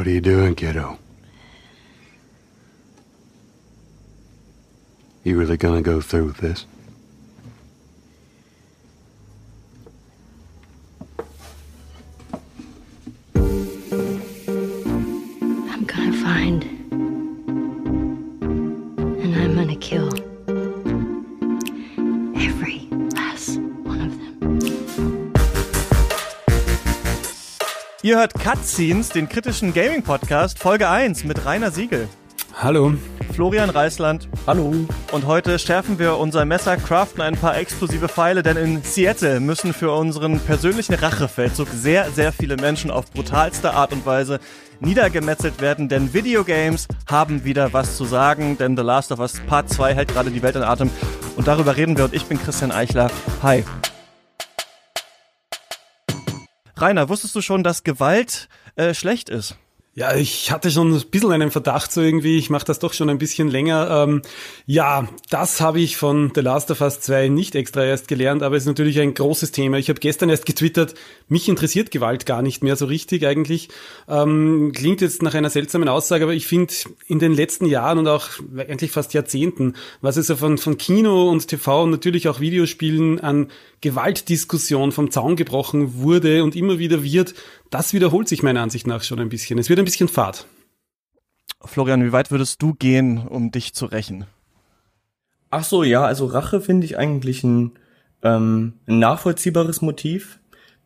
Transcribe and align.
What 0.00 0.06
are 0.06 0.12
you 0.12 0.22
doing, 0.22 0.54
kiddo? 0.54 0.98
You 5.24 5.38
really 5.38 5.58
gonna 5.58 5.82
go 5.82 6.00
through 6.00 6.24
with 6.24 6.38
this? 6.38 6.64
Cutscenes, 28.50 29.10
den 29.10 29.28
kritischen 29.28 29.72
Gaming-Podcast, 29.72 30.58
Folge 30.58 30.88
1 30.88 31.22
mit 31.22 31.46
Rainer 31.46 31.70
Siegel, 31.70 32.08
Hallo. 32.60 32.94
Florian 33.32 33.70
Reisland. 33.70 34.28
Hallo. 34.44 34.74
Und 35.12 35.24
heute 35.24 35.56
schärfen 35.60 36.00
wir 36.00 36.18
unser 36.18 36.44
Messer, 36.44 36.76
craften 36.76 37.22
ein 37.22 37.36
paar 37.36 37.56
explosive 37.56 38.08
Pfeile, 38.08 38.42
denn 38.42 38.56
in 38.56 38.82
Seattle 38.82 39.38
müssen 39.38 39.72
für 39.72 39.92
unseren 39.92 40.40
persönlichen 40.40 40.94
Rachefeldzug 40.94 41.68
sehr, 41.68 42.10
sehr 42.10 42.32
viele 42.32 42.56
Menschen 42.56 42.90
auf 42.90 43.12
brutalste 43.12 43.72
Art 43.72 43.92
und 43.92 44.04
Weise 44.04 44.40
niedergemetzelt 44.80 45.60
werden, 45.60 45.88
denn 45.88 46.12
Videogames 46.12 46.88
haben 47.08 47.44
wieder 47.44 47.72
was 47.72 47.96
zu 47.96 48.04
sagen, 48.04 48.58
denn 48.58 48.76
The 48.76 48.82
Last 48.82 49.12
of 49.12 49.20
Us 49.20 49.40
Part 49.46 49.68
2 49.68 49.94
hält 49.94 50.08
gerade 50.08 50.32
die 50.32 50.42
Welt 50.42 50.56
in 50.56 50.64
Atem 50.64 50.90
und 51.36 51.46
darüber 51.46 51.76
reden 51.76 51.96
wir 51.96 52.06
und 52.06 52.14
ich 52.14 52.24
bin 52.24 52.42
Christian 52.42 52.72
Eichler. 52.72 53.12
Hi. 53.44 53.62
Rainer, 56.80 57.08
wusstest 57.08 57.34
du 57.34 57.40
schon, 57.42 57.62
dass 57.62 57.84
Gewalt 57.84 58.48
äh, 58.76 58.94
schlecht 58.94 59.28
ist? 59.28 59.56
Ja, 59.92 60.14
ich 60.14 60.52
hatte 60.52 60.70
schon 60.70 60.94
ein 60.94 61.02
bisschen 61.10 61.32
einen 61.32 61.50
Verdacht 61.50 61.90
so 61.90 62.00
irgendwie, 62.00 62.38
ich 62.38 62.48
mache 62.48 62.64
das 62.64 62.78
doch 62.78 62.92
schon 62.92 63.10
ein 63.10 63.18
bisschen 63.18 63.48
länger. 63.48 64.04
Ähm, 64.08 64.22
ja, 64.64 65.08
das 65.30 65.60
habe 65.60 65.80
ich 65.80 65.96
von 65.96 66.30
The 66.32 66.42
Last 66.42 66.70
of 66.70 66.80
Us 66.80 67.00
2 67.00 67.26
nicht 67.26 67.56
extra 67.56 67.84
erst 67.84 68.06
gelernt, 68.06 68.44
aber 68.44 68.54
es 68.54 68.62
ist 68.62 68.68
natürlich 68.68 69.00
ein 69.00 69.14
großes 69.14 69.50
Thema. 69.50 69.78
Ich 69.78 69.88
habe 69.88 69.98
gestern 69.98 70.30
erst 70.30 70.46
getwittert, 70.46 70.94
mich 71.26 71.48
interessiert 71.48 71.90
Gewalt 71.90 72.24
gar 72.24 72.40
nicht 72.40 72.62
mehr 72.62 72.76
so 72.76 72.86
richtig 72.86 73.26
eigentlich. 73.26 73.68
Ähm, 74.06 74.70
klingt 74.76 75.00
jetzt 75.00 75.24
nach 75.24 75.34
einer 75.34 75.50
seltsamen 75.50 75.88
Aussage, 75.88 76.22
aber 76.22 76.34
ich 76.34 76.46
finde 76.46 76.72
in 77.08 77.18
den 77.18 77.34
letzten 77.34 77.66
Jahren 77.66 77.98
und 77.98 78.06
auch 78.06 78.28
eigentlich 78.56 78.92
fast 78.92 79.12
Jahrzehnten, 79.12 79.74
was 80.02 80.16
es 80.16 80.28
so 80.28 80.36
von, 80.36 80.56
von 80.56 80.78
Kino 80.78 81.28
und 81.28 81.48
TV 81.48 81.82
und 81.82 81.90
natürlich 81.90 82.28
auch 82.28 82.38
Videospielen 82.38 83.18
an 83.18 83.48
Gewaltdiskussion 83.80 84.92
vom 84.92 85.10
Zaun 85.10 85.36
gebrochen 85.36 85.94
wurde 86.00 86.44
und 86.44 86.54
immer 86.54 86.78
wieder 86.78 87.02
wird, 87.02 87.34
das 87.70 87.92
wiederholt 87.92 88.28
sich 88.28 88.42
meiner 88.42 88.62
Ansicht 88.62 88.86
nach 88.86 89.02
schon 89.02 89.20
ein 89.20 89.28
bisschen. 89.28 89.58
Es 89.58 89.68
wird 89.68 89.78
ein 89.78 89.84
bisschen 89.84 90.08
fad. 90.08 90.46
Florian, 91.64 92.04
wie 92.04 92.12
weit 92.12 92.30
würdest 92.30 92.62
du 92.62 92.74
gehen, 92.74 93.18
um 93.18 93.50
dich 93.50 93.74
zu 93.74 93.86
rächen? 93.86 94.24
Ach 95.50 95.64
so, 95.64 95.82
ja, 95.82 96.04
also 96.04 96.26
Rache 96.26 96.60
finde 96.60 96.86
ich 96.86 96.96
eigentlich 96.96 97.44
ein, 97.44 97.72
ähm, 98.22 98.74
ein 98.86 98.98
nachvollziehbares 98.98 99.82
Motiv. 99.82 100.38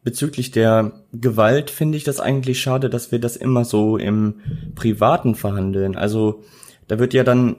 Bezüglich 0.03 0.51
der 0.51 0.93
Gewalt 1.13 1.71
finde 1.71 1.97
ich 1.97 2.05
das 2.05 2.21
eigentlich 2.21 2.61
schade, 2.61 2.91
dass 2.91 3.13
wir 3.13 3.19
das 3.19 3.37
immer 3.37 3.65
so 3.65 3.97
im 3.97 4.41
Privaten 4.75 5.35
verhandeln. 5.35 5.97
Also 5.97 6.43
da 6.89 6.99
wird 6.99 7.15
ja 7.15 7.25
dann 7.25 7.57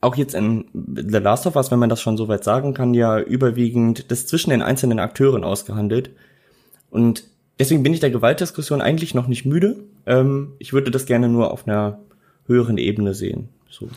auch 0.00 0.14
jetzt 0.14 0.34
in 0.34 0.66
The 0.74 1.18
Last 1.18 1.46
of 1.46 1.56
Us, 1.56 1.70
wenn 1.70 1.80
man 1.80 1.88
das 1.88 2.00
schon 2.00 2.16
so 2.16 2.28
weit 2.28 2.44
sagen 2.44 2.74
kann, 2.74 2.94
ja 2.94 3.18
überwiegend 3.18 4.10
das 4.12 4.26
zwischen 4.26 4.50
den 4.50 4.62
einzelnen 4.62 5.00
Akteuren 5.00 5.42
ausgehandelt. 5.42 6.10
Und 6.90 7.24
deswegen 7.58 7.82
bin 7.82 7.92
ich 7.92 8.00
der 8.00 8.10
Gewaltdiskussion 8.10 8.80
eigentlich 8.80 9.14
noch 9.14 9.28
nicht 9.28 9.44
müde. 9.44 9.76
Ähm, 10.06 10.52
ich 10.58 10.72
würde 10.72 10.90
das 10.90 11.06
gerne 11.06 11.28
nur 11.28 11.52
auf 11.52 11.66
einer 11.66 11.98
höheren 12.46 12.78
Ebene 12.78 13.14
sehen. 13.14 13.48
So. 13.70 13.88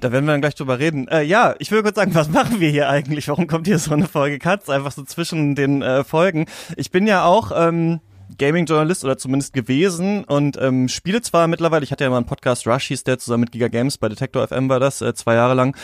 Da 0.00 0.12
werden 0.12 0.24
wir 0.24 0.32
dann 0.32 0.40
gleich 0.40 0.54
drüber 0.54 0.78
reden. 0.78 1.08
Äh, 1.08 1.22
ja, 1.22 1.54
ich 1.58 1.70
will 1.70 1.82
kurz 1.82 1.96
sagen, 1.96 2.14
was 2.14 2.28
machen 2.32 2.60
wir 2.60 2.70
hier 2.70 2.88
eigentlich? 2.88 3.28
Warum 3.28 3.46
kommt 3.46 3.66
hier 3.66 3.78
so 3.78 3.92
eine 3.92 4.06
Folge 4.06 4.38
Katz 4.38 4.68
einfach 4.68 4.92
so 4.92 5.02
zwischen 5.04 5.54
den 5.54 5.82
äh, 5.82 6.04
Folgen? 6.04 6.46
Ich 6.76 6.90
bin 6.90 7.06
ja 7.06 7.24
auch 7.24 7.52
ähm, 7.54 8.00
Gaming-Journalist 8.38 9.04
oder 9.04 9.18
zumindest 9.18 9.52
gewesen 9.52 10.24
und 10.24 10.56
ähm, 10.60 10.88
spiele 10.88 11.20
zwar 11.20 11.46
mittlerweile, 11.46 11.84
ich 11.84 11.92
hatte 11.92 12.04
ja 12.04 12.10
mal 12.10 12.18
einen 12.18 12.26
Podcast, 12.26 12.66
Rush 12.66 12.88
hieß 12.88 13.04
der, 13.04 13.18
zusammen 13.18 13.42
mit 13.42 13.52
Giga 13.52 13.68
Games, 13.68 13.98
bei 13.98 14.08
Detector 14.08 14.46
FM 14.46 14.68
war 14.68 14.80
das, 14.80 15.00
äh, 15.02 15.14
zwei 15.14 15.34
Jahre 15.34 15.54
lang 15.54 15.76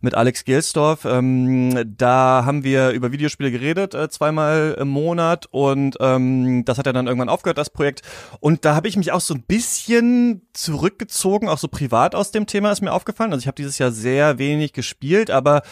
mit 0.00 0.14
Alex 0.14 0.44
Gelsdorf. 0.44 1.04
Ähm, 1.04 1.94
da 1.96 2.44
haben 2.44 2.64
wir 2.64 2.90
über 2.90 3.12
Videospiele 3.12 3.50
geredet, 3.50 3.94
äh, 3.94 4.08
zweimal 4.08 4.76
im 4.78 4.88
Monat 4.88 5.46
und 5.50 5.96
ähm, 6.00 6.64
das 6.64 6.78
hat 6.78 6.86
ja 6.86 6.92
dann 6.92 7.06
irgendwann 7.06 7.28
aufgehört, 7.28 7.58
das 7.58 7.70
Projekt. 7.70 8.02
Und 8.40 8.64
da 8.64 8.74
habe 8.74 8.88
ich 8.88 8.96
mich 8.96 9.12
auch 9.12 9.20
so 9.20 9.34
ein 9.34 9.42
bisschen 9.42 10.42
zurückgezogen, 10.52 11.48
auch 11.48 11.58
so 11.58 11.68
privat 11.68 12.14
aus 12.14 12.30
dem 12.30 12.46
Thema 12.46 12.70
ist 12.72 12.82
mir 12.82 12.92
aufgefallen. 12.92 13.32
Also 13.32 13.42
ich 13.42 13.46
habe 13.46 13.56
dieses 13.56 13.78
Jahr 13.78 13.92
sehr 13.92 14.38
wenig 14.38 14.72
gespielt, 14.72 15.30
aber 15.30 15.62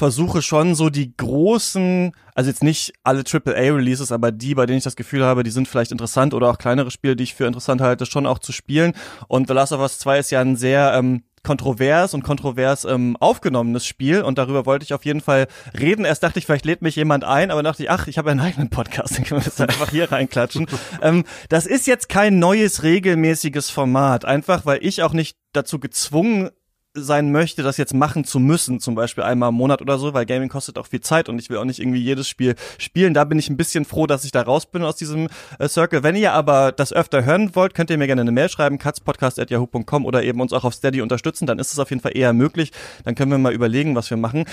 versuche 0.00 0.40
schon 0.40 0.74
so 0.74 0.88
die 0.88 1.14
großen, 1.14 2.12
also 2.34 2.48
jetzt 2.48 2.62
nicht 2.62 2.94
alle 3.04 3.22
AAA-Releases, 3.22 4.12
aber 4.12 4.32
die, 4.32 4.54
bei 4.54 4.64
denen 4.64 4.78
ich 4.78 4.84
das 4.84 4.96
Gefühl 4.96 5.24
habe, 5.24 5.42
die 5.42 5.50
sind 5.50 5.68
vielleicht 5.68 5.92
interessant 5.92 6.32
oder 6.32 6.48
auch 6.48 6.56
kleinere 6.56 6.90
Spiele, 6.90 7.16
die 7.16 7.24
ich 7.24 7.34
für 7.34 7.46
interessant 7.46 7.82
halte, 7.82 8.06
schon 8.06 8.26
auch 8.26 8.38
zu 8.38 8.52
spielen. 8.52 8.94
Und 9.28 9.48
The 9.48 9.52
Last 9.52 9.72
of 9.72 9.80
Us 9.80 9.98
2 9.98 10.18
ist 10.18 10.30
ja 10.30 10.40
ein 10.40 10.56
sehr 10.56 10.94
ähm, 10.94 11.24
kontrovers 11.42 12.14
und 12.14 12.22
kontrovers 12.22 12.84
ähm, 12.84 13.16
aufgenommenes 13.18 13.86
Spiel 13.86 14.22
und 14.22 14.38
darüber 14.38 14.66
wollte 14.66 14.84
ich 14.84 14.92
auf 14.92 15.04
jeden 15.04 15.20
Fall 15.20 15.46
reden. 15.78 16.04
Erst 16.04 16.22
dachte 16.22 16.38
ich, 16.38 16.46
vielleicht 16.46 16.66
lädt 16.66 16.82
mich 16.82 16.96
jemand 16.96 17.24
ein, 17.24 17.50
aber 17.50 17.62
dachte 17.62 17.82
ich, 17.82 17.90
ach, 17.90 18.06
ich 18.08 18.18
habe 18.18 18.30
einen 18.30 18.40
eigenen 18.40 18.70
Podcast, 18.70 19.14
dann 19.16 19.24
können 19.24 19.40
wir 19.40 19.44
das 19.44 19.60
einfach 19.60 19.90
hier 19.90 20.10
reinklatschen. 20.12 20.66
ähm, 21.02 21.24
das 21.48 21.66
ist 21.66 21.86
jetzt 21.86 22.08
kein 22.08 22.38
neues, 22.38 22.82
regelmäßiges 22.82 23.70
Format, 23.70 24.24
einfach 24.24 24.66
weil 24.66 24.80
ich 24.82 25.02
auch 25.02 25.12
nicht 25.12 25.36
dazu 25.52 25.80
gezwungen 25.80 26.50
sein 26.94 27.30
möchte, 27.30 27.62
das 27.62 27.76
jetzt 27.76 27.94
machen 27.94 28.24
zu 28.24 28.40
müssen, 28.40 28.80
zum 28.80 28.96
Beispiel 28.96 29.22
einmal 29.22 29.50
im 29.50 29.54
Monat 29.54 29.80
oder 29.80 29.98
so, 29.98 30.12
weil 30.12 30.26
Gaming 30.26 30.48
kostet 30.48 30.76
auch 30.76 30.86
viel 30.86 31.00
Zeit 31.00 31.28
und 31.28 31.38
ich 31.38 31.48
will 31.48 31.56
auch 31.56 31.64
nicht 31.64 31.78
irgendwie 31.78 32.00
jedes 32.00 32.28
Spiel 32.28 32.56
spielen. 32.78 33.14
Da 33.14 33.24
bin 33.24 33.38
ich 33.38 33.48
ein 33.48 33.56
bisschen 33.56 33.84
froh, 33.84 34.06
dass 34.06 34.24
ich 34.24 34.32
da 34.32 34.42
raus 34.42 34.66
bin 34.66 34.82
aus 34.82 34.96
diesem 34.96 35.28
äh, 35.58 35.68
Circle. 35.68 36.02
Wenn 36.02 36.16
ihr 36.16 36.32
aber 36.32 36.72
das 36.72 36.92
öfter 36.92 37.24
hören 37.24 37.54
wollt, 37.54 37.74
könnt 37.74 37.90
ihr 37.90 37.98
mir 37.98 38.08
gerne 38.08 38.22
eine 38.22 38.32
Mail 38.32 38.48
schreiben, 38.48 38.78
katzpodcast.yahoo.com 38.78 40.04
oder 40.04 40.24
eben 40.24 40.40
uns 40.40 40.52
auch 40.52 40.64
auf 40.64 40.74
Steady 40.74 41.00
unterstützen, 41.00 41.46
dann 41.46 41.60
ist 41.60 41.72
es 41.72 41.78
auf 41.78 41.90
jeden 41.90 42.02
Fall 42.02 42.16
eher 42.16 42.32
möglich. 42.32 42.72
Dann 43.04 43.14
können 43.14 43.30
wir 43.30 43.38
mal 43.38 43.52
überlegen, 43.52 43.94
was 43.94 44.10
wir 44.10 44.16
machen. 44.16 44.44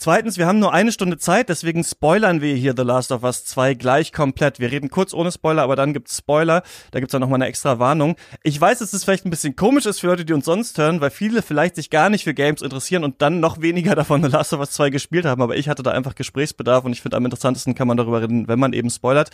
Zweitens, 0.00 0.38
wir 0.38 0.46
haben 0.46 0.60
nur 0.60 0.72
eine 0.72 0.92
Stunde 0.92 1.18
Zeit, 1.18 1.50
deswegen 1.50 1.84
spoilern 1.84 2.40
wir 2.40 2.54
hier 2.54 2.72
The 2.74 2.84
Last 2.84 3.12
of 3.12 3.22
Us 3.22 3.44
2 3.44 3.74
gleich 3.74 4.14
komplett. 4.14 4.58
Wir 4.58 4.72
reden 4.72 4.88
kurz 4.88 5.12
ohne 5.12 5.30
Spoiler, 5.30 5.60
aber 5.60 5.76
dann 5.76 5.92
gibt's 5.92 6.16
Spoiler. 6.16 6.62
Da 6.90 7.00
gibt's 7.00 7.12
dann 7.12 7.20
nochmal 7.20 7.36
eine 7.36 7.44
extra 7.44 7.78
Warnung. 7.78 8.16
Ich 8.42 8.58
weiß, 8.58 8.78
dass 8.78 8.94
es 8.94 9.04
vielleicht 9.04 9.26
ein 9.26 9.30
bisschen 9.30 9.56
komisch 9.56 9.84
ist 9.84 10.00
für 10.00 10.06
Leute, 10.06 10.24
die 10.24 10.32
uns 10.32 10.46
sonst 10.46 10.78
hören, 10.78 11.02
weil 11.02 11.10
viele 11.10 11.42
vielleicht 11.42 11.76
sich 11.76 11.90
gar 11.90 12.08
nicht 12.08 12.24
für 12.24 12.32
Games 12.32 12.62
interessieren 12.62 13.04
und 13.04 13.20
dann 13.20 13.40
noch 13.40 13.60
weniger 13.60 13.94
davon 13.94 14.22
The 14.22 14.30
Last 14.30 14.54
of 14.54 14.60
Us 14.60 14.70
2 14.70 14.88
gespielt 14.88 15.26
haben. 15.26 15.42
Aber 15.42 15.58
ich 15.58 15.68
hatte 15.68 15.82
da 15.82 15.90
einfach 15.90 16.14
Gesprächsbedarf 16.14 16.86
und 16.86 16.94
ich 16.94 17.02
finde, 17.02 17.18
am 17.18 17.26
interessantesten 17.26 17.74
kann 17.74 17.86
man 17.86 17.98
darüber 17.98 18.22
reden, 18.22 18.48
wenn 18.48 18.58
man 18.58 18.72
eben 18.72 18.88
spoilert. 18.88 19.28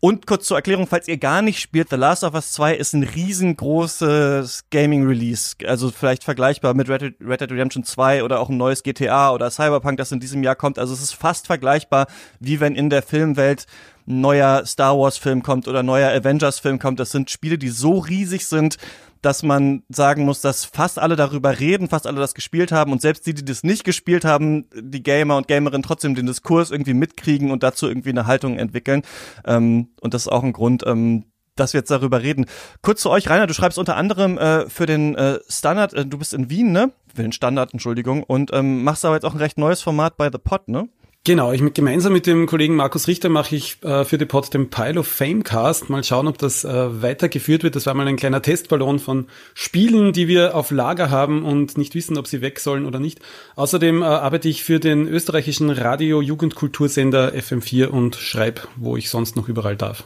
Und 0.00 0.28
kurz 0.28 0.46
zur 0.46 0.56
Erklärung, 0.56 0.86
falls 0.86 1.08
ihr 1.08 1.16
gar 1.16 1.42
nicht 1.42 1.58
spielt, 1.58 1.90
The 1.90 1.96
Last 1.96 2.22
of 2.22 2.34
Us 2.34 2.52
2 2.52 2.76
ist 2.76 2.92
ein 2.92 3.02
riesengroßes 3.02 4.66
Gaming-Release. 4.70 5.56
Also 5.66 5.90
vielleicht 5.90 6.22
vergleichbar 6.22 6.72
mit 6.74 6.88
Red 6.88 7.02
Dead 7.02 7.50
Redemption 7.50 7.82
2 7.82 8.22
oder 8.22 8.38
auch 8.38 8.48
ein 8.48 8.56
neues 8.56 8.84
GTA 8.84 9.32
oder 9.32 9.50
Cyberpunk, 9.50 9.97
das 9.98 10.12
in 10.12 10.20
diesem 10.20 10.42
Jahr 10.42 10.56
kommt. 10.56 10.78
Also 10.78 10.94
es 10.94 11.02
ist 11.02 11.12
fast 11.12 11.46
vergleichbar, 11.46 12.06
wie 12.40 12.60
wenn 12.60 12.74
in 12.74 12.90
der 12.90 13.02
Filmwelt 13.02 13.66
ein 14.06 14.20
neuer 14.20 14.64
Star 14.64 14.98
Wars-Film 14.98 15.42
kommt 15.42 15.68
oder 15.68 15.80
ein 15.80 15.86
neuer 15.86 16.10
Avengers-Film 16.10 16.78
kommt. 16.78 17.00
Das 17.00 17.10
sind 17.10 17.30
Spiele, 17.30 17.58
die 17.58 17.68
so 17.68 17.98
riesig 17.98 18.46
sind, 18.46 18.78
dass 19.22 19.42
man 19.42 19.82
sagen 19.88 20.24
muss, 20.24 20.40
dass 20.40 20.64
fast 20.64 20.98
alle 20.98 21.16
darüber 21.16 21.58
reden, 21.58 21.88
fast 21.88 22.06
alle 22.06 22.20
das 22.20 22.34
gespielt 22.34 22.72
haben 22.72 22.92
und 22.92 23.02
selbst 23.02 23.26
die, 23.26 23.34
die 23.34 23.44
das 23.44 23.64
nicht 23.64 23.84
gespielt 23.84 24.24
haben, 24.24 24.66
die 24.74 25.02
Gamer 25.02 25.36
und 25.36 25.48
Gamerinnen 25.48 25.82
trotzdem 25.82 26.14
den 26.14 26.26
Diskurs 26.26 26.70
irgendwie 26.70 26.94
mitkriegen 26.94 27.50
und 27.50 27.62
dazu 27.62 27.88
irgendwie 27.88 28.10
eine 28.10 28.26
Haltung 28.26 28.58
entwickeln. 28.58 29.02
Ähm, 29.44 29.88
und 30.00 30.14
das 30.14 30.22
ist 30.22 30.28
auch 30.28 30.44
ein 30.44 30.52
Grund, 30.52 30.84
ähm, 30.86 31.24
dass 31.60 31.72
wir 31.72 31.80
jetzt 31.80 31.90
darüber 31.90 32.22
reden. 32.22 32.46
Kurz 32.82 33.02
zu 33.02 33.10
euch, 33.10 33.28
Rainer, 33.28 33.46
du 33.46 33.54
schreibst 33.54 33.78
unter 33.78 33.96
anderem 33.96 34.38
äh, 34.38 34.68
für 34.68 34.86
den 34.86 35.14
äh, 35.14 35.38
Standard, 35.48 35.94
äh, 35.94 36.06
du 36.06 36.18
bist 36.18 36.34
in 36.34 36.50
Wien, 36.50 36.72
ne? 36.72 36.92
Für 37.14 37.22
den 37.22 37.32
Standard, 37.32 37.72
Entschuldigung, 37.72 38.22
und 38.22 38.50
ähm, 38.52 38.84
machst 38.84 39.04
aber 39.04 39.16
jetzt 39.16 39.24
auch 39.24 39.34
ein 39.34 39.40
recht 39.40 39.58
neues 39.58 39.82
Format 39.82 40.16
bei 40.16 40.30
The 40.30 40.38
Pod, 40.38 40.68
ne? 40.68 40.88
Genau, 41.28 41.52
ich 41.52 41.60
mit, 41.60 41.74
gemeinsam 41.74 42.14
mit 42.14 42.26
dem 42.26 42.46
Kollegen 42.46 42.74
Markus 42.74 43.06
Richter 43.06 43.28
mache 43.28 43.54
ich 43.54 43.82
äh, 43.82 44.06
für 44.06 44.16
die 44.16 44.24
Pod 44.24 44.54
den 44.54 44.70
Pile 44.70 45.00
of 45.00 45.06
Fame 45.06 45.44
Cast. 45.44 45.90
Mal 45.90 46.02
schauen, 46.02 46.26
ob 46.26 46.38
das 46.38 46.64
äh, 46.64 47.02
weitergeführt 47.02 47.62
wird. 47.62 47.76
Das 47.76 47.84
war 47.84 47.92
mal 47.92 48.08
ein 48.08 48.16
kleiner 48.16 48.40
Testballon 48.40 48.98
von 48.98 49.26
Spielen, 49.52 50.14
die 50.14 50.26
wir 50.26 50.54
auf 50.54 50.70
Lager 50.70 51.10
haben 51.10 51.44
und 51.44 51.76
nicht 51.76 51.94
wissen, 51.94 52.16
ob 52.16 52.26
sie 52.26 52.40
weg 52.40 52.60
sollen 52.60 52.86
oder 52.86 52.98
nicht. 52.98 53.20
Außerdem 53.56 54.00
äh, 54.00 54.06
arbeite 54.06 54.48
ich 54.48 54.64
für 54.64 54.80
den 54.80 55.06
österreichischen 55.06 55.68
Radio-Jugendkultursender 55.68 57.34
FM4 57.34 57.88
und 57.88 58.16
schreibe, 58.16 58.62
wo 58.76 58.96
ich 58.96 59.10
sonst 59.10 59.36
noch 59.36 59.48
überall 59.48 59.76
darf. 59.76 60.04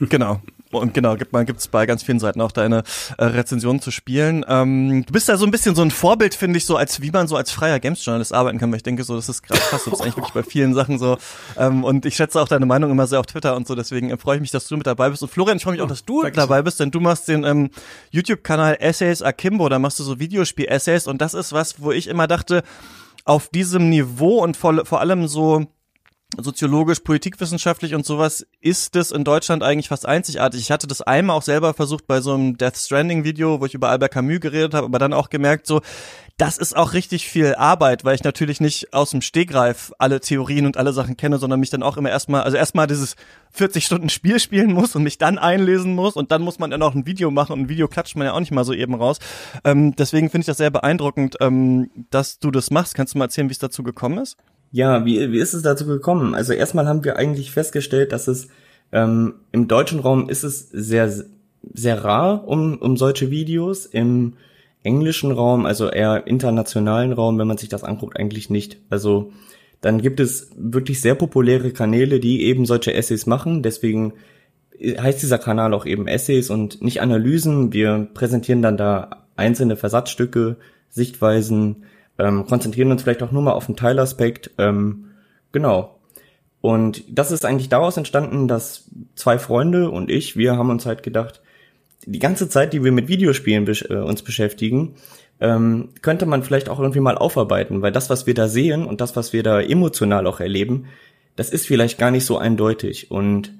Genau. 0.00 0.40
und 0.80 0.94
genau, 0.94 1.16
gibt 1.16 1.32
man 1.32 1.46
gibt's 1.46 1.68
bei 1.68 1.86
ganz 1.86 2.02
vielen 2.02 2.18
Seiten 2.18 2.40
auch 2.40 2.52
deine 2.52 2.82
äh, 3.18 3.24
Rezensionen 3.24 3.80
zu 3.80 3.90
spielen. 3.90 4.44
Ähm, 4.48 5.04
du 5.06 5.12
bist 5.12 5.28
da 5.28 5.36
so 5.36 5.44
ein 5.44 5.50
bisschen 5.50 5.74
so 5.74 5.82
ein 5.82 5.90
Vorbild, 5.90 6.34
finde 6.34 6.58
ich, 6.58 6.66
so 6.66 6.76
als 6.76 7.00
wie 7.00 7.10
man 7.10 7.28
so 7.28 7.36
als 7.36 7.50
freier 7.50 7.80
Games-Journalist 7.80 8.32
arbeiten 8.32 8.58
kann, 8.58 8.70
weil 8.70 8.78
ich 8.78 8.82
denke 8.82 9.04
so, 9.04 9.16
das 9.16 9.28
ist 9.28 9.42
gerade 9.42 9.60
krass, 9.60 9.84
du 9.84 9.90
bist 9.90 10.02
eigentlich 10.02 10.16
wirklich 10.16 10.34
bei 10.34 10.42
vielen 10.42 10.74
Sachen 10.74 10.98
so. 10.98 11.18
Ähm, 11.56 11.84
und 11.84 12.06
ich 12.06 12.16
schätze 12.16 12.40
auch 12.40 12.48
deine 12.48 12.66
Meinung 12.66 12.90
immer 12.90 13.06
sehr 13.06 13.20
auf 13.20 13.26
Twitter 13.26 13.56
und 13.56 13.66
so, 13.66 13.74
deswegen 13.74 14.10
äh, 14.10 14.16
freue 14.16 14.36
ich 14.36 14.40
mich, 14.40 14.50
dass 14.50 14.68
du 14.68 14.76
mit 14.76 14.86
dabei 14.86 15.10
bist. 15.10 15.22
Und 15.22 15.30
Florian, 15.30 15.56
ich 15.56 15.62
freue 15.62 15.72
mich 15.72 15.82
auch, 15.82 15.88
dass 15.88 16.04
du 16.04 16.22
Dankeschön. 16.22 16.48
dabei 16.48 16.62
bist, 16.62 16.80
denn 16.80 16.90
du 16.90 17.00
machst 17.00 17.28
den 17.28 17.44
ähm, 17.44 17.70
YouTube-Kanal 18.10 18.76
Essays 18.80 19.22
Akimbo, 19.22 19.68
da 19.68 19.78
machst 19.78 19.98
du 19.98 20.04
so 20.04 20.18
Videospiel-Essays 20.18 21.06
und 21.06 21.20
das 21.20 21.34
ist 21.34 21.52
was, 21.52 21.80
wo 21.80 21.92
ich 21.92 22.06
immer 22.06 22.26
dachte, 22.26 22.62
auf 23.24 23.48
diesem 23.48 23.90
Niveau 23.90 24.42
und 24.42 24.56
vor, 24.56 24.86
vor 24.86 25.00
allem 25.00 25.26
so 25.26 25.66
soziologisch, 26.38 27.00
politikwissenschaftlich 27.00 27.94
und 27.94 28.04
sowas 28.04 28.46
ist 28.60 28.96
es 28.96 29.10
in 29.10 29.24
Deutschland 29.24 29.62
eigentlich 29.62 29.88
fast 29.88 30.06
einzigartig. 30.06 30.60
Ich 30.60 30.70
hatte 30.70 30.86
das 30.86 31.02
einmal 31.02 31.36
auch 31.36 31.42
selber 31.42 31.74
versucht 31.74 32.06
bei 32.06 32.20
so 32.20 32.34
einem 32.34 32.56
Death 32.56 32.76
Stranding 32.76 33.24
Video, 33.24 33.60
wo 33.60 33.66
ich 33.66 33.74
über 33.74 33.88
Albert 33.88 34.12
Camus 34.12 34.40
geredet 34.40 34.74
habe, 34.74 34.86
aber 34.86 34.98
dann 34.98 35.12
auch 35.12 35.30
gemerkt 35.30 35.66
so, 35.66 35.80
das 36.38 36.58
ist 36.58 36.76
auch 36.76 36.92
richtig 36.92 37.28
viel 37.28 37.54
Arbeit, 37.54 38.04
weil 38.04 38.14
ich 38.14 38.22
natürlich 38.22 38.60
nicht 38.60 38.92
aus 38.92 39.10
dem 39.10 39.22
Stegreif 39.22 39.92
alle 39.98 40.20
Theorien 40.20 40.66
und 40.66 40.76
alle 40.76 40.92
Sachen 40.92 41.16
kenne, 41.16 41.38
sondern 41.38 41.60
mich 41.60 41.70
dann 41.70 41.82
auch 41.82 41.96
immer 41.96 42.10
erstmal, 42.10 42.42
also 42.42 42.58
erstmal 42.58 42.86
dieses 42.86 43.16
40 43.52 43.86
Stunden 43.86 44.08
Spiel 44.10 44.38
spielen 44.38 44.72
muss 44.72 44.94
und 44.94 45.02
mich 45.02 45.16
dann 45.16 45.38
einlesen 45.38 45.94
muss 45.94 46.14
und 46.14 46.30
dann 46.30 46.42
muss 46.42 46.58
man 46.58 46.70
dann 46.70 46.82
auch 46.82 46.94
ein 46.94 47.06
Video 47.06 47.30
machen 47.30 47.52
und 47.52 47.60
ein 47.60 47.68
Video 47.70 47.88
klatscht 47.88 48.16
man 48.16 48.26
ja 48.26 48.34
auch 48.34 48.40
nicht 48.40 48.52
mal 48.52 48.64
so 48.64 48.74
eben 48.74 48.94
raus. 48.94 49.18
Ähm, 49.64 49.96
deswegen 49.96 50.28
finde 50.28 50.42
ich 50.42 50.46
das 50.46 50.58
sehr 50.58 50.70
beeindruckend, 50.70 51.36
ähm, 51.40 51.90
dass 52.10 52.38
du 52.38 52.50
das 52.50 52.70
machst. 52.70 52.94
Kannst 52.94 53.14
du 53.14 53.18
mal 53.18 53.24
erzählen, 53.26 53.48
wie 53.48 53.54
es 53.54 53.58
dazu 53.58 53.82
gekommen 53.82 54.18
ist? 54.18 54.36
Ja, 54.72 55.04
wie, 55.04 55.32
wie 55.32 55.38
ist 55.38 55.54
es 55.54 55.62
dazu 55.62 55.86
gekommen? 55.86 56.34
Also 56.34 56.52
erstmal 56.52 56.86
haben 56.86 57.04
wir 57.04 57.16
eigentlich 57.16 57.50
festgestellt, 57.50 58.12
dass 58.12 58.28
es 58.28 58.48
ähm, 58.92 59.34
im 59.52 59.68
deutschen 59.68 60.00
Raum 60.00 60.28
ist 60.28 60.44
es 60.44 60.68
sehr, 60.70 61.12
sehr 61.72 62.04
rar 62.04 62.46
um, 62.46 62.78
um 62.78 62.96
solche 62.96 63.30
Videos. 63.30 63.86
Im 63.86 64.34
englischen 64.82 65.32
Raum, 65.32 65.66
also 65.66 65.90
eher 65.90 66.26
internationalen 66.26 67.12
Raum, 67.12 67.38
wenn 67.38 67.48
man 67.48 67.58
sich 67.58 67.68
das 67.68 67.84
anguckt, 67.84 68.16
eigentlich 68.18 68.50
nicht. 68.50 68.78
Also 68.88 69.32
dann 69.80 70.00
gibt 70.00 70.20
es 70.20 70.50
wirklich 70.56 71.00
sehr 71.00 71.14
populäre 71.14 71.72
Kanäle, 71.72 72.20
die 72.20 72.44
eben 72.44 72.66
solche 72.66 72.94
Essays 72.94 73.26
machen. 73.26 73.62
Deswegen 73.62 74.14
heißt 74.80 75.22
dieser 75.22 75.38
Kanal 75.38 75.74
auch 75.74 75.86
eben 75.86 76.06
Essays 76.06 76.50
und 76.50 76.82
nicht 76.82 77.00
Analysen. 77.00 77.72
Wir 77.72 78.08
präsentieren 78.14 78.62
dann 78.62 78.76
da 78.76 79.26
einzelne 79.36 79.76
Versatzstücke, 79.76 80.56
Sichtweisen, 80.88 81.84
ähm, 82.18 82.46
konzentrieren 82.46 82.90
uns 82.90 83.02
vielleicht 83.02 83.22
auch 83.22 83.32
nur 83.32 83.42
mal 83.42 83.52
auf 83.52 83.68
einen 83.68 83.76
Teilaspekt. 83.76 84.50
Ähm, 84.58 85.10
genau. 85.52 85.98
Und 86.60 87.04
das 87.08 87.30
ist 87.30 87.44
eigentlich 87.44 87.68
daraus 87.68 87.96
entstanden, 87.96 88.48
dass 88.48 88.90
zwei 89.14 89.38
Freunde 89.38 89.90
und 89.90 90.10
ich, 90.10 90.36
wir 90.36 90.56
haben 90.56 90.70
uns 90.70 90.86
halt 90.86 91.02
gedacht, 91.02 91.40
die 92.04 92.18
ganze 92.18 92.48
Zeit, 92.48 92.72
die 92.72 92.82
wir 92.82 92.92
mit 92.92 93.08
Videospielen 93.08 93.64
besch 93.64 93.84
äh, 93.88 93.96
uns 93.96 94.22
beschäftigen, 94.22 94.94
ähm, 95.40 95.90
könnte 96.02 96.26
man 96.26 96.42
vielleicht 96.42 96.68
auch 96.68 96.80
irgendwie 96.80 97.00
mal 97.00 97.18
aufarbeiten, 97.18 97.82
weil 97.82 97.92
das, 97.92 98.10
was 98.10 98.26
wir 98.26 98.34
da 98.34 98.48
sehen 98.48 98.86
und 98.86 99.00
das, 99.00 99.16
was 99.16 99.32
wir 99.32 99.42
da 99.42 99.60
emotional 99.60 100.26
auch 100.26 100.40
erleben, 100.40 100.86
das 101.36 101.50
ist 101.50 101.66
vielleicht 101.66 101.98
gar 101.98 102.10
nicht 102.10 102.24
so 102.24 102.38
eindeutig 102.38 103.10
und 103.10 103.52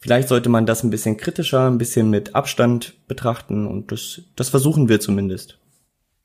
vielleicht 0.00 0.28
sollte 0.28 0.48
man 0.48 0.66
das 0.66 0.82
ein 0.82 0.90
bisschen 0.90 1.16
kritischer, 1.16 1.70
ein 1.70 1.78
bisschen 1.78 2.10
mit 2.10 2.34
Abstand 2.34 2.94
betrachten 3.06 3.66
und 3.66 3.92
das, 3.92 4.22
das 4.34 4.48
versuchen 4.48 4.88
wir 4.88 4.98
zumindest. 4.98 5.58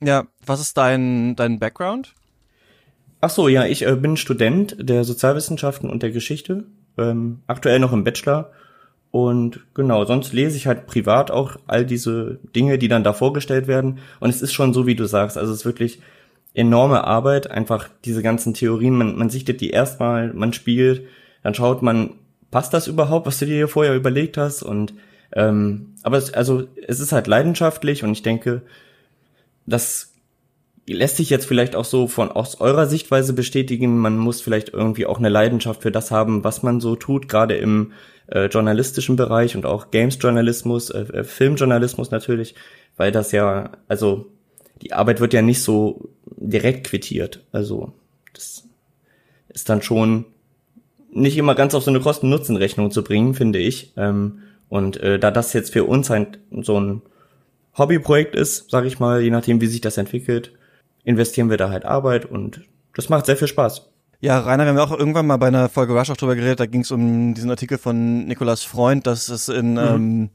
Ja, 0.02 0.26
was 0.44 0.60
ist 0.60 0.76
dein, 0.76 1.36
dein 1.36 1.58
Background? 1.58 2.14
Ach 3.20 3.30
so, 3.30 3.48
ja, 3.48 3.66
ich 3.66 3.86
äh, 3.86 3.96
bin 3.96 4.16
Student 4.16 4.76
der 4.78 5.04
Sozialwissenschaften 5.04 5.90
und 5.90 6.02
der 6.02 6.10
Geschichte, 6.10 6.64
ähm, 6.96 7.40
aktuell 7.46 7.78
noch 7.78 7.92
im 7.92 8.04
Bachelor. 8.04 8.50
Und 9.10 9.60
genau, 9.74 10.04
sonst 10.04 10.32
lese 10.32 10.56
ich 10.56 10.66
halt 10.66 10.86
privat 10.86 11.30
auch 11.30 11.56
all 11.66 11.84
diese 11.84 12.38
Dinge, 12.54 12.78
die 12.78 12.88
dann 12.88 13.04
da 13.04 13.12
vorgestellt 13.12 13.66
werden. 13.66 13.98
Und 14.20 14.30
es 14.30 14.40
ist 14.40 14.52
schon 14.52 14.72
so, 14.72 14.86
wie 14.86 14.94
du 14.94 15.04
sagst, 15.04 15.36
also 15.36 15.52
es 15.52 15.60
ist 15.60 15.66
wirklich 15.66 16.00
enorme 16.54 17.04
Arbeit, 17.04 17.50
einfach 17.50 17.88
diese 18.04 18.22
ganzen 18.22 18.54
Theorien, 18.54 18.96
man, 18.96 19.16
man 19.16 19.30
sichtet 19.30 19.60
die 19.60 19.70
erstmal, 19.70 20.32
man 20.32 20.52
spielt, 20.52 21.06
dann 21.42 21.54
schaut 21.54 21.82
man, 21.82 22.14
passt 22.50 22.72
das 22.72 22.86
überhaupt, 22.86 23.26
was 23.26 23.38
du 23.38 23.46
dir 23.46 23.54
hier 23.54 23.68
vorher 23.68 23.94
überlegt 23.94 24.36
hast? 24.36 24.62
Und 24.62 24.94
ähm, 25.32 25.94
aber 26.02 26.16
es, 26.16 26.32
also 26.32 26.64
es 26.86 27.00
ist 27.00 27.12
halt 27.12 27.26
leidenschaftlich 27.26 28.02
und 28.02 28.12
ich 28.12 28.22
denke, 28.22 28.62
das 29.70 30.14
lässt 30.86 31.16
sich 31.16 31.30
jetzt 31.30 31.46
vielleicht 31.46 31.76
auch 31.76 31.84
so 31.84 32.08
von 32.08 32.30
aus 32.30 32.60
eurer 32.60 32.86
Sichtweise 32.86 33.32
bestätigen. 33.32 33.98
Man 33.98 34.18
muss 34.18 34.40
vielleicht 34.40 34.70
irgendwie 34.70 35.06
auch 35.06 35.18
eine 35.18 35.28
Leidenschaft 35.28 35.82
für 35.82 35.92
das 35.92 36.10
haben, 36.10 36.44
was 36.44 36.62
man 36.62 36.80
so 36.80 36.96
tut, 36.96 37.28
gerade 37.28 37.56
im 37.56 37.92
äh, 38.26 38.46
journalistischen 38.46 39.16
Bereich 39.16 39.56
und 39.56 39.66
auch 39.66 39.90
Games-Journalismus, 39.90 40.90
äh, 40.90 41.00
äh, 41.00 41.24
Filmjournalismus 41.24 42.10
natürlich, 42.10 42.54
weil 42.96 43.12
das 43.12 43.32
ja, 43.32 43.72
also 43.88 44.26
die 44.82 44.92
Arbeit 44.92 45.20
wird 45.20 45.32
ja 45.32 45.42
nicht 45.42 45.62
so 45.62 46.08
direkt 46.24 46.86
quittiert. 46.86 47.44
Also 47.52 47.92
das 48.32 48.64
ist 49.48 49.68
dann 49.68 49.82
schon 49.82 50.24
nicht 51.12 51.36
immer 51.36 51.54
ganz 51.54 51.74
auf 51.74 51.82
so 51.82 51.90
eine 51.90 52.00
Kosten-Nutzen-Rechnung 52.00 52.90
zu 52.90 53.02
bringen, 53.02 53.34
finde 53.34 53.58
ich. 53.58 53.92
Ähm, 53.96 54.40
und 54.68 54.98
äh, 54.98 55.18
da 55.18 55.30
das 55.30 55.52
jetzt 55.52 55.72
für 55.72 55.84
uns 55.84 56.10
ein, 56.10 56.36
so 56.62 56.80
ein 56.80 57.02
Hobbyprojekt 57.80 58.36
ist, 58.36 58.70
sage 58.70 58.86
ich 58.86 59.00
mal, 59.00 59.20
je 59.20 59.30
nachdem, 59.30 59.60
wie 59.60 59.66
sich 59.66 59.80
das 59.80 59.98
entwickelt, 59.98 60.52
investieren 61.02 61.50
wir 61.50 61.56
da 61.56 61.70
halt 61.70 61.84
Arbeit 61.84 62.24
und 62.26 62.60
das 62.94 63.08
macht 63.08 63.26
sehr 63.26 63.36
viel 63.36 63.48
Spaß. 63.48 63.90
Ja, 64.20 64.38
Rainer, 64.38 64.64
wir 64.64 64.72
haben 64.72 64.78
auch 64.78 64.96
irgendwann 64.96 65.26
mal 65.26 65.38
bei 65.38 65.48
einer 65.48 65.68
Folge 65.68 65.94
Rush 65.94 66.10
auch 66.10 66.16
drüber 66.16 66.36
geredet, 66.36 66.60
da 66.60 66.66
ging 66.66 66.82
es 66.82 66.90
um 66.90 67.34
diesen 67.34 67.50
Artikel 67.50 67.78
von 67.78 68.26
Nikolas 68.26 68.62
Freund, 68.62 69.06
dass 69.06 69.28
es 69.28 69.48
in 69.48 69.72
mhm. 69.72 69.78
ähm, 69.78 70.30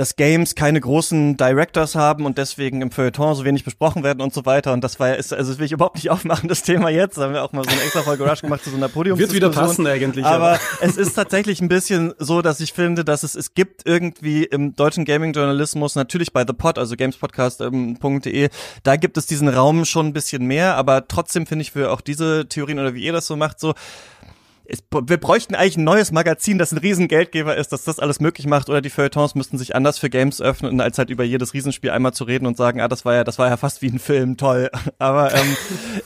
dass 0.00 0.16
Games 0.16 0.54
keine 0.54 0.80
großen 0.80 1.36
Directors 1.36 1.94
haben 1.94 2.24
und 2.24 2.38
deswegen 2.38 2.80
im 2.80 2.90
Feuilleton 2.90 3.34
so 3.34 3.44
wenig 3.44 3.64
besprochen 3.64 4.02
werden 4.02 4.22
und 4.22 4.32
so 4.32 4.46
weiter. 4.46 4.72
Und 4.72 4.82
das 4.82 4.98
war 4.98 5.14
ist, 5.14 5.34
also 5.34 5.52
das 5.52 5.58
will 5.58 5.66
ich 5.66 5.72
überhaupt 5.72 5.96
nicht 5.96 6.08
aufmachen, 6.10 6.48
das 6.48 6.62
Thema 6.62 6.88
jetzt. 6.88 7.18
Da 7.18 7.24
haben 7.24 7.34
wir 7.34 7.44
auch 7.44 7.52
mal 7.52 7.64
so 7.64 7.70
eine 7.70 7.82
extra 7.82 8.00
Folge 8.00 8.26
Rush 8.26 8.40
gemacht 8.40 8.64
zu 8.64 8.70
so 8.70 8.78
einer 8.78 8.88
Podium. 8.88 9.18
Wird 9.18 9.34
wieder 9.34 9.50
passen 9.50 9.86
eigentlich. 9.86 10.24
Aber, 10.24 10.52
aber 10.52 10.60
es 10.80 10.96
ist 10.96 11.12
tatsächlich 11.12 11.60
ein 11.60 11.68
bisschen 11.68 12.14
so, 12.18 12.40
dass 12.40 12.60
ich 12.60 12.72
finde, 12.72 13.04
dass 13.04 13.24
es, 13.24 13.34
es 13.34 13.52
gibt 13.52 13.82
irgendwie 13.84 14.44
im 14.44 14.74
deutschen 14.74 15.04
Gaming-Journalismus, 15.04 15.96
natürlich 15.96 16.32
bei 16.32 16.46
The 16.46 16.54
Pod, 16.54 16.78
also 16.78 16.96
gamespodcast.de, 16.96 18.48
da 18.82 18.96
gibt 18.96 19.18
es 19.18 19.26
diesen 19.26 19.48
Raum 19.48 19.84
schon 19.84 20.06
ein 20.06 20.12
bisschen 20.14 20.46
mehr, 20.46 20.76
aber 20.76 21.08
trotzdem 21.08 21.44
finde 21.44 21.60
ich 21.60 21.72
für 21.72 21.90
auch 21.90 22.00
diese 22.00 22.48
Theorien 22.48 22.78
oder 22.78 22.94
wie 22.94 23.04
ihr 23.04 23.12
das 23.12 23.26
so 23.26 23.36
macht, 23.36 23.60
so, 23.60 23.74
es, 24.70 24.84
wir 24.90 25.18
bräuchten 25.18 25.54
eigentlich 25.54 25.76
ein 25.76 25.84
neues 25.84 26.12
Magazin, 26.12 26.58
das 26.58 26.72
ein 26.72 26.78
Riesengeldgeber 26.78 27.56
ist, 27.56 27.72
dass 27.72 27.84
das 27.84 27.98
alles 27.98 28.20
möglich 28.20 28.46
macht, 28.46 28.68
oder 28.68 28.80
die 28.80 28.90
Feuilletons 28.90 29.34
müssten 29.34 29.58
sich 29.58 29.74
anders 29.74 29.98
für 29.98 30.08
Games 30.08 30.40
öffnen, 30.40 30.80
als 30.80 30.96
halt 30.96 31.10
über 31.10 31.24
jedes 31.24 31.54
Riesenspiel 31.54 31.90
einmal 31.90 32.14
zu 32.14 32.24
reden 32.24 32.46
und 32.46 32.56
sagen, 32.56 32.80
ah, 32.80 32.88
das 32.88 33.04
war 33.04 33.14
ja, 33.14 33.24
das 33.24 33.38
war 33.38 33.48
ja 33.48 33.56
fast 33.56 33.82
wie 33.82 33.88
ein 33.88 33.98
Film, 33.98 34.36
toll. 34.36 34.70
Aber 34.98 35.34
ähm, 35.34 35.56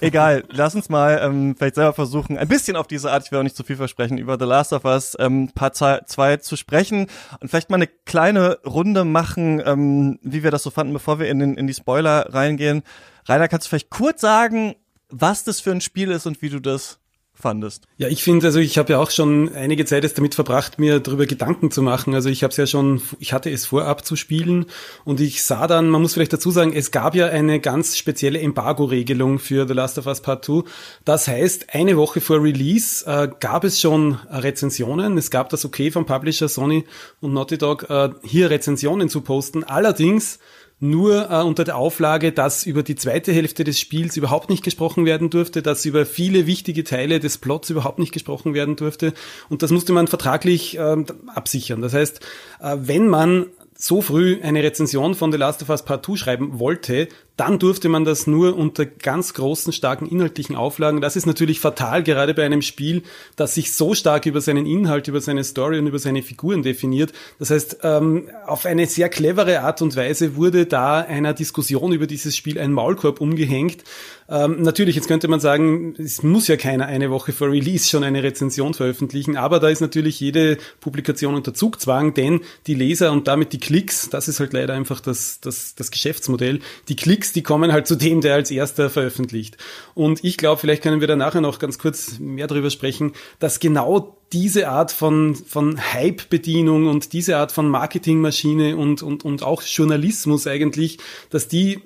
egal, 0.01 0.45
lass 0.49 0.75
uns 0.75 0.89
mal 0.89 1.21
ähm, 1.23 1.55
vielleicht 1.57 1.75
selber 1.75 1.93
versuchen, 1.93 2.39
ein 2.39 2.49
bisschen 2.49 2.77
auf 2.77 2.87
diese 2.87 3.13
Art, 3.13 3.25
ich 3.27 3.33
will 3.33 3.39
auch 3.39 3.45
nicht 3.45 3.57
zu 3.57 3.65
viel 3.65 3.77
versprechen, 3.77 4.17
über 4.17 4.39
The 4.39 4.47
Last 4.47 4.73
of 4.73 4.85
Us 4.85 5.17
ähm, 5.19 5.51
Part 5.55 5.77
2 5.77 6.39
zu 6.39 6.57
sprechen 6.57 7.07
und 7.41 7.49
vielleicht 7.49 7.71
mal 7.71 7.77
eine 7.77 7.89
kleine 8.07 8.59
Runde 8.65 9.05
machen, 9.05 9.63
ähm, 9.65 10.19
wie 10.23 10.43
wir 10.43 10.51
das 10.51 10.63
so 10.63 10.71
fanden, 10.71 10.93
bevor 10.93 11.19
wir 11.19 11.29
in, 11.29 11.39
den, 11.39 11.57
in 11.57 11.67
die 11.67 11.75
Spoiler 11.75 12.33
reingehen. 12.33 12.83
Rainer, 13.27 13.49
kannst 13.49 13.67
du 13.67 13.69
vielleicht 13.71 13.91
kurz 13.91 14.21
sagen, 14.21 14.75
was 15.11 15.45
das 15.45 15.61
für 15.61 15.71
ein 15.71 15.81
Spiel 15.81 16.11
ist 16.11 16.27
und 16.27 16.43
wie 16.43 16.49
du 16.49 16.61
das 16.61 16.99
fandest. 17.45 17.85
Ja, 17.99 18.09
ich 18.09 18.25
finde, 18.25 18.47
also 18.47 18.59
ich 18.59 18.79
habe 18.79 18.95
ja 18.95 18.99
auch 18.99 19.11
schon 19.11 19.53
einige 19.53 19.85
Zeit 19.85 20.03
jetzt 20.03 20.17
damit 20.17 20.35
verbracht, 20.35 20.79
mir 20.79 20.99
darüber 20.99 21.27
Gedanken 21.27 21.71
zu 21.71 21.83
machen. 21.83 22.15
Also 22.15 22.31
ich 22.31 22.43
habe 22.43 22.53
es 22.53 22.57
ja 22.57 22.67
schon, 22.67 23.03
ich 23.19 23.35
hatte 23.35 23.51
es 23.51 23.67
vorab 23.67 24.03
zu 24.07 24.17
spielen 24.17 24.65
und 25.05 25.21
ich 25.21 25.43
sah 25.43 25.67
dann, 25.67 25.91
man 25.91 26.01
muss 26.01 26.15
vielleicht 26.15 26.33
dazu 26.33 26.51
sagen, 26.51 26.73
es 26.73 26.91
gab 26.91 27.15
ja 27.15 27.27
eine 27.27 27.61
ganz 27.61 27.99
spezielle 27.99 28.41
Embargo-Regelung 28.41 29.39
für 29.39 29.69
The 29.69 29.75
Last 29.75 29.99
of 29.99 30.07
Us 30.07 30.23
Part 30.23 30.47
2. 30.47 30.63
Das 31.05 31.29
heißt, 31.29 31.75
eine 31.75 31.99
Woche 31.99 32.23
vor 32.23 32.43
Release 32.43 33.05
äh, 33.05 33.29
gab 33.41 33.65
es 33.65 33.79
schon 33.79 34.19
Rezensionen. 34.31 35.19
Es 35.19 35.31
gab 35.31 35.51
das 35.51 35.67
Okay 35.67 35.91
vom 35.91 36.07
Publisher 36.07 36.49
Sony 36.49 36.87
und 37.21 37.35
Naughty 37.35 37.59
Dog, 37.59 37.91
äh, 37.91 38.09
hier 38.23 38.49
Rezensionen 38.49 39.11
zu 39.11 39.21
posten. 39.21 39.65
Allerdings 39.65 40.39
nur 40.85 41.31
äh, 41.31 41.43
unter 41.43 41.65
der 41.65 41.77
Auflage, 41.77 42.33
dass 42.33 42.65
über 42.67 42.83
die 42.83 42.95
zweite 42.95 43.33
Hälfte 43.33 43.65
des 43.65 43.81
Spiels 43.81 44.17
überhaupt 44.17 44.51
nicht 44.51 44.63
gesprochen 44.63 45.05
werden 45.07 45.31
durfte, 45.31 45.63
dass 45.63 45.85
über 45.85 46.07
viele 46.07 46.47
wichtige 46.47 46.85
Teile 46.85 47.21
des 47.21 47.39
Plots 47.39 47.71
überhaupt 47.71 47.99
nicht 47.99 48.13
gesprochen 48.13 48.55
werden 48.55 48.77
durfte. 48.77 49.15
Und 49.49 49.63
das 49.63 49.71
musste 49.71 49.93
man 49.93 50.07
vertraglich 50.07 50.79
äh, 50.79 50.97
absichern. 51.27 51.81
Das 51.81 51.95
heißt, 51.95 52.21
äh, 52.61 52.77
wenn 52.79 53.09
man 53.09 53.47
so 53.77 54.03
früh 54.03 54.39
eine 54.43 54.63
Rezension 54.63 55.15
von 55.15 55.33
The 55.33 55.39
Last 55.39 55.63
of 55.63 55.69
Us 55.69 55.85
Part 55.85 56.07
2 56.07 56.17
schreiben 56.17 56.59
wollte, 56.59 57.09
dann 57.37 57.59
durfte 57.59 57.89
man 57.89 58.05
das 58.05 58.27
nur 58.27 58.57
unter 58.57 58.87
ganz 58.87 59.35
großen, 59.35 59.73
starken 59.73 60.07
inhaltlichen 60.07 60.55
Auflagen. 60.55 61.01
Das 61.01 61.17
ist 61.17 61.27
natürlich 61.27 61.59
fatal, 61.59 62.03
gerade 62.05 62.33
bei 62.33 62.45
einem 62.45 62.63
Spiel, 62.63 63.03
das 63.35 63.55
sich 63.55 63.75
so 63.75 63.95
stark 63.95 64.27
über 64.27 64.41
seinen 64.41 64.67
Inhalt, 64.67 65.09
über 65.09 65.21
seine 65.21 65.43
Story 65.43 65.79
und 65.79 65.87
über 65.89 65.99
seine 65.99 66.23
Figuren 66.23 66.63
definiert. 66.63 67.13
Das 67.41 67.51
heißt, 67.51 67.79
ähm, 67.83 68.29
auf 68.47 68.67
eine 68.67 68.87
sehr 68.87 69.09
clevere 69.09 69.61
Art 69.61 69.83
und 69.83 69.97
Weise 69.97 70.37
wurde 70.37 70.67
da 70.67 71.01
einer 71.01 71.35
Diskussion 71.35 71.93
über 71.93 72.07
dieses 72.07 72.37
Spiel 72.37 72.59
ein 72.59 72.73
Maulkorb 72.73 73.21
umgehängt. 73.21 73.83
Ähm, 74.29 74.63
natürlich, 74.63 74.97
jetzt 74.97 75.09
könnte 75.09 75.29
man 75.29 75.41
sagen, 75.41 75.95
es 75.99 76.23
muss 76.23 76.49
ja 76.49 76.57
keiner 76.57 76.87
eine 76.87 77.11
Woche 77.11 77.33
vor 77.33 77.51
Release 77.51 77.89
schon 77.89 78.05
eine 78.05 78.23
Rezension 78.23 78.73
veröffentlichen, 78.73 79.37
aber 79.37 79.61
da 79.61 79.69
ist 79.69 79.81
natürlich 79.81 80.19
jede 80.19 80.57
Publikation 80.81 81.35
unter 81.35 81.53
Zugzwang, 81.53 82.15
denn 82.15 82.41
die 82.67 82.75
Leser 82.75 83.13
und 83.13 83.29
damit 83.29 83.53
die 83.53 83.59
Klicks, 83.59 84.09
das 84.09 84.29
ist 84.29 84.41
halt 84.41 84.53
leider 84.53 84.75
einfach 84.75 85.01
das, 85.01 85.41
das, 85.41 85.75
das 85.75 85.91
Geschäftsmodell, 85.91 86.61
die 86.89 86.97
Klicks, 86.97 87.24
die 87.33 87.43
kommen 87.43 87.73
halt 87.73 87.87
zu 87.87 87.97
dem, 87.97 88.21
der 88.21 88.35
als 88.35 88.51
erster 88.51 88.91
veröffentlicht. 88.91 89.57
Und 89.95 90.25
ich 90.25 90.37
glaube, 90.37 90.61
vielleicht 90.61 90.83
können 90.83 91.01
wir 91.01 91.09
da 91.09 91.17
nachher 91.17 91.41
noch 91.41 91.59
ganz 91.59 91.79
kurz 91.79 92.19
mehr 92.19 92.47
darüber 92.47 92.71
sprechen, 92.71 93.13
dass 93.39 93.61
genau 93.61 94.17
diese 94.33 94.69
Art 94.69 94.91
von, 94.91 95.35
von 95.35 95.79
Hype-Bedienung 95.93 96.87
und 96.89 97.13
diese 97.13 97.37
Art 97.37 97.53
von 97.53 97.69
Marketingmaschine 97.69 98.77
und, 98.77 99.03
und, 99.03 99.25
und 99.25 99.43
auch 99.43 99.63
Journalismus 99.63 100.47
eigentlich, 100.47 100.99
dass 101.31 101.49
die 101.49 101.81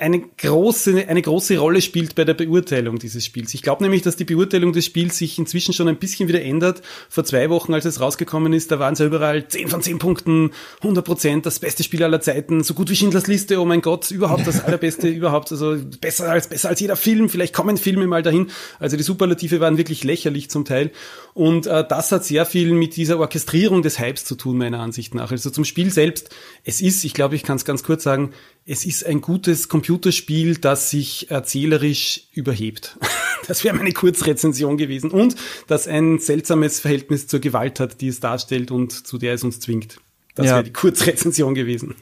eine 0.00 0.20
große, 0.20 1.06
eine 1.08 1.22
große 1.22 1.58
Rolle 1.58 1.80
spielt 1.80 2.14
bei 2.14 2.24
der 2.24 2.34
Beurteilung 2.34 2.98
dieses 2.98 3.24
Spiels. 3.24 3.54
Ich 3.54 3.62
glaube 3.62 3.82
nämlich, 3.82 4.02
dass 4.02 4.16
die 4.16 4.24
Beurteilung 4.24 4.72
des 4.72 4.84
Spiels 4.84 5.16
sich 5.16 5.38
inzwischen 5.38 5.72
schon 5.72 5.88
ein 5.88 5.96
bisschen 5.96 6.28
wieder 6.28 6.42
ändert. 6.42 6.82
Vor 7.08 7.24
zwei 7.24 7.50
Wochen, 7.50 7.72
als 7.72 7.84
es 7.84 8.00
rausgekommen 8.00 8.52
ist, 8.52 8.70
da 8.70 8.78
waren 8.78 8.94
es 8.94 8.98
ja 8.98 9.06
überall 9.06 9.46
10 9.46 9.68
von 9.68 9.82
10 9.82 9.98
Punkten, 9.98 10.50
100 10.80 11.04
Prozent, 11.04 11.46
das 11.46 11.58
beste 11.58 11.82
Spiel 11.82 12.02
aller 12.02 12.20
Zeiten, 12.20 12.62
so 12.62 12.74
gut 12.74 12.90
wie 12.90 12.96
Schindlers 12.96 13.26
Liste, 13.26 13.60
oh 13.60 13.64
mein 13.64 13.80
Gott, 13.80 14.10
überhaupt 14.10 14.46
das 14.46 14.64
allerbeste 14.64 15.08
überhaupt, 15.16 15.52
also 15.52 15.76
besser 16.00 16.30
als, 16.30 16.48
besser 16.48 16.68
als 16.68 16.80
jeder 16.80 16.96
Film, 16.96 17.28
vielleicht 17.28 17.54
kommen 17.54 17.76
Filme 17.76 18.06
mal 18.06 18.22
dahin. 18.22 18.50
Also 18.78 18.96
die 18.96 19.02
Superlative 19.02 19.60
waren 19.60 19.78
wirklich 19.78 20.04
lächerlich 20.04 20.50
zum 20.50 20.64
Teil. 20.64 20.90
Und 21.34 21.66
äh, 21.66 21.84
das 21.86 22.10
hat 22.12 22.24
sehr 22.24 22.46
viel 22.46 22.72
mit 22.72 22.96
dieser 22.96 23.18
Orchestrierung 23.18 23.82
des 23.82 24.00
Hypes 24.00 24.24
zu 24.24 24.34
tun, 24.34 24.58
meiner 24.58 24.80
Ansicht 24.80 25.14
nach. 25.14 25.30
Also 25.30 25.50
zum 25.50 25.64
Spiel 25.64 25.90
selbst, 25.92 26.30
es 26.64 26.80
ist, 26.80 27.04
ich 27.04 27.14
glaube, 27.14 27.36
ich 27.36 27.42
kann 27.42 27.56
es 27.56 27.64
ganz 27.64 27.82
kurz 27.82 28.02
sagen, 28.02 28.32
es 28.66 28.84
ist 28.84 29.06
ein 29.06 29.20
gutes 29.20 29.68
Computerspiel, 29.68 30.56
das 30.56 30.90
sich 30.90 31.30
erzählerisch 31.30 32.28
überhebt. 32.32 32.98
Das 33.46 33.62
wäre 33.62 33.76
meine 33.76 33.92
Kurzrezension 33.92 34.76
gewesen. 34.76 35.12
Und 35.12 35.36
das 35.68 35.86
ein 35.86 36.18
seltsames 36.18 36.80
Verhältnis 36.80 37.28
zur 37.28 37.38
Gewalt 37.38 37.78
hat, 37.78 38.00
die 38.00 38.08
es 38.08 38.18
darstellt 38.18 38.72
und 38.72 39.06
zu 39.06 39.18
der 39.18 39.34
es 39.34 39.44
uns 39.44 39.60
zwingt. 39.60 40.00
Das 40.34 40.46
ja. 40.46 40.54
wäre 40.54 40.64
die 40.64 40.72
Kurzrezension 40.72 41.54
gewesen. 41.54 41.94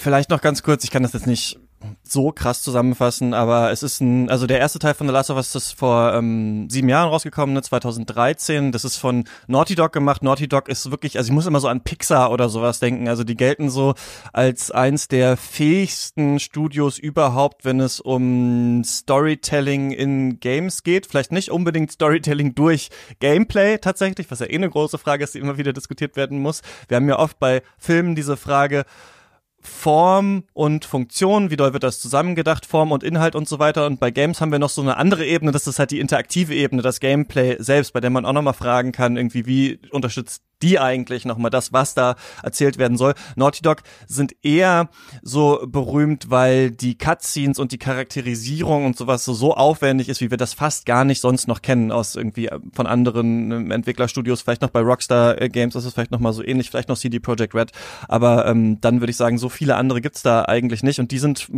Vielleicht 0.00 0.30
noch 0.30 0.40
ganz 0.40 0.62
kurz, 0.62 0.82
ich 0.82 0.90
kann 0.90 1.02
das 1.02 1.12
jetzt 1.12 1.26
nicht 1.26 1.58
so 2.02 2.32
krass 2.32 2.62
zusammenfassen, 2.62 3.34
aber 3.34 3.70
es 3.70 3.82
ist 3.82 4.00
ein, 4.00 4.30
also 4.30 4.46
der 4.46 4.58
erste 4.58 4.78
Teil 4.78 4.94
von 4.94 5.06
The 5.06 5.12
Last 5.12 5.30
of 5.30 5.36
Us 5.36 5.54
ist 5.54 5.72
vor 5.72 6.14
ähm, 6.14 6.68
sieben 6.70 6.88
Jahren 6.88 7.08
rausgekommen, 7.08 7.54
ne, 7.54 7.62
2013. 7.62 8.72
Das 8.72 8.84
ist 8.84 8.96
von 8.96 9.24
Naughty 9.46 9.74
Dog 9.74 9.92
gemacht. 9.92 10.22
Naughty 10.22 10.48
Dog 10.48 10.68
ist 10.68 10.90
wirklich, 10.90 11.16
also 11.16 11.28
ich 11.28 11.34
muss 11.34 11.46
immer 11.46 11.60
so 11.60 11.68
an 11.68 11.82
Pixar 11.82 12.30
oder 12.30 12.48
sowas 12.48 12.80
denken. 12.80 13.08
Also 13.08 13.24
die 13.24 13.36
gelten 13.36 13.70
so 13.70 13.94
als 14.32 14.70
eins 14.70 15.08
der 15.08 15.36
fähigsten 15.36 16.38
Studios 16.40 16.98
überhaupt, 16.98 17.64
wenn 17.64 17.80
es 17.80 18.00
um 18.00 18.82
Storytelling 18.84 19.90
in 19.90 20.40
Games 20.40 20.82
geht. 20.82 21.06
Vielleicht 21.06 21.32
nicht 21.32 21.50
unbedingt 21.50 21.92
Storytelling 21.92 22.54
durch 22.54 22.90
Gameplay 23.20 23.78
tatsächlich, 23.78 24.30
was 24.30 24.40
ja 24.40 24.46
eh 24.46 24.54
eine 24.54 24.70
große 24.70 24.98
Frage 24.98 25.24
ist, 25.24 25.34
die 25.34 25.38
immer 25.38 25.58
wieder 25.58 25.72
diskutiert 25.72 26.16
werden 26.16 26.40
muss. 26.40 26.62
Wir 26.88 26.96
haben 26.96 27.08
ja 27.08 27.18
oft 27.18 27.38
bei 27.38 27.62
Filmen 27.78 28.14
diese 28.14 28.36
Frage, 28.36 28.84
Form 29.66 30.44
und 30.52 30.84
Funktion, 30.84 31.50
wie 31.50 31.56
doll 31.56 31.72
wird 31.72 31.82
das 31.82 32.00
zusammengedacht, 32.00 32.66
Form 32.66 32.92
und 32.92 33.02
Inhalt 33.02 33.34
und 33.34 33.48
so 33.48 33.58
weiter. 33.58 33.86
Und 33.86 34.00
bei 34.00 34.10
Games 34.10 34.40
haben 34.40 34.52
wir 34.52 34.58
noch 34.58 34.70
so 34.70 34.82
eine 34.82 34.96
andere 34.96 35.26
Ebene, 35.26 35.52
das 35.52 35.66
ist 35.66 35.78
halt 35.78 35.90
die 35.90 36.00
interaktive 36.00 36.54
Ebene, 36.54 36.82
das 36.82 37.00
Gameplay 37.00 37.56
selbst, 37.58 37.92
bei 37.92 38.00
der 38.00 38.10
man 38.10 38.24
auch 38.24 38.32
nochmal 38.32 38.54
fragen 38.54 38.92
kann, 38.92 39.16
irgendwie, 39.16 39.46
wie 39.46 39.78
unterstützt 39.90 40.42
die 40.64 40.80
eigentlich 40.80 41.26
nochmal 41.26 41.50
das, 41.50 41.74
was 41.74 41.92
da 41.94 42.16
erzählt 42.42 42.78
werden 42.78 42.96
soll. 42.96 43.12
Naughty 43.36 43.60
Dog 43.60 43.82
sind 44.06 44.34
eher 44.42 44.88
so 45.22 45.62
berühmt, 45.66 46.30
weil 46.30 46.70
die 46.70 46.96
Cutscenes 46.96 47.58
und 47.58 47.70
die 47.70 47.78
Charakterisierung 47.78 48.86
und 48.86 48.96
sowas 48.96 49.26
so, 49.26 49.34
so 49.34 49.54
aufwendig 49.54 50.08
ist, 50.08 50.22
wie 50.22 50.30
wir 50.30 50.38
das 50.38 50.54
fast 50.54 50.86
gar 50.86 51.04
nicht 51.04 51.20
sonst 51.20 51.48
noch 51.48 51.60
kennen 51.60 51.92
aus 51.92 52.16
irgendwie 52.16 52.46
äh, 52.48 52.58
von 52.72 52.86
anderen 52.86 53.52
ähm, 53.52 53.70
Entwicklerstudios, 53.70 54.40
vielleicht 54.40 54.62
noch 54.62 54.70
bei 54.70 54.80
Rockstar 54.80 55.40
äh, 55.40 55.50
Games, 55.50 55.74
das 55.74 55.84
ist 55.84 55.92
vielleicht 55.92 56.10
nochmal 56.10 56.32
so 56.32 56.42
ähnlich, 56.42 56.70
vielleicht 56.70 56.88
noch 56.88 56.96
CD 56.96 57.20
Projekt 57.20 57.54
Red, 57.54 57.72
aber 58.08 58.46
ähm, 58.46 58.80
dann 58.80 59.00
würde 59.00 59.10
ich 59.10 59.18
sagen, 59.18 59.36
so 59.36 59.50
viele 59.50 59.76
andere 59.76 60.00
gibt's 60.00 60.22
da 60.22 60.46
eigentlich 60.46 60.82
nicht. 60.82 60.98
Und 60.98 61.10
die 61.10 61.18
sind, 61.18 61.48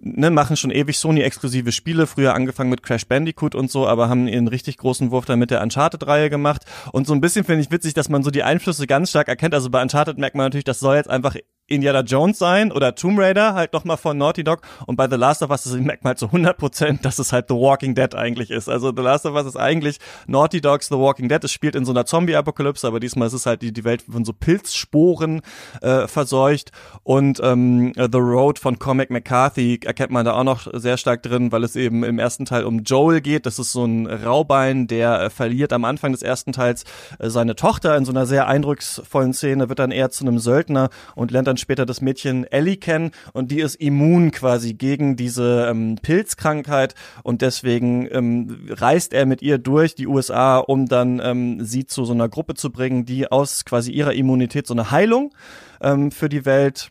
ne, 0.00 0.30
machen 0.30 0.56
schon 0.56 0.72
ewig 0.72 0.98
Sony-exklusive 0.98 1.70
Spiele, 1.70 2.08
früher 2.08 2.34
angefangen 2.34 2.70
mit 2.70 2.82
Crash 2.82 3.06
Bandicoot 3.06 3.54
und 3.54 3.70
so, 3.70 3.86
aber 3.86 4.08
haben 4.08 4.26
ihren 4.26 4.48
richtig 4.48 4.78
großen 4.78 5.12
Wurf 5.12 5.26
dann 5.26 5.38
mit 5.38 5.52
der 5.52 5.62
Uncharted-Reihe 5.62 6.28
gemacht. 6.28 6.64
Und 6.90 7.06
so 7.06 7.12
ein 7.12 7.20
bisschen 7.20 7.44
finde 7.44 7.62
ich 7.62 7.70
witzig, 7.70 7.94
dass 7.94 8.08
man 8.08 8.24
so 8.24 8.30
die 8.30 8.42
Einflüsse 8.48 8.86
ganz 8.86 9.10
stark 9.10 9.28
erkennt. 9.28 9.54
Also 9.54 9.70
bei 9.70 9.80
Uncharted 9.80 10.18
merkt 10.18 10.36
man 10.36 10.46
natürlich, 10.46 10.64
das 10.64 10.80
soll 10.80 10.96
jetzt 10.96 11.10
einfach 11.10 11.36
Indiana 11.68 12.00
Jones 12.00 12.38
sein 12.38 12.72
oder 12.72 12.94
Tomb 12.94 13.18
Raider, 13.18 13.54
halt 13.54 13.72
nochmal 13.72 13.96
von 13.96 14.18
Naughty 14.18 14.42
Dog. 14.42 14.62
Und 14.86 14.96
bei 14.96 15.08
The 15.08 15.16
Last 15.16 15.42
of 15.42 15.50
Us 15.50 15.62
das 15.64 15.74
merkt 15.74 16.02
man 16.02 16.10
halt 16.10 16.18
zu 16.18 16.26
100 16.26 16.56
Prozent, 16.56 17.04
dass 17.04 17.18
es 17.18 17.32
halt 17.32 17.46
The 17.48 17.54
Walking 17.54 17.94
Dead 17.94 18.14
eigentlich 18.14 18.50
ist. 18.50 18.68
Also 18.68 18.92
The 18.94 19.02
Last 19.02 19.26
of 19.26 19.34
Us 19.34 19.46
ist 19.46 19.56
eigentlich 19.56 19.98
Naughty 20.26 20.60
Dogs 20.60 20.88
The 20.88 20.96
Walking 20.96 21.28
Dead. 21.28 21.42
Es 21.44 21.52
spielt 21.52 21.74
in 21.74 21.84
so 21.84 21.92
einer 21.92 22.06
Zombie-Apokalypse, 22.06 22.86
aber 22.86 23.00
diesmal 23.00 23.28
ist 23.28 23.34
es 23.34 23.46
halt 23.46 23.62
die, 23.62 23.72
die 23.72 23.84
Welt 23.84 24.02
von 24.02 24.24
so 24.24 24.32
Pilzsporen 24.32 25.42
äh, 25.82 26.06
verseucht. 26.06 26.72
Und 27.02 27.40
ähm, 27.42 27.92
The 27.94 28.18
Road 28.18 28.58
von 28.58 28.78
Comic 28.78 29.10
McCarthy 29.10 29.80
erkennt 29.84 30.10
man 30.10 30.24
da 30.24 30.34
auch 30.34 30.44
noch 30.44 30.66
sehr 30.72 30.96
stark 30.96 31.22
drin, 31.22 31.52
weil 31.52 31.64
es 31.64 31.76
eben 31.76 32.02
im 32.04 32.18
ersten 32.18 32.44
Teil 32.46 32.64
um 32.64 32.82
Joel 32.82 33.20
geht. 33.20 33.46
Das 33.46 33.58
ist 33.58 33.72
so 33.72 33.84
ein 33.84 34.06
Raubein, 34.06 34.86
der 34.86 35.20
äh, 35.20 35.30
verliert 35.30 35.72
am 35.72 35.84
Anfang 35.84 36.12
des 36.12 36.22
ersten 36.22 36.52
Teils 36.52 36.84
äh, 37.18 37.28
seine 37.28 37.56
Tochter 37.56 37.96
in 37.96 38.04
so 38.04 38.12
einer 38.12 38.26
sehr 38.26 38.48
eindrucksvollen 38.48 39.34
Szene, 39.34 39.68
wird 39.68 39.78
dann 39.78 39.90
eher 39.90 40.10
zu 40.10 40.24
einem 40.24 40.38
Söldner 40.38 40.88
und 41.14 41.30
lernt 41.30 41.46
dann 41.46 41.57
später 41.58 41.86
das 41.86 42.00
Mädchen 42.00 42.44
Ellie 42.44 42.76
kennen. 42.76 43.10
Und 43.32 43.50
die 43.50 43.60
ist 43.60 43.76
immun 43.76 44.30
quasi 44.30 44.74
gegen 44.74 45.16
diese 45.16 45.68
ähm, 45.70 45.96
Pilzkrankheit. 46.00 46.94
Und 47.22 47.42
deswegen 47.42 48.08
ähm, 48.10 48.66
reist 48.70 49.12
er 49.12 49.26
mit 49.26 49.42
ihr 49.42 49.58
durch 49.58 49.94
die 49.94 50.06
USA, 50.06 50.58
um 50.58 50.86
dann 50.86 51.20
ähm, 51.22 51.64
sie 51.64 51.86
zu 51.86 52.04
so 52.04 52.12
einer 52.12 52.28
Gruppe 52.28 52.54
zu 52.54 52.70
bringen, 52.70 53.04
die 53.04 53.30
aus 53.30 53.64
quasi 53.64 53.92
ihrer 53.92 54.14
Immunität 54.14 54.66
so 54.66 54.74
eine 54.74 54.90
Heilung 54.90 55.34
ähm, 55.80 56.10
für 56.10 56.28
die 56.28 56.44
Welt 56.44 56.90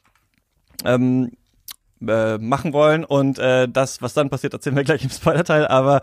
ähm, 0.86 1.32
äh, 2.06 2.38
machen 2.38 2.74
wollen. 2.74 3.04
Und 3.04 3.40
äh, 3.40 3.68
das, 3.68 4.02
was 4.02 4.14
dann 4.14 4.30
passiert, 4.30 4.54
erzählen 4.54 4.76
wir 4.76 4.84
gleich 4.84 5.04
im 5.04 5.10
Spoiler-Teil, 5.10 5.68
aber 5.68 6.02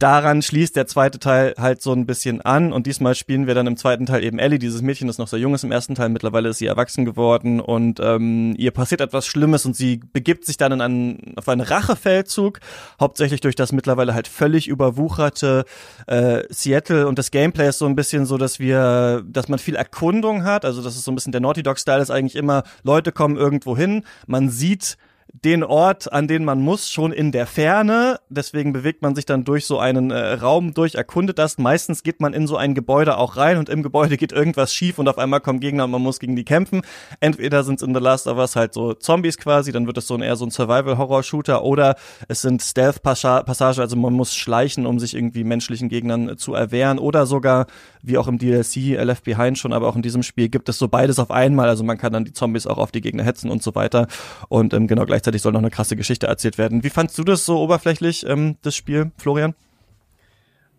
daran 0.00 0.40
schließt 0.40 0.76
der 0.76 0.86
zweite 0.86 1.18
Teil 1.18 1.54
halt 1.58 1.82
so 1.82 1.92
ein 1.92 2.06
bisschen 2.06 2.40
an. 2.40 2.72
Und 2.72 2.86
diesmal 2.86 3.14
spielen 3.14 3.46
wir 3.46 3.54
dann 3.54 3.66
im 3.66 3.76
zweiten 3.76 4.06
Teil 4.06 4.24
eben 4.24 4.38
Ellie, 4.38 4.58
dieses 4.58 4.82
Mädchen, 4.82 5.06
das 5.06 5.18
noch 5.18 5.28
sehr 5.28 5.38
jung 5.38 5.54
ist 5.54 5.62
im 5.62 5.72
ersten 5.72 5.94
Teil, 5.94 6.08
mittlerweile 6.08 6.48
ist 6.48 6.58
sie 6.58 6.66
erwachsen 6.66 7.04
geworden. 7.04 7.60
Und 7.60 8.00
ähm, 8.00 8.54
ihr 8.56 8.70
passiert 8.70 9.00
etwas 9.00 9.26
Schlimmes 9.26 9.66
und 9.66 9.76
sie 9.76 10.00
begibt 10.12 10.46
sich 10.46 10.56
dann 10.56 10.72
in 10.72 10.80
einen, 10.80 11.34
auf 11.36 11.48
einen 11.48 11.60
Rachefeldzug, 11.60 12.60
hauptsächlich 12.98 13.40
durch 13.40 13.54
das 13.54 13.72
mittlerweile 13.72 14.14
halt 14.14 14.26
völlig 14.26 14.68
überwucherte 14.68 15.64
äh, 16.06 16.42
Seattle. 16.48 17.06
Und 17.06 17.18
das 17.18 17.30
Gameplay 17.30 17.68
ist 17.68 17.78
so 17.78 17.86
ein 17.86 17.96
bisschen 17.96 18.24
so, 18.24 18.38
dass 18.38 18.58
wir, 18.58 19.22
dass 19.26 19.48
man 19.48 19.58
viel 19.58 19.76
Erkundung 19.76 20.44
hat, 20.44 20.64
also 20.64 20.82
das 20.82 20.96
ist 20.96 21.04
so 21.04 21.12
ein 21.12 21.14
bisschen 21.14 21.32
der 21.32 21.42
Naughty 21.42 21.62
Dog 21.62 21.78
Style 21.78 22.00
ist 22.00 22.10
eigentlich 22.10 22.36
immer, 22.36 22.62
Leute 22.82 23.12
kommen 23.12 23.36
irgendwo 23.36 23.76
hin, 23.76 24.04
man 24.26 24.48
sieht 24.48 24.96
den 25.32 25.62
Ort, 25.62 26.12
an 26.12 26.28
den 26.28 26.44
man 26.44 26.60
muss, 26.60 26.90
schon 26.90 27.12
in 27.12 27.32
der 27.32 27.46
Ferne. 27.46 28.20
Deswegen 28.28 28.72
bewegt 28.72 29.02
man 29.02 29.14
sich 29.14 29.26
dann 29.26 29.44
durch 29.44 29.66
so 29.66 29.78
einen 29.78 30.10
äh, 30.10 30.32
Raum 30.34 30.74
durch, 30.74 30.96
erkundet 30.96 31.38
das. 31.38 31.58
Meistens 31.58 32.02
geht 32.02 32.20
man 32.20 32.32
in 32.32 32.46
so 32.46 32.56
ein 32.56 32.74
Gebäude 32.74 33.16
auch 33.16 33.36
rein 33.36 33.58
und 33.58 33.68
im 33.68 33.82
Gebäude 33.82 34.16
geht 34.16 34.32
irgendwas 34.32 34.74
schief 34.74 34.98
und 34.98 35.08
auf 35.08 35.18
einmal 35.18 35.40
kommen 35.40 35.60
Gegner 35.60 35.84
und 35.84 35.92
man 35.92 36.02
muss 36.02 36.18
gegen 36.18 36.36
die 36.36 36.44
kämpfen. 36.44 36.82
Entweder 37.20 37.62
sind 37.62 37.80
es 37.80 37.86
in 37.86 37.94
The 37.94 38.00
Last 38.00 38.26
of 38.26 38.38
Us 38.38 38.56
halt 38.56 38.74
so 38.74 38.94
Zombies 38.94 39.38
quasi, 39.38 39.72
dann 39.72 39.86
wird 39.86 39.98
es 39.98 40.06
so 40.06 40.14
ein 40.14 40.22
eher 40.22 40.36
so 40.36 40.44
ein 40.44 40.50
Survival-Horror-Shooter 40.50 41.62
oder 41.62 41.96
es 42.28 42.40
sind 42.40 42.62
Stealth-Passagen, 42.62 43.80
also 43.80 43.96
man 43.96 44.12
muss 44.12 44.34
schleichen, 44.34 44.86
um 44.86 44.98
sich 44.98 45.14
irgendwie 45.14 45.44
menschlichen 45.44 45.88
Gegnern 45.88 46.36
zu 46.38 46.54
erwehren 46.54 46.98
oder 46.98 47.26
sogar, 47.26 47.66
wie 48.02 48.18
auch 48.18 48.26
im 48.26 48.38
DLC 48.38 48.76
äh, 48.76 49.04
Left 49.04 49.24
Behind 49.24 49.58
schon, 49.58 49.72
aber 49.72 49.88
auch 49.88 49.96
in 49.96 50.02
diesem 50.02 50.22
Spiel 50.22 50.48
gibt 50.48 50.68
es 50.68 50.78
so 50.78 50.88
beides 50.88 51.18
auf 51.18 51.30
einmal. 51.30 51.68
Also 51.68 51.84
man 51.84 51.98
kann 51.98 52.12
dann 52.12 52.24
die 52.24 52.32
Zombies 52.32 52.66
auch 52.66 52.78
auf 52.78 52.90
die 52.90 53.00
Gegner 53.00 53.24
hetzen 53.24 53.50
und 53.50 53.62
so 53.62 53.74
weiter. 53.74 54.06
Und 54.48 54.74
ähm, 54.74 54.86
genau 54.86 55.04
gleich 55.04 55.19
gleichzeitig 55.20 55.42
soll 55.42 55.52
noch 55.52 55.60
eine 55.60 55.70
krasse 55.70 55.96
Geschichte 55.96 56.26
erzählt 56.26 56.56
werden. 56.56 56.82
Wie 56.82 56.90
fandst 56.90 57.18
du 57.18 57.24
das 57.24 57.44
so 57.44 57.58
oberflächlich, 57.58 58.24
ähm, 58.26 58.56
das 58.62 58.74
Spiel, 58.74 59.10
Florian? 59.18 59.54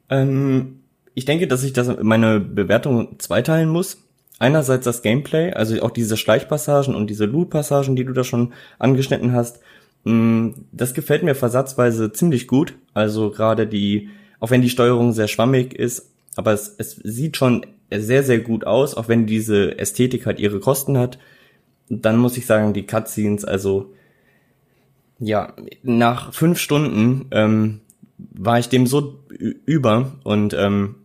Ähm, 0.10 0.80
ich 1.14 1.26
denke, 1.26 1.48
dass 1.48 1.64
ich 1.64 1.74
das 1.74 2.02
meine 2.02 2.40
Bewertung 2.40 3.20
zweiteilen 3.20 3.70
muss. 3.70 3.98
Einerseits 4.40 4.86
das 4.86 5.04
Gameplay, 5.04 5.54
also 5.54 5.80
auch 5.84 5.92
diese 5.92 6.18
Schleichpassagen 6.18 6.96
und 6.96 7.08
diese 7.10 7.26
Loot-Passagen, 7.26 7.96
die 7.96 8.04
du 8.04 8.14
da 8.14 8.24
schon 8.24 8.54
angeschnitten 8.80 9.34
hast. 9.34 9.60
Mm, 10.04 10.50
das 10.72 10.96
gefällt 10.96 11.22
mir 11.22 11.36
versatzweise 11.36 12.12
ziemlich 12.12 12.48
gut. 12.48 12.74
Also 12.96 13.30
gerade 13.30 13.68
die, 13.68 14.10
auch 14.40 14.50
wenn 14.50 14.64
die 14.64 14.72
Steuerung 14.72 15.14
sehr 15.14 15.28
schwammig 15.28 15.76
ist, 15.76 16.10
aber 16.36 16.54
es, 16.54 16.74
es 16.80 16.96
sieht 16.96 17.38
schon 17.38 17.68
sehr, 17.94 18.24
sehr 18.24 18.40
gut 18.40 18.66
aus, 18.66 18.96
auch 18.96 19.08
wenn 19.08 19.28
diese 19.28 19.78
Ästhetik 19.78 20.26
halt 20.26 20.40
ihre 20.40 20.60
Kosten 20.60 20.98
hat. 20.98 21.20
Dann 21.90 22.18
muss 22.18 22.38
ich 22.38 22.48
sagen, 22.48 22.74
die 22.74 22.88
Cutscenes, 22.88 23.46
also 23.46 23.94
ja, 25.22 25.54
nach 25.84 26.34
fünf 26.34 26.60
Stunden 26.60 27.28
ähm, 27.32 27.82
war 28.18 28.60
ich 28.60 28.70
dem 28.70 28.88
so 28.88 29.20
über 29.66 30.12
und 30.24 30.54
ähm, 30.54 30.96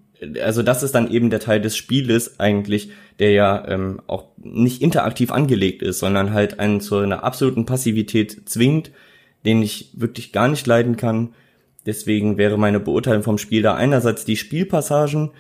also 0.43 0.63
das 0.63 0.83
ist 0.83 0.95
dann 0.95 1.11
eben 1.11 1.29
der 1.29 1.41
Teil 1.41 1.61
des 1.61 1.77
Spieles 1.77 2.41
eigentlich, 2.41 2.91
der 3.19 3.33
ja 3.33 3.69
ähm, 3.69 4.01
auch 4.07 4.29
nicht 4.39 4.81
interaktiv 4.81 5.31
angelegt 5.31 5.83
ist, 5.83 5.99
sondern 5.99 6.33
halt 6.33 6.59
einen 6.59 6.81
zu 6.81 6.97
einer 6.97 7.23
absoluten 7.23 7.67
Passivität 7.67 8.49
zwingt, 8.49 8.91
den 9.45 9.63
ich 9.63 9.91
wirklich 9.95 10.33
gar 10.33 10.49
nicht 10.49 10.67
leiden 10.67 10.97
kann. 10.97 11.35
Deswegen 11.85 12.39
wäre 12.39 12.59
meine 12.59 12.81
Beurteilung 12.81 13.23
vom 13.23 13.39
Spiel 13.39 13.63
da 13.63 13.75
einerseits 13.75 14.25
die 14.25 14.37
Spielpassagen, 14.37 15.31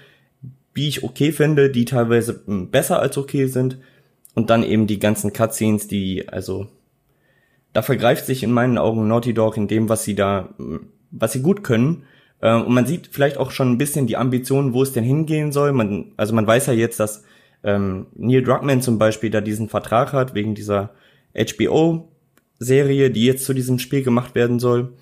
wie 0.74 0.88
ich 0.88 1.02
okay 1.02 1.32
finde, 1.32 1.70
die 1.70 1.86
teilweise 1.86 2.42
hm, 2.44 2.70
besser 2.70 3.00
als 3.00 3.16
okay 3.16 3.46
sind, 3.46 3.78
und 4.34 4.50
dann 4.50 4.62
eben 4.62 4.86
die 4.86 4.98
ganzen 4.98 5.32
Cutscenes, 5.32 5.88
die 5.88 6.28
also 6.28 6.68
da 7.76 7.82
vergreift 7.82 8.24
sich 8.24 8.42
in 8.42 8.52
meinen 8.52 8.78
Augen 8.78 9.06
Naughty 9.06 9.34
Dog 9.34 9.58
in 9.58 9.68
dem, 9.68 9.90
was 9.90 10.02
sie 10.02 10.14
da, 10.14 10.54
was 11.10 11.32
sie 11.34 11.42
gut 11.42 11.62
können. 11.62 12.04
Ähm, 12.40 12.62
und 12.62 12.72
man 12.72 12.86
sieht 12.86 13.10
vielleicht 13.12 13.36
auch 13.36 13.50
schon 13.50 13.70
ein 13.70 13.76
bisschen 13.76 14.06
die 14.06 14.16
Ambitionen, 14.16 14.72
wo 14.72 14.82
es 14.82 14.94
denn 14.94 15.04
hingehen 15.04 15.52
soll. 15.52 15.72
Man, 15.72 16.14
also 16.16 16.34
man 16.34 16.46
weiß 16.46 16.68
ja 16.68 16.72
jetzt, 16.72 16.98
dass 17.00 17.24
ähm, 17.62 18.06
Neil 18.14 18.42
Druckmann 18.42 18.80
zum 18.80 18.98
Beispiel 18.98 19.28
da 19.28 19.42
diesen 19.42 19.68
Vertrag 19.68 20.14
hat 20.14 20.34
wegen 20.34 20.54
dieser 20.54 20.94
HBO-Serie, 21.34 23.10
die 23.10 23.26
jetzt 23.26 23.44
zu 23.44 23.52
diesem 23.52 23.78
Spiel 23.78 24.02
gemacht 24.02 24.34
werden 24.34 24.58
soll. 24.58 24.94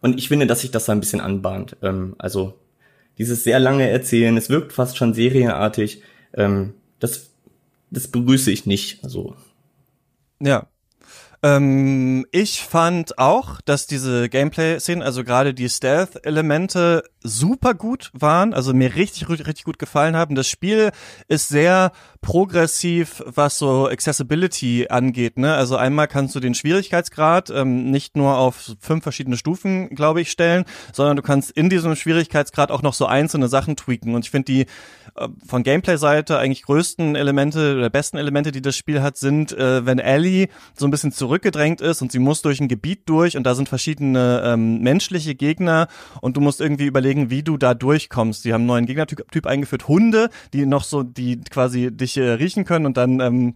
Und 0.00 0.18
ich 0.18 0.28
finde, 0.28 0.46
dass 0.46 0.62
sich 0.62 0.70
das 0.70 0.86
da 0.86 0.92
ein 0.92 1.00
bisschen 1.00 1.20
anbahnt. 1.20 1.76
Ähm, 1.82 2.14
also 2.16 2.54
dieses 3.18 3.44
sehr 3.44 3.60
lange 3.60 3.86
Erzählen, 3.90 4.38
es 4.38 4.48
wirkt 4.48 4.72
fast 4.72 4.96
schon 4.96 5.12
serienartig. 5.12 6.02
Ähm, 6.32 6.72
das, 7.00 7.32
das 7.90 8.08
begrüße 8.08 8.50
ich 8.50 8.64
nicht. 8.64 9.04
Also 9.04 9.36
ja, 10.40 10.68
ähm, 11.42 12.24
ich 12.30 12.62
fand 12.62 13.18
auch, 13.18 13.60
dass 13.62 13.86
diese 13.86 14.28
Gameplay-Szenen, 14.28 15.02
also 15.02 15.24
gerade 15.24 15.54
die 15.54 15.68
Stealth-Elemente, 15.68 17.02
super 17.24 17.74
gut 17.74 18.10
waren, 18.14 18.54
also 18.54 18.74
mir 18.74 18.94
richtig, 18.94 19.28
richtig 19.28 19.64
gut 19.64 19.78
gefallen 19.78 20.16
haben. 20.16 20.34
Das 20.34 20.48
Spiel 20.48 20.90
ist 21.28 21.48
sehr 21.48 21.92
progressiv, 22.20 23.22
was 23.26 23.58
so 23.58 23.88
Accessibility 23.88 24.86
angeht. 24.88 25.38
Ne? 25.38 25.54
Also 25.54 25.76
einmal 25.76 26.08
kannst 26.08 26.34
du 26.34 26.40
den 26.40 26.54
Schwierigkeitsgrad 26.54 27.50
ähm, 27.50 27.90
nicht 27.90 28.16
nur 28.16 28.36
auf 28.36 28.74
fünf 28.80 29.02
verschiedene 29.02 29.36
Stufen, 29.36 29.90
glaube 29.90 30.20
ich, 30.20 30.30
stellen, 30.30 30.64
sondern 30.92 31.16
du 31.16 31.22
kannst 31.22 31.50
in 31.50 31.68
diesem 31.68 31.96
Schwierigkeitsgrad 31.96 32.70
auch 32.70 32.82
noch 32.82 32.94
so 32.94 33.06
einzelne 33.06 33.48
Sachen 33.48 33.76
tweaken. 33.76 34.14
Und 34.14 34.24
ich 34.24 34.30
finde 34.30 34.52
die 34.52 34.60
äh, 35.16 35.28
von 35.46 35.62
Gameplay-Seite 35.62 36.38
eigentlich 36.38 36.62
größten 36.62 37.16
Elemente 37.16 37.76
oder 37.76 37.90
besten 37.90 38.18
Elemente, 38.18 38.52
die 38.52 38.62
das 38.62 38.76
Spiel 38.76 39.02
hat, 39.02 39.16
sind, 39.16 39.52
äh, 39.52 39.84
wenn 39.84 39.98
Ellie 39.98 40.48
so 40.74 40.86
ein 40.86 40.90
bisschen 40.90 41.12
zurückgedrängt 41.32 41.80
ist 41.80 42.02
und 42.02 42.12
sie 42.12 42.18
muss 42.18 42.42
durch 42.42 42.60
ein 42.60 42.68
Gebiet 42.68 43.08
durch 43.08 43.38
und 43.38 43.44
da 43.44 43.54
sind 43.54 43.66
verschiedene 43.66 44.42
ähm, 44.44 44.82
menschliche 44.82 45.34
Gegner 45.34 45.88
und 46.20 46.36
du 46.36 46.42
musst 46.42 46.60
irgendwie 46.60 46.84
überlegen, 46.84 47.30
wie 47.30 47.42
du 47.42 47.56
da 47.56 47.72
durchkommst. 47.72 48.44
Die 48.44 48.52
haben 48.52 48.60
einen 48.62 48.66
neuen 48.66 48.86
Gegnertyp 48.86 49.46
eingeführt, 49.46 49.88
Hunde, 49.88 50.28
die 50.52 50.66
noch 50.66 50.84
so, 50.84 51.02
die 51.02 51.40
quasi 51.40 51.90
dich 51.90 52.18
äh, 52.18 52.32
riechen 52.32 52.66
können 52.66 52.84
und 52.84 52.98
dann 52.98 53.20
ähm, 53.20 53.54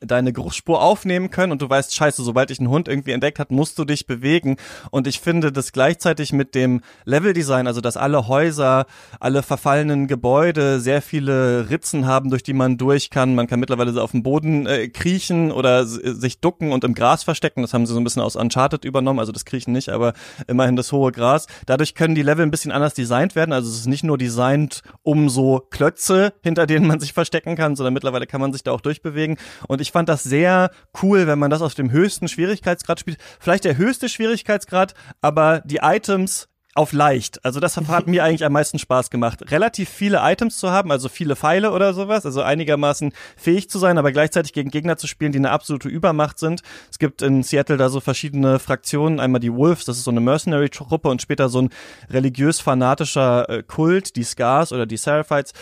deine 0.00 0.32
Geruchsspur 0.32 0.82
aufnehmen 0.82 1.30
können 1.30 1.52
und 1.52 1.62
du 1.62 1.70
weißt, 1.70 1.94
scheiße, 1.94 2.22
sobald 2.22 2.50
ich 2.50 2.58
einen 2.58 2.68
Hund 2.68 2.88
irgendwie 2.88 3.12
entdeckt 3.12 3.38
hat, 3.38 3.50
musst 3.50 3.78
du 3.78 3.84
dich 3.84 4.06
bewegen. 4.06 4.56
Und 4.90 5.06
ich 5.06 5.20
finde 5.20 5.52
das 5.52 5.72
gleichzeitig 5.72 6.32
mit 6.32 6.54
dem 6.54 6.80
Leveldesign, 7.04 7.66
also 7.66 7.80
dass 7.80 7.96
alle 7.96 8.28
Häuser, 8.28 8.86
alle 9.20 9.42
verfallenen 9.42 10.06
Gebäude 10.06 10.80
sehr 10.80 11.02
viele 11.02 11.70
Ritzen 11.70 12.06
haben, 12.06 12.30
durch 12.30 12.42
die 12.42 12.52
man 12.52 12.76
durch 12.76 13.10
kann. 13.10 13.34
Man 13.34 13.46
kann 13.46 13.60
mittlerweile 13.60 14.02
auf 14.02 14.10
dem 14.10 14.22
Boden 14.22 14.66
äh, 14.66 14.88
kriechen 14.88 15.52
oder 15.52 15.86
sich 15.86 16.40
ducken 16.40 16.72
und 16.72 16.84
im 16.84 16.94
Gras 16.94 17.22
verstecken. 17.22 17.62
Das 17.62 17.72
haben 17.72 17.86
sie 17.86 17.92
so 17.92 18.00
ein 18.00 18.04
bisschen 18.04 18.22
aus 18.22 18.36
Uncharted 18.36 18.84
übernommen, 18.84 19.20
also 19.20 19.32
das 19.32 19.44
Kriechen 19.44 19.72
nicht, 19.72 19.88
aber 19.88 20.12
immerhin 20.46 20.76
das 20.76 20.92
hohe 20.92 21.12
Gras. 21.12 21.46
Dadurch 21.64 21.94
können 21.94 22.14
die 22.14 22.22
Level 22.22 22.44
ein 22.44 22.50
bisschen 22.50 22.72
anders 22.72 22.94
designt 22.94 23.34
werden. 23.34 23.52
Also 23.52 23.70
es 23.70 23.78
ist 23.78 23.86
nicht 23.86 24.04
nur 24.04 24.18
designt 24.18 24.82
um 25.02 25.28
so 25.28 25.60
Klötze, 25.70 26.34
hinter 26.42 26.66
denen 26.66 26.86
man 26.86 27.00
sich 27.00 27.12
verstecken 27.12 27.56
kann, 27.56 27.76
sondern 27.76 27.94
mittlerweile 27.94 28.26
kann 28.26 28.40
man 28.40 28.52
sich 28.52 28.62
da 28.62 28.72
auch 28.72 28.80
durchbewegen. 28.80 29.36
Und 29.68 29.75
und 29.76 29.82
ich 29.82 29.92
fand 29.92 30.08
das 30.08 30.22
sehr 30.22 30.70
cool, 31.02 31.26
wenn 31.26 31.38
man 31.38 31.50
das 31.50 31.60
auf 31.60 31.74
dem 31.74 31.90
höchsten 31.90 32.28
Schwierigkeitsgrad 32.28 32.98
spielt. 32.98 33.18
Vielleicht 33.38 33.64
der 33.64 33.76
höchste 33.76 34.08
Schwierigkeitsgrad, 34.08 34.94
aber 35.20 35.60
die 35.66 35.80
Items 35.82 36.48
auf 36.74 36.94
leicht. 36.94 37.44
Also 37.44 37.60
das 37.60 37.76
hat 37.76 38.06
mir 38.06 38.24
eigentlich 38.24 38.44
am 38.46 38.54
meisten 38.54 38.78
Spaß 38.78 39.10
gemacht. 39.10 39.50
Relativ 39.50 39.90
viele 39.90 40.20
Items 40.22 40.56
zu 40.56 40.70
haben, 40.70 40.90
also 40.90 41.10
viele 41.10 41.36
Pfeile 41.36 41.72
oder 41.72 41.92
sowas, 41.92 42.24
also 42.24 42.40
einigermaßen 42.40 43.12
fähig 43.36 43.68
zu 43.68 43.78
sein, 43.78 43.98
aber 43.98 44.12
gleichzeitig 44.12 44.54
gegen 44.54 44.70
Gegner 44.70 44.96
zu 44.96 45.06
spielen, 45.06 45.32
die 45.32 45.38
eine 45.38 45.50
absolute 45.50 45.88
Übermacht 45.88 46.38
sind. 46.38 46.62
Es 46.90 46.98
gibt 46.98 47.20
in 47.20 47.42
Seattle 47.42 47.76
da 47.76 47.90
so 47.90 48.00
verschiedene 48.00 48.58
Fraktionen. 48.58 49.20
Einmal 49.20 49.40
die 49.40 49.52
Wolves, 49.52 49.84
das 49.84 49.98
ist 49.98 50.04
so 50.04 50.10
eine 50.10 50.20
Mercenary-Truppe 50.20 51.10
und 51.10 51.20
später 51.20 51.50
so 51.50 51.60
ein 51.60 51.70
religiös-fanatischer 52.08 53.50
äh, 53.50 53.62
Kult, 53.62 54.16
die 54.16 54.24
Scars 54.24 54.72
oder 54.72 54.86
die 54.86 54.96
Seraphites, 54.96 55.52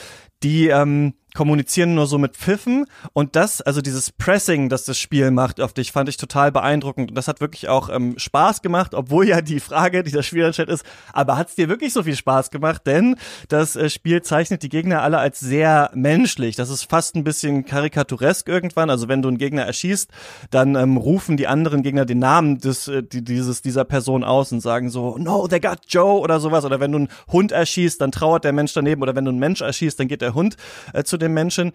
die 0.44 0.68
ähm, 0.68 1.14
kommunizieren 1.34 1.94
nur 1.94 2.06
so 2.06 2.18
mit 2.18 2.36
Pfiffen 2.36 2.86
und 3.12 3.36
das, 3.36 3.60
also 3.60 3.80
dieses 3.80 4.12
Pressing, 4.12 4.68
das 4.68 4.84
das 4.84 4.98
Spiel 4.98 5.30
macht 5.30 5.60
auf 5.60 5.72
dich, 5.72 5.92
fand 5.92 6.08
ich 6.08 6.16
total 6.16 6.52
beeindruckend 6.52 7.10
und 7.10 7.14
das 7.16 7.28
hat 7.28 7.40
wirklich 7.40 7.68
auch 7.68 7.88
ähm, 7.88 8.18
Spaß 8.18 8.62
gemacht, 8.62 8.94
obwohl 8.94 9.28
ja 9.28 9.40
die 9.40 9.60
Frage, 9.60 10.02
die 10.02 10.10
das 10.10 10.26
Spiel 10.26 10.44
anstellt 10.44 10.68
ist, 10.68 10.84
aber 11.12 11.36
hat 11.36 11.48
es 11.48 11.54
dir 11.54 11.68
wirklich 11.68 11.92
so 11.92 12.02
viel 12.02 12.16
Spaß 12.16 12.50
gemacht? 12.50 12.82
Denn 12.86 13.16
das 13.48 13.76
äh, 13.76 13.90
Spiel 13.90 14.22
zeichnet 14.22 14.62
die 14.62 14.68
Gegner 14.68 15.02
alle 15.02 15.18
als 15.18 15.40
sehr 15.40 15.90
menschlich. 15.94 16.56
Das 16.56 16.70
ist 16.70 16.84
fast 16.84 17.16
ein 17.16 17.24
bisschen 17.24 17.64
karikaturesk 17.64 18.48
irgendwann. 18.48 18.90
Also 18.90 19.08
wenn 19.08 19.22
du 19.22 19.28
einen 19.28 19.38
Gegner 19.38 19.62
erschießt, 19.62 20.10
dann 20.50 20.74
ähm, 20.74 20.96
rufen 20.96 21.36
die 21.36 21.46
anderen 21.46 21.82
Gegner 21.82 22.04
den 22.04 22.18
Namen 22.18 22.58
des, 22.58 22.88
äh, 22.88 23.02
dieses, 23.02 23.62
dieser 23.62 23.84
Person 23.84 24.24
aus 24.24 24.52
und 24.52 24.60
sagen 24.60 24.90
so, 24.90 25.16
no, 25.18 25.46
they 25.48 25.60
got 25.60 25.80
Joe 25.88 26.20
oder 26.20 26.40
sowas. 26.40 26.64
Oder 26.64 26.80
wenn 26.80 26.92
du 26.92 26.98
einen 26.98 27.08
Hund 27.28 27.52
erschießt, 27.52 28.00
dann 28.00 28.12
trauert 28.12 28.44
der 28.44 28.52
Mensch 28.52 28.72
daneben. 28.72 29.02
Oder 29.02 29.14
wenn 29.14 29.24
du 29.24 29.30
einen 29.30 29.40
Mensch 29.40 29.60
erschießt, 29.60 29.98
dann 29.98 30.08
geht 30.08 30.22
der 30.22 30.34
Hund 30.34 30.56
äh, 30.92 31.04
zu 31.04 31.16
dem 31.24 31.34
Menschen. 31.34 31.72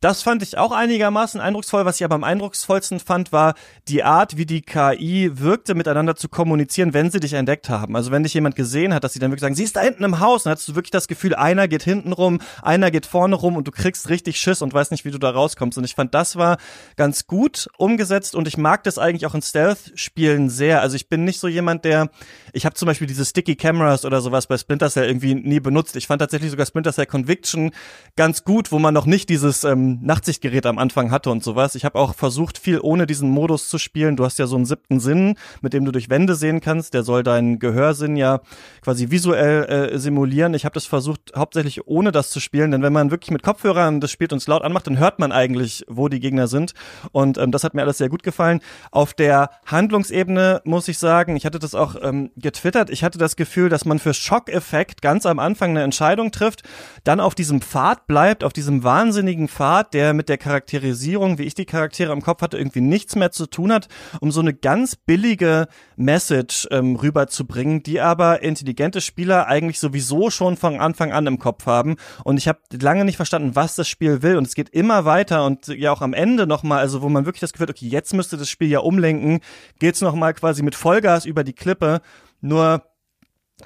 Das 0.00 0.22
fand 0.22 0.44
ich 0.44 0.56
auch 0.56 0.70
einigermaßen 0.70 1.40
eindrucksvoll. 1.40 1.84
Was 1.84 1.96
ich 1.96 2.04
aber 2.04 2.14
am 2.14 2.22
eindrucksvollsten 2.22 3.00
fand, 3.00 3.32
war 3.32 3.54
die 3.88 4.04
Art, 4.04 4.36
wie 4.36 4.46
die 4.46 4.62
KI 4.62 5.32
wirkte, 5.34 5.74
miteinander 5.74 6.14
zu 6.14 6.28
kommunizieren, 6.28 6.94
wenn 6.94 7.10
sie 7.10 7.18
dich 7.18 7.32
entdeckt 7.32 7.68
haben. 7.68 7.96
Also 7.96 8.12
wenn 8.12 8.22
dich 8.22 8.32
jemand 8.32 8.54
gesehen 8.54 8.94
hat, 8.94 9.02
dass 9.02 9.12
sie 9.12 9.18
dann 9.18 9.32
wirklich 9.32 9.40
sagen, 9.40 9.56
sie 9.56 9.64
ist 9.64 9.74
da 9.74 9.80
hinten 9.80 10.04
im 10.04 10.20
Haus, 10.20 10.44
dann 10.44 10.52
hattest 10.52 10.68
du 10.68 10.76
wirklich 10.76 10.92
das 10.92 11.08
Gefühl, 11.08 11.34
einer 11.34 11.66
geht 11.66 11.82
hinten 11.82 12.12
rum, 12.12 12.40
einer 12.62 12.92
geht 12.92 13.06
vorne 13.06 13.34
rum 13.34 13.56
und 13.56 13.66
du 13.66 13.72
kriegst 13.72 14.08
richtig 14.08 14.38
Schiss 14.38 14.62
und 14.62 14.72
weißt 14.72 14.92
nicht, 14.92 15.04
wie 15.04 15.10
du 15.10 15.18
da 15.18 15.30
rauskommst. 15.30 15.76
Und 15.78 15.82
ich 15.82 15.96
fand, 15.96 16.14
das 16.14 16.36
war 16.36 16.58
ganz 16.94 17.26
gut 17.26 17.68
umgesetzt 17.76 18.36
und 18.36 18.46
ich 18.46 18.56
mag 18.56 18.84
das 18.84 18.98
eigentlich 18.98 19.26
auch 19.26 19.34
in 19.34 19.42
Stealth-Spielen 19.42 20.48
sehr. 20.48 20.80
Also 20.80 20.94
ich 20.94 21.08
bin 21.08 21.24
nicht 21.24 21.40
so 21.40 21.48
jemand, 21.48 21.84
der, 21.84 22.08
ich 22.52 22.66
habe 22.66 22.76
zum 22.76 22.86
Beispiel 22.86 23.08
diese 23.08 23.24
Sticky 23.24 23.56
Cameras 23.56 24.04
oder 24.04 24.20
sowas 24.20 24.46
bei 24.46 24.58
Splinter 24.58 24.90
Cell 24.90 25.08
irgendwie 25.08 25.34
nie 25.34 25.58
benutzt. 25.58 25.96
Ich 25.96 26.06
fand 26.06 26.20
tatsächlich 26.20 26.52
sogar 26.52 26.66
Splinter 26.66 26.92
Cell 26.92 27.06
Conviction 27.06 27.72
ganz 28.14 28.44
gut, 28.44 28.70
wo 28.70 28.78
man 28.78 28.94
noch 28.94 29.06
nicht 29.06 29.28
dieses 29.28 29.64
ähm, 29.64 29.87
Nachtsichtgerät 30.02 30.66
am 30.66 30.78
Anfang 30.78 31.10
hatte 31.10 31.30
und 31.30 31.42
sowas. 31.42 31.74
Ich 31.74 31.84
habe 31.84 31.98
auch 31.98 32.14
versucht, 32.14 32.58
viel 32.58 32.80
ohne 32.80 33.06
diesen 33.06 33.30
Modus 33.30 33.68
zu 33.68 33.78
spielen. 33.78 34.16
Du 34.16 34.24
hast 34.24 34.38
ja 34.38 34.46
so 34.46 34.56
einen 34.56 34.64
siebten 34.64 35.00
Sinn, 35.00 35.36
mit 35.60 35.72
dem 35.72 35.84
du 35.84 35.92
durch 35.92 36.10
Wände 36.10 36.34
sehen 36.34 36.60
kannst. 36.60 36.94
Der 36.94 37.02
soll 37.02 37.22
deinen 37.22 37.58
Gehörsinn 37.58 38.16
ja 38.16 38.40
quasi 38.82 39.10
visuell 39.10 39.64
äh, 39.64 39.98
simulieren. 39.98 40.54
Ich 40.54 40.64
habe 40.64 40.74
das 40.74 40.86
versucht, 40.86 41.32
hauptsächlich 41.36 41.86
ohne 41.86 42.12
das 42.12 42.30
zu 42.30 42.40
spielen, 42.40 42.70
denn 42.70 42.82
wenn 42.82 42.92
man 42.92 43.10
wirklich 43.10 43.30
mit 43.30 43.42
Kopfhörern 43.42 44.00
das 44.00 44.10
spielt 44.10 44.32
und 44.32 44.38
es 44.38 44.46
laut 44.46 44.62
anmacht, 44.62 44.86
dann 44.86 44.98
hört 44.98 45.18
man 45.18 45.32
eigentlich, 45.32 45.84
wo 45.88 46.08
die 46.08 46.20
Gegner 46.20 46.48
sind. 46.48 46.72
Und 47.12 47.38
ähm, 47.38 47.50
das 47.50 47.64
hat 47.64 47.74
mir 47.74 47.82
alles 47.82 47.98
sehr 47.98 48.08
gut 48.08 48.22
gefallen. 48.22 48.60
Auf 48.90 49.14
der 49.14 49.50
Handlungsebene 49.66 50.62
muss 50.64 50.88
ich 50.88 50.98
sagen, 50.98 51.36
ich 51.36 51.46
hatte 51.46 51.58
das 51.58 51.74
auch 51.74 51.96
ähm, 52.02 52.30
getwittert, 52.36 52.90
ich 52.90 53.04
hatte 53.04 53.18
das 53.18 53.36
Gefühl, 53.36 53.68
dass 53.68 53.84
man 53.84 53.98
für 53.98 54.14
Schockeffekt 54.14 55.02
ganz 55.02 55.26
am 55.26 55.38
Anfang 55.38 55.70
eine 55.70 55.82
Entscheidung 55.82 56.30
trifft, 56.30 56.62
dann 57.04 57.20
auf 57.20 57.34
diesem 57.34 57.60
Pfad 57.60 58.06
bleibt, 58.06 58.44
auf 58.44 58.52
diesem 58.52 58.84
wahnsinnigen 58.84 59.48
Pfad 59.48 59.77
Part, 59.78 59.94
der 59.94 60.12
mit 60.12 60.28
der 60.28 60.38
Charakterisierung, 60.38 61.38
wie 61.38 61.44
ich 61.44 61.54
die 61.54 61.64
Charaktere 61.64 62.12
im 62.12 62.20
Kopf 62.20 62.42
hatte, 62.42 62.58
irgendwie 62.58 62.80
nichts 62.80 63.14
mehr 63.14 63.30
zu 63.30 63.46
tun 63.46 63.72
hat, 63.72 63.86
um 64.20 64.32
so 64.32 64.40
eine 64.40 64.52
ganz 64.52 64.96
billige 64.96 65.68
Message 65.94 66.66
ähm, 66.72 66.96
rüberzubringen, 66.96 67.84
die 67.84 68.00
aber 68.00 68.42
intelligente 68.42 69.00
Spieler 69.00 69.46
eigentlich 69.46 69.78
sowieso 69.78 70.30
schon 70.30 70.56
von 70.56 70.80
Anfang 70.80 71.12
an 71.12 71.28
im 71.28 71.38
Kopf 71.38 71.66
haben. 71.66 71.94
Und 72.24 72.38
ich 72.38 72.48
habe 72.48 72.58
lange 72.72 73.04
nicht 73.04 73.14
verstanden, 73.14 73.54
was 73.54 73.76
das 73.76 73.88
Spiel 73.88 74.22
will. 74.22 74.36
Und 74.36 74.48
es 74.48 74.56
geht 74.56 74.70
immer 74.70 75.04
weiter 75.04 75.46
und 75.46 75.68
ja 75.68 75.92
auch 75.92 76.02
am 76.02 76.12
Ende 76.12 76.48
nochmal, 76.48 76.80
also 76.80 77.00
wo 77.00 77.08
man 77.08 77.24
wirklich 77.24 77.40
das 77.40 77.52
Gefühl 77.52 77.68
hat, 77.68 77.76
okay, 77.76 77.86
jetzt 77.86 78.14
müsste 78.14 78.36
das 78.36 78.50
Spiel 78.50 78.68
ja 78.68 78.80
umlenken, 78.80 79.38
geht's 79.78 80.00
nochmal 80.00 80.34
quasi 80.34 80.64
mit 80.64 80.74
Vollgas 80.74 81.24
über 81.24 81.44
die 81.44 81.52
Klippe. 81.52 82.00
Nur 82.40 82.82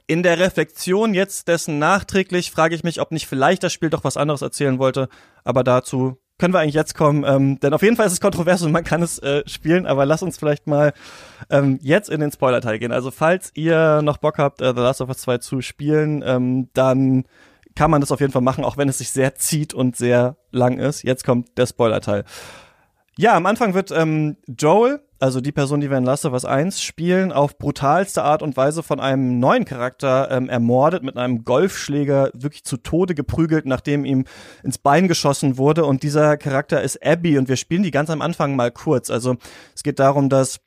in 0.06 0.22
der 0.22 0.38
Reflexion 0.38 1.14
jetzt 1.14 1.48
dessen 1.48 1.78
nachträglich 1.78 2.50
frage 2.50 2.74
ich 2.74 2.84
mich, 2.84 3.00
ob 3.00 3.12
nicht 3.12 3.26
vielleicht 3.26 3.62
das 3.62 3.72
Spiel 3.72 3.90
doch 3.90 4.04
was 4.04 4.16
anderes 4.16 4.42
erzählen 4.42 4.78
wollte. 4.78 5.08
Aber 5.44 5.64
dazu 5.64 6.18
können 6.38 6.54
wir 6.54 6.60
eigentlich 6.60 6.74
jetzt 6.74 6.96
kommen, 6.96 7.24
ähm, 7.24 7.60
denn 7.60 7.72
auf 7.72 7.82
jeden 7.82 7.96
Fall 7.96 8.06
ist 8.06 8.14
es 8.14 8.20
kontrovers 8.20 8.62
und 8.62 8.72
man 8.72 8.82
kann 8.82 9.02
es 9.02 9.18
äh, 9.20 9.42
spielen, 9.46 9.86
aber 9.86 10.06
lass 10.06 10.24
uns 10.24 10.38
vielleicht 10.38 10.66
mal 10.66 10.92
ähm, 11.50 11.78
jetzt 11.82 12.10
in 12.10 12.20
den 12.20 12.32
Spoiler-Teil 12.32 12.80
gehen. 12.80 12.90
Also 12.90 13.12
falls 13.12 13.52
ihr 13.54 14.02
noch 14.02 14.16
Bock 14.16 14.38
habt, 14.38 14.60
äh, 14.60 14.72
The 14.74 14.80
Last 14.80 15.00
of 15.00 15.08
Us 15.08 15.18
2 15.18 15.38
zu 15.38 15.60
spielen, 15.60 16.24
ähm, 16.26 16.68
dann 16.72 17.24
kann 17.76 17.90
man 17.90 18.00
das 18.00 18.10
auf 18.10 18.20
jeden 18.20 18.32
Fall 18.32 18.42
machen, 18.42 18.64
auch 18.64 18.76
wenn 18.76 18.88
es 18.88 18.98
sich 18.98 19.10
sehr 19.10 19.36
zieht 19.36 19.72
und 19.72 19.96
sehr 19.96 20.36
lang 20.50 20.78
ist. 20.78 21.04
Jetzt 21.04 21.24
kommt 21.24 21.56
der 21.58 21.66
Spoiler-Teil. 21.66 22.24
Ja, 23.16 23.36
am 23.36 23.46
Anfang 23.46 23.74
wird 23.74 23.90
ähm, 23.92 24.36
Joel 24.48 25.00
also 25.22 25.40
die 25.40 25.52
Person, 25.52 25.80
die 25.80 25.88
wir 25.88 25.98
in 25.98 26.04
Last 26.04 26.24
of 26.24 26.32
Us 26.32 26.44
1 26.44 26.82
spielen, 26.82 27.30
auf 27.30 27.56
brutalste 27.56 28.24
Art 28.24 28.42
und 28.42 28.56
Weise 28.56 28.82
von 28.82 28.98
einem 28.98 29.38
neuen 29.38 29.64
Charakter 29.64 30.28
ähm, 30.32 30.48
ermordet, 30.48 31.04
mit 31.04 31.16
einem 31.16 31.44
Golfschläger 31.44 32.30
wirklich 32.34 32.64
zu 32.64 32.76
Tode 32.76 33.14
geprügelt, 33.14 33.64
nachdem 33.64 34.04
ihm 34.04 34.24
ins 34.64 34.78
Bein 34.78 35.06
geschossen 35.06 35.58
wurde. 35.58 35.84
Und 35.84 36.02
dieser 36.02 36.36
Charakter 36.36 36.82
ist 36.82 37.06
Abby 37.06 37.38
und 37.38 37.48
wir 37.48 37.54
spielen 37.54 37.84
die 37.84 37.92
ganz 37.92 38.10
am 38.10 38.20
Anfang 38.20 38.56
mal 38.56 38.72
kurz. 38.72 39.10
Also 39.10 39.36
es 39.76 39.84
geht 39.84 40.00
darum, 40.00 40.28
dass 40.28 40.58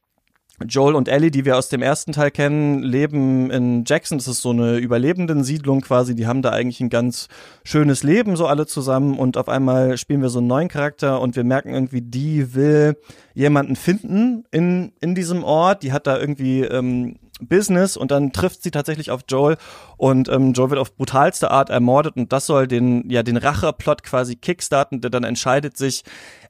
Joel 0.64 0.96
und 0.96 1.10
Ellie, 1.10 1.32
die 1.32 1.44
wir 1.44 1.58
aus 1.58 1.68
dem 1.68 1.82
ersten 1.82 2.14
Teil 2.14 2.32
kennen, 2.32 2.82
leben 2.82 3.52
in 3.52 3.84
Jackson. 3.86 4.18
Das 4.18 4.28
ist 4.28 4.42
so 4.42 4.52
eine 4.52 4.78
Überlebenden-Siedlung 4.78 5.82
quasi. 5.82 6.16
Die 6.16 6.28
haben 6.28 6.42
da 6.42 6.52
eigentlich 6.52 6.80
ein 6.80 6.90
ganz 6.90 7.28
schönes 7.64 8.04
Leben, 8.04 8.38
so 8.38 8.48
alle 8.48 8.66
zusammen. 8.66 9.18
Und 9.18 9.38
auf 9.38 9.50
einmal 9.50 9.98
spielen 9.98 10.22
wir 10.22 10.30
so 10.30 10.40
einen 10.40 10.48
neuen 10.48 10.70
Charakter 10.70 11.20
und 11.20 11.36
wir 11.36 11.44
merken 11.44 11.74
irgendwie, 11.74 12.02
die 12.02 12.56
will 12.56 12.98
jemanden 13.34 13.76
finden 13.76 14.46
in, 14.52 14.94
in 15.02 15.14
diesem 15.14 15.44
Ort. 15.44 15.84
Die 15.84 15.92
hat 15.92 16.08
da 16.08 16.18
irgendwie 16.18 16.62
ähm, 16.62 17.18
Business 17.42 17.98
und 17.98 18.12
dann 18.12 18.32
trifft 18.32 18.64
sie 18.64 18.72
tatsächlich 18.72 19.12
auf 19.12 19.22
Joel 19.28 19.58
und 19.98 20.30
ähm, 20.30 20.54
Joel 20.54 20.70
wird 20.72 20.80
auf 20.80 20.96
brutalste 20.96 21.52
Art 21.52 21.70
ermordet 21.70 22.16
und 22.16 22.32
das 22.32 22.46
soll 22.46 22.68
den 22.68 23.10
ja 23.10 23.24
den 23.24 23.38
Racheplot 23.38 24.04
quasi 24.04 24.36
kickstarten, 24.36 25.02
der 25.02 25.10
dann 25.10 25.24
entscheidet 25.24 25.78
sich 25.78 26.04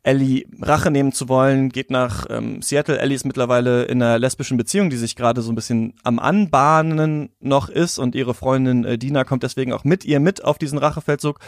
Ellie 0.04 0.46
Rache 0.62 0.92
nehmen 0.92 1.12
zu 1.12 1.28
wollen, 1.30 1.70
geht 1.70 1.90
nach 1.90 2.28
ähm, 2.30 2.62
Seattle. 2.62 3.00
Ellie 3.00 3.16
ist 3.16 3.26
mittlerweile 3.26 3.86
in 3.86 4.02
einer 4.02 4.20
lesbischen 4.20 4.56
Beziehung, 4.56 4.92
die 4.92 4.98
sich 4.98 5.16
gerade 5.16 5.42
so 5.42 5.52
ein 5.52 5.56
bisschen 5.56 5.96
am 6.04 6.20
Anbahnen 6.20 7.30
noch 7.40 7.70
ist 7.70 7.98
und 7.98 8.14
ihre 8.14 8.36
Freundin 8.36 8.86
äh, 8.86 8.98
Dina 9.00 9.24
kommt 9.24 9.42
deswegen 9.42 9.74
auch 9.74 9.84
mit 9.84 10.06
ihr 10.06 10.20
mit 10.20 10.44
auf 10.44 10.60
diesen 10.60 10.78
Rachefeldzug. 10.78 11.40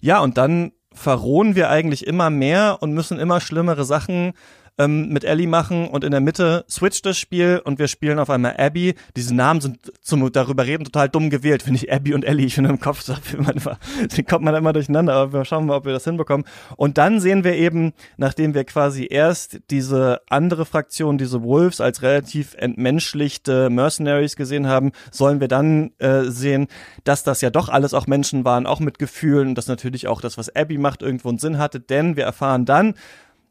Ja, 0.00 0.20
und 0.20 0.38
dann 0.38 0.72
verrohen 0.94 1.54
wir 1.54 1.68
eigentlich 1.68 2.06
immer 2.06 2.30
mehr 2.30 2.78
und 2.80 2.92
müssen 2.92 3.18
immer 3.18 3.40
schlimmere 3.40 3.84
Sachen 3.84 4.32
ähm, 4.78 5.08
mit 5.08 5.24
Ellie 5.24 5.46
machen 5.46 5.88
und 5.88 6.04
in 6.04 6.10
der 6.10 6.20
Mitte 6.20 6.64
switcht 6.68 7.06
das 7.06 7.18
Spiel 7.18 7.60
und 7.64 7.78
wir 7.78 7.88
spielen 7.88 8.18
auf 8.18 8.30
einmal 8.30 8.56
Abby. 8.58 8.94
Diese 9.16 9.34
Namen 9.34 9.60
sind 9.60 9.92
zum 10.00 10.30
darüber 10.32 10.66
reden 10.66 10.84
total 10.84 11.08
dumm 11.08 11.30
gewählt, 11.30 11.62
finde 11.62 11.80
ich. 11.82 11.92
Abby 11.92 12.14
und 12.14 12.24
Ellie, 12.24 12.46
ich 12.46 12.54
finde 12.54 12.70
im 12.70 12.80
Kopf, 12.80 13.04
den 14.16 14.26
kommt 14.26 14.44
man 14.44 14.54
immer 14.54 14.72
durcheinander, 14.72 15.14
aber 15.14 15.32
wir 15.32 15.44
schauen 15.44 15.66
mal, 15.66 15.76
ob 15.76 15.84
wir 15.84 15.92
das 15.92 16.04
hinbekommen. 16.04 16.46
Und 16.76 16.98
dann 16.98 17.20
sehen 17.20 17.44
wir 17.44 17.54
eben, 17.54 17.92
nachdem 18.16 18.54
wir 18.54 18.64
quasi 18.64 19.06
erst 19.08 19.60
diese 19.70 20.20
andere 20.28 20.66
Fraktion, 20.66 21.18
diese 21.18 21.42
Wolves 21.42 21.80
als 21.80 22.02
relativ 22.02 22.54
entmenschlichte 22.54 23.70
Mercenaries 23.70 24.36
gesehen 24.36 24.66
haben, 24.66 24.92
sollen 25.10 25.40
wir 25.40 25.48
dann 25.48 25.92
äh, 25.98 26.24
sehen, 26.24 26.66
dass 27.04 27.22
das 27.22 27.40
ja 27.40 27.50
doch 27.50 27.68
alles 27.68 27.94
auch 27.94 28.06
Menschen 28.06 28.44
waren, 28.44 28.66
auch 28.66 28.80
mit 28.80 28.98
Gefühlen 28.98 29.48
und 29.48 29.54
dass 29.58 29.68
natürlich 29.68 30.08
auch 30.08 30.20
das, 30.20 30.38
was 30.38 30.54
Abby 30.54 30.78
macht, 30.78 31.02
irgendwo 31.02 31.28
einen 31.28 31.38
Sinn 31.38 31.58
hatte, 31.58 31.80
denn 31.80 32.16
wir 32.16 32.24
erfahren 32.24 32.64
dann, 32.64 32.94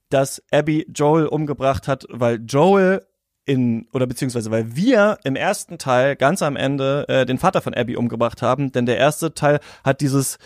dass 0.10 0.42
Abby 0.52 0.86
Joel 0.94 1.28
umgebracht 1.28 1.88
hat, 1.88 2.06
weil 2.10 2.40
Joel 2.46 3.06
in 3.46 3.88
oder 3.94 4.08
beziehungsweise 4.08 4.52
weil 4.52 4.76
wir 4.76 5.20
im 5.24 5.36
ersten 5.36 5.78
Teil 5.78 6.16
ganz 6.16 6.42
am 6.42 6.56
Ende 6.56 7.06
äh, 7.08 7.26
den 7.26 7.38
Vater 7.38 7.62
von 7.62 7.74
Abby 7.74 7.96
umgebracht 7.96 8.42
haben, 8.42 8.72
denn 8.72 8.86
der 8.86 8.98
erste 8.98 9.34
Teil 9.34 9.60
hat 9.84 10.02
dieses 10.02 10.38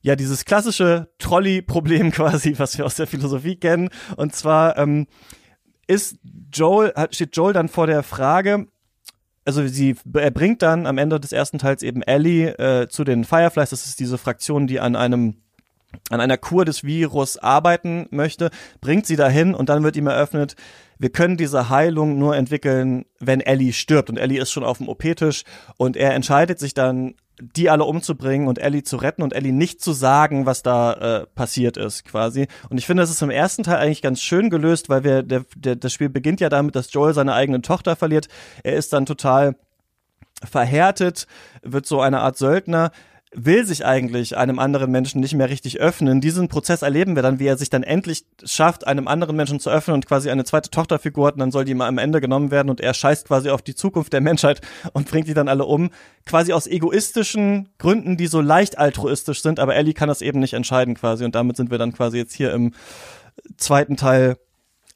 ja 0.00 0.16
dieses 0.16 0.44
klassische 0.44 1.08
Trolley-Problem 1.18 2.10
quasi, 2.12 2.54
was 2.58 2.76
wir 2.76 2.84
aus 2.84 2.96
der 2.96 3.06
Philosophie 3.06 3.56
kennen, 3.56 3.90
und 4.16 4.34
zwar 4.34 4.76
ähm, 4.76 5.06
ist 5.86 6.18
Joel 6.52 6.92
steht 7.10 7.36
Joel 7.36 7.52
dann 7.52 7.68
vor 7.68 7.86
der 7.86 8.02
Frage, 8.02 8.66
also 9.44 9.66
sie 9.66 9.96
er 10.14 10.30
bringt 10.30 10.62
dann 10.62 10.86
am 10.86 10.98
Ende 10.98 11.20
des 11.20 11.32
ersten 11.32 11.58
Teils 11.58 11.82
eben 11.82 12.02
Ellie 12.02 12.50
äh, 12.58 12.88
zu 12.88 13.04
den 13.04 13.24
Fireflies, 13.24 13.70
das 13.70 13.86
ist 13.86 14.00
diese 14.00 14.18
Fraktion, 14.18 14.66
die 14.66 14.80
an 14.80 14.96
einem 14.96 15.42
an 16.10 16.20
einer 16.20 16.38
Kur 16.38 16.64
des 16.64 16.84
Virus 16.84 17.36
arbeiten 17.36 18.06
möchte, 18.10 18.50
bringt 18.80 19.06
sie 19.06 19.16
dahin 19.16 19.54
und 19.54 19.68
dann 19.68 19.82
wird 19.82 19.96
ihm 19.96 20.06
eröffnet, 20.06 20.56
wir 20.98 21.10
können 21.10 21.36
diese 21.36 21.68
Heilung 21.68 22.18
nur 22.18 22.36
entwickeln, 22.36 23.04
wenn 23.20 23.40
Ellie 23.40 23.72
stirbt. 23.72 24.10
Und 24.10 24.16
Ellie 24.16 24.40
ist 24.40 24.50
schon 24.50 24.64
auf 24.64 24.78
dem 24.78 24.88
OP-Tisch 24.88 25.44
und 25.76 25.96
er 25.96 26.14
entscheidet 26.14 26.58
sich 26.58 26.74
dann, 26.74 27.14
die 27.40 27.70
alle 27.70 27.84
umzubringen 27.84 28.48
und 28.48 28.58
Ellie 28.58 28.82
zu 28.82 28.96
retten 28.96 29.22
und 29.22 29.32
Ellie 29.32 29.52
nicht 29.52 29.80
zu 29.80 29.92
sagen, 29.92 30.44
was 30.44 30.64
da 30.64 30.92
äh, 30.94 31.26
passiert 31.26 31.76
ist, 31.76 32.04
quasi. 32.04 32.48
Und 32.68 32.78
ich 32.78 32.86
finde, 32.86 33.02
das 33.04 33.10
ist 33.10 33.22
im 33.22 33.30
ersten 33.30 33.62
Teil 33.62 33.76
eigentlich 33.76 34.02
ganz 34.02 34.20
schön 34.20 34.50
gelöst, 34.50 34.88
weil 34.88 35.04
wir, 35.04 35.22
der, 35.22 35.44
der, 35.54 35.76
das 35.76 35.92
Spiel 35.92 36.08
beginnt 36.08 36.40
ja 36.40 36.48
damit, 36.48 36.74
dass 36.74 36.92
Joel 36.92 37.14
seine 37.14 37.34
eigene 37.34 37.62
Tochter 37.62 37.94
verliert. 37.94 38.26
Er 38.64 38.74
ist 38.74 38.92
dann 38.92 39.06
total 39.06 39.54
verhärtet, 40.44 41.26
wird 41.62 41.86
so 41.86 42.00
eine 42.00 42.20
Art 42.20 42.36
Söldner, 42.36 42.90
will 43.32 43.66
sich 43.66 43.84
eigentlich 43.84 44.36
einem 44.36 44.58
anderen 44.58 44.90
Menschen 44.90 45.20
nicht 45.20 45.34
mehr 45.34 45.50
richtig 45.50 45.80
öffnen. 45.80 46.20
Diesen 46.20 46.48
Prozess 46.48 46.82
erleben 46.82 47.14
wir 47.14 47.22
dann, 47.22 47.38
wie 47.38 47.46
er 47.46 47.58
sich 47.58 47.68
dann 47.68 47.82
endlich 47.82 48.24
schafft, 48.44 48.86
einem 48.86 49.06
anderen 49.06 49.36
Menschen 49.36 49.60
zu 49.60 49.70
öffnen 49.70 49.94
und 49.94 50.06
quasi 50.06 50.30
eine 50.30 50.44
zweite 50.44 50.70
Tochterfigur 50.70 51.26
hat 51.26 51.34
und 51.34 51.40
dann 51.40 51.50
soll 51.50 51.64
die 51.64 51.74
mal 51.74 51.88
am 51.88 51.98
Ende 51.98 52.20
genommen 52.20 52.50
werden 52.50 52.70
und 52.70 52.80
er 52.80 52.94
scheißt 52.94 53.26
quasi 53.26 53.50
auf 53.50 53.62
die 53.62 53.74
Zukunft 53.74 54.12
der 54.12 54.20
Menschheit 54.20 54.62
und 54.92 55.10
bringt 55.10 55.28
die 55.28 55.34
dann 55.34 55.48
alle 55.48 55.66
um. 55.66 55.90
Quasi 56.24 56.52
aus 56.52 56.66
egoistischen 56.66 57.68
Gründen, 57.78 58.16
die 58.16 58.26
so 58.26 58.40
leicht 58.40 58.78
altruistisch 58.78 59.42
sind, 59.42 59.60
aber 59.60 59.76
Ellie 59.76 59.94
kann 59.94 60.08
das 60.08 60.22
eben 60.22 60.40
nicht 60.40 60.54
entscheiden 60.54 60.94
quasi 60.94 61.24
und 61.24 61.34
damit 61.34 61.56
sind 61.56 61.70
wir 61.70 61.78
dann 61.78 61.92
quasi 61.92 62.16
jetzt 62.16 62.34
hier 62.34 62.52
im 62.52 62.72
zweiten 63.56 63.96
Teil 63.96 64.36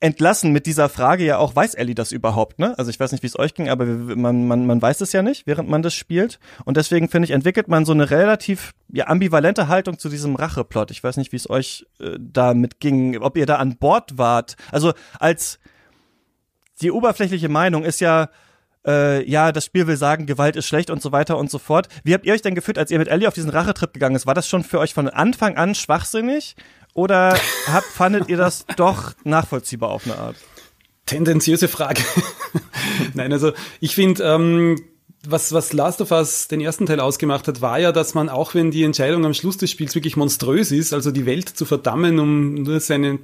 entlassen 0.02 0.50
mit 0.50 0.66
dieser 0.66 0.88
Frage 0.88 1.24
ja 1.24 1.38
auch, 1.38 1.54
weiß 1.54 1.74
Ellie 1.74 1.94
das 1.94 2.10
überhaupt, 2.10 2.58
ne? 2.58 2.76
Also 2.76 2.90
ich 2.90 2.98
weiß 2.98 3.12
nicht, 3.12 3.22
wie 3.22 3.28
es 3.28 3.38
euch 3.38 3.54
ging, 3.54 3.68
aber 3.68 3.86
man, 3.86 4.48
man, 4.48 4.66
man 4.66 4.82
weiß 4.82 5.00
es 5.00 5.12
ja 5.12 5.22
nicht, 5.22 5.46
während 5.46 5.68
man 5.68 5.82
das 5.82 5.94
spielt. 5.94 6.40
Und 6.64 6.76
deswegen 6.76 7.08
finde 7.08 7.26
ich, 7.26 7.30
entwickelt 7.30 7.68
man 7.68 7.84
so 7.84 7.92
eine 7.92 8.10
relativ 8.10 8.72
ja, 8.92 9.06
ambivalente 9.06 9.68
Haltung 9.68 10.00
zu 10.00 10.08
diesem 10.08 10.34
Racheplot. 10.34 10.90
Ich 10.90 11.04
weiß 11.04 11.18
nicht, 11.18 11.30
wie 11.30 11.36
es 11.36 11.48
euch 11.48 11.86
äh, 12.00 12.16
damit 12.18 12.80
ging, 12.80 13.16
ob 13.18 13.36
ihr 13.36 13.46
da 13.46 13.56
an 13.56 13.76
Bord 13.76 14.18
wart. 14.18 14.56
Also 14.72 14.92
als 15.20 15.60
die 16.80 16.90
oberflächliche 16.90 17.48
Meinung 17.48 17.84
ist 17.84 18.00
ja, 18.00 18.28
äh, 18.86 19.28
ja, 19.28 19.52
das 19.52 19.64
Spiel 19.64 19.86
will 19.86 19.96
sagen, 19.96 20.26
Gewalt 20.26 20.56
ist 20.56 20.66
schlecht 20.66 20.90
und 20.90 21.02
so 21.02 21.12
weiter 21.12 21.38
und 21.38 21.50
so 21.50 21.58
fort. 21.58 21.88
Wie 22.04 22.14
habt 22.14 22.26
ihr 22.26 22.32
euch 22.32 22.42
denn 22.42 22.54
gefühlt, 22.54 22.78
als 22.78 22.90
ihr 22.90 22.98
mit 22.98 23.08
Ellie 23.08 23.28
auf 23.28 23.34
diesen 23.34 23.50
Rachetrip 23.50 23.92
gegangen 23.92 24.16
ist? 24.16 24.26
War 24.26 24.34
das 24.34 24.48
schon 24.48 24.64
für 24.64 24.78
euch 24.78 24.94
von 24.94 25.08
Anfang 25.08 25.56
an 25.56 25.74
schwachsinnig? 25.74 26.56
Oder 26.94 27.38
habt, 27.66 27.86
fandet 27.94 28.28
ihr 28.28 28.36
das 28.36 28.66
doch 28.76 29.14
nachvollziehbar 29.24 29.90
auf 29.90 30.04
eine 30.04 30.18
Art? 30.18 30.36
Tendenziöse 31.06 31.68
Frage. 31.68 32.02
Nein, 33.14 33.32
also 33.32 33.52
ich 33.80 33.94
finde, 33.94 34.22
ähm, 34.22 34.80
was, 35.26 35.52
was 35.52 35.72
Last 35.72 36.00
of 36.00 36.10
Us 36.10 36.48
den 36.48 36.60
ersten 36.60 36.86
Teil 36.86 37.00
ausgemacht 37.00 37.46
hat, 37.48 37.60
war 37.60 37.78
ja, 37.78 37.92
dass 37.92 38.14
man 38.14 38.28
auch 38.28 38.54
wenn 38.54 38.70
die 38.70 38.82
Entscheidung 38.82 39.24
am 39.24 39.34
Schluss 39.34 39.56
des 39.56 39.70
Spiels 39.70 39.94
wirklich 39.94 40.16
monströs 40.16 40.72
ist, 40.72 40.92
also 40.92 41.10
die 41.10 41.26
Welt 41.26 41.48
zu 41.48 41.64
verdammen, 41.64 42.18
um 42.18 42.54
nur 42.54 42.80
seine 42.80 43.18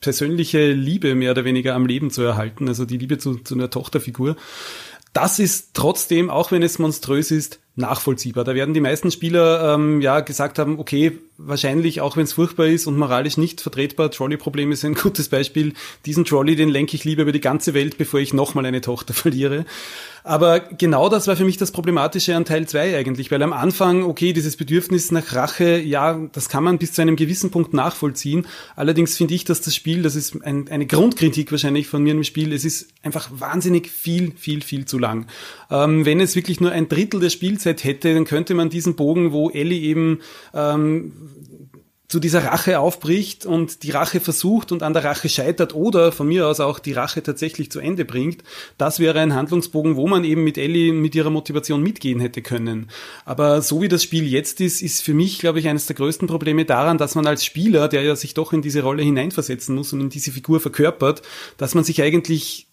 persönliche 0.00 0.72
Liebe 0.72 1.14
mehr 1.14 1.30
oder 1.30 1.44
weniger 1.44 1.74
am 1.74 1.86
Leben 1.86 2.10
zu 2.10 2.22
erhalten, 2.22 2.68
also 2.68 2.84
die 2.84 2.98
Liebe 2.98 3.18
zu, 3.18 3.36
zu 3.36 3.54
einer 3.54 3.70
Tochterfigur, 3.70 4.36
das 5.14 5.38
ist 5.38 5.70
trotzdem, 5.72 6.28
auch 6.28 6.50
wenn 6.52 6.62
es 6.62 6.78
monströs 6.78 7.30
ist, 7.30 7.60
nachvollziehbar. 7.76 8.44
Da 8.44 8.54
werden 8.54 8.74
die 8.74 8.80
meisten 8.80 9.10
Spieler 9.10 9.74
ähm, 9.74 10.00
ja 10.00 10.20
gesagt 10.20 10.58
haben, 10.58 10.78
okay, 10.78 11.18
wahrscheinlich, 11.36 12.00
auch 12.00 12.16
wenn 12.16 12.24
es 12.24 12.32
furchtbar 12.32 12.66
ist 12.66 12.86
und 12.86 12.96
moralisch 12.96 13.36
nicht 13.36 13.60
vertretbar, 13.60 14.10
Trolley-Problem 14.10 14.70
ist 14.70 14.84
ein 14.84 14.94
gutes 14.94 15.28
Beispiel. 15.28 15.72
Diesen 16.06 16.24
Trolley, 16.24 16.54
den 16.56 16.68
lenke 16.68 16.94
ich 16.94 17.04
lieber 17.04 17.22
über 17.22 17.32
die 17.32 17.40
ganze 17.40 17.74
Welt, 17.74 17.98
bevor 17.98 18.20
ich 18.20 18.32
nochmal 18.32 18.66
eine 18.66 18.80
Tochter 18.80 19.14
verliere. 19.14 19.64
Aber 20.26 20.60
genau 20.60 21.10
das 21.10 21.26
war 21.26 21.36
für 21.36 21.44
mich 21.44 21.58
das 21.58 21.70
Problematische 21.70 22.34
an 22.34 22.46
Teil 22.46 22.66
2 22.66 22.96
eigentlich, 22.96 23.30
weil 23.30 23.42
am 23.42 23.52
Anfang, 23.52 24.04
okay, 24.04 24.32
dieses 24.32 24.56
Bedürfnis 24.56 25.10
nach 25.10 25.34
Rache, 25.34 25.78
ja, 25.78 26.18
das 26.32 26.48
kann 26.48 26.64
man 26.64 26.78
bis 26.78 26.94
zu 26.94 27.02
einem 27.02 27.16
gewissen 27.16 27.50
Punkt 27.50 27.74
nachvollziehen. 27.74 28.46
Allerdings 28.74 29.18
finde 29.18 29.34
ich, 29.34 29.44
dass 29.44 29.60
das 29.60 29.74
Spiel, 29.74 30.02
das 30.02 30.16
ist 30.16 30.42
ein, 30.42 30.70
eine 30.70 30.86
Grundkritik 30.86 31.52
wahrscheinlich 31.52 31.88
von 31.88 32.02
mir 32.02 32.12
im 32.12 32.24
Spiel, 32.24 32.54
es 32.54 32.64
ist 32.64 32.88
einfach 33.02 33.28
wahnsinnig 33.32 33.90
viel, 33.90 34.32
viel, 34.34 34.62
viel 34.62 34.86
zu 34.86 34.98
lang. 34.98 35.26
Ähm, 35.70 36.06
wenn 36.06 36.20
es 36.20 36.36
wirklich 36.36 36.58
nur 36.58 36.72
ein 36.72 36.88
Drittel 36.88 37.20
der 37.20 37.28
Spielzeit 37.28 37.63
hätte, 37.64 38.14
dann 38.14 38.24
könnte 38.24 38.54
man 38.54 38.70
diesen 38.70 38.96
Bogen, 38.96 39.32
wo 39.32 39.50
Ellie 39.50 39.80
eben 39.80 40.20
ähm, 40.52 41.12
zu 42.14 42.20
dieser 42.20 42.44
Rache 42.44 42.78
aufbricht 42.78 43.46
und 43.46 43.82
die 43.82 43.90
Rache 43.90 44.20
versucht 44.20 44.72
und 44.72 44.82
an 44.82 44.92
der 44.92 45.02
Rache 45.02 45.28
scheitert 45.28 45.74
oder 45.74 46.12
von 46.12 46.28
mir 46.28 46.46
aus 46.46 46.60
auch 46.60 46.78
die 46.78 46.92
Rache 46.92 47.22
tatsächlich 47.22 47.72
zu 47.72 47.80
Ende 47.80 48.04
bringt, 48.04 48.44
das 48.78 49.00
wäre 49.00 49.18
ein 49.18 49.34
Handlungsbogen, 49.34 49.96
wo 49.96 50.06
man 50.06 50.22
eben 50.22 50.44
mit 50.44 50.58
Ellie 50.58 50.92
mit 50.92 51.14
ihrer 51.14 51.30
Motivation 51.30 51.82
mitgehen 51.82 52.20
hätte 52.20 52.40
können. 52.42 52.88
Aber 53.24 53.62
so 53.62 53.82
wie 53.82 53.88
das 53.88 54.04
Spiel 54.04 54.28
jetzt 54.28 54.60
ist, 54.60 54.82
ist 54.82 55.02
für 55.02 55.14
mich, 55.14 55.38
glaube 55.38 55.58
ich, 55.58 55.66
eines 55.66 55.86
der 55.86 55.96
größten 55.96 56.28
Probleme 56.28 56.64
daran, 56.64 56.98
dass 56.98 57.14
man 57.14 57.26
als 57.26 57.44
Spieler, 57.44 57.88
der 57.88 58.02
ja 58.02 58.14
sich 58.14 58.34
doch 58.34 58.52
in 58.52 58.62
diese 58.62 58.82
Rolle 58.82 59.02
hineinversetzen 59.02 59.74
muss 59.74 59.92
und 59.92 60.00
in 60.00 60.10
diese 60.10 60.30
Figur 60.30 60.60
verkörpert, 60.60 61.22
dass 61.56 61.74
man 61.74 61.84
sich 61.84 62.02
eigentlich 62.02 62.68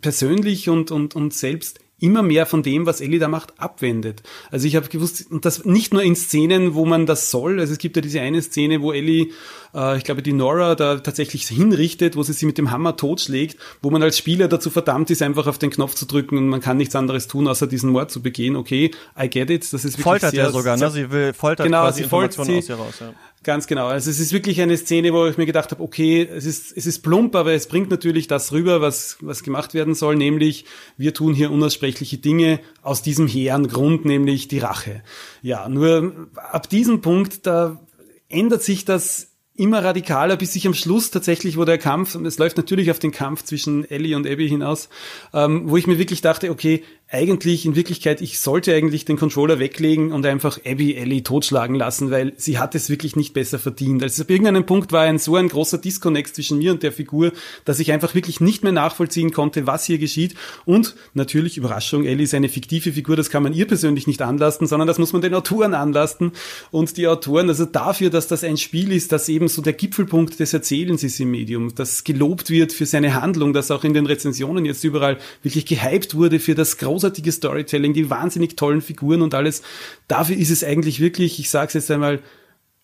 persönlich 0.00 0.68
und, 0.68 0.90
und, 0.90 1.14
und 1.14 1.34
selbst 1.34 1.78
immer 2.02 2.22
mehr 2.22 2.46
von 2.46 2.62
dem, 2.62 2.84
was 2.84 3.00
Ellie 3.00 3.20
da 3.20 3.28
macht, 3.28 3.58
abwendet. 3.60 4.22
Also 4.50 4.66
ich 4.66 4.76
habe 4.76 4.88
gewusst, 4.88 5.30
und 5.30 5.44
das 5.44 5.64
nicht 5.64 5.92
nur 5.92 6.02
in 6.02 6.16
Szenen, 6.16 6.74
wo 6.74 6.84
man 6.84 7.06
das 7.06 7.30
soll, 7.30 7.60
also 7.60 7.72
es 7.72 7.78
gibt 7.78 7.96
ja 7.96 8.02
diese 8.02 8.20
eine 8.20 8.42
Szene, 8.42 8.82
wo 8.82 8.92
Ellie, 8.92 9.28
äh, 9.74 9.96
ich 9.96 10.04
glaube 10.04 10.22
die 10.22 10.32
Nora 10.32 10.74
da 10.74 10.98
tatsächlich 10.98 11.46
hinrichtet, 11.46 12.16
wo 12.16 12.22
sie 12.22 12.32
sie 12.32 12.44
mit 12.44 12.58
dem 12.58 12.72
Hammer 12.72 12.96
totschlägt, 12.96 13.56
wo 13.80 13.90
man 13.90 14.02
als 14.02 14.18
Spieler 14.18 14.48
dazu 14.48 14.68
verdammt 14.68 15.10
ist, 15.10 15.22
einfach 15.22 15.46
auf 15.46 15.58
den 15.58 15.70
Knopf 15.70 15.94
zu 15.94 16.06
drücken 16.06 16.36
und 16.38 16.48
man 16.48 16.60
kann 16.60 16.76
nichts 16.76 16.96
anderes 16.96 17.28
tun, 17.28 17.46
außer 17.46 17.68
diesen 17.68 17.90
Mord 17.90 18.10
zu 18.10 18.20
begehen. 18.20 18.56
Okay, 18.56 18.90
I 19.18 19.30
get 19.30 19.50
it, 19.50 19.72
das 19.72 19.84
ist 19.84 19.92
wirklich 19.92 20.02
Foltert 20.02 20.32
sehr, 20.32 20.44
ja 20.44 20.50
sogar, 20.50 20.76
ne? 20.76 20.90
Sie 20.90 21.10
will 21.10 21.32
foltert 21.32 21.66
genau, 21.66 21.82
quasi 21.82 22.02
sie 22.02 22.08
foltert 22.08 22.32
Informationen 22.32 22.62
sie, 22.62 22.72
aus 22.72 22.78
ihr 22.78 22.84
raus, 22.84 22.94
ja. 23.00 23.14
Ganz 23.42 23.66
genau. 23.66 23.88
Also 23.88 24.08
es 24.08 24.20
ist 24.20 24.32
wirklich 24.32 24.60
eine 24.60 24.76
Szene, 24.76 25.12
wo 25.12 25.26
ich 25.26 25.36
mir 25.36 25.46
gedacht 25.46 25.72
habe, 25.72 25.82
okay, 25.82 26.22
es 26.22 26.44
ist, 26.44 26.76
es 26.76 26.86
ist 26.86 27.00
plump, 27.00 27.34
aber 27.34 27.52
es 27.52 27.66
bringt 27.66 27.90
natürlich 27.90 28.28
das 28.28 28.52
rüber, 28.52 28.80
was, 28.80 29.16
was 29.20 29.42
gemacht 29.42 29.74
werden 29.74 29.94
soll, 29.94 30.14
nämlich 30.14 30.64
wir 30.96 31.12
tun 31.12 31.34
hier 31.34 31.50
unaussprechliche 31.50 32.18
Dinge 32.18 32.60
aus 32.82 33.02
diesem 33.02 33.26
hehren 33.26 33.66
Grund, 33.66 34.04
nämlich 34.04 34.46
die 34.46 34.60
Rache. 34.60 35.02
Ja, 35.42 35.68
nur 35.68 36.28
ab 36.36 36.68
diesem 36.68 37.00
Punkt, 37.00 37.46
da 37.46 37.80
ändert 38.28 38.62
sich 38.62 38.84
das 38.84 39.32
immer 39.54 39.84
radikaler, 39.84 40.36
bis 40.36 40.54
sich 40.54 40.66
am 40.66 40.74
Schluss 40.74 41.10
tatsächlich, 41.10 41.58
wo 41.58 41.64
der 41.64 41.78
Kampf, 41.78 42.14
und 42.14 42.24
es 42.24 42.38
läuft 42.38 42.56
natürlich 42.56 42.90
auf 42.90 42.98
den 42.98 43.12
Kampf 43.12 43.42
zwischen 43.42 43.88
Ellie 43.90 44.16
und 44.16 44.26
Abby 44.26 44.48
hinaus, 44.48 44.88
ähm, 45.34 45.68
wo 45.68 45.76
ich 45.76 45.86
mir 45.86 45.98
wirklich 45.98 46.22
dachte, 46.22 46.50
okay, 46.50 46.84
eigentlich 47.12 47.66
in 47.66 47.76
Wirklichkeit, 47.76 48.22
ich 48.22 48.40
sollte 48.40 48.74
eigentlich 48.74 49.04
den 49.04 49.18
Controller 49.18 49.58
weglegen 49.58 50.12
und 50.12 50.24
einfach 50.24 50.58
Abby 50.64 50.94
Ellie 50.94 51.22
totschlagen 51.22 51.76
lassen, 51.76 52.10
weil 52.10 52.32
sie 52.36 52.58
hat 52.58 52.74
es 52.74 52.88
wirklich 52.88 53.16
nicht 53.16 53.34
besser 53.34 53.58
verdient. 53.58 54.02
Also 54.02 54.22
ab 54.22 54.30
irgendeinem 54.30 54.64
Punkt 54.64 54.92
war 54.92 55.02
ein 55.02 55.18
so 55.18 55.36
ein 55.36 55.48
großer 55.48 55.76
Disconnect 55.76 56.34
zwischen 56.34 56.56
mir 56.56 56.72
und 56.72 56.82
der 56.82 56.90
Figur, 56.90 57.32
dass 57.66 57.80
ich 57.80 57.92
einfach 57.92 58.14
wirklich 58.14 58.40
nicht 58.40 58.62
mehr 58.62 58.72
nachvollziehen 58.72 59.30
konnte, 59.30 59.66
was 59.66 59.84
hier 59.84 59.98
geschieht. 59.98 60.34
Und 60.64 60.96
natürlich, 61.12 61.58
Überraschung, 61.58 62.06
Ellie 62.06 62.24
ist 62.24 62.32
eine 62.32 62.48
fiktive 62.48 62.92
Figur, 62.92 63.14
das 63.14 63.28
kann 63.28 63.42
man 63.42 63.52
ihr 63.52 63.66
persönlich 63.66 64.06
nicht 64.06 64.22
anlasten, 64.22 64.66
sondern 64.66 64.88
das 64.88 64.98
muss 64.98 65.12
man 65.12 65.20
den 65.20 65.34
Autoren 65.34 65.74
anlasten. 65.74 66.32
Und 66.70 66.96
die 66.96 67.08
Autoren, 67.08 67.50
also 67.50 67.66
dafür, 67.66 68.08
dass 68.08 68.26
das 68.26 68.42
ein 68.42 68.56
Spiel 68.56 68.90
ist, 68.90 69.12
das 69.12 69.28
eben 69.28 69.48
so 69.48 69.60
der 69.60 69.74
Gipfelpunkt 69.74 70.40
des 70.40 70.54
Erzählens 70.54 71.02
ist 71.02 71.20
im 71.20 71.30
Medium, 71.30 71.74
das 71.74 72.04
gelobt 72.04 72.48
wird 72.48 72.72
für 72.72 72.86
seine 72.86 73.20
Handlung, 73.20 73.52
das 73.52 73.70
auch 73.70 73.84
in 73.84 73.92
den 73.92 74.06
Rezensionen 74.06 74.64
jetzt 74.64 74.82
überall 74.82 75.18
wirklich 75.42 75.66
gehypt 75.66 76.14
wurde 76.14 76.40
für 76.40 76.54
das 76.54 76.78
große 76.78 77.01
großartige 77.02 77.32
Storytelling, 77.32 77.92
die 77.92 78.10
wahnsinnig 78.10 78.56
tollen 78.56 78.80
Figuren 78.80 79.22
und 79.22 79.34
alles. 79.34 79.62
Dafür 80.08 80.36
ist 80.36 80.50
es 80.50 80.62
eigentlich 80.62 81.00
wirklich, 81.00 81.38
ich 81.40 81.50
sage 81.50 81.68
es 81.68 81.74
jetzt 81.74 81.90
einmal, 81.90 82.20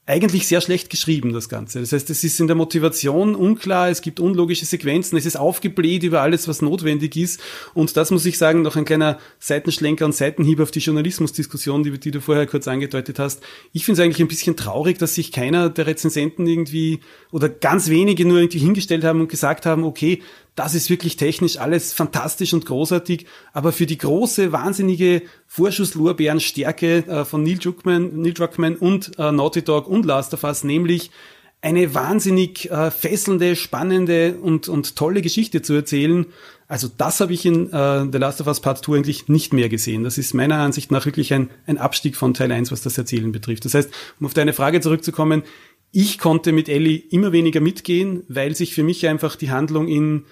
eigentlich 0.06 0.46
sehr 0.46 0.62
schlecht 0.62 0.88
geschrieben, 0.88 1.34
das 1.34 1.50
Ganze. 1.50 1.80
Das 1.80 1.92
heißt, 1.92 2.08
es 2.08 2.24
ist 2.24 2.40
in 2.40 2.46
der 2.46 2.56
Motivation 2.56 3.34
unklar, 3.34 3.90
es 3.90 4.00
gibt 4.00 4.20
unlogische 4.20 4.64
Sequenzen, 4.64 5.18
es 5.18 5.26
ist 5.26 5.36
aufgebläht 5.36 6.02
über 6.02 6.22
alles, 6.22 6.48
was 6.48 6.62
notwendig 6.62 7.14
ist. 7.14 7.40
Und 7.74 7.94
das 7.94 8.10
muss 8.10 8.24
ich 8.24 8.38
sagen, 8.38 8.62
noch 8.62 8.76
ein 8.76 8.86
kleiner 8.86 9.18
Seitenschlenker 9.38 10.06
und 10.06 10.14
Seitenhieb 10.14 10.60
auf 10.60 10.70
die 10.70 10.78
Journalismusdiskussion, 10.78 11.82
die, 11.82 12.00
die 12.00 12.10
du 12.10 12.22
vorher 12.22 12.46
kurz 12.46 12.66
angedeutet 12.68 13.18
hast. 13.18 13.42
Ich 13.74 13.84
finde 13.84 14.00
es 14.00 14.04
eigentlich 14.06 14.22
ein 14.22 14.28
bisschen 14.28 14.56
traurig, 14.56 14.96
dass 14.96 15.14
sich 15.14 15.30
keiner 15.30 15.68
der 15.68 15.86
Rezensenten 15.86 16.46
irgendwie 16.46 17.00
oder 17.30 17.50
ganz 17.50 17.90
wenige 17.90 18.24
nur 18.24 18.38
irgendwie 18.38 18.60
hingestellt 18.60 19.04
haben 19.04 19.20
und 19.20 19.28
gesagt 19.28 19.66
haben, 19.66 19.84
okay, 19.84 20.22
das 20.58 20.74
ist 20.74 20.90
wirklich 20.90 21.16
technisch 21.16 21.58
alles 21.58 21.92
fantastisch 21.92 22.52
und 22.52 22.66
großartig, 22.66 23.26
aber 23.52 23.70
für 23.70 23.86
die 23.86 23.96
große, 23.96 24.50
wahnsinnige 24.50 25.22
Vorschusslorbeerenstärke 25.46 27.06
äh, 27.06 27.24
von 27.24 27.44
Neil 27.44 27.58
Druckmann, 27.58 28.20
Neil 28.20 28.34
Druckmann 28.34 28.74
und 28.74 29.12
äh, 29.18 29.30
Naughty 29.30 29.62
Dog 29.62 29.86
und 29.86 30.04
Last 30.04 30.34
of 30.34 30.42
Us, 30.42 30.64
nämlich 30.64 31.12
eine 31.60 31.94
wahnsinnig 31.94 32.70
äh, 32.70 32.90
fesselnde, 32.90 33.54
spannende 33.54 34.38
und, 34.40 34.68
und 34.68 34.96
tolle 34.96 35.22
Geschichte 35.22 35.62
zu 35.62 35.74
erzählen. 35.74 36.26
Also 36.66 36.88
das 36.96 37.20
habe 37.20 37.32
ich 37.32 37.46
in 37.46 37.68
The 37.70 38.18
Last 38.18 38.42
of 38.42 38.46
Us 38.46 38.60
Part 38.60 38.84
2 38.84 38.98
eigentlich 38.98 39.28
nicht 39.28 39.54
mehr 39.54 39.70
gesehen. 39.70 40.04
Das 40.04 40.18
ist 40.18 40.34
meiner 40.34 40.58
Ansicht 40.58 40.90
nach 40.90 41.06
wirklich 41.06 41.32
ein, 41.32 41.48
ein 41.66 41.78
Abstieg 41.78 42.14
von 42.14 42.34
Teil 42.34 42.52
1, 42.52 42.70
was 42.70 42.82
das 42.82 42.98
Erzählen 42.98 43.32
betrifft. 43.32 43.64
Das 43.64 43.72
heißt, 43.72 43.90
um 44.20 44.26
auf 44.26 44.34
deine 44.34 44.52
Frage 44.52 44.82
zurückzukommen, 44.82 45.44
ich 45.92 46.18
konnte 46.18 46.52
mit 46.52 46.68
Ellie 46.68 47.02
immer 47.10 47.32
weniger 47.32 47.60
mitgehen, 47.60 48.22
weil 48.28 48.54
sich 48.54 48.74
für 48.74 48.82
mich 48.82 49.06
einfach 49.06 49.34
die 49.34 49.50
Handlung 49.50 49.88
in 49.88 50.26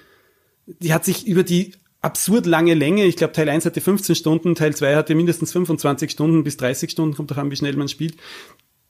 die 0.66 0.92
hat 0.92 1.05
sich 1.05 1.26
über 1.26 1.42
die 1.42 1.72
absurd 2.02 2.46
lange 2.46 2.74
Länge, 2.74 3.05
ich 3.05 3.16
glaube 3.16 3.33
Teil 3.33 3.48
1 3.48 3.64
hatte 3.64 3.81
15 3.81 4.14
Stunden, 4.14 4.55
Teil 4.55 4.74
2 4.74 4.96
hatte 4.96 5.14
mindestens 5.14 5.52
25 5.52 6.11
Stunden 6.11 6.44
bis 6.44 6.57
30 6.57 6.90
Stunden, 6.90 7.16
kommt 7.16 7.33
auch 7.33 7.38
an, 7.38 7.50
wie 7.50 7.57
schnell 7.57 7.76
man 7.76 7.88
spielt, 7.88 8.16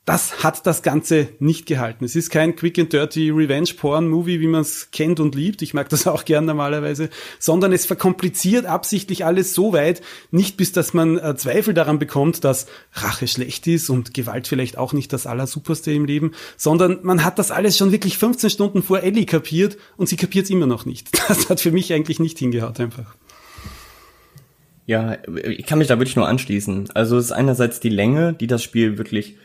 das 0.06 0.44
hat 0.44 0.66
das 0.66 0.82
Ganze 0.82 1.28
nicht 1.40 1.66
gehalten. 1.66 2.04
Es 2.04 2.14
ist 2.14 2.30
kein 2.30 2.54
Quick 2.54 2.78
and 2.78 2.92
Dirty 2.92 3.30
Revenge 3.30 3.70
Porn 3.76 4.08
Movie, 4.08 4.40
wie 4.40 4.46
man 4.46 4.60
es 4.60 4.92
kennt 4.92 5.18
und 5.18 5.34
liebt. 5.34 5.62
Ich 5.62 5.74
mag 5.74 5.88
das 5.88 6.06
auch 6.06 6.24
gern 6.24 6.44
normalerweise, 6.44 7.10
sondern 7.40 7.72
es 7.72 7.86
verkompliziert 7.86 8.66
absichtlich 8.66 9.24
alles 9.24 9.52
so 9.52 9.72
weit, 9.72 10.02
nicht 10.30 10.56
bis 10.56 10.70
dass 10.70 10.94
man 10.94 11.18
äh, 11.18 11.34
Zweifel 11.36 11.74
daran 11.74 11.98
bekommt, 11.98 12.44
dass 12.44 12.66
Rache 12.92 13.26
schlecht 13.26 13.66
ist 13.66 13.90
und 13.90 14.14
Gewalt 14.14 14.46
vielleicht 14.46 14.78
auch 14.78 14.92
nicht 14.92 15.12
das 15.12 15.26
Allersuperste 15.26 15.90
im 15.90 16.04
Leben, 16.04 16.32
sondern 16.56 17.00
man 17.02 17.24
hat 17.24 17.40
das 17.40 17.50
alles 17.50 17.76
schon 17.76 17.90
wirklich 17.90 18.16
15 18.16 18.48
Stunden 18.50 18.84
vor 18.84 19.00
Ellie 19.02 19.26
kapiert 19.26 19.76
und 19.96 20.08
sie 20.08 20.16
kapiert 20.16 20.44
es 20.44 20.50
immer 20.50 20.66
noch 20.66 20.86
nicht. 20.86 21.10
Das 21.26 21.50
hat 21.50 21.60
für 21.60 21.72
mich 21.72 21.92
eigentlich 21.92 22.20
nicht 22.20 22.38
hingehaut 22.38 22.78
einfach. 22.78 23.16
Ja, 24.86 25.18
ich 25.42 25.66
kann 25.66 25.78
mich 25.78 25.88
da 25.88 25.98
wirklich 25.98 26.14
nur 26.14 26.28
anschließen. 26.28 26.90
Also 26.94 27.18
es 27.18 27.26
ist 27.26 27.32
einerseits 27.32 27.80
die 27.80 27.88
Länge, 27.88 28.32
die 28.32 28.46
das 28.46 28.62
Spiel 28.62 28.96
wirklich 28.96 29.36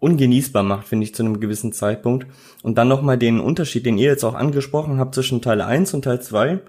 ungenießbar 0.00 0.62
macht, 0.62 0.88
finde 0.88 1.04
ich, 1.04 1.14
zu 1.14 1.22
einem 1.22 1.40
gewissen 1.40 1.72
Zeitpunkt. 1.72 2.26
Und 2.62 2.76
dann 2.78 2.88
nochmal 2.88 3.18
den 3.18 3.40
Unterschied, 3.40 3.86
den 3.86 3.98
ihr 3.98 4.10
jetzt 4.10 4.24
auch 4.24 4.34
angesprochen 4.34 4.98
habt 4.98 5.14
zwischen 5.14 5.42
Teil 5.42 5.60
1 5.60 5.94
und 5.94 6.02
Teil 6.02 6.20
2. 6.20 6.60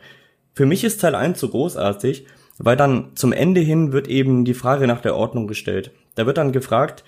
Für 0.53 0.65
mich 0.65 0.83
ist 0.83 1.01
Teil 1.01 1.15
1 1.15 1.39
so 1.39 1.49
großartig, 1.49 2.25
weil 2.57 2.77
dann 2.77 3.11
zum 3.15 3.33
Ende 3.33 3.61
hin 3.61 3.91
wird 3.91 4.07
eben 4.07 4.45
die 4.45 4.53
Frage 4.53 4.87
nach 4.87 5.01
der 5.01 5.15
Ordnung 5.15 5.47
gestellt. 5.47 5.91
Da 6.15 6.25
wird 6.25 6.37
dann 6.37 6.53
gefragt, 6.53 7.03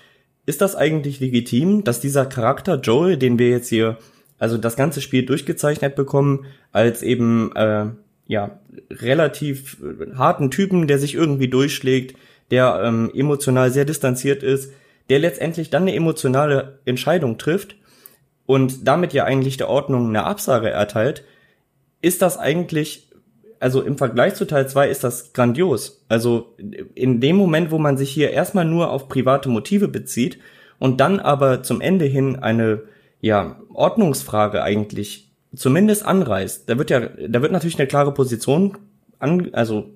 ist 0.45 0.61
das 0.61 0.75
eigentlich 0.75 1.19
legitim, 1.19 1.83
dass 1.83 1.99
dieser 1.99 2.25
Charakter 2.25 2.79
Joel, 2.79 3.17
den 3.17 3.39
wir 3.39 3.49
jetzt 3.49 3.69
hier, 3.69 3.97
also 4.37 4.57
das 4.57 4.75
ganze 4.75 5.01
Spiel 5.01 5.25
durchgezeichnet 5.25 5.95
bekommen, 5.95 6.45
als 6.71 7.03
eben, 7.03 7.55
äh, 7.55 7.87
ja, 8.27 8.59
relativ 8.89 9.77
harten 10.15 10.51
Typen, 10.51 10.87
der 10.87 10.99
sich 10.99 11.15
irgendwie 11.15 11.47
durchschlägt, 11.47 12.17
der 12.51 12.81
ähm, 12.83 13.11
emotional 13.13 13.71
sehr 13.71 13.85
distanziert 13.85 14.43
ist, 14.43 14.71
der 15.09 15.19
letztendlich 15.19 15.69
dann 15.69 15.83
eine 15.83 15.95
emotionale 15.95 16.79
Entscheidung 16.85 17.37
trifft 17.37 17.75
und 18.45 18.87
damit 18.87 19.13
ja 19.13 19.25
eigentlich 19.25 19.57
der 19.57 19.69
Ordnung 19.69 20.07
eine 20.07 20.23
Absage 20.23 20.69
erteilt, 20.69 21.23
ist 22.01 22.21
das 22.21 22.37
eigentlich, 22.37 23.09
also 23.59 23.81
im 23.81 23.97
Vergleich 23.97 24.35
zu 24.35 24.45
Teil 24.45 24.67
2 24.67 24.89
ist 24.89 25.03
das 25.03 25.33
grandios. 25.33 26.05
Also 26.07 26.55
in 26.95 27.19
dem 27.19 27.35
Moment, 27.35 27.71
wo 27.71 27.77
man 27.77 27.97
sich 27.97 28.09
hier 28.09 28.31
erstmal 28.31 28.65
nur 28.65 28.91
auf 28.91 29.09
private 29.09 29.49
Motive 29.49 29.87
bezieht 29.87 30.39
und 30.79 30.99
dann 30.99 31.19
aber 31.19 31.63
zum 31.63 31.81
Ende 31.81 32.05
hin 32.05 32.37
eine, 32.37 32.83
ja, 33.19 33.59
Ordnungsfrage 33.73 34.63
eigentlich 34.63 35.31
zumindest 35.55 36.05
anreißt, 36.05 36.69
da 36.69 36.77
wird 36.77 36.89
ja, 36.89 36.99
da 36.99 37.41
wird 37.41 37.51
natürlich 37.51 37.79
eine 37.79 37.87
klare 37.87 38.13
Position 38.13 38.77
an, 39.19 39.49
also 39.53 39.89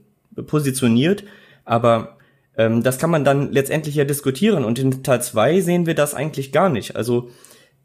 positioniert, 0.48 1.24
aber 1.66 2.18
ähm, 2.58 2.84
das 2.84 2.98
kann 2.98 3.10
man 3.10 3.24
dann 3.24 3.52
letztendlich 3.52 3.96
ja 3.96 4.04
diskutieren 4.04 4.66
und 4.66 4.80
in 4.80 5.04
Teil 5.04 5.22
2 5.22 5.62
sehen 5.62 5.86
wir 5.86 5.96
das 5.96 6.14
eigentlich 6.14 6.52
gar 6.52 6.70
nicht. 6.70 6.96
Also 6.96 7.30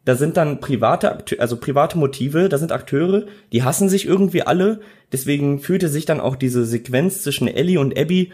da 0.05 0.15
sind 0.15 0.37
dann 0.37 0.61
private, 0.61 1.11
Akte 1.11 1.41
also 1.41 1.57
private 1.57 1.99
Motive, 1.99 2.49
da 2.49 2.59
sind 2.59 2.73
Akteure, 2.73 3.27
die 3.53 3.65
hassen 3.65 3.89
sich 3.89 4.07
irgendwie 4.07 4.43
alle, 4.43 4.81
deswegen 5.13 5.59
fühlte 5.61 5.89
sich 5.89 6.05
dann 6.05 6.21
auch 6.21 6.37
diese 6.37 6.65
Sequenz 6.65 7.23
zwischen 7.23 7.49
Ellie 7.49 7.81
und 7.81 7.99
Abby 7.99 8.33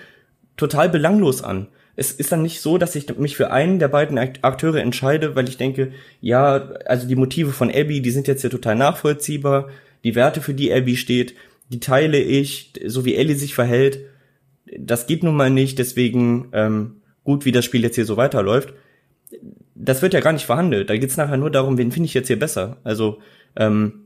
total 0.56 0.88
belanglos 0.90 1.42
an. 1.42 1.68
Es 1.94 2.12
ist 2.12 2.32
dann 2.32 2.42
nicht 2.42 2.60
so, 2.60 2.78
dass 2.78 2.94
ich 2.94 3.16
mich 3.18 3.36
für 3.36 3.50
einen 3.50 3.78
der 3.78 3.88
beiden 3.88 4.18
Akteure 4.18 4.80
entscheide, 4.80 5.34
weil 5.34 5.48
ich 5.48 5.58
denke, 5.58 5.92
ja, 6.20 6.72
also 6.86 7.06
die 7.06 7.16
Motive 7.16 7.52
von 7.52 7.70
Abby, 7.70 8.00
die 8.00 8.10
sind 8.10 8.28
jetzt 8.28 8.40
hier 8.40 8.50
total 8.50 8.76
nachvollziehbar, 8.76 9.68
die 10.04 10.14
Werte, 10.14 10.40
für 10.40 10.54
die 10.54 10.72
Abby 10.72 10.96
steht, 10.96 11.34
die 11.70 11.80
teile 11.80 12.18
ich, 12.18 12.72
so 12.84 13.04
wie 13.04 13.14
Ellie 13.14 13.36
sich 13.36 13.54
verhält 13.54 14.00
das 14.78 15.06
geht 15.06 15.22
nun 15.22 15.37
mal 15.37 15.50
nicht, 15.50 15.78
deswegen 15.78 16.48
ähm, 16.52 17.02
gut, 17.24 17.44
wie 17.44 17.52
das 17.52 17.64
Spiel 17.64 17.82
jetzt 17.82 17.94
hier 17.94 18.06
so 18.06 18.16
weiterläuft. 18.16 18.74
Das 19.74 20.02
wird 20.02 20.14
ja 20.14 20.20
gar 20.20 20.32
nicht 20.32 20.46
verhandelt. 20.46 20.90
Da 20.90 20.96
geht's 20.96 21.16
nachher 21.16 21.37
nur 21.37 21.50
darum, 21.50 21.78
wen 21.78 21.92
finde 21.92 22.06
ich 22.06 22.14
jetzt 22.14 22.28
hier 22.28 22.38
besser. 22.38 22.78
Also 22.85 23.18
ähm, 23.56 24.02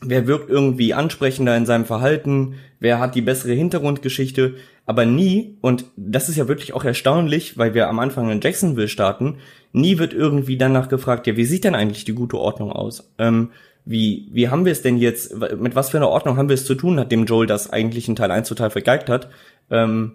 wer 0.00 0.26
wirkt 0.26 0.50
irgendwie 0.50 0.94
ansprechender 0.94 1.56
in 1.56 1.66
seinem 1.66 1.84
Verhalten, 1.84 2.54
wer 2.80 2.98
hat 2.98 3.14
die 3.14 3.22
bessere 3.22 3.52
Hintergrundgeschichte, 3.52 4.56
aber 4.84 5.06
nie, 5.06 5.56
und 5.60 5.84
das 5.96 6.28
ist 6.28 6.36
ja 6.36 6.48
wirklich 6.48 6.72
auch 6.72 6.84
erstaunlich, 6.84 7.56
weil 7.56 7.74
wir 7.74 7.88
am 7.88 8.00
Anfang 8.00 8.30
in 8.30 8.40
Jacksonville 8.40 8.88
starten, 8.88 9.36
nie 9.72 9.98
wird 9.98 10.12
irgendwie 10.12 10.56
danach 10.56 10.88
gefragt, 10.88 11.26
ja, 11.26 11.36
wie 11.36 11.44
sieht 11.44 11.64
denn 11.64 11.76
eigentlich 11.76 12.04
die 12.04 12.14
gute 12.14 12.36
Ordnung 12.36 12.72
aus? 12.72 13.12
Ähm, 13.18 13.50
wie, 13.84 14.28
wie 14.32 14.48
haben 14.48 14.64
wir 14.64 14.72
es 14.72 14.82
denn 14.82 14.96
jetzt, 14.96 15.34
mit 15.58 15.74
was 15.74 15.90
für 15.90 15.96
einer 15.96 16.08
Ordnung 16.08 16.36
haben 16.36 16.48
wir 16.48 16.54
es 16.54 16.64
zu 16.64 16.74
tun, 16.74 16.94
nachdem 16.94 17.24
Joel 17.24 17.46
das 17.46 17.70
eigentlich 17.70 18.08
in 18.08 18.16
Teil 18.16 18.30
1 18.30 18.48
total 18.48 18.70
vergeigt 18.70 19.08
hat? 19.08 19.28
Ähm, 19.70 20.12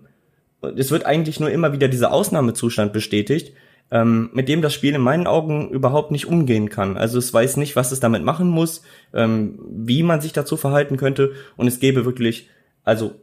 es 0.75 0.91
wird 0.91 1.05
eigentlich 1.05 1.39
nur 1.39 1.51
immer 1.51 1.73
wieder 1.73 1.87
dieser 1.87 2.11
Ausnahmezustand 2.11 2.93
bestätigt, 2.93 3.53
ähm, 3.91 4.29
mit 4.33 4.49
dem 4.49 4.61
das 4.61 4.73
Spiel 4.73 4.95
in 4.95 5.01
meinen 5.01 5.27
Augen 5.27 5.69
überhaupt 5.69 6.11
nicht 6.11 6.27
umgehen 6.27 6.69
kann. 6.69 6.97
Also 6.97 7.19
es 7.19 7.33
weiß 7.33 7.57
nicht, 7.57 7.75
was 7.75 7.91
es 7.91 7.99
damit 7.99 8.23
machen 8.23 8.47
muss, 8.47 8.83
ähm, 9.13 9.59
wie 9.69 10.03
man 10.03 10.21
sich 10.21 10.33
dazu 10.33 10.57
verhalten 10.57 10.97
könnte 10.97 11.33
und 11.57 11.67
es 11.67 11.79
gäbe 11.79 12.05
wirklich, 12.05 12.49
also 12.83 13.15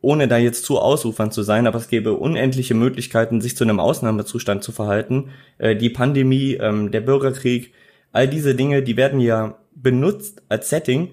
ohne 0.00 0.26
da 0.26 0.36
jetzt 0.36 0.64
zu 0.64 0.80
ausufernd 0.80 1.32
zu 1.32 1.42
sein, 1.42 1.68
aber 1.68 1.78
es 1.78 1.88
gäbe 1.88 2.14
unendliche 2.14 2.74
Möglichkeiten, 2.74 3.40
sich 3.40 3.56
zu 3.56 3.62
einem 3.62 3.78
Ausnahmezustand 3.78 4.64
zu 4.64 4.72
verhalten. 4.72 5.30
Äh, 5.58 5.76
die 5.76 5.90
Pandemie, 5.90 6.54
ähm, 6.54 6.90
der 6.90 7.00
Bürgerkrieg, 7.00 7.72
all 8.12 8.28
diese 8.28 8.54
Dinge, 8.54 8.82
die 8.82 8.96
werden 8.96 9.20
ja 9.20 9.58
benutzt 9.74 10.42
als 10.48 10.68
Setting, 10.68 11.10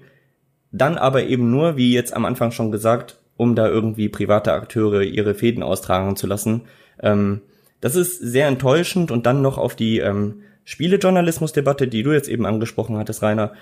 dann 0.72 0.98
aber 0.98 1.24
eben 1.24 1.50
nur, 1.50 1.76
wie 1.76 1.92
jetzt 1.92 2.14
am 2.14 2.24
Anfang 2.24 2.52
schon 2.52 2.70
gesagt, 2.70 3.18
um 3.36 3.54
da 3.54 3.68
irgendwie 3.68 4.08
private 4.08 4.52
Akteure 4.52 5.02
ihre 5.02 5.34
Fäden 5.34 5.62
austragen 5.62 6.14
zu 6.16 6.26
lassen. 6.26 6.62
Ähm, 7.02 7.40
das 7.80 7.96
ist 7.96 8.18
sehr 8.18 8.46
enttäuschend 8.46 9.10
und 9.10 9.26
dann 9.26 9.42
noch 9.42 9.58
auf 9.58 9.74
die 9.74 9.98
ähm, 9.98 10.42
Spielejournalismusdebatte, 10.64 11.88
die 11.88 12.02
du 12.02 12.12
jetzt 12.12 12.28
eben 12.28 12.46
angesprochen 12.46 12.96
hattest, 12.98 13.22
Rainer, 13.22 13.54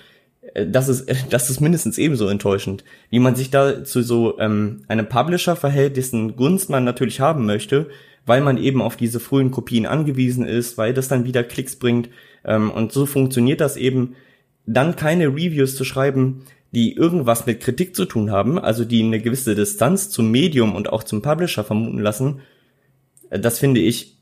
äh, 0.54 0.66
das 0.66 0.88
ist, 0.88 1.08
das 1.30 1.50
ist 1.50 1.60
mindestens 1.60 1.98
ebenso 1.98 2.28
enttäuschend. 2.28 2.84
Wie 3.10 3.20
man 3.20 3.36
sich 3.36 3.50
da 3.50 3.84
zu 3.84 4.02
so 4.02 4.38
ähm, 4.38 4.82
einem 4.88 5.08
Publisher 5.08 5.56
verhält, 5.56 5.96
dessen 5.96 6.36
Gunst 6.36 6.70
man 6.70 6.84
natürlich 6.84 7.20
haben 7.20 7.46
möchte, 7.46 7.88
weil 8.26 8.40
man 8.40 8.58
eben 8.58 8.82
auf 8.82 8.96
diese 8.96 9.20
frühen 9.20 9.50
Kopien 9.50 9.86
angewiesen 9.86 10.44
ist, 10.44 10.76
weil 10.76 10.92
das 10.92 11.08
dann 11.08 11.24
wieder 11.24 11.44
Klicks 11.44 11.76
bringt. 11.76 12.10
Ähm, 12.48 12.70
und 12.70 12.90
so 12.90 13.06
funktioniert 13.06 13.60
das 13.60 13.76
eben, 13.76 14.16
dann 14.66 14.96
keine 14.96 15.28
Reviews 15.28 15.76
zu 15.76 15.84
schreiben, 15.84 16.44
die 16.72 16.94
irgendwas 16.94 17.46
mit 17.46 17.60
Kritik 17.60 17.94
zu 17.94 18.04
tun 18.04 18.30
haben, 18.30 18.58
also 18.58 18.84
die 18.84 19.02
eine 19.02 19.20
gewisse 19.20 19.54
Distanz 19.54 20.10
zum 20.10 20.30
Medium 20.30 20.74
und 20.74 20.92
auch 20.92 21.02
zum 21.02 21.22
Publisher 21.22 21.64
vermuten 21.64 22.00
lassen, 22.00 22.40
äh, 23.30 23.38
das 23.38 23.58
finde 23.58 23.80
ich, 23.80 24.18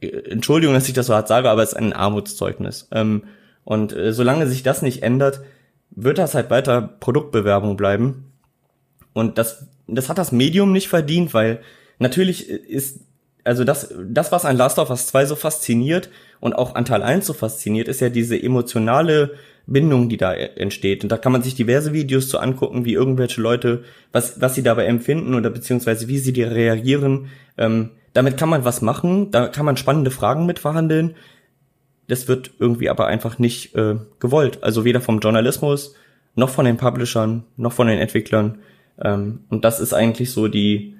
äh, 0.00 0.08
Entschuldigung, 0.08 0.74
dass 0.74 0.88
ich 0.88 0.94
das 0.94 1.06
so 1.06 1.14
hart 1.14 1.28
sage, 1.28 1.50
aber 1.50 1.62
es 1.62 1.70
ist 1.70 1.78
ein 1.78 1.92
Armutszeugnis. 1.92 2.88
Ähm, 2.92 3.24
und 3.64 3.92
äh, 3.92 4.12
solange 4.12 4.46
sich 4.46 4.62
das 4.62 4.82
nicht 4.82 5.02
ändert, 5.02 5.40
wird 5.90 6.18
das 6.18 6.34
halt 6.34 6.50
weiter 6.50 6.82
Produktbewerbung 7.00 7.76
bleiben. 7.76 8.32
Und 9.14 9.38
das, 9.38 9.66
das 9.86 10.08
hat 10.08 10.18
das 10.18 10.32
Medium 10.32 10.72
nicht 10.72 10.88
verdient, 10.88 11.34
weil 11.34 11.60
natürlich 11.98 12.48
ist, 12.48 13.00
also 13.44 13.64
das, 13.64 13.94
das, 14.06 14.32
was 14.32 14.44
an 14.44 14.56
Last 14.56 14.78
of 14.78 14.90
Us 14.90 15.06
2 15.08 15.26
so 15.26 15.36
fasziniert 15.36 16.10
und 16.40 16.54
auch 16.54 16.74
an 16.74 16.84
Teil 16.84 17.02
1 17.02 17.26
so 17.26 17.32
fasziniert, 17.32 17.88
ist 17.88 18.00
ja 18.00 18.08
diese 18.08 18.40
emotionale 18.40 19.32
Bindung, 19.66 20.08
die 20.08 20.16
da 20.16 20.32
entsteht. 20.34 21.02
Und 21.02 21.12
da 21.12 21.18
kann 21.18 21.32
man 21.32 21.42
sich 21.42 21.54
diverse 21.54 21.92
Videos 21.92 22.28
zu 22.28 22.38
angucken, 22.38 22.84
wie 22.84 22.94
irgendwelche 22.94 23.40
Leute, 23.40 23.84
was, 24.12 24.40
was 24.40 24.54
sie 24.54 24.62
dabei 24.62 24.86
empfinden 24.86 25.34
oder 25.34 25.50
beziehungsweise 25.50 26.08
wie 26.08 26.18
sie 26.18 26.32
die 26.32 26.42
reagieren. 26.42 27.28
Ähm, 27.56 27.90
damit 28.14 28.36
kann 28.36 28.48
man 28.48 28.64
was 28.64 28.82
machen, 28.82 29.30
da 29.30 29.48
kann 29.48 29.66
man 29.66 29.76
spannende 29.76 30.10
Fragen 30.10 30.46
mit 30.46 30.58
verhandeln. 30.58 31.14
Das 32.08 32.28
wird 32.28 32.52
irgendwie 32.58 32.88
aber 32.88 33.06
einfach 33.06 33.38
nicht 33.38 33.74
äh, 33.74 33.96
gewollt. 34.18 34.62
Also 34.62 34.84
weder 34.84 35.02
vom 35.02 35.20
Journalismus, 35.20 35.94
noch 36.34 36.48
von 36.48 36.64
den 36.64 36.78
Publishern, 36.78 37.44
noch 37.56 37.72
von 37.72 37.86
den 37.86 37.98
Entwicklern. 37.98 38.58
Ähm, 39.00 39.40
und 39.50 39.64
das 39.64 39.80
ist 39.80 39.92
eigentlich 39.92 40.30
so 40.30 40.48
die, 40.48 40.96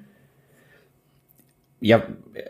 ja, 1.81 2.03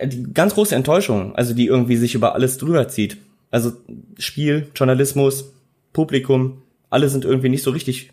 die 0.04 0.32
ganz 0.32 0.54
große 0.54 0.74
Enttäuschung, 0.74 1.34
also 1.36 1.54
die 1.54 1.66
irgendwie 1.66 1.96
sich 1.96 2.14
über 2.14 2.34
alles 2.34 2.58
drüber 2.58 2.88
zieht. 2.88 3.18
Also 3.50 3.72
Spiel, 4.18 4.68
Journalismus, 4.74 5.52
Publikum, 5.92 6.62
alle 6.90 7.08
sind 7.08 7.24
irgendwie 7.24 7.48
nicht 7.48 7.62
so 7.62 7.70
richtig 7.70 8.10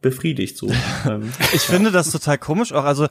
befriedigt 0.00 0.56
so. 0.56 0.68
Ich 1.54 1.62
finde 1.62 1.90
das 1.90 2.10
total 2.10 2.38
komisch 2.38 2.72
auch. 2.72 2.84
Also 2.84 3.06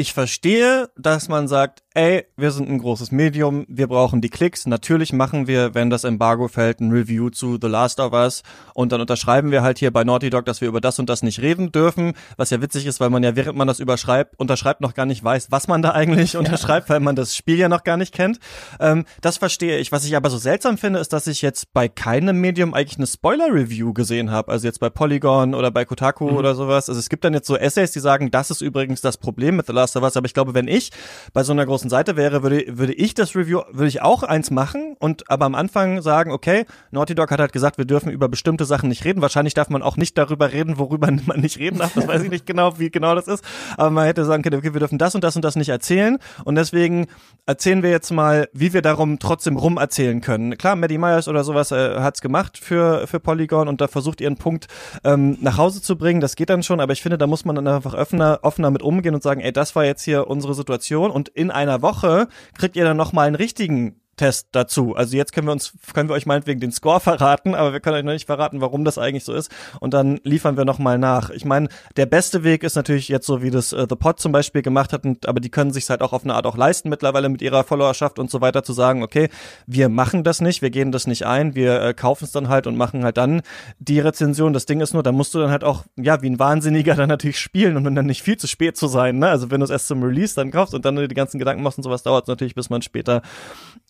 ich 0.00 0.14
verstehe, 0.14 0.88
dass 0.96 1.28
man 1.28 1.46
sagt, 1.46 1.82
ey, 1.92 2.24
wir 2.36 2.52
sind 2.52 2.70
ein 2.70 2.78
großes 2.78 3.10
Medium, 3.12 3.66
wir 3.68 3.86
brauchen 3.86 4.22
die 4.22 4.30
Klicks. 4.30 4.66
Natürlich 4.66 5.12
machen 5.12 5.46
wir, 5.46 5.74
wenn 5.74 5.90
das 5.90 6.04
Embargo 6.04 6.48
fällt, 6.48 6.80
ein 6.80 6.90
Review 6.90 7.28
zu 7.28 7.58
The 7.60 7.66
Last 7.66 8.00
of 8.00 8.14
Us 8.14 8.42
und 8.72 8.92
dann 8.92 9.02
unterschreiben 9.02 9.50
wir 9.50 9.62
halt 9.62 9.78
hier 9.78 9.92
bei 9.92 10.02
Naughty 10.02 10.30
Dog, 10.30 10.46
dass 10.46 10.62
wir 10.62 10.68
über 10.68 10.80
das 10.80 10.98
und 10.98 11.10
das 11.10 11.22
nicht 11.22 11.40
reden 11.40 11.70
dürfen, 11.70 12.14
was 12.38 12.48
ja 12.48 12.62
witzig 12.62 12.86
ist, 12.86 13.00
weil 13.00 13.10
man 13.10 13.22
ja 13.22 13.36
während 13.36 13.58
man 13.58 13.66
das 13.68 13.78
überschreibt, 13.78 14.38
unterschreibt 14.38 14.80
noch 14.80 14.94
gar 14.94 15.04
nicht 15.04 15.22
weiß, 15.22 15.48
was 15.50 15.68
man 15.68 15.82
da 15.82 15.90
eigentlich 15.90 16.32
ja. 16.32 16.38
unterschreibt, 16.38 16.88
weil 16.88 17.00
man 17.00 17.14
das 17.14 17.36
Spiel 17.36 17.58
ja 17.58 17.68
noch 17.68 17.84
gar 17.84 17.98
nicht 17.98 18.14
kennt. 18.14 18.38
Ähm, 18.78 19.04
das 19.20 19.36
verstehe 19.36 19.78
ich. 19.78 19.92
Was 19.92 20.06
ich 20.06 20.16
aber 20.16 20.30
so 20.30 20.38
seltsam 20.38 20.78
finde, 20.78 21.00
ist, 21.00 21.12
dass 21.12 21.26
ich 21.26 21.42
jetzt 21.42 21.74
bei 21.74 21.88
keinem 21.88 22.40
Medium 22.40 22.72
eigentlich 22.72 22.96
eine 22.96 23.06
Spoiler-Review 23.06 23.92
gesehen 23.92 24.30
habe. 24.30 24.50
Also 24.50 24.66
jetzt 24.66 24.80
bei 24.80 24.88
Polygon 24.88 25.54
oder 25.54 25.70
bei 25.70 25.84
Kotaku 25.84 26.30
mhm. 26.30 26.36
oder 26.36 26.54
sowas. 26.54 26.88
Also 26.88 26.98
es 26.98 27.10
gibt 27.10 27.24
dann 27.24 27.34
jetzt 27.34 27.48
so 27.48 27.56
Essays, 27.56 27.92
die 27.92 28.00
sagen, 28.00 28.30
das 28.30 28.50
ist 28.50 28.62
übrigens 28.62 29.00
das 29.00 29.18
Problem 29.18 29.56
mit 29.56 29.66
The 29.66 29.72
Last 29.72 29.89
of 29.96 30.02
Us, 30.02 30.16
aber 30.16 30.26
ich 30.26 30.34
glaube, 30.34 30.54
wenn 30.54 30.68
ich 30.68 30.90
bei 31.32 31.42
so 31.42 31.52
einer 31.52 31.66
großen 31.66 31.90
Seite 31.90 32.16
wäre, 32.16 32.42
würde, 32.42 32.64
würde 32.68 32.92
ich 32.92 33.14
das 33.14 33.34
Review, 33.34 33.60
würde 33.70 33.88
ich 33.88 34.02
auch 34.02 34.22
eins 34.22 34.50
machen 34.50 34.96
und 34.98 35.30
aber 35.30 35.46
am 35.46 35.54
Anfang 35.54 36.02
sagen, 36.02 36.32
okay, 36.32 36.64
Naughty 36.90 37.14
Dog 37.14 37.30
hat 37.30 37.40
halt 37.40 37.52
gesagt, 37.52 37.78
wir 37.78 37.84
dürfen 37.84 38.10
über 38.10 38.28
bestimmte 38.28 38.64
Sachen 38.64 38.88
nicht 38.88 39.04
reden. 39.04 39.22
Wahrscheinlich 39.22 39.54
darf 39.54 39.68
man 39.70 39.82
auch 39.82 39.96
nicht 39.96 40.16
darüber 40.18 40.52
reden, 40.52 40.78
worüber 40.78 41.08
man 41.26 41.40
nicht 41.40 41.58
reden 41.58 41.78
darf. 41.78 41.94
Das 41.94 42.06
weiß 42.06 42.22
ich 42.22 42.30
nicht 42.30 42.46
genau, 42.46 42.78
wie 42.78 42.90
genau 42.90 43.14
das 43.14 43.28
ist. 43.28 43.44
Aber 43.76 43.90
man 43.90 44.06
hätte 44.06 44.24
sagen 44.24 44.42
können, 44.42 44.56
okay, 44.56 44.72
wir 44.72 44.80
dürfen 44.80 44.98
das 44.98 45.14
und 45.14 45.24
das 45.24 45.36
und 45.36 45.44
das 45.44 45.56
nicht 45.56 45.68
erzählen. 45.68 46.18
Und 46.44 46.54
deswegen 46.54 47.06
erzählen 47.46 47.82
wir 47.82 47.90
jetzt 47.90 48.10
mal, 48.10 48.48
wie 48.52 48.72
wir 48.72 48.82
darum 48.82 49.18
trotzdem 49.18 49.56
rum 49.56 49.76
erzählen 49.76 50.20
können. 50.20 50.56
Klar, 50.56 50.76
Maddie 50.76 50.98
Myers 50.98 51.28
oder 51.28 51.44
sowas 51.44 51.72
äh, 51.72 52.00
hat's 52.00 52.20
gemacht 52.20 52.58
für, 52.58 53.06
für 53.06 53.20
Polygon 53.20 53.68
und 53.68 53.80
da 53.80 53.88
versucht 53.88 54.20
ihren 54.20 54.36
Punkt 54.36 54.66
ähm, 55.04 55.38
nach 55.40 55.56
Hause 55.56 55.82
zu 55.82 55.96
bringen. 55.96 56.20
Das 56.20 56.36
geht 56.36 56.50
dann 56.50 56.62
schon, 56.62 56.80
aber 56.80 56.92
ich 56.92 57.02
finde, 57.02 57.18
da 57.18 57.26
muss 57.26 57.44
man 57.44 57.56
dann 57.56 57.66
einfach 57.66 57.94
offener, 57.94 58.40
offener 58.42 58.70
mit 58.70 58.82
umgehen 58.82 59.14
und 59.14 59.22
sagen, 59.22 59.40
ey, 59.40 59.52
das 59.70 59.76
war 59.76 59.84
jetzt 59.84 60.02
hier 60.02 60.26
unsere 60.26 60.54
Situation. 60.54 61.12
Und 61.12 61.28
in 61.28 61.52
einer 61.52 61.80
Woche 61.80 62.26
kriegt 62.58 62.74
ihr 62.74 62.84
dann 62.84 62.96
nochmal 62.96 63.28
einen 63.28 63.36
richtigen 63.36 63.99
Test 64.20 64.48
dazu. 64.52 64.94
Also 64.94 65.16
jetzt 65.16 65.32
können 65.32 65.46
wir 65.46 65.52
uns, 65.52 65.72
können 65.94 66.10
wir 66.10 66.14
euch 66.14 66.26
meinetwegen 66.26 66.60
den 66.60 66.72
Score 66.72 67.00
verraten, 67.00 67.54
aber 67.54 67.72
wir 67.72 67.80
können 67.80 67.96
euch 67.96 68.04
noch 68.04 68.12
nicht 68.12 68.26
verraten, 68.26 68.60
warum 68.60 68.84
das 68.84 68.98
eigentlich 68.98 69.24
so 69.24 69.32
ist. 69.32 69.50
Und 69.80 69.94
dann 69.94 70.20
liefern 70.24 70.58
wir 70.58 70.66
nochmal 70.66 70.98
nach. 70.98 71.30
Ich 71.30 71.46
meine, 71.46 71.68
der 71.96 72.04
beste 72.04 72.44
Weg 72.44 72.62
ist 72.62 72.76
natürlich 72.76 73.08
jetzt 73.08 73.26
so, 73.26 73.40
wie 73.40 73.50
das 73.50 73.72
äh, 73.72 73.86
The 73.88 73.96
Pod 73.96 74.20
zum 74.20 74.30
Beispiel 74.30 74.60
gemacht 74.60 74.92
hat, 74.92 75.06
und, 75.06 75.26
aber 75.26 75.40
die 75.40 75.48
können 75.48 75.72
sich 75.72 75.88
halt 75.88 76.02
auch 76.02 76.12
auf 76.12 76.24
eine 76.24 76.34
Art 76.34 76.44
auch 76.44 76.58
leisten 76.58 76.90
mittlerweile 76.90 77.30
mit 77.30 77.40
ihrer 77.40 77.64
Followerschaft 77.64 78.18
und 78.18 78.30
so 78.30 78.42
weiter 78.42 78.62
zu 78.62 78.74
sagen, 78.74 79.02
okay, 79.02 79.30
wir 79.66 79.88
machen 79.88 80.22
das 80.22 80.42
nicht, 80.42 80.60
wir 80.60 80.68
gehen 80.68 80.92
das 80.92 81.06
nicht 81.06 81.24
ein, 81.24 81.54
wir 81.54 81.80
äh, 81.80 81.94
kaufen 81.94 82.24
es 82.24 82.32
dann 82.32 82.50
halt 82.50 82.66
und 82.66 82.76
machen 82.76 83.02
halt 83.04 83.16
dann 83.16 83.40
die 83.78 84.00
Rezension. 84.00 84.52
Das 84.52 84.66
Ding 84.66 84.82
ist 84.82 84.92
nur, 84.92 85.02
da 85.02 85.12
musst 85.12 85.32
du 85.32 85.38
dann 85.38 85.50
halt 85.50 85.64
auch, 85.64 85.84
ja, 85.96 86.20
wie 86.20 86.28
ein 86.28 86.38
Wahnsinniger 86.38 86.94
dann 86.96 87.08
natürlich 87.08 87.38
spielen 87.38 87.78
und 87.78 87.94
dann 87.94 88.04
nicht 88.04 88.22
viel 88.22 88.36
zu 88.36 88.46
spät 88.46 88.76
zu 88.76 88.86
sein, 88.86 89.18
ne? 89.18 89.30
Also 89.30 89.50
wenn 89.50 89.60
du 89.60 89.64
es 89.64 89.70
erst 89.70 89.86
zum 89.86 90.02
Release 90.02 90.34
dann 90.34 90.50
kaufst 90.50 90.74
und 90.74 90.84
dann 90.84 90.96
die 90.96 91.14
ganzen 91.14 91.38
Gedanken 91.38 91.62
machst 91.62 91.78
und 91.78 91.84
sowas, 91.84 92.02
dauert 92.02 92.24
es 92.24 92.28
natürlich, 92.28 92.54
bis 92.54 92.68
man 92.68 92.82
später 92.82 93.22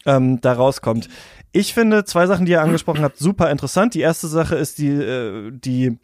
ähm, 0.07 0.20
da 0.41 0.53
rauskommt. 0.53 1.09
Ich 1.53 1.75
finde 1.75 2.05
zwei 2.05 2.27
Sachen, 2.27 2.47
die 2.47 2.53
ihr 2.53 2.63
angesprochen 2.63 3.03
habt, 3.03 3.19
super 3.19 3.51
interessant. 3.51 3.95
Die 3.95 4.01
erste 4.01 4.29
Sache 4.29 4.57
ist 4.57 4.79
die, 4.79 4.89
äh, 4.89 5.51
die 5.51 5.99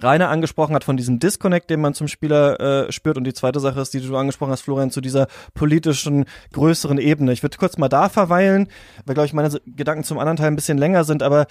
Rainer 0.00 0.28
angesprochen 0.28 0.74
hat 0.74 0.84
von 0.84 0.96
diesem 0.96 1.18
Disconnect, 1.18 1.68
den 1.68 1.80
man 1.80 1.94
zum 1.94 2.06
Spieler 2.06 2.60
äh, 2.60 2.92
spürt. 2.92 3.16
Und 3.16 3.24
die 3.24 3.34
zweite 3.34 3.58
Sache 3.60 3.80
ist, 3.80 3.92
die 3.92 4.00
du 4.00 4.16
angesprochen 4.16 4.52
hast, 4.52 4.62
Florian, 4.62 4.90
zu 4.90 5.00
dieser 5.00 5.26
politischen, 5.54 6.26
größeren 6.52 6.98
Ebene. 6.98 7.32
Ich 7.32 7.42
würde 7.42 7.58
kurz 7.58 7.76
mal 7.76 7.88
da 7.88 8.08
verweilen, 8.08 8.68
weil, 9.04 9.14
glaube 9.14 9.26
ich, 9.26 9.32
meine 9.32 9.50
Gedanken 9.66 10.04
zum 10.04 10.18
anderen 10.18 10.36
Teil 10.36 10.46
ein 10.46 10.56
bisschen 10.56 10.78
länger 10.78 11.04
sind, 11.04 11.22
aber 11.22 11.46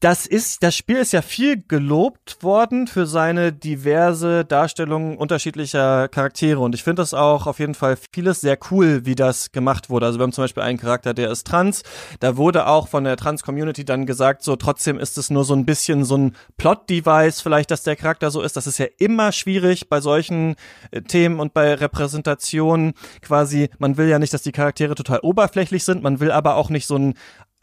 das 0.00 0.26
ist, 0.26 0.62
das 0.62 0.76
Spiel 0.76 0.96
ist 0.96 1.12
ja 1.12 1.22
viel 1.22 1.62
gelobt 1.66 2.42
worden 2.42 2.86
für 2.86 3.06
seine 3.06 3.52
diverse 3.52 4.44
Darstellung 4.44 5.16
unterschiedlicher 5.16 6.08
Charaktere 6.08 6.60
und 6.60 6.74
ich 6.74 6.82
finde 6.82 7.00
das 7.00 7.14
auch 7.14 7.46
auf 7.46 7.58
jeden 7.58 7.74
Fall 7.74 7.96
vieles 8.12 8.42
sehr 8.42 8.58
cool, 8.70 9.06
wie 9.06 9.14
das 9.14 9.52
gemacht 9.52 9.88
wurde. 9.88 10.04
Also 10.04 10.18
wir 10.18 10.24
haben 10.24 10.32
zum 10.32 10.44
Beispiel 10.44 10.62
einen 10.62 10.78
Charakter, 10.78 11.14
der 11.14 11.30
ist 11.30 11.46
trans. 11.46 11.84
Da 12.20 12.36
wurde 12.36 12.66
auch 12.66 12.88
von 12.88 13.04
der 13.04 13.16
Trans-Community 13.16 13.86
dann 13.86 14.04
gesagt, 14.04 14.42
so 14.42 14.56
trotzdem 14.56 14.98
ist 14.98 15.16
es 15.16 15.30
nur 15.30 15.44
so 15.44 15.54
ein 15.54 15.64
bisschen 15.64 16.04
so 16.04 16.18
ein 16.18 16.36
Plot-Device, 16.58 17.40
vielleicht, 17.40 17.70
dass 17.70 17.82
der 17.82 17.96
Charakter 17.96 18.30
so 18.30 18.42
ist. 18.42 18.56
Das 18.56 18.66
ist 18.66 18.78
ja 18.78 18.86
immer 18.98 19.32
schwierig 19.32 19.88
bei 19.88 20.02
solchen 20.02 20.56
äh, 20.90 21.00
Themen 21.00 21.40
und 21.40 21.54
bei 21.54 21.72
Repräsentationen 21.72 22.92
quasi. 23.22 23.70
Man 23.78 23.96
will 23.96 24.08
ja 24.08 24.18
nicht, 24.18 24.34
dass 24.34 24.42
die 24.42 24.52
Charaktere 24.52 24.94
total 24.94 25.20
oberflächlich 25.20 25.84
sind. 25.84 26.02
Man 26.02 26.20
will 26.20 26.30
aber 26.30 26.56
auch 26.56 26.68
nicht 26.68 26.86
so 26.86 26.96
ein 26.96 27.14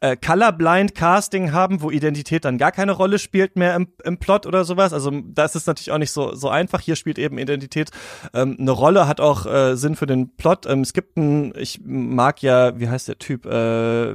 äh, 0.02 0.18
Colorblind 0.18 0.96
Casting 0.96 1.52
haben, 1.52 1.82
wo 1.82 1.92
Identität 1.92 2.46
dann 2.46 2.58
gar 2.58 2.72
keine 2.72 2.92
Rolle 2.92 3.20
spielt 3.20 3.56
mehr 3.56 3.76
im, 3.76 3.88
im 4.04 4.18
Plot 4.18 4.46
oder 4.46 4.66
sowas. 4.66 4.94
Also 4.94 5.12
das 5.24 5.56
ist 5.56 5.68
natürlich 5.68 5.92
auch 5.92 5.98
nicht 5.98 6.12
so 6.12 6.36
so 6.36 6.50
einfach. 6.50 6.82
Hier 6.82 6.96
spielt 6.96 7.18
eben 7.18 7.38
Identität 7.38 7.92
ähm, 8.34 8.58
eine 8.60 8.72
Rolle, 8.72 9.08
hat 9.08 9.22
auch 9.22 9.46
äh, 9.46 9.76
Sinn 9.76 9.96
für 9.96 10.08
den 10.08 10.36
Plot. 10.36 10.66
Ähm, 10.66 10.82
es 10.82 10.94
gibt 10.94 11.18
ein, 11.18 11.54
ich 11.56 11.80
mag 11.84 12.42
ja, 12.42 12.80
wie 12.80 12.90
heißt 12.90 13.08
der 13.08 13.20
Typ? 13.20 13.46
Äh, 13.46 14.12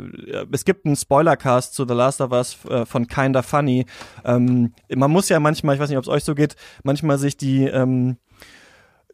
es 0.53 0.65
gibt 0.65 0.87
einen 0.87 0.97
Spoilercast 0.97 1.75
zu 1.75 1.87
The 1.87 1.95
Last 1.95 2.21
of 2.21 2.33
Us 2.33 2.59
äh, 2.69 2.85
von 2.85 3.07
Kinda 3.07 3.43
Funny. 3.43 3.87
Ähm, 4.25 4.73
man 4.95 5.11
muss 5.11 5.29
ja 5.29 5.41
manchmal, 5.41 5.77
ich 5.77 5.81
weiß 5.81 5.89
nicht, 5.89 5.99
ob 5.99 6.05
es 6.05 6.11
euch 6.11 6.25
so 6.25 6.35
geht, 6.35 6.57
manchmal 6.83 7.19
sich 7.19 7.37
die 7.37 7.65
ähm, 7.65 8.17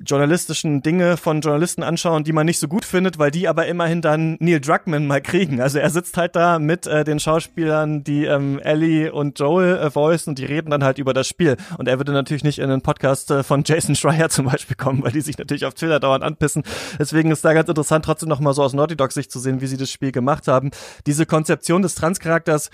journalistischen 0.04 0.82
Dinge 0.82 1.16
von 1.16 1.40
Journalisten 1.40 1.82
anschauen, 1.82 2.24
die 2.24 2.32
man 2.32 2.46
nicht 2.46 2.58
so 2.58 2.68
gut 2.68 2.84
findet, 2.84 3.18
weil 3.18 3.30
die 3.30 3.48
aber 3.48 3.66
immerhin 3.66 4.02
dann 4.02 4.36
Neil 4.40 4.60
Druckmann 4.60 5.06
mal 5.06 5.20
kriegen. 5.20 5.60
Also 5.60 5.78
er 5.78 5.90
sitzt 5.90 6.16
halt 6.16 6.36
da 6.36 6.58
mit 6.58 6.86
äh, 6.86 7.04
den 7.04 7.18
Schauspielern, 7.18 8.04
die 8.04 8.24
ähm, 8.24 8.58
Ellie 8.60 9.12
und 9.12 9.38
Joel 9.38 9.78
äh, 9.78 9.94
voicen 9.94 10.30
und 10.30 10.38
die 10.38 10.44
reden 10.44 10.70
dann 10.70 10.84
halt 10.84 10.98
über 10.98 11.14
das 11.14 11.26
Spiel. 11.26 11.56
Und 11.78 11.88
er 11.88 11.98
würde 11.98 12.12
natürlich 12.12 12.44
nicht 12.44 12.58
in 12.58 12.70
einen 12.70 12.82
Podcast 12.82 13.30
äh, 13.30 13.42
von 13.42 13.62
Jason 13.64 13.94
Schreier 13.94 14.28
zum 14.30 14.46
Beispiel 14.46 14.76
kommen, 14.76 15.02
weil 15.02 15.12
die 15.12 15.20
sich 15.20 15.38
natürlich 15.38 15.64
auf 15.64 15.74
Twitter 15.74 16.00
dauernd 16.00 16.24
anpissen. 16.24 16.62
Deswegen 16.98 17.30
ist 17.30 17.44
da 17.44 17.52
ganz 17.52 17.68
interessant, 17.68 18.04
trotzdem 18.04 18.28
nochmal 18.28 18.54
so 18.54 18.62
aus 18.62 18.72
Naughty 18.72 18.96
Dog 18.96 19.12
Sicht 19.12 19.30
zu 19.30 19.38
sehen, 19.38 19.60
wie 19.60 19.66
sie 19.66 19.76
das 19.76 19.90
Spiel 19.90 20.12
gemacht 20.12 20.48
haben. 20.48 20.70
Diese 21.06 21.26
Konzeption 21.26 21.82
des 21.82 21.94
Transcharakters 21.94 22.70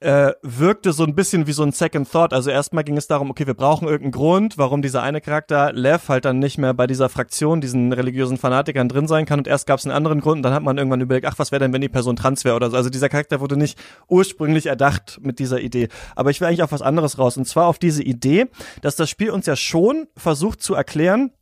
äh, 0.00 0.32
wirkte 0.42 0.92
so 0.92 1.04
ein 1.04 1.14
bisschen 1.14 1.46
wie 1.46 1.52
so 1.52 1.62
ein 1.62 1.72
Second 1.72 2.10
Thought. 2.10 2.32
Also 2.32 2.50
erstmal 2.50 2.84
ging 2.84 2.96
es 2.96 3.08
darum, 3.08 3.30
okay, 3.30 3.46
wir 3.46 3.54
brauchen 3.54 3.88
irgendeinen 3.88 4.12
Grund, 4.12 4.58
warum 4.58 4.80
dieser 4.80 5.02
eine 5.02 5.20
Charakter, 5.20 5.72
Lev, 5.72 6.08
halt 6.08 6.24
dann 6.24 6.38
nicht 6.38 6.58
mehr 6.58 6.72
bei 6.74 6.86
dieser 6.86 7.08
Fraktion, 7.08 7.60
diesen 7.60 7.92
religiösen 7.92 8.36
Fanatikern 8.36 8.88
drin 8.88 9.08
sein 9.08 9.26
kann. 9.26 9.40
Und 9.40 9.48
erst 9.48 9.66
gab 9.66 9.78
es 9.78 9.86
einen 9.86 9.94
anderen 9.94 10.20
Grund 10.20 10.36
und 10.36 10.42
dann 10.42 10.52
hat 10.52 10.62
man 10.62 10.78
irgendwann 10.78 11.00
überlegt, 11.00 11.26
ach, 11.26 11.38
was 11.38 11.50
wäre 11.50 11.60
denn, 11.60 11.72
wenn 11.72 11.80
die 11.80 11.88
Person 11.88 12.16
trans 12.16 12.44
wäre 12.44 12.54
oder 12.56 12.70
so. 12.70 12.76
Also 12.76 12.90
dieser 12.90 13.08
Charakter 13.08 13.40
wurde 13.40 13.56
nicht 13.56 13.78
ursprünglich 14.08 14.66
erdacht 14.66 15.18
mit 15.20 15.38
dieser 15.38 15.60
Idee. 15.60 15.88
Aber 16.14 16.30
ich 16.30 16.40
will 16.40 16.48
eigentlich 16.48 16.62
auf 16.62 16.72
was 16.72 16.82
anderes 16.82 17.18
raus. 17.18 17.36
Und 17.36 17.46
zwar 17.46 17.66
auf 17.66 17.78
diese 17.78 18.02
Idee, 18.02 18.46
dass 18.82 18.96
das 18.96 19.10
Spiel 19.10 19.30
uns 19.30 19.46
ja 19.46 19.56
schon 19.56 20.06
versucht 20.16 20.62
zu 20.62 20.74
erklären, 20.74 21.32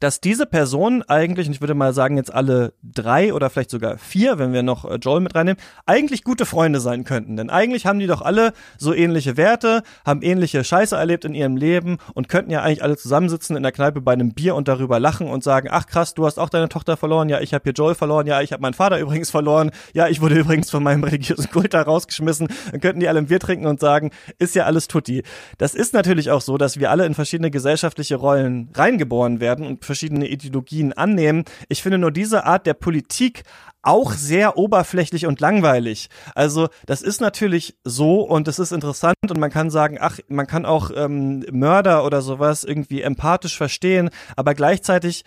dass 0.00 0.20
diese 0.20 0.46
Personen 0.46 1.02
eigentlich, 1.02 1.46
und 1.46 1.54
ich 1.54 1.60
würde 1.60 1.74
mal 1.74 1.92
sagen 1.92 2.16
jetzt 2.16 2.32
alle 2.32 2.72
drei 2.82 3.32
oder 3.32 3.50
vielleicht 3.50 3.70
sogar 3.70 3.98
vier, 3.98 4.38
wenn 4.38 4.52
wir 4.52 4.62
noch 4.62 4.84
äh, 4.84 4.96
Joel 4.96 5.20
mit 5.20 5.34
reinnehmen, 5.34 5.60
eigentlich 5.86 6.24
gute 6.24 6.46
Freunde 6.46 6.80
sein 6.80 7.04
könnten. 7.04 7.36
Denn 7.36 7.50
eigentlich 7.50 7.86
haben 7.86 7.98
die 7.98 8.06
doch 8.06 8.22
alle 8.22 8.52
so 8.76 8.94
ähnliche 8.94 9.36
Werte, 9.36 9.82
haben 10.04 10.22
ähnliche 10.22 10.64
Scheiße 10.64 10.96
erlebt 10.96 11.24
in 11.24 11.34
ihrem 11.34 11.56
Leben 11.56 11.98
und 12.14 12.28
könnten 12.28 12.50
ja 12.50 12.62
eigentlich 12.62 12.82
alle 12.82 12.96
zusammensitzen 12.96 13.56
in 13.56 13.62
der 13.62 13.72
Kneipe 13.72 14.00
bei 14.00 14.12
einem 14.12 14.34
Bier 14.34 14.54
und 14.54 14.68
darüber 14.68 15.00
lachen 15.00 15.28
und 15.28 15.42
sagen, 15.42 15.68
ach 15.70 15.86
krass, 15.86 16.14
du 16.14 16.26
hast 16.26 16.38
auch 16.38 16.48
deine 16.48 16.68
Tochter 16.68 16.96
verloren, 16.96 17.28
ja, 17.28 17.40
ich 17.40 17.54
habe 17.54 17.64
hier 17.64 17.72
Joel 17.72 17.94
verloren, 17.94 18.26
ja, 18.26 18.40
ich 18.40 18.52
habe 18.52 18.62
meinen 18.62 18.74
Vater 18.74 18.98
übrigens 18.98 19.30
verloren, 19.30 19.70
ja, 19.94 20.08
ich 20.08 20.20
wurde 20.20 20.34
übrigens 20.38 20.70
von 20.70 20.82
meinem 20.82 21.04
religiösen 21.04 21.50
Kult 21.50 21.74
da 21.74 21.82
rausgeschmissen. 21.82 22.48
Dann 22.70 22.80
könnten 22.80 23.00
die 23.00 23.08
alle 23.08 23.18
ein 23.18 23.26
Bier 23.26 23.40
trinken 23.40 23.66
und 23.66 23.80
sagen, 23.80 24.10
ist 24.38 24.54
ja 24.54 24.64
alles 24.64 24.88
tutti. 24.88 25.22
Das 25.58 25.74
ist 25.74 25.94
natürlich 25.94 26.30
auch 26.30 26.40
so, 26.40 26.58
dass 26.58 26.78
wir 26.78 26.90
alle 26.90 27.06
in 27.06 27.14
verschiedene 27.14 27.50
gesellschaftliche 27.50 28.16
Rollen 28.16 28.68
reingeboren 28.74 29.40
werden 29.40 29.66
und 29.66 29.84
verschiedene 29.88 30.28
Ideologien 30.28 30.92
annehmen. 30.92 31.44
Ich 31.68 31.82
finde 31.82 31.98
nur 31.98 32.12
diese 32.12 32.44
Art 32.44 32.66
der 32.66 32.74
Politik 32.74 33.42
auch 33.82 34.12
sehr 34.12 34.58
oberflächlich 34.58 35.26
und 35.26 35.40
langweilig. 35.40 36.08
Also 36.34 36.68
das 36.86 37.02
ist 37.02 37.20
natürlich 37.20 37.76
so 37.84 38.20
und 38.20 38.46
es 38.46 38.58
ist 38.58 38.70
interessant 38.70 39.16
und 39.28 39.38
man 39.38 39.50
kann 39.50 39.70
sagen, 39.70 39.96
ach, 40.00 40.18
man 40.28 40.46
kann 40.46 40.66
auch 40.66 40.90
ähm, 40.94 41.44
Mörder 41.50 42.04
oder 42.04 42.20
sowas 42.20 42.64
irgendwie 42.64 43.02
empathisch 43.02 43.56
verstehen, 43.56 44.10
aber 44.36 44.54
gleichzeitig 44.54 45.24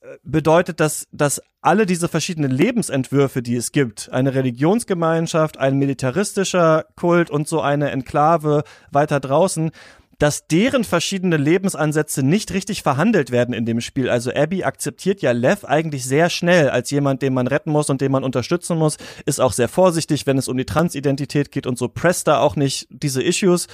äh, 0.00 0.18
bedeutet 0.22 0.78
das, 0.78 1.08
dass 1.10 1.42
alle 1.60 1.84
diese 1.84 2.06
verschiedenen 2.06 2.52
Lebensentwürfe, 2.52 3.42
die 3.42 3.56
es 3.56 3.72
gibt, 3.72 4.08
eine 4.12 4.34
Religionsgemeinschaft, 4.34 5.58
ein 5.58 5.76
militaristischer 5.76 6.84
Kult 6.94 7.28
und 7.28 7.48
so 7.48 7.60
eine 7.60 7.90
Enklave 7.90 8.62
weiter 8.92 9.18
draußen, 9.18 9.72
dass 10.18 10.46
deren 10.46 10.84
verschiedene 10.84 11.36
Lebensansätze 11.36 12.22
nicht 12.22 12.52
richtig 12.52 12.82
verhandelt 12.82 13.30
werden 13.30 13.54
in 13.54 13.66
dem 13.66 13.80
Spiel. 13.80 14.08
Also 14.08 14.32
Abby 14.32 14.64
akzeptiert 14.64 15.20
ja 15.20 15.32
Lev 15.32 15.64
eigentlich 15.64 16.04
sehr 16.04 16.30
schnell 16.30 16.70
als 16.70 16.90
jemand, 16.90 17.22
den 17.22 17.34
man 17.34 17.46
retten 17.46 17.70
muss 17.70 17.90
und 17.90 18.00
den 18.00 18.12
man 18.12 18.24
unterstützen 18.24 18.78
muss, 18.78 18.96
ist 19.26 19.40
auch 19.40 19.52
sehr 19.52 19.68
vorsichtig, 19.68 20.26
wenn 20.26 20.38
es 20.38 20.48
um 20.48 20.56
die 20.56 20.64
Transidentität 20.64 21.52
geht 21.52 21.66
und 21.66 21.76
so 21.78 21.88
presst 21.88 22.28
da 22.28 22.38
auch 22.38 22.56
nicht 22.56 22.86
diese 22.90 23.22
Issues. 23.22 23.66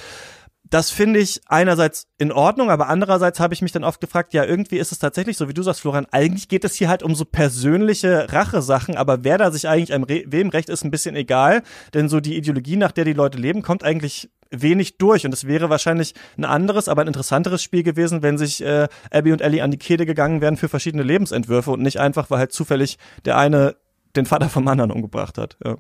Das 0.69 0.91
finde 0.91 1.21
ich 1.21 1.43
einerseits 1.47 2.09
in 2.17 2.33
Ordnung, 2.33 2.71
aber 2.71 2.89
andererseits 2.89 3.41
habe 3.41 3.53
ich 3.53 3.61
mich 3.61 3.73
dann 3.73 3.85
oft 3.85 4.01
gefragt, 4.01 4.33
ja, 4.33 4.45
irgendwie 4.45 4.79
ist 4.79 4.91
es 4.91 4.99
tatsächlich 4.99 5.37
so, 5.37 5.49
wie 5.49 5.55
du 5.55 5.63
sagst, 5.63 5.83
Florian, 5.83 6.07
eigentlich 6.11 6.49
geht 6.49 6.65
es 6.65 6.75
hier 6.75 6.89
halt 6.89 7.03
um 7.03 7.15
so 7.15 7.27
persönliche 7.27 8.33
Rachesachen, 8.33 8.97
aber 8.97 9.23
wer 9.23 9.37
da 9.37 9.51
sich 9.51 9.69
eigentlich 9.69 9.93
einem 9.93 10.05
Re 10.05 10.25
wem 10.27 10.49
recht 10.49 10.71
ist, 10.71 10.83
ein 10.83 10.91
bisschen 10.91 11.15
egal, 11.15 11.63
denn 11.93 12.09
so 12.09 12.21
die 12.21 12.37
Ideologie, 12.37 12.77
nach 12.77 12.93
der 12.93 13.05
die 13.05 13.13
Leute 13.13 13.37
leben, 13.37 13.61
kommt 13.61 13.85
eigentlich 13.85 14.31
wenig 14.53 14.99
durch. 14.99 15.25
Und 15.27 15.35
es 15.35 15.47
wäre 15.47 15.71
wahrscheinlich 15.71 16.15
ein 16.37 16.45
anderes, 16.45 16.89
aber 16.89 17.03
ein 17.03 17.09
interessanteres 17.09 17.63
Spiel 17.63 17.83
gewesen, 17.83 18.23
wenn 18.23 18.39
sich 18.39 18.63
äh, 18.63 18.89
Abby 19.11 19.33
und 19.33 19.41
Ellie 19.41 19.63
an 19.63 19.71
die 19.71 19.79
Kehle 19.79 20.07
gegangen 20.07 20.41
wären 20.41 20.57
für 20.57 20.69
verschiedene 20.69 21.03
Lebensentwürfe 21.03 21.71
und 21.71 21.83
nicht 21.83 21.99
einfach, 21.99 22.31
weil 22.31 22.39
halt 22.39 22.53
zufällig 22.53 22.99
der 23.25 23.39
eine 23.39 23.77
den 24.15 24.27
Vater 24.27 24.49
vom 24.49 24.69
anderen 24.69 24.91
umgebracht 24.91 25.39
hat. 25.39 25.57
Ja. 25.65 25.77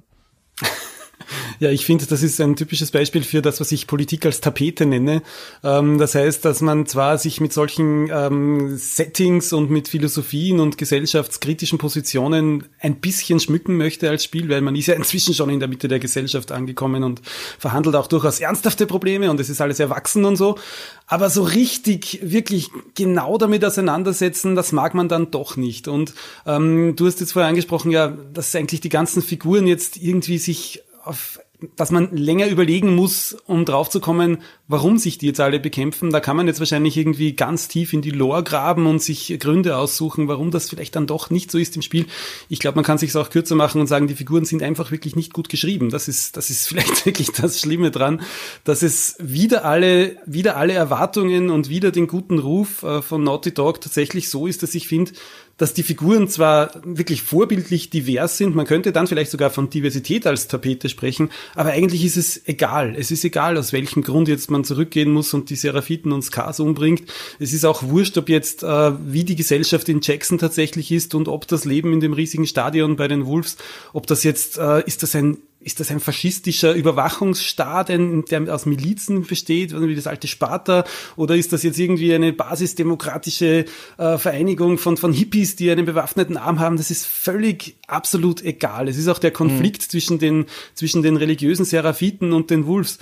Ja, 1.63 1.71
ich 1.71 1.87
finde, 1.87 2.07
das 2.07 2.25
ist 2.25 2.41
ein 2.41 2.57
typisches 2.57 2.91
Beispiel 2.91 3.23
für 3.23 3.41
das, 3.41 3.61
was 3.61 3.71
ich 3.71 3.87
Politik 3.87 4.27
als 4.27 4.41
Tapete 4.41 4.85
nenne. 4.85 5.23
Ähm, 5.63 5.97
das 5.97 6.17
heißt, 6.17 6.45
dass 6.45 6.61
man 6.61 6.87
zwar 6.87 7.19
sich 7.19 7.41
mit 7.41 7.53
solchen 7.53 8.11
ähm, 8.13 8.77
Settings 8.77 9.53
und 9.53 9.71
mit 9.71 9.87
Philosophien 9.87 10.59
und 10.59 10.77
gesellschaftskritischen 10.77 11.79
Positionen 11.79 12.65
ein 12.81 12.97
bisschen 12.97 13.39
schmücken 13.39 13.77
möchte 13.77 14.11
als 14.11 14.25
Spiel, 14.25 14.49
weil 14.49 14.61
man 14.61 14.75
ist 14.75 14.87
ja 14.87 14.95
inzwischen 14.97 15.35
schon 15.35 15.51
in 15.51 15.61
der 15.61 15.69
Mitte 15.69 15.87
der 15.87 16.01
Gesellschaft 16.01 16.51
angekommen 16.51 17.05
und 17.05 17.23
verhandelt 17.61 17.95
auch 17.95 18.09
durchaus 18.09 18.41
ernsthafte 18.41 18.87
Probleme 18.87 19.31
und 19.31 19.39
es 19.39 19.49
ist 19.49 19.61
alles 19.61 19.79
erwachsen 19.79 20.25
und 20.25 20.35
so. 20.35 20.59
Aber 21.07 21.31
so 21.31 21.45
richtig, 21.45 22.19
wirklich 22.25 22.71
genau 22.97 23.39
damit 23.39 23.65
auseinandersetzen, 23.65 24.57
das 24.57 24.73
mag 24.73 24.95
man 24.95 25.09
dann 25.09 25.31
doch 25.31 25.57
nicht. 25.57 25.87
Und 25.87 26.13
ähm, 26.45 26.97
du 26.97 27.07
hast 27.07 27.21
jetzt 27.21 27.35
vorher 27.35 27.49
angesprochen, 27.49 27.93
ja, 27.93 28.09
dass 28.09 28.53
eigentlich 28.57 28.81
die 28.81 28.89
ganzen 28.89 29.23
Figuren 29.23 29.69
jetzt 29.69 29.97
irgendwie 29.97 30.39
sich 30.39 30.83
auf 31.05 31.39
dass 31.77 31.91
man 31.91 32.17
länger 32.17 32.49
überlegen 32.49 32.95
muss, 32.95 33.37
um 33.47 33.65
draufzukommen, 33.65 34.39
warum 34.69 34.99
sich 34.99 35.19
die 35.19 35.27
jetzt 35.27 35.41
alle 35.41 35.61
bekämpfen. 35.61 36.11
Da 36.11 36.21
kann 36.21 36.37
man 36.37 36.47
jetzt 36.47 36.61
wahrscheinlich 36.61 36.97
irgendwie 36.97 37.35
ganz 37.35 37.69
tief 37.69 37.93
in 37.93 38.03
die 38.03 38.11
Lore 38.11 38.43
graben 38.43 38.87
und 38.87 39.03
sich 39.03 39.37
Gründe 39.39 39.77
aussuchen, 39.77 40.29
warum 40.29 40.51
das 40.51 40.69
vielleicht 40.69 40.97
dann 40.97 41.07
doch 41.07 41.31
nicht 41.31 41.51
so 41.51 41.59
ist 41.59 41.77
im 41.77 41.83
Spiel. 41.83 42.07
Ich 42.49 42.59
glaube, 42.59 42.77
man 42.77 42.85
kann 42.85 42.99
sich 42.99 43.15
auch 43.17 43.31
kürzer 43.31 43.55
machen 43.55 43.81
und 43.81 43.87
sagen, 43.87 44.07
die 44.07 44.15
Figuren 44.15 44.45
sind 44.45 44.63
einfach 44.63 44.91
wirklich 44.91 45.17
nicht 45.17 45.33
gut 45.33 45.49
geschrieben. 45.49 45.91
Das 45.91 46.09
ist, 46.09 46.37
das 46.37 46.51
ist 46.51 46.69
vielleicht 46.69 47.07
wirklich 47.07 47.31
das 47.33 47.61
Schlimme 47.61 47.91
dran, 47.91 48.23
dass 48.65 48.83
es 48.83 49.17
wieder 49.19 49.65
alle, 49.65 50.17
wieder 50.27 50.57
alle 50.57 50.73
Erwartungen 50.73 51.51
und 51.51 51.69
wieder 51.69 51.91
den 51.91 52.07
guten 52.07 52.39
Ruf 52.39 52.83
äh, 52.83 53.03
von 53.03 53.23
Naughty 53.23 53.53
Dog 53.53 53.81
tatsächlich 53.81 54.29
so 54.29 54.47
ist, 54.47 54.63
dass 54.63 54.75
ich 54.75 54.89
finde, 54.89 55.13
dass 55.57 55.74
die 55.74 55.82
Figuren 55.82 56.28
zwar 56.28 56.72
wirklich 56.84 57.22
vorbildlich 57.22 57.90
divers 57.90 58.38
sind, 58.38 58.55
man 58.55 58.66
könnte 58.66 58.92
dann 58.92 59.07
vielleicht 59.07 59.30
sogar 59.30 59.50
von 59.50 59.70
Diversität 59.70 60.26
als 60.26 60.48
Tapete 60.48 60.88
sprechen, 60.88 61.30
aber 61.55 61.70
eigentlich 61.70 62.05
ist 62.05 62.16
es 62.16 62.46
egal. 62.46 62.94
Es 62.96 63.11
ist 63.11 63.24
egal, 63.24 63.57
aus 63.57 63.72
welchem 63.72 64.03
Grund 64.03 64.28
jetzt 64.28 64.50
man 64.50 64.64
zurückgehen 64.64 65.11
muss 65.11 65.34
und 65.34 65.50
die 65.50 65.57
Seraphiten 65.57 66.12
und 66.12 66.22
Skars 66.22 66.61
umbringt. 66.61 67.03
Es 67.38 67.53
ist 67.53 67.64
auch 67.64 67.82
wurscht, 67.82 68.16
ob 68.18 68.28
jetzt, 68.28 68.62
äh, 68.62 68.92
wie 69.12 69.24
die 69.24 69.36
Gesellschaft 69.36 69.88
in 69.88 70.00
Jackson 70.03 70.38
tatsächlich 70.38 70.90
ist 70.90 71.14
und 71.14 71.28
ob 71.28 71.46
das 71.48 71.64
Leben 71.64 71.92
in 71.92 72.00
dem 72.00 72.12
riesigen 72.12 72.46
Stadion 72.46 72.96
bei 72.96 73.09
den 73.09 73.26
Wolves, 73.26 73.57
ob 73.92 74.07
das 74.07 74.24
jetzt, 74.24 74.59
äh, 74.59 74.82
ist 74.84 75.03
das 75.03 75.14
ein 75.14 75.38
ist 75.65 75.81
das 75.81 75.91
ein 75.91 76.01
faschistischer 76.01 76.75
Überwachungsstaat, 76.75 77.89
der 77.89 78.55
aus 78.55 78.67
Milizen 78.67 79.25
besteht, 79.27 79.79
wie 79.79 79.95
das 79.95 80.07
alte 80.07 80.29
Sparta, 80.29 80.85
oder 81.17 81.37
ist 81.37 81.53
das 81.53 81.63
jetzt 81.63 81.79
irgendwie 81.79 82.15
eine 82.15 82.33
basisdemokratische 82.33 83.65
äh, 83.99 84.19
Vereinigung 84.19 84.79
von, 84.79 84.97
von 84.97 85.13
Hippies, 85.13 85.57
die 85.57 85.71
einen 85.71 85.87
bewaffneten 85.87 86.37
Arm 86.37 86.61
haben? 86.61 86.77
Das 86.77 86.91
ist 86.91 87.07
völlig 87.07 87.77
absolut 87.87 88.43
egal. 88.43 88.89
Es 88.89 88.99
ist 88.99 89.09
auch 89.09 89.19
der 89.19 89.31
Konflikt 89.31 89.83
mhm. 89.83 89.91
zwischen 89.91 90.19
den, 90.19 90.47
zwischen 90.75 91.03
den 91.03 91.17
religiösen 91.17 91.65
Seraphiten 91.65 92.33
und 92.33 92.51
den 92.51 92.67
Wolves 92.67 92.99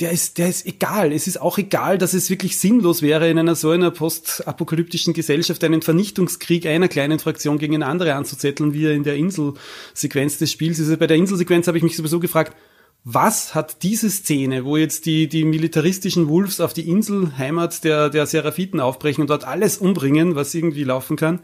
der 0.00 0.12
ist, 0.12 0.38
der 0.38 0.48
ist 0.48 0.66
egal. 0.66 1.12
Es 1.12 1.26
ist 1.26 1.40
auch 1.40 1.58
egal, 1.58 1.98
dass 1.98 2.14
es 2.14 2.30
wirklich 2.30 2.58
sinnlos 2.58 3.02
wäre, 3.02 3.28
in 3.28 3.38
einer 3.38 3.54
so 3.54 3.70
einer 3.70 3.90
postapokalyptischen 3.90 5.12
Gesellschaft 5.12 5.62
einen 5.62 5.82
Vernichtungskrieg 5.82 6.66
einer 6.66 6.88
kleinen 6.88 7.18
Fraktion 7.18 7.58
gegen 7.58 7.74
eine 7.74 7.86
andere 7.86 8.14
anzuzetteln, 8.14 8.72
wie 8.72 8.86
er 8.86 8.92
in 8.92 9.04
der 9.04 9.16
Inselsequenz 9.16 10.38
des 10.38 10.50
Spiels 10.50 10.78
ist. 10.78 10.86
Also 10.86 10.96
bei 10.96 11.06
der 11.06 11.18
Inselsequenz 11.18 11.66
habe 11.66 11.76
ich 11.76 11.84
mich 11.84 11.96
sowieso 11.96 12.18
gefragt, 12.18 12.56
was 13.04 13.54
hat 13.54 13.82
diese 13.82 14.10
Szene, 14.10 14.64
wo 14.64 14.76
jetzt 14.76 15.06
die, 15.06 15.28
die 15.28 15.44
militaristischen 15.44 16.28
Wolves 16.28 16.60
auf 16.60 16.72
die 16.72 16.88
Inselheimat 16.88 17.84
der, 17.84 18.10
der 18.10 18.26
Seraphiten 18.26 18.80
aufbrechen 18.80 19.22
und 19.22 19.30
dort 19.30 19.44
alles 19.44 19.78
umbringen, 19.78 20.34
was 20.34 20.54
irgendwie 20.54 20.84
laufen 20.84 21.16
kann, 21.16 21.40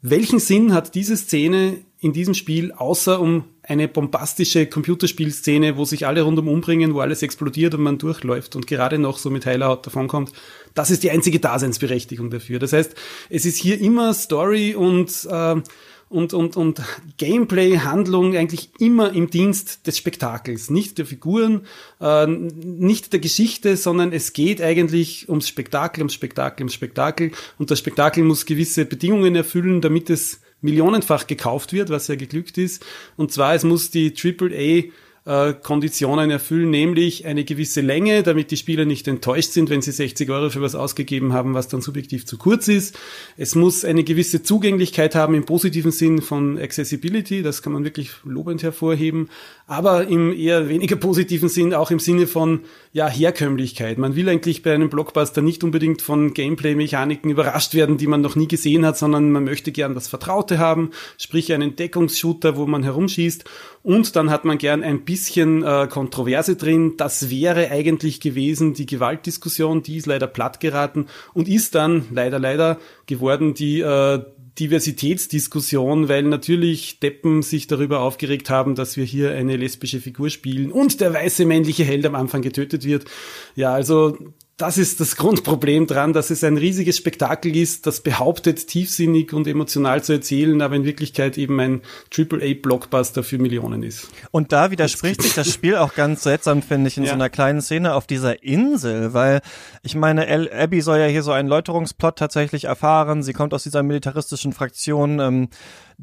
welchen 0.00 0.40
Sinn 0.40 0.74
hat 0.74 0.94
diese 0.94 1.16
Szene 1.16 1.78
in 2.02 2.12
diesem 2.12 2.34
Spiel, 2.34 2.72
außer 2.72 3.20
um 3.20 3.44
eine 3.62 3.86
bombastische 3.86 4.66
Computerspielszene, 4.66 5.76
wo 5.76 5.84
sich 5.84 6.04
alle 6.04 6.22
rundum 6.22 6.48
umbringen, 6.48 6.94
wo 6.94 7.00
alles 7.00 7.22
explodiert 7.22 7.74
und 7.74 7.82
man 7.82 7.98
durchläuft 7.98 8.56
und 8.56 8.66
gerade 8.66 8.98
noch 8.98 9.18
so 9.18 9.30
mit 9.30 9.46
heiler 9.46 9.68
Haut 9.68 9.86
davonkommt. 9.86 10.32
Das 10.74 10.90
ist 10.90 11.04
die 11.04 11.12
einzige 11.12 11.38
Daseinsberechtigung 11.38 12.28
dafür. 12.28 12.58
Das 12.58 12.72
heißt, 12.72 12.96
es 13.30 13.44
ist 13.46 13.56
hier 13.56 13.80
immer 13.80 14.12
Story 14.14 14.74
und 14.74 15.26
äh, 15.30 15.62
und, 16.08 16.34
und, 16.34 16.58
und 16.58 16.82
Gameplay, 17.16 17.78
Handlung 17.78 18.36
eigentlich 18.36 18.68
immer 18.78 19.14
im 19.14 19.30
Dienst 19.30 19.86
des 19.86 19.96
Spektakels, 19.96 20.68
nicht 20.68 20.98
der 20.98 21.06
Figuren, 21.06 21.62
äh, 22.02 22.26
nicht 22.26 23.14
der 23.14 23.20
Geschichte, 23.20 23.78
sondern 23.78 24.12
es 24.12 24.34
geht 24.34 24.60
eigentlich 24.60 25.30
ums 25.30 25.48
Spektakel, 25.48 26.02
ums 26.02 26.12
Spektakel, 26.12 26.64
ums 26.64 26.74
Spektakel 26.74 27.32
und 27.58 27.70
das 27.70 27.78
Spektakel 27.78 28.24
muss 28.24 28.44
gewisse 28.44 28.84
Bedingungen 28.84 29.34
erfüllen, 29.36 29.80
damit 29.80 30.10
es 30.10 30.41
millionenfach 30.62 31.26
gekauft 31.26 31.72
wird, 31.72 31.90
was 31.90 32.08
ja 32.08 32.14
geglückt 32.14 32.56
ist. 32.56 32.84
Und 33.16 33.32
zwar, 33.32 33.54
es 33.54 33.64
muss 33.64 33.90
die 33.90 34.14
AAA 34.16 34.92
äh, 35.24 35.54
Konditionen 35.54 36.30
erfüllen, 36.30 36.70
nämlich 36.70 37.26
eine 37.26 37.44
gewisse 37.44 37.80
Länge, 37.80 38.22
damit 38.22 38.50
die 38.50 38.56
Spieler 38.56 38.84
nicht 38.84 39.06
enttäuscht 39.06 39.52
sind, 39.52 39.70
wenn 39.70 39.80
sie 39.80 39.92
60 39.92 40.28
Euro 40.30 40.50
für 40.50 40.62
was 40.62 40.74
ausgegeben 40.74 41.32
haben, 41.32 41.54
was 41.54 41.68
dann 41.68 41.80
subjektiv 41.80 42.26
zu 42.26 42.38
kurz 42.38 42.68
ist. 42.68 42.98
Es 43.36 43.54
muss 43.54 43.84
eine 43.84 44.02
gewisse 44.02 44.42
Zugänglichkeit 44.42 45.14
haben 45.14 45.34
im 45.34 45.44
positiven 45.44 45.92
Sinn 45.92 46.22
von 46.22 46.58
Accessibility, 46.58 47.42
das 47.42 47.62
kann 47.62 47.72
man 47.72 47.84
wirklich 47.84 48.10
lobend 48.24 48.62
hervorheben, 48.62 49.28
aber 49.66 50.08
im 50.08 50.32
eher 50.32 50.68
weniger 50.68 50.96
positiven 50.96 51.48
Sinn 51.48 51.72
auch 51.72 51.90
im 51.92 52.00
Sinne 52.00 52.26
von 52.26 52.62
ja, 52.94 53.08
Herkömmlichkeit. 53.08 53.96
Man 53.96 54.16
will 54.16 54.28
eigentlich 54.28 54.62
bei 54.62 54.74
einem 54.74 54.90
Blockbuster 54.90 55.40
nicht 55.40 55.64
unbedingt 55.64 56.02
von 56.02 56.34
Gameplay-Mechaniken 56.34 57.30
überrascht 57.30 57.72
werden, 57.72 57.96
die 57.96 58.06
man 58.06 58.20
noch 58.20 58.36
nie 58.36 58.48
gesehen 58.48 58.84
hat, 58.84 58.98
sondern 58.98 59.32
man 59.32 59.44
möchte 59.44 59.72
gern 59.72 59.94
das 59.94 60.08
Vertraute 60.08 60.58
haben, 60.58 60.90
sprich 61.16 61.52
einen 61.54 61.74
Deckungsshooter, 61.74 62.56
wo 62.56 62.66
man 62.66 62.82
herumschießt 62.82 63.44
und 63.82 64.14
dann 64.14 64.30
hat 64.30 64.44
man 64.44 64.58
gern 64.58 64.82
ein 64.82 65.04
bisschen 65.04 65.64
äh, 65.64 65.88
Kontroverse 65.88 66.56
drin. 66.56 66.94
Das 66.98 67.30
wäre 67.30 67.70
eigentlich 67.70 68.20
gewesen 68.20 68.74
die 68.74 68.86
Gewaltdiskussion, 68.86 69.82
die 69.82 69.96
ist 69.96 70.06
leider 70.06 70.26
platt 70.26 70.60
geraten 70.60 71.06
und 71.32 71.48
ist 71.48 71.74
dann 71.74 72.04
leider, 72.10 72.38
leider 72.38 72.78
geworden 73.06 73.54
die 73.54 73.80
äh, 73.80 74.22
Diversitätsdiskussion, 74.58 76.08
weil 76.08 76.24
natürlich 76.24 77.00
Deppen 77.00 77.42
sich 77.42 77.66
darüber 77.66 78.00
aufgeregt 78.00 78.50
haben, 78.50 78.74
dass 78.74 78.96
wir 78.96 79.04
hier 79.04 79.32
eine 79.32 79.56
lesbische 79.56 80.00
Figur 80.00 80.28
spielen 80.28 80.70
und 80.70 81.00
der 81.00 81.14
weiße 81.14 81.46
männliche 81.46 81.84
Held 81.84 82.04
am 82.04 82.14
Anfang 82.14 82.42
getötet 82.42 82.84
wird. 82.84 83.06
Ja, 83.54 83.72
also 83.72 84.16
das 84.62 84.78
ist 84.78 85.00
das 85.00 85.16
Grundproblem 85.16 85.88
dran, 85.88 86.12
dass 86.12 86.30
es 86.30 86.44
ein 86.44 86.56
riesiges 86.56 86.96
Spektakel 86.96 87.56
ist, 87.56 87.84
das 87.88 88.00
behauptet, 88.00 88.68
tiefsinnig 88.68 89.32
und 89.32 89.48
emotional 89.48 90.04
zu 90.04 90.12
erzählen, 90.12 90.62
aber 90.62 90.76
in 90.76 90.84
Wirklichkeit 90.84 91.36
eben 91.36 91.58
ein 91.58 91.80
AAA-Blockbuster 92.16 93.24
für 93.24 93.38
Millionen 93.38 93.82
ist. 93.82 94.08
Und 94.30 94.52
da 94.52 94.70
widerspricht 94.70 95.20
sich 95.20 95.34
das 95.34 95.52
Spiel 95.52 95.74
auch 95.76 95.94
ganz 95.94 96.22
seltsam, 96.22 96.62
finde 96.62 96.86
ich, 96.88 96.96
in 96.96 97.02
Ja. 97.02 97.08
so 97.10 97.14
einer 97.14 97.28
kleinen 97.28 97.60
Szene 97.60 97.94
auf 97.94 98.06
dieser 98.06 98.44
Insel, 98.44 99.12
weil 99.12 99.40
ich 99.82 99.96
meine, 99.96 100.28
Abby 100.52 100.80
soll 100.80 100.98
ja 100.98 101.06
hier 101.06 101.24
so 101.24 101.32
einen 101.32 101.48
Läuterungsplot 101.48 102.16
tatsächlich 102.16 102.64
erfahren. 102.64 103.24
Sie 103.24 103.32
kommt 103.32 103.54
aus 103.54 103.64
dieser 103.64 103.82
militaristischen 103.82 104.52
Fraktion, 104.52 105.18
ähm, 105.18 105.48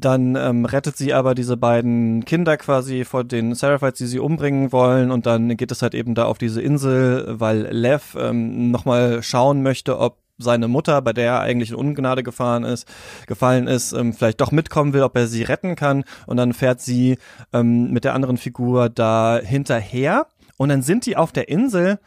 dann 0.00 0.36
ähm, 0.36 0.64
rettet 0.64 0.96
sie 0.96 1.12
aber 1.12 1.34
diese 1.34 1.56
beiden 1.56 2.24
Kinder 2.24 2.56
quasi 2.56 3.04
vor 3.04 3.24
den 3.24 3.54
Seraphites, 3.54 3.98
die 3.98 4.06
sie 4.06 4.18
umbringen 4.18 4.72
wollen 4.72 5.10
und 5.10 5.26
dann 5.26 5.56
geht 5.56 5.70
es 5.70 5.82
halt 5.82 5.94
eben 5.94 6.14
da 6.14 6.24
auf 6.24 6.38
diese 6.38 6.60
Insel, 6.60 7.26
weil 7.28 7.68
Lev 7.70 8.16
ähm, 8.18 8.70
nochmal 8.70 9.22
schauen 9.22 9.62
möchte, 9.62 9.98
ob 9.98 10.18
seine 10.40 10.68
Mutter, 10.68 11.00
bei 11.02 11.12
der 11.12 11.26
er 11.26 11.40
eigentlich 11.40 11.70
in 11.70 11.76
Ungnade 11.76 12.22
gefahren 12.22 12.64
ist, 12.64 12.88
gefallen 13.26 13.66
ist, 13.66 13.92
ähm, 13.92 14.12
vielleicht 14.12 14.40
doch 14.40 14.52
mitkommen 14.52 14.92
will, 14.92 15.02
ob 15.02 15.16
er 15.16 15.26
sie 15.26 15.42
retten 15.42 15.76
kann. 15.76 16.04
Und 16.26 16.38
dann 16.38 16.52
fährt 16.52 16.80
sie 16.80 17.18
ähm, 17.52 17.90
mit 17.92 18.04
der 18.04 18.14
anderen 18.14 18.38
Figur 18.38 18.88
da 18.88 19.38
hinterher. 19.42 20.26
Und 20.56 20.70
dann 20.70 20.82
sind 20.82 21.06
die 21.06 21.16
auf 21.16 21.32
der 21.32 21.48
Insel 21.48 21.98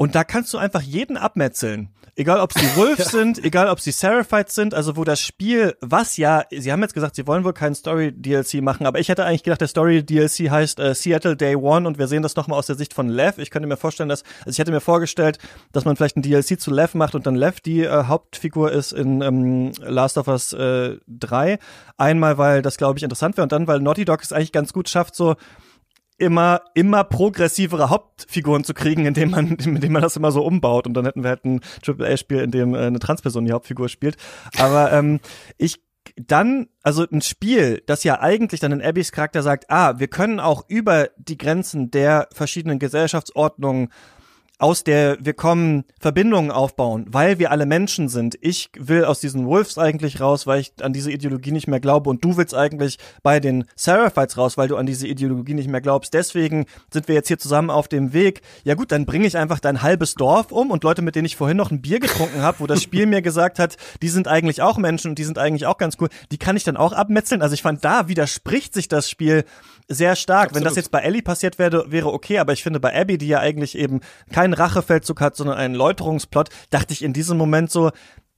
und 0.00 0.14
da 0.14 0.24
kannst 0.24 0.54
du 0.54 0.56
einfach 0.56 0.80
jeden 0.80 1.18
abmetzeln. 1.18 1.90
Egal, 2.16 2.40
ob 2.40 2.54
sie 2.54 2.64
Wolves 2.74 3.10
sind, 3.10 3.44
egal, 3.44 3.68
ob 3.68 3.80
sie 3.80 3.90
Seraphites 3.90 4.54
sind, 4.54 4.72
also 4.72 4.96
wo 4.96 5.04
das 5.04 5.20
Spiel, 5.20 5.76
was 5.82 6.16
ja, 6.16 6.44
sie 6.50 6.72
haben 6.72 6.80
jetzt 6.80 6.94
gesagt, 6.94 7.16
sie 7.16 7.26
wollen 7.26 7.44
wohl 7.44 7.52
keinen 7.52 7.74
Story-DLC 7.74 8.62
machen, 8.62 8.86
aber 8.86 8.98
ich 8.98 9.10
hätte 9.10 9.26
eigentlich 9.26 9.42
gedacht, 9.42 9.60
der 9.60 9.68
Story-DLC 9.68 10.50
heißt 10.50 10.80
äh, 10.80 10.94
Seattle 10.94 11.36
Day 11.36 11.54
One 11.54 11.86
und 11.86 11.98
wir 11.98 12.08
sehen 12.08 12.22
das 12.22 12.34
nochmal 12.34 12.58
aus 12.58 12.66
der 12.66 12.76
Sicht 12.76 12.94
von 12.94 13.10
Lev. 13.10 13.36
Ich 13.36 13.50
könnte 13.50 13.68
mir 13.68 13.76
vorstellen, 13.76 14.08
dass, 14.08 14.22
also 14.38 14.52
ich 14.52 14.58
hätte 14.58 14.72
mir 14.72 14.80
vorgestellt, 14.80 15.38
dass 15.72 15.84
man 15.84 15.96
vielleicht 15.96 16.16
ein 16.16 16.22
DLC 16.22 16.58
zu 16.58 16.70
Lev 16.70 16.94
macht 16.94 17.14
und 17.14 17.26
dann 17.26 17.34
Lev 17.34 17.60
die 17.60 17.82
äh, 17.82 18.04
Hauptfigur 18.04 18.72
ist 18.72 18.92
in 18.92 19.20
ähm, 19.20 19.72
Last 19.82 20.16
of 20.16 20.28
Us 20.28 20.54
äh, 20.54 20.96
3. 21.08 21.58
Einmal, 21.98 22.38
weil 22.38 22.62
das, 22.62 22.78
glaube 22.78 22.98
ich, 22.98 23.02
interessant 23.02 23.36
wäre 23.36 23.42
und 23.42 23.52
dann, 23.52 23.66
weil 23.66 23.80
Naughty 23.80 24.06
Dog 24.06 24.22
es 24.22 24.32
eigentlich 24.32 24.52
ganz 24.52 24.72
gut 24.72 24.88
schafft, 24.88 25.14
so 25.14 25.36
immer, 26.20 26.60
immer 26.74 27.02
progressivere 27.04 27.90
Hauptfiguren 27.90 28.62
zu 28.62 28.74
kriegen, 28.74 29.06
indem 29.06 29.30
man, 29.30 29.48
indem 29.64 29.92
man 29.92 30.02
das 30.02 30.16
immer 30.16 30.32
so 30.32 30.44
umbaut 30.44 30.86
und 30.86 30.94
dann 30.94 31.06
hätten 31.06 31.22
wir 31.22 31.30
halt 31.30 31.44
ein 31.44 31.60
AAA-Spiel, 31.86 32.40
in 32.40 32.50
dem 32.50 32.74
äh, 32.74 32.86
eine 32.86 32.98
Transperson 32.98 33.44
die 33.44 33.52
Hauptfigur 33.52 33.88
spielt. 33.88 34.16
Aber 34.58 34.92
ähm, 34.92 35.20
ich 35.56 35.80
dann, 36.16 36.68
also 36.82 37.06
ein 37.10 37.20
Spiel, 37.20 37.82
das 37.86 38.04
ja 38.04 38.20
eigentlich 38.20 38.60
dann 38.60 38.72
in 38.72 38.82
Abbys 38.82 39.12
Charakter 39.12 39.42
sagt, 39.42 39.70
ah, 39.70 39.98
wir 39.98 40.08
können 40.08 40.40
auch 40.40 40.64
über 40.68 41.10
die 41.18 41.38
Grenzen 41.38 41.90
der 41.90 42.28
verschiedenen 42.32 42.78
Gesellschaftsordnungen 42.78 43.90
aus 44.60 44.84
der 44.84 45.16
wir 45.20 45.32
kommen 45.32 45.84
Verbindungen 45.98 46.50
aufbauen, 46.50 47.06
weil 47.08 47.38
wir 47.38 47.50
alle 47.50 47.64
Menschen 47.64 48.08
sind. 48.08 48.36
Ich 48.42 48.70
will 48.78 49.04
aus 49.04 49.18
diesen 49.18 49.46
Wolves 49.46 49.78
eigentlich 49.78 50.20
raus, 50.20 50.46
weil 50.46 50.60
ich 50.60 50.72
an 50.82 50.92
diese 50.92 51.10
Ideologie 51.10 51.50
nicht 51.50 51.66
mehr 51.66 51.80
glaube 51.80 52.10
und 52.10 52.22
du 52.22 52.36
willst 52.36 52.54
eigentlich 52.54 52.98
bei 53.22 53.40
den 53.40 53.64
Seraphites 53.74 54.36
raus, 54.36 54.58
weil 54.58 54.68
du 54.68 54.76
an 54.76 54.84
diese 54.84 55.06
Ideologie 55.06 55.54
nicht 55.54 55.68
mehr 55.68 55.80
glaubst. 55.80 56.12
Deswegen 56.12 56.66
sind 56.92 57.08
wir 57.08 57.14
jetzt 57.14 57.28
hier 57.28 57.38
zusammen 57.38 57.70
auf 57.70 57.88
dem 57.88 58.12
Weg. 58.12 58.42
Ja 58.62 58.74
gut, 58.74 58.92
dann 58.92 59.06
bringe 59.06 59.26
ich 59.26 59.38
einfach 59.38 59.60
dein 59.60 59.80
halbes 59.80 60.14
Dorf 60.14 60.52
um 60.52 60.70
und 60.70 60.84
Leute, 60.84 61.00
mit 61.00 61.16
denen 61.16 61.26
ich 61.26 61.36
vorhin 61.36 61.56
noch 61.56 61.70
ein 61.70 61.80
Bier 61.80 61.98
getrunken 61.98 62.42
habe, 62.42 62.60
wo 62.60 62.66
das 62.66 62.82
Spiel 62.82 63.06
mir 63.06 63.22
gesagt 63.22 63.58
hat, 63.58 63.78
die 64.02 64.08
sind 64.08 64.28
eigentlich 64.28 64.60
auch 64.60 64.76
Menschen 64.76 65.12
und 65.12 65.18
die 65.18 65.24
sind 65.24 65.38
eigentlich 65.38 65.66
auch 65.66 65.78
ganz 65.78 65.96
cool, 66.00 66.08
die 66.30 66.38
kann 66.38 66.56
ich 66.56 66.64
dann 66.64 66.76
auch 66.76 66.92
abmetzeln. 66.92 67.40
Also 67.40 67.54
ich 67.54 67.62
fand, 67.62 67.82
da 67.82 68.08
widerspricht 68.08 68.74
sich 68.74 68.88
das 68.88 69.08
Spiel 69.08 69.44
sehr 69.90 70.16
stark. 70.16 70.54
Wenn 70.54 70.62
das 70.62 70.72
Absolut. 70.72 70.76
jetzt 70.76 70.90
bei 70.92 71.00
Ellie 71.00 71.22
passiert 71.22 71.58
wäre, 71.58 71.90
wäre 71.90 72.12
okay, 72.12 72.38
aber 72.38 72.52
ich 72.52 72.62
finde 72.62 72.80
bei 72.80 72.98
Abby, 72.98 73.18
die 73.18 73.26
ja 73.26 73.40
eigentlich 73.40 73.76
eben 73.76 74.00
keinen 74.32 74.54
Rachefeldzug 74.54 75.20
hat, 75.20 75.36
sondern 75.36 75.58
einen 75.58 75.74
Läuterungsplot, 75.74 76.48
dachte 76.70 76.92
ich 76.92 77.02
in 77.02 77.12
diesem 77.12 77.36
Moment 77.36 77.70
so, 77.70 77.90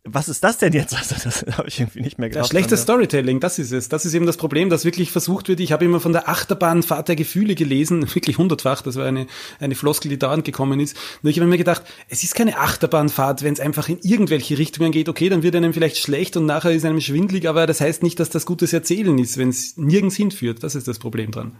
was 0.04 0.28
ist 0.28 0.42
das 0.42 0.58
denn 0.58 0.72
jetzt? 0.72 0.96
Also 0.98 1.14
das 1.22 1.44
habe 1.58 1.68
ich 1.68 1.78
irgendwie 1.78 2.00
nicht 2.00 2.18
mehr 2.18 2.28
Ja, 2.28 2.34
gedacht. 2.34 2.50
schlechtes 2.50 2.82
Storytelling, 2.82 3.38
das 3.38 3.58
ist 3.58 3.72
es. 3.72 3.88
Das 3.88 4.04
ist 4.04 4.14
eben 4.14 4.26
das 4.26 4.36
Problem, 4.36 4.68
dass 4.68 4.84
wirklich 4.84 5.10
versucht 5.12 5.48
wird. 5.48 5.60
Ich 5.60 5.70
habe 5.72 5.84
immer 5.84 6.00
von 6.00 6.12
der 6.12 6.28
Achterbahnfahrt 6.28 7.08
der 7.08 7.16
Gefühle 7.16 7.54
gelesen, 7.54 8.02
wirklich 8.14 8.38
hundertfach. 8.38 8.82
Das 8.82 8.96
war 8.96 9.06
eine, 9.06 9.26
eine 9.60 9.74
Floskel, 9.74 10.08
die 10.08 10.18
dauernd 10.18 10.44
gekommen 10.44 10.80
ist. 10.80 10.96
Nur 11.22 11.30
ich 11.30 11.38
habe 11.38 11.48
mir 11.48 11.58
gedacht, 11.58 11.82
es 12.08 12.24
ist 12.24 12.34
keine 12.34 12.58
Achterbahnfahrt, 12.58 13.42
wenn 13.42 13.52
es 13.52 13.60
einfach 13.60 13.88
in 13.88 13.98
irgendwelche 14.02 14.58
Richtungen 14.58 14.90
geht. 14.90 15.08
Okay, 15.08 15.28
dann 15.28 15.42
wird 15.42 15.54
einem 15.54 15.72
vielleicht 15.72 15.98
schlecht 15.98 16.36
und 16.36 16.46
nachher 16.46 16.72
ist 16.72 16.84
einem 16.84 17.00
schwindlig, 17.00 17.48
aber 17.48 17.66
das 17.66 17.80
heißt 17.80 18.02
nicht, 18.02 18.18
dass 18.18 18.30
das 18.30 18.44
gutes 18.44 18.72
Erzählen 18.72 19.16
ist, 19.18 19.38
wenn 19.38 19.50
es 19.50 19.76
nirgends 19.76 20.16
hinführt. 20.16 20.62
Das 20.64 20.74
ist 20.74 20.88
das 20.88 20.98
Problem 20.98 21.30
dran. 21.30 21.56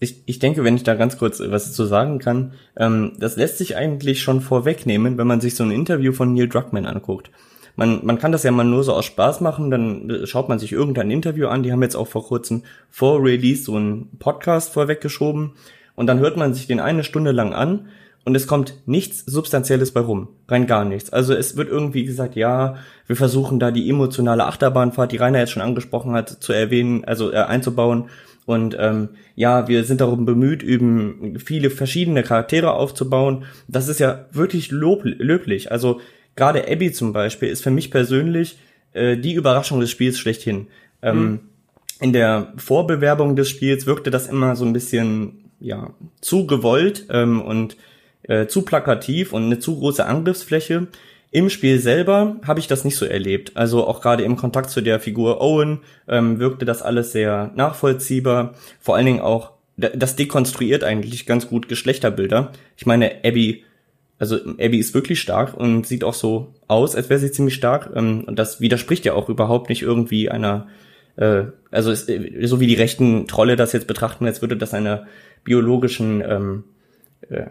Ich, 0.00 0.22
ich 0.26 0.38
denke, 0.38 0.62
wenn 0.62 0.76
ich 0.76 0.84
da 0.84 0.94
ganz 0.94 1.18
kurz 1.18 1.40
was 1.40 1.72
zu 1.72 1.84
sagen 1.86 2.18
kann, 2.18 2.52
ähm, 2.76 3.14
das 3.18 3.36
lässt 3.36 3.58
sich 3.58 3.76
eigentlich 3.76 4.22
schon 4.22 4.40
vorwegnehmen, 4.40 5.18
wenn 5.18 5.26
man 5.26 5.40
sich 5.40 5.56
so 5.56 5.64
ein 5.64 5.72
Interview 5.72 6.12
von 6.12 6.34
Neil 6.34 6.48
Druckmann 6.48 6.86
anguckt. 6.86 7.30
Man, 7.78 8.04
man 8.04 8.18
kann 8.18 8.32
das 8.32 8.42
ja 8.42 8.50
mal 8.50 8.64
nur 8.64 8.82
so 8.82 8.92
aus 8.92 9.04
Spaß 9.04 9.40
machen, 9.40 9.70
dann 9.70 10.22
schaut 10.24 10.48
man 10.48 10.58
sich 10.58 10.72
irgendein 10.72 11.12
Interview 11.12 11.46
an. 11.46 11.62
Die 11.62 11.70
haben 11.70 11.80
jetzt 11.80 11.94
auch 11.94 12.08
vor 12.08 12.26
kurzem 12.26 12.64
vor 12.90 13.22
Release 13.22 13.62
so 13.62 13.76
einen 13.76 14.08
Podcast 14.18 14.72
vorweggeschoben 14.72 15.52
und 15.94 16.08
dann 16.08 16.18
hört 16.18 16.36
man 16.36 16.54
sich 16.54 16.66
den 16.66 16.80
eine 16.80 17.04
Stunde 17.04 17.30
lang 17.30 17.54
an 17.54 17.86
und 18.24 18.34
es 18.34 18.48
kommt 18.48 18.74
nichts 18.86 19.24
Substanzielles 19.26 19.92
bei 19.92 20.00
rum. 20.00 20.26
Rein 20.48 20.66
gar 20.66 20.84
nichts. 20.84 21.10
Also 21.10 21.34
es 21.34 21.56
wird 21.56 21.68
irgendwie 21.68 22.04
gesagt, 22.04 22.34
ja, 22.34 22.78
wir 23.06 23.14
versuchen 23.14 23.60
da 23.60 23.70
die 23.70 23.88
emotionale 23.88 24.46
Achterbahnfahrt, 24.46 25.12
die 25.12 25.18
Rainer 25.18 25.38
jetzt 25.38 25.52
schon 25.52 25.62
angesprochen 25.62 26.14
hat, 26.14 26.30
zu 26.30 26.52
erwähnen, 26.52 27.04
also 27.04 27.32
äh, 27.32 27.36
einzubauen. 27.36 28.10
Und 28.44 28.76
ähm, 28.80 29.10
ja, 29.36 29.68
wir 29.68 29.84
sind 29.84 30.00
darum 30.00 30.24
bemüht, 30.24 30.64
eben 30.64 31.38
viele 31.38 31.70
verschiedene 31.70 32.24
Charaktere 32.24 32.72
aufzubauen. 32.72 33.44
Das 33.68 33.86
ist 33.86 34.00
ja 34.00 34.26
wirklich 34.32 34.72
lob 34.72 35.02
löblich. 35.04 35.70
Also 35.70 36.00
gerade 36.38 36.70
Abby 36.70 36.92
zum 36.92 37.12
Beispiel 37.12 37.48
ist 37.48 37.62
für 37.62 37.70
mich 37.70 37.90
persönlich 37.90 38.58
äh, 38.94 39.16
die 39.16 39.34
Überraschung 39.34 39.80
des 39.80 39.90
Spiels 39.90 40.18
schlechthin. 40.18 40.68
Ähm, 41.02 41.40
in 42.00 42.12
der 42.12 42.52
Vorbewerbung 42.56 43.36
des 43.36 43.50
Spiels 43.50 43.86
wirkte 43.86 44.10
das 44.10 44.28
immer 44.28 44.56
so 44.56 44.64
ein 44.64 44.72
bisschen 44.72 45.50
ja 45.60 45.90
zu 46.20 46.46
gewollt 46.46 47.06
ähm, 47.10 47.42
und 47.42 47.76
äh, 48.22 48.46
zu 48.46 48.62
plakativ 48.62 49.32
und 49.32 49.44
eine 49.44 49.58
zu 49.58 49.78
große 49.78 50.06
Angriffsfläche. 50.06 50.86
Im 51.30 51.50
Spiel 51.50 51.78
selber 51.80 52.36
habe 52.46 52.60
ich 52.60 52.68
das 52.68 52.84
nicht 52.84 52.96
so 52.96 53.04
erlebt. 53.04 53.56
Also 53.56 53.86
auch 53.86 54.00
gerade 54.00 54.22
im 54.22 54.36
Kontakt 54.36 54.70
zu 54.70 54.80
der 54.80 55.00
Figur 55.00 55.40
Owen 55.40 55.80
ähm, 56.06 56.38
wirkte 56.38 56.64
das 56.64 56.82
alles 56.82 57.12
sehr 57.12 57.50
nachvollziehbar. 57.54 58.54
Vor 58.80 58.96
allen 58.96 59.06
Dingen 59.06 59.20
auch, 59.20 59.50
das 59.76 60.16
dekonstruiert 60.16 60.84
eigentlich 60.84 61.26
ganz 61.26 61.48
gut 61.48 61.68
Geschlechterbilder. 61.68 62.52
Ich 62.76 62.86
meine, 62.86 63.24
Abby, 63.24 63.64
also 64.18 64.36
Abby 64.36 64.78
ist 64.78 64.94
wirklich 64.94 65.20
stark 65.20 65.54
und 65.54 65.86
sieht 65.86 66.04
auch 66.04 66.14
so 66.14 66.54
aus, 66.66 66.96
als 66.96 67.08
wäre 67.08 67.20
sie 67.20 67.30
ziemlich 67.30 67.54
stark. 67.54 67.90
Ähm, 67.94 68.24
und 68.24 68.38
das 68.38 68.60
widerspricht 68.60 69.04
ja 69.04 69.14
auch 69.14 69.28
überhaupt 69.28 69.68
nicht 69.68 69.82
irgendwie 69.82 70.30
einer 70.30 70.66
äh, 71.18 71.46
also 71.70 71.90
es, 71.90 72.08
äh, 72.08 72.46
so 72.46 72.60
wie 72.60 72.66
die 72.66 72.74
rechten 72.74 73.26
Trolle 73.26 73.56
das 73.56 73.72
jetzt 73.72 73.86
betrachten, 73.86 74.26
als 74.26 74.40
würde 74.40 74.56
das 74.56 74.74
einer 74.74 75.06
biologischen 75.44 76.22
ähm, 76.22 76.64
äh, 77.28 77.46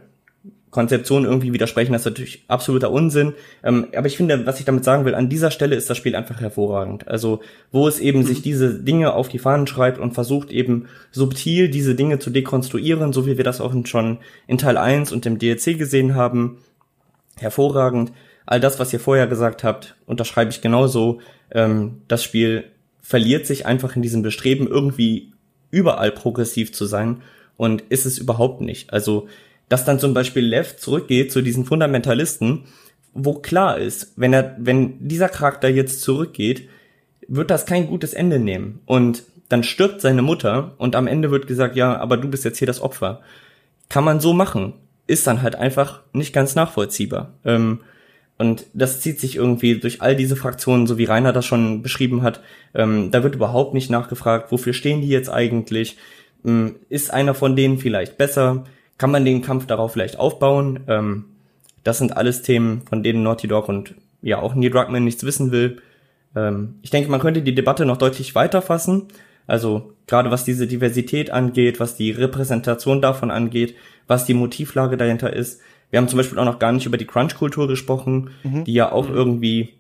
Konzeption 0.77 1.25
irgendwie 1.25 1.53
widersprechen, 1.53 1.91
das 1.91 2.03
ist 2.03 2.11
natürlich 2.11 2.43
absoluter 2.47 2.91
Unsinn. 2.91 3.33
Ähm, 3.63 3.87
aber 3.95 4.05
ich 4.05 4.15
finde, 4.15 4.45
was 4.45 4.59
ich 4.59 4.65
damit 4.65 4.83
sagen 4.83 5.05
will, 5.05 5.15
an 5.15 5.27
dieser 5.27 5.49
Stelle 5.49 5.75
ist 5.75 5.89
das 5.89 5.97
Spiel 5.97 6.15
einfach 6.15 6.39
hervorragend. 6.39 7.07
Also, 7.07 7.39
wo 7.71 7.87
es 7.87 7.97
eben 7.97 8.23
sich 8.23 8.43
diese 8.43 8.75
Dinge 8.75 9.13
auf 9.13 9.27
die 9.27 9.39
Fahnen 9.39 9.65
schreibt 9.65 9.97
und 9.97 10.13
versucht 10.13 10.51
eben 10.51 10.85
subtil 11.09 11.69
diese 11.69 11.95
Dinge 11.95 12.19
zu 12.19 12.29
dekonstruieren, 12.29 13.11
so 13.11 13.25
wie 13.25 13.37
wir 13.37 13.43
das 13.43 13.59
auch 13.59 13.73
schon 13.85 14.19
in 14.45 14.59
Teil 14.59 14.77
1 14.77 15.11
und 15.11 15.25
dem 15.25 15.39
DLC 15.39 15.79
gesehen 15.79 16.13
haben. 16.13 16.59
Hervorragend. 17.37 18.11
All 18.45 18.59
das, 18.59 18.77
was 18.77 18.93
ihr 18.93 18.99
vorher 18.99 19.25
gesagt 19.25 19.63
habt, 19.63 19.95
unterschreibe 20.05 20.51
ich 20.51 20.61
genauso. 20.61 21.21
Ähm, 21.49 22.03
das 22.07 22.23
Spiel 22.23 22.65
verliert 23.01 23.47
sich 23.47 23.65
einfach 23.65 23.95
in 23.95 24.03
diesem 24.03 24.21
Bestreben, 24.21 24.67
irgendwie 24.67 25.31
überall 25.71 26.11
progressiv 26.11 26.71
zu 26.71 26.85
sein 26.85 27.23
und 27.57 27.81
ist 27.89 28.05
es 28.05 28.19
überhaupt 28.19 28.61
nicht. 28.61 28.93
Also, 28.93 29.27
dass 29.69 29.85
dann 29.85 29.99
zum 29.99 30.13
Beispiel 30.13 30.45
Lev 30.45 30.77
zurückgeht 30.77 31.31
zu 31.31 31.41
diesen 31.41 31.65
Fundamentalisten, 31.65 32.65
wo 33.13 33.33
klar 33.33 33.77
ist, 33.77 34.13
wenn 34.15 34.33
er, 34.33 34.55
wenn 34.59 35.07
dieser 35.07 35.29
Charakter 35.29 35.67
jetzt 35.67 36.01
zurückgeht, 36.01 36.69
wird 37.27 37.49
das 37.49 37.65
kein 37.65 37.87
gutes 37.87 38.13
Ende 38.13 38.39
nehmen. 38.39 38.79
Und 38.85 39.23
dann 39.49 39.63
stirbt 39.63 40.01
seine 40.01 40.21
Mutter 40.21 40.73
und 40.77 40.95
am 40.95 41.07
Ende 41.07 41.31
wird 41.31 41.47
gesagt, 41.47 41.75
ja, 41.75 41.97
aber 41.97 42.17
du 42.17 42.29
bist 42.29 42.45
jetzt 42.45 42.59
hier 42.59 42.67
das 42.67 42.81
Opfer. 42.81 43.21
Kann 43.89 44.03
man 44.03 44.19
so 44.19 44.33
machen. 44.33 44.73
Ist 45.07 45.25
dann 45.25 45.41
halt 45.41 45.55
einfach 45.55 46.01
nicht 46.13 46.33
ganz 46.33 46.55
nachvollziehbar. 46.55 47.33
Ähm, 47.45 47.79
und 48.37 48.65
das 48.73 49.01
zieht 49.01 49.19
sich 49.19 49.35
irgendwie 49.35 49.79
durch 49.79 50.01
all 50.01 50.15
diese 50.15 50.35
Fraktionen, 50.35 50.85
so 50.85 50.97
wie 50.97 51.05
Rainer 51.05 51.33
das 51.33 51.45
schon 51.45 51.81
beschrieben 51.81 52.21
hat. 52.21 52.41
Ähm, 52.75 53.09
da 53.09 53.23
wird 53.23 53.35
überhaupt 53.35 53.73
nicht 53.73 53.89
nachgefragt, 53.89 54.51
wofür 54.51 54.73
stehen 54.73 55.01
die 55.01 55.07
jetzt 55.07 55.29
eigentlich? 55.29 55.97
Ähm, 56.45 56.75
ist 56.89 57.11
einer 57.11 57.33
von 57.33 57.55
denen 57.55 57.79
vielleicht 57.79 58.17
besser? 58.17 58.65
Kann 58.97 59.11
man 59.11 59.25
den 59.25 59.41
Kampf 59.41 59.67
darauf 59.67 59.93
vielleicht 59.93 60.17
aufbauen? 60.17 60.81
Ähm, 60.87 61.25
das 61.83 61.99
sind 61.99 62.17
alles 62.17 62.41
Themen, 62.41 62.81
von 62.87 63.03
denen 63.03 63.23
Naughty 63.23 63.47
Dog 63.47 63.69
und 63.69 63.95
ja 64.21 64.39
auch 64.39 64.55
Neil 64.55 64.71
Druckmann 64.71 65.03
nichts 65.03 65.23
wissen 65.23 65.51
will. 65.51 65.81
Ähm, 66.35 66.75
ich 66.81 66.89
denke, 66.89 67.09
man 67.09 67.19
könnte 67.19 67.41
die 67.41 67.55
Debatte 67.55 67.85
noch 67.85 67.97
deutlich 67.97 68.35
weiter 68.35 68.61
fassen. 68.61 69.07
Also 69.45 69.93
gerade 70.07 70.29
was 70.31 70.43
diese 70.43 70.67
Diversität 70.67 71.31
angeht, 71.31 71.79
was 71.79 71.95
die 71.95 72.11
Repräsentation 72.11 73.01
davon 73.01 73.31
angeht, 73.31 73.75
was 74.07 74.25
die 74.25 74.33
Motivlage 74.33 74.97
dahinter 74.97 75.31
ist. 75.33 75.61
Wir 75.89 75.99
haben 75.99 76.09
zum 76.09 76.17
Beispiel 76.17 76.37
auch 76.37 76.45
noch 76.45 76.59
gar 76.59 76.71
nicht 76.73 76.85
über 76.85 76.97
die 76.97 77.05
Crunch-Kultur 77.05 77.67
gesprochen, 77.67 78.31
mhm. 78.43 78.65
die 78.65 78.73
ja 78.73 78.91
auch 78.91 79.07
mhm. 79.07 79.15
irgendwie, 79.15 79.73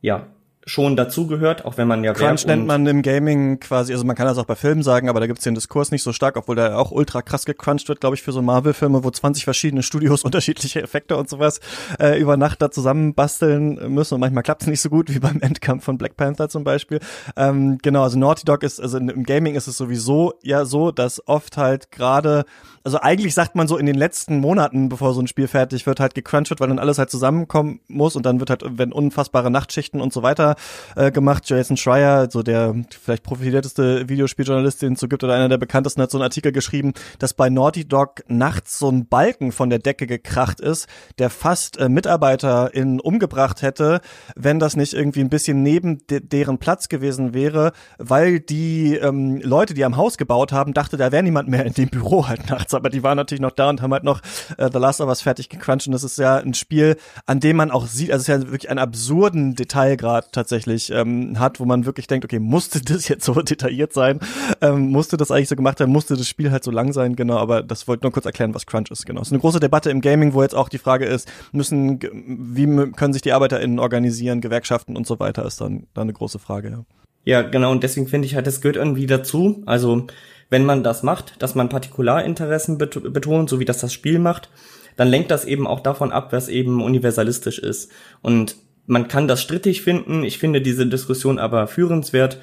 ja, 0.00 0.26
schon 0.66 0.96
dazugehört, 0.96 1.64
auch 1.64 1.76
wenn 1.76 1.86
man 1.86 2.04
ja 2.04 2.12
Crunch 2.12 2.46
nennt 2.46 2.66
man 2.66 2.86
im 2.86 3.02
Gaming 3.02 3.60
quasi, 3.60 3.92
also 3.92 4.04
man 4.04 4.16
kann 4.16 4.26
das 4.26 4.38
auch 4.38 4.46
bei 4.46 4.54
Filmen 4.54 4.82
sagen, 4.82 5.08
aber 5.08 5.20
da 5.20 5.26
gibt's 5.26 5.44
den 5.44 5.54
Diskurs 5.54 5.90
nicht 5.90 6.02
so 6.02 6.12
stark, 6.12 6.36
obwohl 6.36 6.56
da 6.56 6.76
auch 6.76 6.90
ultra 6.90 7.22
krass 7.22 7.44
gecrunched 7.44 7.88
wird, 7.88 8.00
glaube 8.00 8.16
ich, 8.16 8.22
für 8.22 8.32
so 8.32 8.40
Marvel-Filme, 8.40 9.04
wo 9.04 9.10
20 9.10 9.44
verschiedene 9.44 9.82
Studios 9.82 10.22
unterschiedliche 10.24 10.82
Effekte 10.82 11.16
und 11.16 11.28
sowas 11.28 11.60
äh, 12.00 12.18
über 12.18 12.36
Nacht 12.36 12.62
da 12.62 12.70
zusammenbasteln 12.70 13.92
müssen 13.92 14.14
und 14.14 14.20
manchmal 14.20 14.42
klappt's 14.42 14.66
nicht 14.66 14.80
so 14.80 14.88
gut, 14.88 15.14
wie 15.14 15.18
beim 15.18 15.40
Endkampf 15.40 15.84
von 15.84 15.98
Black 15.98 16.16
Panther 16.16 16.48
zum 16.48 16.64
Beispiel. 16.64 17.00
Ähm, 17.36 17.78
genau, 17.82 18.02
also 18.02 18.18
Naughty 18.18 18.44
Dog 18.44 18.62
ist, 18.62 18.80
also 18.80 18.98
im 18.98 19.24
Gaming 19.24 19.54
ist 19.54 19.66
es 19.66 19.76
sowieso 19.76 20.34
ja 20.42 20.64
so, 20.64 20.90
dass 20.90 21.26
oft 21.28 21.56
halt 21.56 21.90
gerade 21.90 22.44
also 22.84 23.00
eigentlich 23.00 23.32
sagt 23.32 23.54
man 23.54 23.66
so 23.66 23.78
in 23.78 23.86
den 23.86 23.94
letzten 23.94 24.40
Monaten, 24.40 24.90
bevor 24.90 25.14
so 25.14 25.20
ein 25.20 25.26
Spiel 25.26 25.48
fertig 25.48 25.86
wird, 25.86 26.00
halt 26.00 26.14
gecrunched 26.14 26.50
wird, 26.50 26.60
weil 26.60 26.68
dann 26.68 26.78
alles 26.78 26.98
halt 26.98 27.08
zusammenkommen 27.08 27.80
muss 27.88 28.14
und 28.14 28.26
dann 28.26 28.40
wird 28.40 28.50
halt, 28.50 28.62
wenn 28.66 28.92
unfassbare 28.92 29.50
Nachtschichten 29.50 30.02
und 30.02 30.12
so 30.12 30.22
weiter 30.22 30.53
äh, 30.96 31.10
gemacht. 31.10 31.48
Jason 31.48 31.76
Schreier, 31.76 32.30
so 32.30 32.42
der 32.42 32.74
vielleicht 33.00 33.22
profilierteste 33.22 34.08
Videospieljournalist, 34.08 34.82
den 34.82 34.92
es 34.94 35.00
so 35.00 35.08
gibt 35.08 35.24
oder 35.24 35.34
einer 35.34 35.48
der 35.48 35.58
bekanntesten, 35.58 36.02
hat 36.02 36.10
so 36.10 36.18
einen 36.18 36.24
Artikel 36.24 36.52
geschrieben, 36.52 36.92
dass 37.18 37.34
bei 37.34 37.48
Naughty 37.48 37.86
Dog 37.86 38.22
nachts 38.28 38.78
so 38.78 38.90
ein 38.90 39.06
Balken 39.06 39.50
von 39.50 39.70
der 39.70 39.78
Decke 39.78 40.06
gekracht 40.06 40.60
ist, 40.60 40.86
der 41.18 41.30
fast 41.30 41.78
äh, 41.78 41.88
MitarbeiterInnen 41.88 43.00
umgebracht 43.00 43.62
hätte, 43.62 44.00
wenn 44.36 44.58
das 44.58 44.76
nicht 44.76 44.92
irgendwie 44.92 45.20
ein 45.20 45.30
bisschen 45.30 45.62
neben 45.62 46.06
de 46.06 46.20
deren 46.20 46.58
Platz 46.58 46.88
gewesen 46.88 47.34
wäre, 47.34 47.72
weil 47.98 48.40
die 48.40 48.96
ähm, 48.96 49.40
Leute, 49.42 49.74
die 49.74 49.84
am 49.84 49.96
Haus 49.96 50.16
gebaut 50.16 50.52
haben, 50.52 50.74
dachte, 50.74 50.96
da 50.96 51.12
wäre 51.12 51.22
niemand 51.22 51.48
mehr 51.48 51.64
in 51.64 51.72
dem 51.72 51.88
Büro 51.88 52.28
halt 52.28 52.48
nachts 52.50 52.74
aber 52.74 52.90
die 52.90 53.02
waren 53.02 53.16
natürlich 53.16 53.40
noch 53.40 53.52
da 53.52 53.70
und 53.70 53.80
haben 53.80 53.92
halt 53.92 54.04
noch 54.04 54.20
äh, 54.58 54.68
The 54.72 54.78
Last 54.78 55.00
of 55.00 55.08
Us 55.08 55.22
fertig 55.22 55.48
gecrunched 55.48 55.86
und 55.86 55.92
das 55.92 56.04
ist 56.04 56.18
ja 56.18 56.36
ein 56.36 56.54
Spiel, 56.54 56.96
an 57.26 57.40
dem 57.40 57.56
man 57.56 57.70
auch 57.70 57.86
sieht, 57.86 58.12
also 58.12 58.20
es 58.20 58.28
ist 58.28 58.46
ja 58.46 58.50
wirklich 58.50 58.70
einen 58.70 58.78
absurden 58.78 59.54
Detailgrad 59.54 60.32
tatsächlich 60.44 60.90
ähm, 60.90 61.38
hat, 61.38 61.58
wo 61.58 61.64
man 61.64 61.86
wirklich 61.86 62.06
denkt, 62.06 62.24
okay, 62.24 62.38
musste 62.38 62.80
das 62.82 63.08
jetzt 63.08 63.24
so 63.24 63.34
detailliert 63.42 63.92
sein? 63.92 64.20
Ähm, 64.60 64.90
musste 64.90 65.16
das 65.16 65.30
eigentlich 65.30 65.48
so 65.48 65.56
gemacht 65.56 65.78
sein? 65.78 65.88
Musste 65.90 66.16
das 66.16 66.28
Spiel 66.28 66.50
halt 66.50 66.64
so 66.64 66.70
lang 66.70 66.92
sein? 66.92 67.16
Genau, 67.16 67.38
aber 67.38 67.62
das 67.62 67.88
wollte 67.88 68.04
nur 68.04 68.12
kurz 68.12 68.26
erklären, 68.26 68.54
was 68.54 68.66
Crunch 68.66 68.90
ist, 68.90 69.06
genau. 69.06 69.22
Es 69.22 69.28
ist 69.28 69.32
eine 69.32 69.40
große 69.40 69.60
Debatte 69.60 69.90
im 69.90 70.00
Gaming, 70.00 70.34
wo 70.34 70.42
jetzt 70.42 70.54
auch 70.54 70.68
die 70.68 70.78
Frage 70.78 71.06
ist, 71.06 71.30
müssen, 71.52 71.98
wie 72.02 72.66
können 72.92 73.12
sich 73.12 73.22
die 73.22 73.32
ArbeiterInnen 73.32 73.78
organisieren, 73.78 74.40
Gewerkschaften 74.40 74.96
und 74.96 75.06
so 75.06 75.18
weiter, 75.18 75.44
ist 75.46 75.60
dann, 75.60 75.86
dann 75.94 76.02
eine 76.02 76.12
große 76.12 76.38
Frage, 76.38 76.70
ja. 76.70 76.84
Ja, 77.26 77.40
genau, 77.40 77.72
und 77.72 77.82
deswegen 77.82 78.06
finde 78.06 78.26
ich 78.26 78.34
halt, 78.34 78.46
das 78.46 78.60
gehört 78.60 78.76
irgendwie 78.76 79.06
dazu. 79.06 79.62
Also 79.64 80.06
wenn 80.50 80.66
man 80.66 80.84
das 80.84 81.02
macht, 81.02 81.40
dass 81.42 81.54
man 81.54 81.70
Partikularinteressen 81.70 82.76
betont, 82.76 83.48
so 83.48 83.60
wie 83.60 83.64
das 83.64 83.78
das 83.78 83.94
Spiel 83.94 84.18
macht, 84.18 84.50
dann 84.96 85.08
lenkt 85.08 85.30
das 85.30 85.46
eben 85.46 85.66
auch 85.66 85.80
davon 85.80 86.12
ab, 86.12 86.34
was 86.34 86.48
eben 86.48 86.82
universalistisch 86.82 87.58
ist. 87.58 87.90
Und 88.20 88.56
man 88.86 89.08
kann 89.08 89.28
das 89.28 89.42
strittig 89.42 89.82
finden. 89.82 90.24
Ich 90.24 90.38
finde 90.38 90.60
diese 90.60 90.86
Diskussion 90.86 91.38
aber 91.38 91.66
führenswert. 91.66 92.40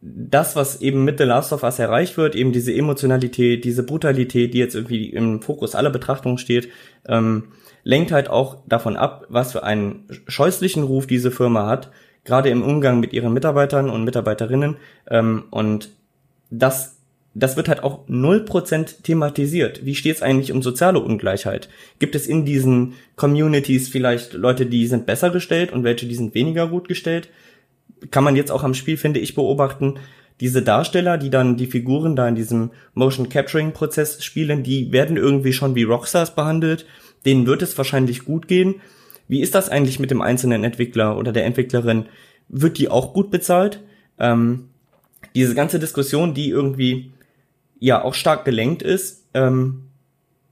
Das, 0.00 0.54
was 0.54 0.80
eben 0.80 1.04
mit 1.04 1.18
The 1.18 1.24
Last 1.24 1.52
of 1.52 1.62
Us 1.62 1.78
erreicht 1.78 2.16
wird, 2.16 2.34
eben 2.34 2.52
diese 2.52 2.72
Emotionalität, 2.72 3.64
diese 3.64 3.82
Brutalität, 3.82 4.54
die 4.54 4.58
jetzt 4.58 4.74
irgendwie 4.74 5.10
im 5.10 5.42
Fokus 5.42 5.74
aller 5.74 5.90
Betrachtungen 5.90 6.38
steht, 6.38 6.68
ähm, 7.08 7.48
lenkt 7.82 8.12
halt 8.12 8.28
auch 8.28 8.58
davon 8.66 8.96
ab, 8.96 9.26
was 9.28 9.52
für 9.52 9.64
einen 9.64 10.06
scheußlichen 10.28 10.82
Ruf 10.82 11.06
diese 11.06 11.30
Firma 11.30 11.66
hat, 11.66 11.90
gerade 12.24 12.50
im 12.50 12.62
Umgang 12.62 13.00
mit 13.00 13.12
ihren 13.12 13.32
Mitarbeitern 13.32 13.90
und 13.90 14.04
Mitarbeiterinnen. 14.04 14.76
Ähm, 15.08 15.44
und 15.50 15.90
das 16.50 16.95
das 17.38 17.56
wird 17.56 17.68
halt 17.68 17.84
auch 17.84 18.00
null 18.08 18.40
Prozent 18.40 19.04
thematisiert. 19.04 19.84
Wie 19.84 19.94
steht 19.94 20.16
es 20.16 20.22
eigentlich 20.22 20.52
um 20.52 20.62
soziale 20.62 21.00
Ungleichheit? 21.00 21.68
Gibt 21.98 22.14
es 22.14 22.26
in 22.26 22.46
diesen 22.46 22.94
Communities 23.14 23.90
vielleicht 23.90 24.32
Leute, 24.32 24.64
die 24.64 24.86
sind 24.86 25.04
besser 25.04 25.28
gestellt 25.28 25.70
und 25.70 25.84
welche, 25.84 26.06
die 26.06 26.14
sind 26.14 26.34
weniger 26.34 26.66
gut 26.66 26.88
gestellt? 26.88 27.28
Kann 28.10 28.24
man 28.24 28.36
jetzt 28.36 28.50
auch 28.50 28.64
am 28.64 28.72
Spiel, 28.72 28.96
finde 28.96 29.20
ich, 29.20 29.34
beobachten. 29.34 29.98
Diese 30.40 30.62
Darsteller, 30.62 31.18
die 31.18 31.28
dann 31.28 31.58
die 31.58 31.66
Figuren 31.66 32.16
da 32.16 32.26
in 32.26 32.36
diesem 32.36 32.70
Motion 32.94 33.28
Capturing 33.28 33.72
Prozess 33.72 34.24
spielen, 34.24 34.62
die 34.62 34.90
werden 34.90 35.18
irgendwie 35.18 35.52
schon 35.52 35.74
wie 35.74 35.82
Rockstars 35.82 36.34
behandelt. 36.34 36.86
Denen 37.26 37.46
wird 37.46 37.60
es 37.60 37.76
wahrscheinlich 37.76 38.24
gut 38.24 38.48
gehen. 38.48 38.76
Wie 39.28 39.42
ist 39.42 39.54
das 39.54 39.68
eigentlich 39.68 40.00
mit 40.00 40.10
dem 40.10 40.22
einzelnen 40.22 40.64
Entwickler 40.64 41.18
oder 41.18 41.32
der 41.32 41.44
Entwicklerin? 41.44 42.06
Wird 42.48 42.78
die 42.78 42.88
auch 42.88 43.12
gut 43.12 43.30
bezahlt? 43.30 43.82
Ähm, 44.18 44.68
diese 45.34 45.54
ganze 45.54 45.78
Diskussion, 45.78 46.32
die 46.32 46.48
irgendwie 46.48 47.10
ja 47.78 48.02
auch 48.02 48.14
stark 48.14 48.44
gelenkt 48.44 48.82
ist, 48.82 49.28
ähm, 49.34 49.88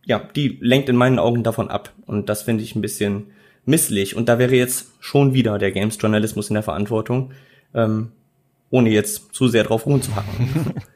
ja, 0.07 0.18
die 0.18 0.59
lenkt 0.61 0.89
in 0.89 0.97
meinen 0.97 1.18
Augen 1.18 1.43
davon 1.43 1.70
ab. 1.70 1.93
Und 2.07 2.29
das 2.29 2.43
finde 2.43 2.62
ich 2.62 2.75
ein 2.75 2.83
bisschen 2.83 3.29
misslich. 3.64 4.16
Und 4.16 4.29
da 4.29 4.39
wäre 4.39 4.55
jetzt 4.55 4.93
schon 5.01 5.35
wieder 5.35 5.59
der 5.59 5.72
Games-Journalismus 5.72 6.51
in 6.51 6.55
der 6.55 6.62
Verantwortung, 6.62 7.33
ähm, 7.75 8.12
ohne 8.70 8.91
jetzt 8.91 9.35
zu 9.35 9.49
sehr 9.49 9.64
drauf 9.64 9.87
rumzuhacken. 9.87 10.75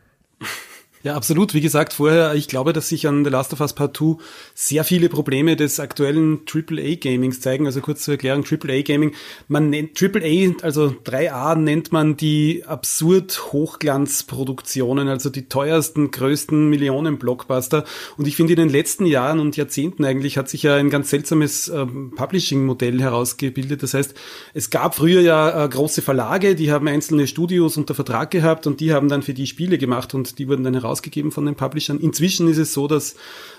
Ja, 1.05 1.15
absolut. 1.15 1.55
Wie 1.55 1.61
gesagt, 1.61 1.93
vorher, 1.93 2.35
ich 2.35 2.49
glaube, 2.49 2.73
dass 2.73 2.89
sich 2.89 3.07
an 3.07 3.25
The 3.25 3.31
Last 3.31 3.53
of 3.53 3.61
Us 3.61 3.73
Part 3.73 3.97
2 3.97 4.17
sehr 4.55 4.83
viele 4.83 5.09
Probleme 5.09 5.55
des 5.55 5.79
aktuellen 5.79 6.41
AAA-Gamings 6.45 7.41
zeigen. 7.41 7.67
Also 7.67 7.81
kurz 7.81 8.03
zur 8.03 8.15
Erklärung, 8.15 8.45
AAA-Gaming, 8.45 9.13
man 9.47 9.71
nennt 9.71 9.91
AAA, 10.01 10.57
also 10.63 10.95
3A 11.05 11.55
nennt 11.55 11.93
man 11.93 12.17
die 12.17 12.65
absurd 12.67 13.53
Hochglanzproduktionen, 13.53 15.07
also 15.07 15.31
die 15.31 15.49
teuersten, 15.49 16.11
größten 16.11 16.69
Millionen-Blockbuster. 16.69 17.85
Und 18.17 18.27
ich 18.27 18.35
finde, 18.35 18.55
in 18.55 18.59
den 18.59 18.69
letzten 18.69 19.07
Jahren 19.07 19.39
und 19.39 19.57
Jahrzehnten 19.57 20.05
eigentlich 20.05 20.37
hat 20.37 20.49
sich 20.49 20.65
ja 20.65 20.75
ein 20.75 20.91
ganz 20.91 21.11
seltsames 21.11 21.69
äh, 21.69 21.87
Publishing-Modell 21.87 23.01
herausgebildet. 23.01 23.85
Das 23.85 23.95
heißt, 23.95 24.15
es 24.53 24.71
gab 24.71 24.97
früher 24.97 25.21
ja 25.21 25.65
äh, 25.65 25.69
große 25.69 26.03
Verlage, 26.03 26.57
die 26.57 26.73
haben 26.73 26.89
einzelne 26.89 27.29
Studios 27.29 27.77
unter 27.77 27.95
Vertrag 27.95 28.33
gehabt 28.33 28.67
und 28.67 28.81
die 28.81 28.93
haben 28.93 29.09
dann 29.09 29.23
für 29.23 29.35
die 29.35 29.47
Spiele 29.47 29.79
gemacht 29.79 30.13
und 30.13 30.41
die 30.41 30.49
wurden 30.49 30.65
dann 30.65 30.75
heraus 30.75 30.88
herausgegeben 30.89 31.31
von 31.31 31.47
den 31.47 31.55
Publishern. 31.55 32.01
Inzwischen 32.01 32.49
ist 32.49 32.59
es 32.59 32.73
so, 32.73 32.89
dass 32.89 33.15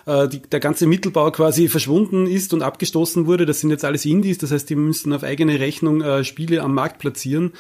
äh, 0.06 0.28
die, 0.28 0.42
der 0.42 0.60
ganze 0.60 0.88
Mittelbau 0.88 1.32
quasi 1.32 1.70
verschwunden 1.70 2.28
ist 2.28 2.54
und 2.54 2.64
abgestoßen 2.64 3.26
wurde. 3.26 3.46
Das 3.46 3.62
sind 3.62 3.70
jetzt 3.70 3.86
alles 3.86 4.06
Indies, 4.06 4.38
das 4.40 4.52
heißt, 4.52 4.70
die 4.70 4.76
müssen 4.76 5.14
auf 5.14 5.24
eigene 5.24 5.60
Rechnung 5.60 6.02
äh, 6.02 6.24
Spiele 6.24 6.62
am 6.62 6.74
Markt 6.74 7.00
platzieren 7.00 7.54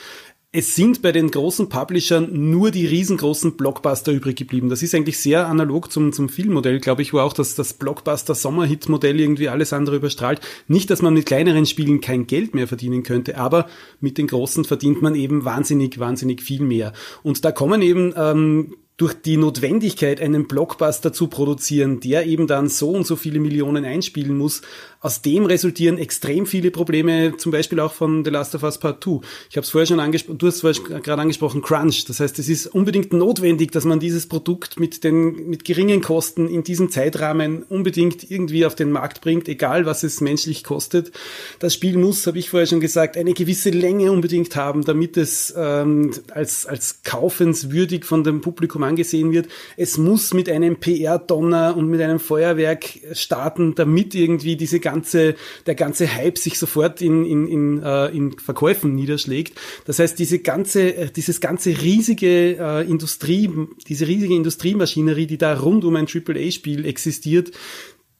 es 0.51 0.75
sind 0.75 1.03
bei 1.03 1.11
den 1.11 1.29
großen 1.29 1.69
Publishern 1.69 2.49
nur 2.49 2.71
die 2.71 2.87
riesengroßen 2.87 3.55
Blockbuster 3.55 4.11
übrig 4.11 4.35
geblieben. 4.35 4.69
Das 4.69 4.81
ist 4.81 4.95
eigentlich 4.95 5.19
sehr 5.19 5.47
analog 5.47 5.91
zum, 5.91 6.11
zum 6.11 6.27
Filmmodell, 6.27 6.79
glaube 6.79 7.03
ich, 7.03 7.13
wo 7.13 7.19
auch 7.19 7.33
das, 7.33 7.53
das 7.53 7.73
Blockbuster-Sommerhit-Modell 7.73 9.19
irgendwie 9.19 9.49
alles 9.49 9.73
andere 9.73 9.97
überstrahlt. 9.97 10.41
Nicht, 10.67 10.89
dass 10.89 11.03
man 11.03 11.13
mit 11.13 11.27
kleineren 11.27 11.67
Spielen 11.67 12.01
kein 12.01 12.25
Geld 12.25 12.55
mehr 12.55 12.67
verdienen 12.67 13.03
könnte, 13.03 13.37
aber 13.37 13.67
mit 13.99 14.17
den 14.17 14.25
großen 14.25 14.65
verdient 14.65 15.03
man 15.03 15.13
eben 15.13 15.45
wahnsinnig, 15.45 15.99
wahnsinnig 15.99 16.41
viel 16.41 16.61
mehr. 16.61 16.93
Und 17.21 17.45
da 17.45 17.51
kommen 17.51 17.83
eben 17.83 18.13
ähm, 18.17 18.75
durch 18.99 19.13
die 19.13 19.37
Notwendigkeit, 19.37 20.19
einen 20.19 20.45
Blockbuster 20.45 21.13
zu 21.13 21.27
produzieren, 21.27 22.01
der 22.01 22.25
eben 22.25 22.47
dann 22.47 22.67
so 22.67 22.91
und 22.91 23.07
so 23.07 23.15
viele 23.15 23.39
Millionen 23.39 23.85
einspielen 23.85 24.37
muss, 24.37 24.61
aus 25.01 25.21
dem 25.21 25.45
resultieren 25.45 25.97
extrem 25.97 26.45
viele 26.45 26.71
Probleme, 26.71 27.37
zum 27.37 27.53
Beispiel 27.53 27.79
auch 27.79 27.93
von 27.93 28.25
The 28.25 28.31
Last 28.31 28.53
of 28.55 28.63
Us 28.63 28.79
Part 28.79 29.01
2. 29.01 29.21
Ich 29.49 29.55
habe 29.55 29.63
es 29.63 29.69
vorher 29.69 29.85
schon 29.85 30.01
angesprochen, 30.01 30.37
du 30.37 30.47
hast 30.47 30.61
es 30.61 30.83
gerade 30.83 31.21
angesprochen, 31.21 31.61
Crunch. 31.61 32.03
Das 32.05 32.19
heißt, 32.19 32.37
es 32.37 32.49
ist 32.49 32.67
unbedingt 32.67 33.13
notwendig, 33.13 33.71
dass 33.71 33.85
man 33.85 34.01
dieses 34.01 34.27
Produkt 34.27 34.77
mit 34.77 35.05
den 35.05 35.49
mit 35.49 35.63
geringen 35.63 36.01
Kosten 36.01 36.49
in 36.49 36.63
diesem 36.63 36.89
Zeitrahmen 36.89 37.63
unbedingt 37.63 38.29
irgendwie 38.29 38.65
auf 38.65 38.75
den 38.75 38.91
Markt 38.91 39.21
bringt, 39.21 39.47
egal 39.47 39.85
was 39.85 40.03
es 40.03 40.19
menschlich 40.19 40.65
kostet. 40.65 41.13
Das 41.59 41.73
Spiel 41.73 41.97
muss, 41.97 42.27
habe 42.27 42.37
ich 42.37 42.49
vorher 42.49 42.67
schon 42.67 42.81
gesagt, 42.81 43.15
eine 43.15 43.33
gewisse 43.33 43.69
Länge 43.69 44.11
unbedingt 44.11 44.57
haben, 44.57 44.83
damit 44.83 45.15
es 45.15 45.53
ähm, 45.55 46.11
als 46.31 46.65
als 46.65 47.03
kaufenswürdig 47.03 48.03
von 48.03 48.25
dem 48.25 48.41
Publikum 48.41 48.83
angesehen 48.83 49.31
wird. 49.31 49.47
Es 49.77 49.97
muss 49.97 50.33
mit 50.33 50.49
einem 50.49 50.77
PR-Donner 50.77 51.77
und 51.77 51.87
mit 51.87 52.01
einem 52.01 52.19
Feuerwerk 52.19 52.85
starten, 53.13 53.75
damit 53.75 54.13
irgendwie 54.13 54.57
diese 54.57 54.79
ganze, 54.79 54.88
der 54.91 55.75
ganze 55.75 56.13
Hype 56.13 56.37
sich 56.37 56.57
sofort 56.59 57.01
in, 57.01 57.25
in, 57.25 57.47
in, 57.47 57.83
äh, 57.83 58.07
in 58.07 58.37
Verkäufen 58.37 58.95
niederschlägt. 58.95 59.59
Das 59.85 59.99
heißt, 59.99 60.17
diese 60.17 60.39
ganze, 60.39 60.95
äh, 60.95 61.11
dieses 61.11 61.41
ganze 61.41 61.69
riesige 61.81 62.57
äh, 62.57 62.89
Industrie, 62.89 63.49
diese 63.87 64.07
riesige 64.07 64.35
Industriemaschinerie, 64.35 65.27
die 65.27 65.37
da 65.37 65.57
rund 65.57 65.83
um 65.85 65.95
ein 65.95 66.07
AAA-Spiel 66.07 66.85
existiert, 66.85 67.51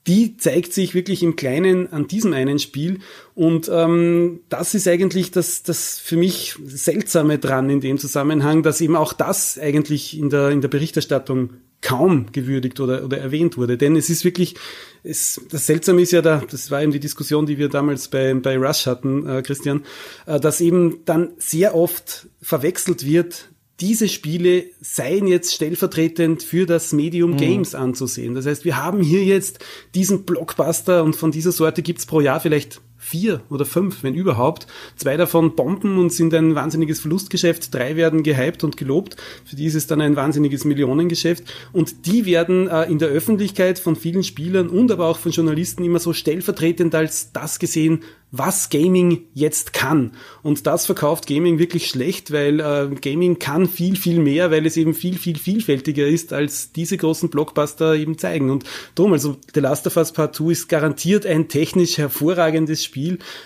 die 0.06 0.36
zeigt 0.36 0.72
sich 0.72 0.94
wirklich 0.94 1.22
im 1.22 1.36
Kleinen 1.36 1.92
an 1.92 2.06
diesem 2.06 2.32
einen 2.32 2.58
Spiel. 2.58 3.00
Und 3.34 3.70
ähm, 3.72 4.40
das 4.48 4.74
ist 4.74 4.88
eigentlich 4.88 5.30
das, 5.30 5.62
das 5.62 5.98
für 5.98 6.16
mich 6.16 6.56
Seltsame 6.64 7.38
dran 7.38 7.68
in 7.68 7.80
dem 7.80 7.98
Zusammenhang, 7.98 8.62
dass 8.62 8.80
eben 8.80 8.96
auch 8.96 9.12
das 9.12 9.58
eigentlich 9.58 10.18
in 10.18 10.30
der, 10.30 10.50
in 10.50 10.62
der 10.62 10.68
Berichterstattung 10.68 11.50
kaum 11.82 12.26
gewürdigt 12.32 12.80
oder, 12.80 13.04
oder 13.04 13.18
erwähnt 13.18 13.56
wurde. 13.56 13.78
Denn 13.78 13.96
es 13.96 14.10
ist 14.10 14.24
wirklich, 14.24 14.54
es, 15.02 15.40
das 15.50 15.66
Seltsame 15.66 16.02
ist 16.02 16.12
ja 16.12 16.22
da, 16.22 16.42
das 16.50 16.70
war 16.70 16.82
eben 16.82 16.92
die 16.92 17.00
Diskussion, 17.00 17.46
die 17.46 17.58
wir 17.58 17.68
damals 17.68 18.08
bei, 18.08 18.34
bei 18.34 18.58
Rush 18.58 18.86
hatten, 18.86 19.26
äh, 19.26 19.42
Christian, 19.42 19.84
äh, 20.26 20.38
dass 20.38 20.60
eben 20.60 21.04
dann 21.04 21.30
sehr 21.38 21.74
oft 21.74 22.28
verwechselt 22.42 23.06
wird, 23.06 23.48
diese 23.80 24.08
Spiele 24.08 24.66
seien 24.80 25.26
jetzt 25.26 25.54
stellvertretend 25.54 26.42
für 26.42 26.66
das 26.66 26.92
Medium 26.92 27.32
mhm. 27.32 27.36
Games 27.38 27.74
anzusehen. 27.74 28.34
Das 28.34 28.44
heißt, 28.44 28.66
wir 28.66 28.82
haben 28.82 29.00
hier 29.00 29.24
jetzt 29.24 29.60
diesen 29.94 30.24
Blockbuster 30.24 31.02
und 31.02 31.16
von 31.16 31.30
dieser 31.30 31.52
Sorte 31.52 31.80
gibt's 31.80 32.04
pro 32.04 32.20
Jahr 32.20 32.40
vielleicht 32.40 32.82
vier 33.00 33.40
oder 33.48 33.64
fünf, 33.64 34.02
wenn 34.02 34.14
überhaupt. 34.14 34.66
Zwei 34.94 35.16
davon 35.16 35.56
bomben 35.56 35.98
und 35.98 36.12
sind 36.12 36.34
ein 36.34 36.54
wahnsinniges 36.54 37.00
Verlustgeschäft. 37.00 37.74
Drei 37.74 37.96
werden 37.96 38.22
gehypt 38.22 38.62
und 38.62 38.76
gelobt. 38.76 39.16
Für 39.46 39.56
die 39.56 39.64
ist 39.64 39.74
es 39.74 39.86
dann 39.86 40.02
ein 40.02 40.16
wahnsinniges 40.16 40.64
Millionengeschäft. 40.66 41.44
Und 41.72 42.06
die 42.06 42.26
werden 42.26 42.68
äh, 42.68 42.84
in 42.84 42.98
der 42.98 43.08
Öffentlichkeit 43.08 43.78
von 43.78 43.96
vielen 43.96 44.22
Spielern 44.22 44.68
und 44.68 44.92
aber 44.92 45.06
auch 45.06 45.18
von 45.18 45.32
Journalisten 45.32 45.82
immer 45.82 45.98
so 45.98 46.12
stellvertretend 46.12 46.94
als 46.94 47.32
das 47.32 47.58
gesehen, 47.58 48.02
was 48.32 48.70
Gaming 48.70 49.26
jetzt 49.34 49.72
kann. 49.72 50.12
Und 50.42 50.66
das 50.66 50.86
verkauft 50.86 51.26
Gaming 51.26 51.58
wirklich 51.58 51.88
schlecht, 51.88 52.30
weil 52.30 52.60
äh, 52.60 52.94
Gaming 53.00 53.38
kann 53.38 53.66
viel, 53.66 53.96
viel 53.96 54.20
mehr, 54.20 54.50
weil 54.50 54.66
es 54.66 54.76
eben 54.76 54.94
viel, 54.94 55.18
viel 55.18 55.36
vielfältiger 55.36 56.06
ist, 56.06 56.32
als 56.32 56.72
diese 56.72 56.96
großen 56.96 57.30
Blockbuster 57.30 57.94
eben 57.94 58.18
zeigen. 58.18 58.50
Und 58.50 58.64
drum, 58.94 59.12
also 59.12 59.36
The 59.54 59.60
Last 59.60 59.86
of 59.86 59.96
Us 59.96 60.12
Part 60.12 60.36
2 60.36 60.50
ist 60.52 60.68
garantiert 60.68 61.26
ein 61.26 61.48
technisch 61.48 61.98
hervorragendes 61.98 62.84
Spiel, 62.84 62.89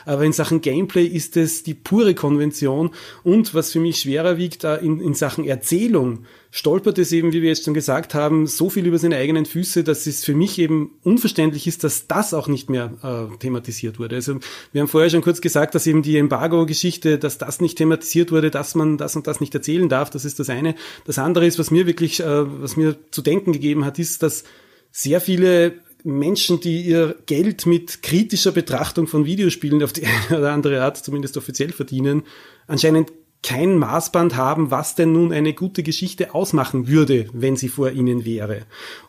aber 0.04 0.24
in 0.24 0.32
Sachen 0.32 0.60
Gameplay 0.60 1.06
ist 1.06 1.36
es 1.36 1.62
die 1.62 1.74
pure 1.74 2.14
Konvention. 2.14 2.90
Und 3.22 3.54
was 3.54 3.72
für 3.72 3.80
mich 3.80 4.00
schwerer 4.00 4.36
wiegt, 4.36 4.64
in, 4.64 5.00
in 5.00 5.14
Sachen 5.14 5.44
Erzählung, 5.44 6.24
stolpert 6.54 6.98
es 6.98 7.10
eben, 7.10 7.32
wie 7.32 7.42
wir 7.42 7.48
jetzt 7.48 7.64
schon 7.64 7.74
gesagt 7.74 8.14
haben, 8.14 8.46
so 8.46 8.70
viel 8.70 8.86
über 8.86 8.96
seine 8.98 9.16
eigenen 9.16 9.44
Füße, 9.44 9.82
dass 9.82 10.06
es 10.06 10.24
für 10.24 10.36
mich 10.36 10.60
eben 10.60 10.92
unverständlich 11.02 11.66
ist, 11.66 11.82
dass 11.82 12.06
das 12.06 12.32
auch 12.32 12.46
nicht 12.46 12.70
mehr 12.70 12.92
äh, 13.02 13.36
thematisiert 13.38 13.98
wurde. 13.98 14.14
Also 14.14 14.38
wir 14.70 14.80
haben 14.80 14.86
vorher 14.86 15.10
schon 15.10 15.22
kurz 15.22 15.40
gesagt, 15.40 15.74
dass 15.74 15.84
eben 15.88 16.02
die 16.02 16.16
Embargo-Geschichte, 16.16 17.18
dass 17.18 17.38
das 17.38 17.60
nicht 17.60 17.76
thematisiert 17.76 18.30
wurde, 18.30 18.52
dass 18.52 18.76
man 18.76 18.98
das 18.98 19.16
und 19.16 19.26
das 19.26 19.40
nicht 19.40 19.52
erzählen 19.52 19.88
darf. 19.88 20.10
Das 20.10 20.24
ist 20.24 20.38
das 20.38 20.48
eine. 20.48 20.76
Das 21.04 21.18
andere 21.18 21.44
ist, 21.44 21.58
was 21.58 21.72
mir 21.72 21.88
wirklich, 21.88 22.20
äh, 22.20 22.62
was 22.62 22.76
mir 22.76 22.96
zu 23.10 23.20
denken 23.20 23.52
gegeben 23.52 23.84
hat, 23.84 23.98
ist, 23.98 24.22
dass 24.22 24.44
sehr 24.92 25.20
viele 25.20 25.74
Menschen, 26.04 26.60
die 26.60 26.82
ihr 26.82 27.16
Geld 27.26 27.66
mit 27.66 28.02
kritischer 28.02 28.52
Betrachtung 28.52 29.06
von 29.06 29.24
Videospielen 29.24 29.82
auf 29.82 29.92
die 29.92 30.06
eine 30.06 30.38
oder 30.38 30.52
andere 30.52 30.82
Art 30.82 30.98
zumindest 30.98 31.36
offiziell 31.36 31.72
verdienen, 31.72 32.22
anscheinend 32.66 33.10
kein 33.42 33.78
Maßband 33.78 34.36
haben, 34.36 34.70
was 34.70 34.94
denn 34.94 35.12
nun 35.12 35.32
eine 35.32 35.52
gute 35.52 35.82
Geschichte 35.82 36.34
ausmachen 36.34 36.88
würde, 36.88 37.28
wenn 37.32 37.56
sie 37.56 37.68
vor 37.68 37.90
ihnen 37.90 38.24
wäre. 38.24 38.62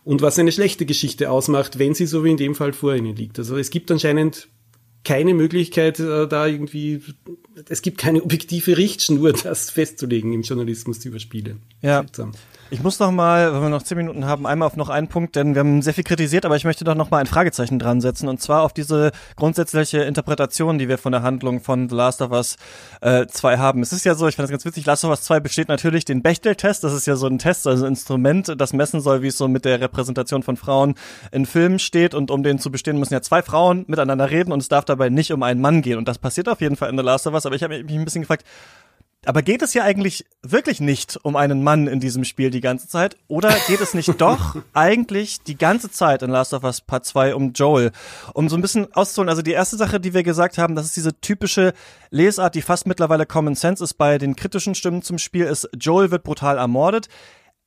Und 0.04 0.22
was 0.22 0.40
eine 0.40 0.52
schlechte 0.52 0.86
Geschichte 0.86 1.32
ausmacht, 1.32 1.80
wenn 1.80 1.94
sie 1.94 2.06
so 2.06 2.24
wie 2.24 2.32
in 2.32 2.38
dem 2.38 2.56
Fall 2.56 2.74
vor 2.74 2.96
ihnen 2.96 3.16
liegt. 3.16 3.40
Also 3.40 3.58
es 3.58 3.70
gibt 3.70 3.92
anscheinend 3.92 4.50
keine 5.06 5.34
Möglichkeit, 5.34 6.00
äh, 6.00 6.28
da 6.28 6.48
irgendwie, 6.48 7.02
es 7.70 7.82
gibt 7.82 7.98
keine 7.98 8.24
objektive 8.24 8.78
Richtschnur, 8.78 9.32
das 9.44 9.70
festzulegen 9.70 10.34
im 10.34 10.42
Journalismus 10.42 11.06
über 11.06 11.20
Spiele. 11.20 11.58
Ja. 11.82 12.00
Seltsam. 12.00 12.34
Ich 12.72 12.82
muss 12.82 12.98
noch 12.98 13.12
mal, 13.12 13.54
wenn 13.54 13.62
wir 13.62 13.70
noch 13.70 13.84
zehn 13.84 13.98
Minuten 13.98 14.26
haben, 14.26 14.48
einmal 14.48 14.66
auf 14.66 14.76
noch 14.76 14.90
einen 14.90 15.08
Punkt, 15.08 15.36
denn 15.36 15.54
wir 15.54 15.60
haben 15.60 15.84
sehr 15.84 15.94
viel 15.94 16.04
kritisiert, 16.04 16.46
aber 16.46 16.56
ich 16.56 16.66
möchte 16.66 16.84
doch 16.84 16.96
noch 16.96 17.12
mal 17.12 17.20
ein 17.20 17.28
Fragezeichen 17.28 17.78
dran 17.78 18.02
setzen 18.02 18.28
und 18.28 18.42
zwar 18.42 18.64
auf 18.64 18.74
diese 18.74 19.12
grundsätzliche 19.36 20.00
Interpretation, 20.00 20.80
die 20.80 20.90
wir 20.90 20.98
von 20.98 21.12
der 21.12 21.22
Handlung 21.22 21.62
von 21.62 21.88
The 21.90 21.96
Last 21.96 22.24
of 22.24 22.32
Us 22.32 22.56
äh, 23.02 23.28
2 23.28 23.60
haben. 23.60 23.84
Es 23.84 23.94
ist 23.94 24.04
ja 24.04 24.16
so, 24.16 24.28
ich 24.28 24.36
fand 24.36 24.46
das 24.46 24.52
ganz 24.52 24.66
witzig, 24.66 24.84
Last 24.88 25.06
of 25.06 25.12
Us 25.12 25.22
2 25.22 25.42
besteht 25.42 25.68
natürlich 25.68 26.06
den 26.06 26.24
Bechtel-Test, 26.24 26.84
das 26.84 26.94
ist 26.94 27.06
ja 27.06 27.16
so 27.16 27.28
ein 27.28 27.38
Test, 27.38 27.68
also 27.68 27.86
ein 27.86 27.90
Instrument, 27.90 28.60
das 28.60 28.74
messen 28.74 29.00
soll, 29.00 29.22
wie 29.22 29.28
es 29.28 29.38
so 29.38 29.48
mit 29.48 29.64
der 29.64 29.80
Repräsentation 29.80 30.42
von 30.42 30.58
Frauen 30.58 30.96
in 31.32 31.46
Filmen 31.46 31.78
steht 31.78 32.16
und 32.16 32.32
um 32.32 32.42
den 32.42 32.58
zu 32.58 32.72
bestehen, 32.72 32.98
müssen 32.98 33.14
ja 33.14 33.22
zwei 33.22 33.44
Frauen 33.44 33.86
miteinander 33.88 34.32
reden 34.32 34.52
und 34.52 34.60
es 34.60 34.70
darf 34.70 34.86
dabei 34.86 35.10
nicht 35.10 35.32
um 35.32 35.44
einen 35.44 35.62
Mann 35.62 35.84
gehen 35.84 36.00
und 36.00 36.08
das 36.08 36.18
passiert 36.18 36.50
auf 36.50 36.62
jeden 36.62 36.78
Fall 36.78 36.90
in 36.90 36.98
The 36.98 37.04
Last 37.04 37.28
of 37.28 37.36
Us, 37.36 37.46
aber 37.46 37.56
ich 37.56 37.62
habe 37.62 37.84
mich 37.84 37.96
ein 37.96 38.06
bisschen 38.06 38.24
gefragt, 38.24 38.44
aber 39.26 39.42
geht 39.42 39.62
es 39.62 39.74
ja 39.74 39.84
eigentlich 39.84 40.26
wirklich 40.42 40.80
nicht 40.80 41.18
um 41.24 41.36
einen 41.36 41.64
Mann 41.64 41.88
in 41.88 42.00
diesem 42.00 42.24
Spiel 42.24 42.50
die 42.50 42.62
ganze 42.62 42.88
Zeit? 42.88 43.18
Oder 43.28 43.56
geht 43.68 43.82
es 43.82 43.94
nicht 43.94 44.22
doch 44.22 44.56
eigentlich 44.74 45.42
die 45.42 45.58
ganze 45.58 45.92
Zeit 45.92 46.22
in 46.22 46.30
Last 46.30 46.54
of 46.54 46.64
Us 46.64 46.82
Part 46.82 47.06
2 47.06 47.36
um 47.36 47.54
Joel? 47.54 47.92
Um 48.34 48.50
so 48.50 48.56
ein 48.56 48.62
bisschen 48.62 48.92
auszuholen, 48.94 49.30
also 49.30 49.42
die 49.42 49.52
erste 49.52 49.78
Sache, 49.78 50.00
die 50.00 50.14
wir 50.14 50.24
gesagt 50.24 50.58
haben, 50.58 50.76
das 50.76 50.86
ist 50.86 50.96
diese 50.96 51.20
typische 51.20 51.74
Lesart, 52.10 52.56
die 52.56 52.62
fast 52.62 52.88
mittlerweile 52.88 53.26
Common 53.26 53.56
Sense 53.56 53.84
ist 53.84 53.96
bei 53.96 54.18
den 54.18 54.36
kritischen 54.36 54.76
Stimmen 54.76 55.02
zum 55.02 55.18
Spiel, 55.18 55.46
ist 55.46 55.70
Joel 55.80 56.12
wird 56.12 56.24
brutal 56.24 56.58
ermordet, 56.58 57.08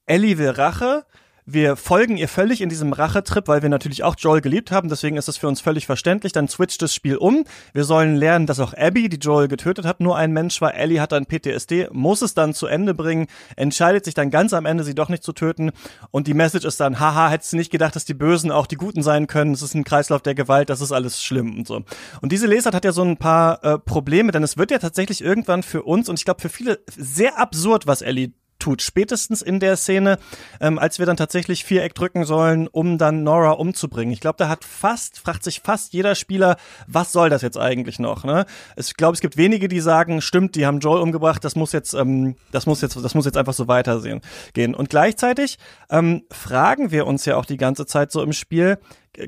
Ellie 0.07 0.39
will 0.39 0.51
Rache, 0.51 1.05
wir 1.51 1.77
folgen 1.77 2.19
ihr 2.19 2.29
völlig 2.29 2.61
in 2.61 2.69
diesem 2.69 2.93
Rachetrip, 2.93 3.49
weil 3.49 3.63
wir 3.63 3.71
natürlich 3.71 4.05
auch 4.05 4.17
Joel 4.19 4.43
geliebt 4.43 4.71
haben, 4.71 4.91
deswegen 4.91 5.17
ist 5.17 5.29
es 5.29 5.39
für 5.39 5.49
uns 5.49 5.63
völlig 5.63 5.87
verständlich. 5.87 6.33
Dann 6.33 6.47
switcht 6.47 6.83
das 6.83 6.95
Spiel 6.95 7.17
um. 7.17 7.45
Wir 7.73 7.85
sollen 7.85 8.17
lernen, 8.17 8.47
dass 8.47 8.61
auch 8.61 8.75
Abby, 8.75 9.09
die 9.09 9.17
Joel 9.17 9.49
getötet 9.49 9.87
hat, 9.87 10.01
nur 10.01 10.17
ein 10.17 10.33
Mensch 10.33 10.61
war. 10.61 10.75
Ellie 10.75 11.01
hat 11.01 11.13
dann 11.13 11.25
PTSD, 11.25 11.89
muss 11.91 12.21
es 12.21 12.35
dann 12.35 12.53
zu 12.53 12.67
Ende 12.67 12.93
bringen, 12.93 13.29
entscheidet 13.57 14.05
sich 14.05 14.13
dann 14.13 14.31
ganz 14.31 14.53
am 14.53 14.67
Ende, 14.67 14.85
sie 14.85 14.95
doch 14.95 15.09
nicht 15.09 15.23
zu 15.23 15.33
töten. 15.33 15.71
Und 16.11 16.27
die 16.27 16.35
Message 16.35 16.67
ist 16.67 16.81
dann, 16.81 17.01
haha, 17.01 17.31
hättest 17.31 17.55
du 17.55 17.57
nicht 17.57 17.73
gedacht, 17.73 17.97
dass 17.97 18.05
die 18.05 18.15
Bösen 18.15 18.51
auch 18.51 18.67
die 18.67 18.77
Guten 18.77 19.03
sein 19.03 19.27
können. 19.27 19.55
Es 19.55 19.63
ist 19.63 19.75
ein 19.75 19.85
Kreislauf 19.85 20.21
der 20.21 20.35
Gewalt, 20.35 20.69
das 20.69 20.83
ist 20.83 20.93
alles 20.93 21.23
schlimm 21.23 21.57
und 21.57 21.67
so. 21.67 21.83
Und 22.21 22.31
diese 22.31 22.47
Lesart 22.47 22.75
hat 22.75 22.85
ja 22.85 22.93
so 22.93 23.03
ein 23.03 23.17
paar 23.17 23.65
äh, 23.65 23.79
Probleme, 23.79 24.33
denn 24.33 24.43
es 24.43 24.59
wird 24.59 24.71
ja 24.71 24.79
tatsächlich 24.79 25.25
irgendwann 25.25 25.63
für 25.63 25.83
uns 25.83 26.11
und 26.11 26.19
ich 26.19 26.27
glaube 26.27 26.43
für 26.43 26.51
viele 26.51 26.81
sehr 26.95 27.39
absurd, 27.39 27.87
was 27.87 28.03
Ellie 28.03 28.33
tut. 28.59 28.83
Spätestens 28.83 29.43
in 29.43 29.61
der 29.61 29.77
Szene, 29.77 30.19
ähm, 30.61 30.79
als 30.79 30.99
wir 30.99 31.07
dann 31.07 31.17
tatsächlich 31.17 31.65
Viereck 31.65 31.95
drücken 31.95 32.25
sollen, 32.25 32.69
um 32.69 32.99
dann 32.99 33.23
Nora 33.23 33.53
umzubringen. 33.53 34.13
Ich 34.13 34.21
glaube, 34.21 34.37
da 34.39 34.49
hat 34.49 34.65
fast, 34.65 35.19
fragt 35.19 35.45
sich 35.45 35.61
fast 35.61 35.93
jeder 35.93 36.15
Spieler, 36.15 36.57
was 36.87 37.13
soll 37.13 37.31
das 37.31 37.43
jetzt 37.43 37.59
eigentlich 37.59 37.99
noch? 37.99 38.25
Ne? 38.25 38.47
Ich 38.77 38.95
glaube, 38.95 39.15
es 39.15 39.21
gibt 39.21 39.37
wenige, 39.37 39.69
die 39.69 39.81
sagen, 39.81 40.21
stimmt, 40.21 40.55
die 40.55 40.67
haben 40.67 40.81
Joel 40.81 41.03
umgebracht, 41.03 41.45
das 41.45 41.57
muss 41.57 41.73
jetzt, 41.73 41.95
ähm, 41.95 42.37
das 42.53 42.67
muss 42.67 42.81
jetzt, 42.81 42.97
das 42.97 43.15
muss 43.15 43.25
jetzt 43.25 43.37
einfach 43.37 43.55
so 43.55 43.69
weitersehen 43.69 44.21
gehen. 44.55 44.75
Und 44.75 44.91
gleichzeitig 44.91 45.59
ähm, 45.91 46.23
fragen 46.31 46.91
wir 46.91 47.07
uns 47.07 47.25
ja 47.25 47.37
auch 47.37 47.45
die 47.45 47.57
ganze 47.57 47.87
Zeit 47.87 48.13
so 48.13 48.23
im 48.23 48.33
Spiel, 48.33 48.79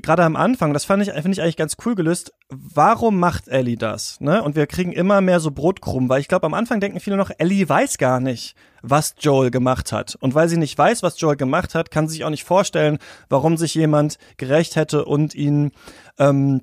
gerade 0.01 0.23
am 0.23 0.35
Anfang, 0.35 0.73
das 0.73 0.85
fand 0.85 1.03
ich, 1.03 1.11
finde 1.11 1.31
ich 1.31 1.41
eigentlich 1.41 1.57
ganz 1.57 1.75
cool 1.85 1.95
gelöst. 1.95 2.33
Warum 2.49 3.19
macht 3.19 3.47
Ellie 3.47 3.77
das? 3.77 4.19
Ne? 4.21 4.41
Und 4.41 4.55
wir 4.55 4.67
kriegen 4.67 4.91
immer 4.91 5.21
mehr 5.21 5.39
so 5.39 5.51
Brotkrumm, 5.51 6.09
weil 6.09 6.21
ich 6.21 6.27
glaube, 6.27 6.45
am 6.45 6.53
Anfang 6.53 6.79
denken 6.79 6.99
viele 6.99 7.17
noch, 7.17 7.31
Ellie 7.37 7.67
weiß 7.67 7.97
gar 7.97 8.19
nicht, 8.19 8.55
was 8.81 9.15
Joel 9.19 9.51
gemacht 9.51 9.91
hat. 9.91 10.17
Und 10.19 10.33
weil 10.33 10.47
sie 10.49 10.57
nicht 10.57 10.77
weiß, 10.77 11.03
was 11.03 11.19
Joel 11.19 11.35
gemacht 11.35 11.75
hat, 11.75 11.91
kann 11.91 12.07
sie 12.07 12.13
sich 12.13 12.23
auch 12.23 12.29
nicht 12.29 12.43
vorstellen, 12.43 12.99
warum 13.29 13.57
sich 13.57 13.75
jemand 13.75 14.17
gerecht 14.37 14.75
hätte 14.75 15.05
und 15.05 15.35
ihn 15.35 15.71
ähm, 16.17 16.61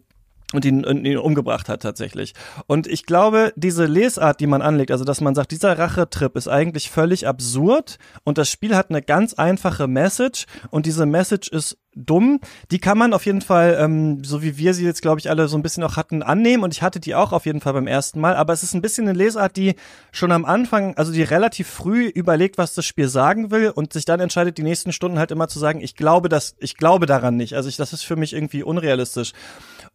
und 0.55 0.64
ihn, 0.64 0.82
ihn 0.84 1.18
umgebracht 1.18 1.68
hat 1.68 1.82
tatsächlich. 1.82 2.32
Und 2.66 2.86
ich 2.86 3.05
glaube, 3.05 3.53
diese 3.57 3.84
Lesart, 3.84 4.40
die 4.40 4.46
man 4.46 4.62
anlegt, 4.62 4.90
also 4.90 5.05
dass 5.05 5.20
man 5.20 5.34
sagt, 5.34 5.51
dieser 5.51 5.78
Rachetrip 5.78 6.36
ist 6.36 6.49
eigentlich 6.49 6.90
völlig 6.90 7.26
absurd 7.26 7.99
und 8.24 8.38
das 8.38 8.51
Spiel 8.51 8.74
hat 8.74 8.90
eine 8.90 9.03
ganz 9.03 9.34
einfache 9.34 9.86
Message 9.86 10.46
und 10.70 10.86
diese 10.86 11.05
Message 11.05 11.49
ist 11.49 11.76
dumm. 11.99 12.40
Die 12.70 12.78
kann 12.78 12.96
man 12.96 13.12
auf 13.12 13.26
jeden 13.26 13.40
Fall, 13.40 13.76
ähm, 13.80 14.22
so 14.22 14.42
wie 14.42 14.57
wir 14.57 14.74
sie 14.74 14.84
jetzt, 14.84 15.03
glaube 15.03 15.20
ich, 15.20 15.28
alle 15.30 15.49
so 15.49 15.57
ein 15.57 15.62
bisschen 15.62 15.82
auch 15.82 15.96
hatten, 15.96 16.22
annehmen. 16.22 16.62
Und 16.62 16.72
ich 16.72 16.82
hatte 16.82 17.01
die 17.01 17.14
auch 17.14 17.32
auf 17.32 17.46
jeden 17.46 17.61
Fall 17.61 17.72
beim 17.72 17.86
ersten 17.86 18.20
Mal. 18.20 18.36
Aber 18.36 18.53
es 18.53 18.62
ist 18.62 18.74
ein 18.74 18.82
bisschen 18.82 19.09
eine 19.09 19.18
Lesart, 19.18 19.57
die 19.57 19.74
schon 20.12 20.32
am 20.32 20.44
Anfang, 20.44 20.96
also 20.96 21.12
die 21.12 21.22
relativ 21.22 21.68
früh 21.68 22.07
überlegt, 22.07 22.59
was 22.59 22.74
das 22.74 22.86
Spiel 22.86 23.09
sagen 23.09 23.51
will 23.51 23.70
und 23.70 23.92
sich 23.92 24.05
dann 24.05 24.20
entscheidet, 24.20 24.59
die 24.59 24.62
nächsten 24.62 24.92
Stunden 24.92 25.18
halt 25.18 25.30
immer 25.30 25.49
zu 25.49 25.59
sagen, 25.59 25.80
ich 25.80 25.96
glaube 25.96 26.28
das, 26.28 26.55
ich 26.59 26.76
glaube 26.76 27.07
daran 27.07 27.36
nicht. 27.36 27.55
Also 27.55 27.68
ich, 27.68 27.76
das 27.76 27.92
ist 27.92 28.05
für 28.05 28.16
mich 28.16 28.32
irgendwie 28.32 28.62
unrealistisch. 28.62 29.32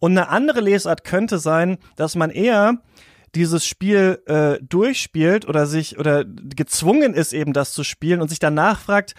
Und 0.03 0.17
eine 0.17 0.27
andere 0.27 0.59
Lesart 0.59 1.05
könnte 1.05 1.39
sein, 1.39 1.77
dass 1.95 2.17
man 2.17 2.29
eher 2.29 2.79
dieses 3.35 3.65
Spiel 3.65 4.21
äh, 4.25 4.61
durchspielt 4.61 5.47
oder 5.47 5.65
sich 5.65 5.97
oder 5.97 6.25
gezwungen 6.25 7.13
ist 7.13 7.31
eben 7.31 7.53
das 7.53 7.71
zu 7.71 7.85
spielen 7.85 8.19
und 8.19 8.27
sich 8.27 8.39
danach 8.39 8.81
fragt, 8.81 9.15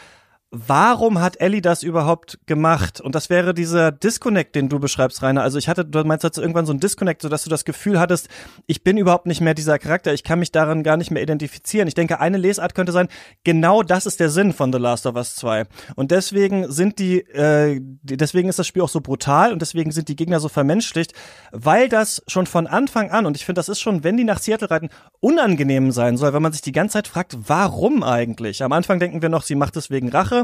warum 0.55 1.21
hat 1.21 1.41
Ellie 1.41 1.61
das 1.61 1.83
überhaupt 1.83 2.39
gemacht? 2.47 3.01
Und 3.01 3.15
das 3.15 3.29
wäre 3.29 3.55
dieser 3.55 3.91
Disconnect, 3.91 4.55
den 4.55 4.69
du 4.69 4.79
beschreibst, 4.79 5.23
Rainer. 5.23 5.43
Also 5.43 5.59
ich 5.59 5.69
hatte, 5.69 5.85
du 5.85 6.05
meinst 6.05 6.25
jetzt 6.25 6.39
irgendwann 6.39 6.65
so 6.65 6.73
ein 6.73 6.81
Disconnect, 6.81 7.23
so 7.23 7.29
dass 7.29 7.43
du 7.45 7.51
das 7.51 7.65
Gefühl 7.65 7.99
hattest, 7.99 8.29
ich 8.67 8.85
bin 8.85 8.97
überhaupt 8.97 9.27
nicht 9.27 9.41
mehr 9.41 9.55
dieser 9.55 9.79
Charakter, 9.79 10.15
ich 10.15 10.23
kann 10.23 10.39
mich 10.39 10.53
daran 10.53 10.83
gar 10.83 10.97
nicht 10.97 11.11
mehr 11.11 11.23
identifizieren. 11.23 11.89
Ich 11.89 11.95
denke, 11.95 12.21
eine 12.21 12.39
Lesart 12.39 12.75
könnte 12.75 12.93
sein, 12.93 13.09
genau 13.43 13.83
das 13.83 14.07
ist 14.07 14.21
der 14.21 14.31
Sinn 14.31 14.53
von 14.53 14.73
The 14.73 14.79
Last 14.79 15.07
of 15.07 15.17
Us 15.17 15.35
2. 15.35 15.65
Und 15.97 16.13
deswegen 16.13 16.71
sind 16.71 16.99
die, 16.99 17.19
äh, 17.21 17.81
deswegen 18.03 18.49
ist 18.49 18.59
das 18.59 18.67
Spiel 18.67 18.83
auch 18.83 18.89
so 18.89 19.01
brutal 19.01 19.53
und 19.53 19.61
deswegen 19.61 19.91
sind 19.91 20.09
die 20.09 20.17
Gegner 20.17 20.41
so 20.41 20.49
vermenschlicht, 20.49 21.13
weil 21.51 21.89
das 21.89 22.23
schon 22.29 22.47
von 22.47 22.67
Anfang 22.67 23.11
an, 23.11 23.27
und 23.27 23.37
ich 23.37 23.45
finde, 23.45 23.59
das 23.59 23.69
ist 23.69 23.81
schon, 23.81 24.05
wenn 24.05 24.17
die 24.17 24.25
nach 24.25 24.39
Seattle 24.39 24.71
reiten, 24.71 24.89
unangenehm 25.21 25.91
sein 25.91 26.17
soll, 26.17 26.33
wenn 26.33 26.43
man 26.43 26.53
sich 26.53 26.63
die 26.63 26.73
ganze 26.73 26.95
Zeit 26.95 27.09
fragt, 27.09 27.37
warum 27.49 28.03
eigentlich? 28.03 28.63
Am 28.63 28.73
Anfang 28.73 28.99
denken 29.01 29.23
wir 29.23 29.29
noch, 29.29 29.43
sie 29.43 29.55
macht 29.55 29.77
es 29.77 29.91
wegen 29.91 30.11
Rache. 30.11 30.44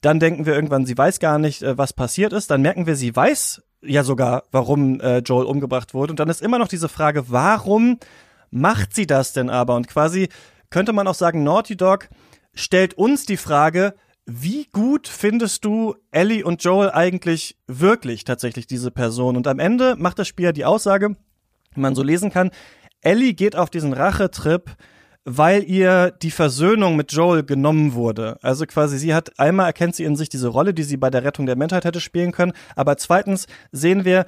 Dann 0.00 0.20
denken 0.20 0.46
wir 0.46 0.54
irgendwann, 0.54 0.86
sie 0.86 0.96
weiß 0.96 1.20
gar 1.20 1.38
nicht, 1.38 1.62
äh, 1.62 1.76
was 1.76 1.92
passiert 1.92 2.32
ist. 2.32 2.50
Dann 2.50 2.62
merken 2.62 2.86
wir, 2.86 2.96
sie 2.96 3.14
weiß 3.14 3.62
ja 3.82 4.02
sogar, 4.04 4.44
warum 4.50 5.00
äh, 5.00 5.18
Joel 5.18 5.46
umgebracht 5.46 5.94
wurde. 5.94 6.12
Und 6.12 6.20
dann 6.20 6.28
ist 6.28 6.42
immer 6.42 6.58
noch 6.58 6.68
diese 6.68 6.88
Frage, 6.88 7.24
warum 7.28 7.98
macht 8.50 8.94
sie 8.94 9.06
das 9.06 9.32
denn 9.32 9.50
aber? 9.50 9.76
Und 9.76 9.88
quasi 9.88 10.28
könnte 10.70 10.92
man 10.92 11.06
auch 11.06 11.14
sagen, 11.14 11.42
Naughty 11.44 11.76
Dog 11.76 12.08
stellt 12.54 12.94
uns 12.94 13.26
die 13.26 13.36
Frage, 13.36 13.94
wie 14.26 14.66
gut 14.72 15.08
findest 15.08 15.64
du 15.64 15.94
Ellie 16.10 16.44
und 16.44 16.62
Joel 16.62 16.90
eigentlich 16.90 17.56
wirklich 17.66 18.24
tatsächlich 18.24 18.66
diese 18.66 18.90
Person? 18.90 19.36
Und 19.36 19.46
am 19.46 19.58
Ende 19.58 19.96
macht 19.96 20.18
das 20.18 20.28
Spiel 20.28 20.46
ja 20.46 20.52
die 20.52 20.66
Aussage, 20.66 21.16
die 21.74 21.80
man 21.80 21.94
so 21.94 22.02
lesen 22.02 22.30
kann, 22.30 22.50
Ellie 23.00 23.32
geht 23.32 23.56
auf 23.56 23.70
diesen 23.70 23.92
Rachetrip, 23.92 24.76
weil 25.30 25.62
ihr 25.64 26.10
die 26.10 26.30
Versöhnung 26.30 26.96
mit 26.96 27.12
Joel 27.12 27.44
genommen 27.44 27.92
wurde. 27.92 28.38
Also 28.40 28.64
quasi 28.64 28.98
sie 28.98 29.14
hat 29.14 29.38
einmal 29.38 29.66
erkennt 29.66 29.94
sie 29.94 30.04
in 30.04 30.16
sich 30.16 30.30
diese 30.30 30.48
Rolle, 30.48 30.72
die 30.72 30.84
sie 30.84 30.96
bei 30.96 31.10
der 31.10 31.22
Rettung 31.22 31.44
der 31.44 31.56
Menschheit 31.56 31.84
hätte 31.84 32.00
spielen 32.00 32.32
können, 32.32 32.52
aber 32.76 32.96
zweitens 32.96 33.46
sehen 33.70 34.06
wir, 34.06 34.24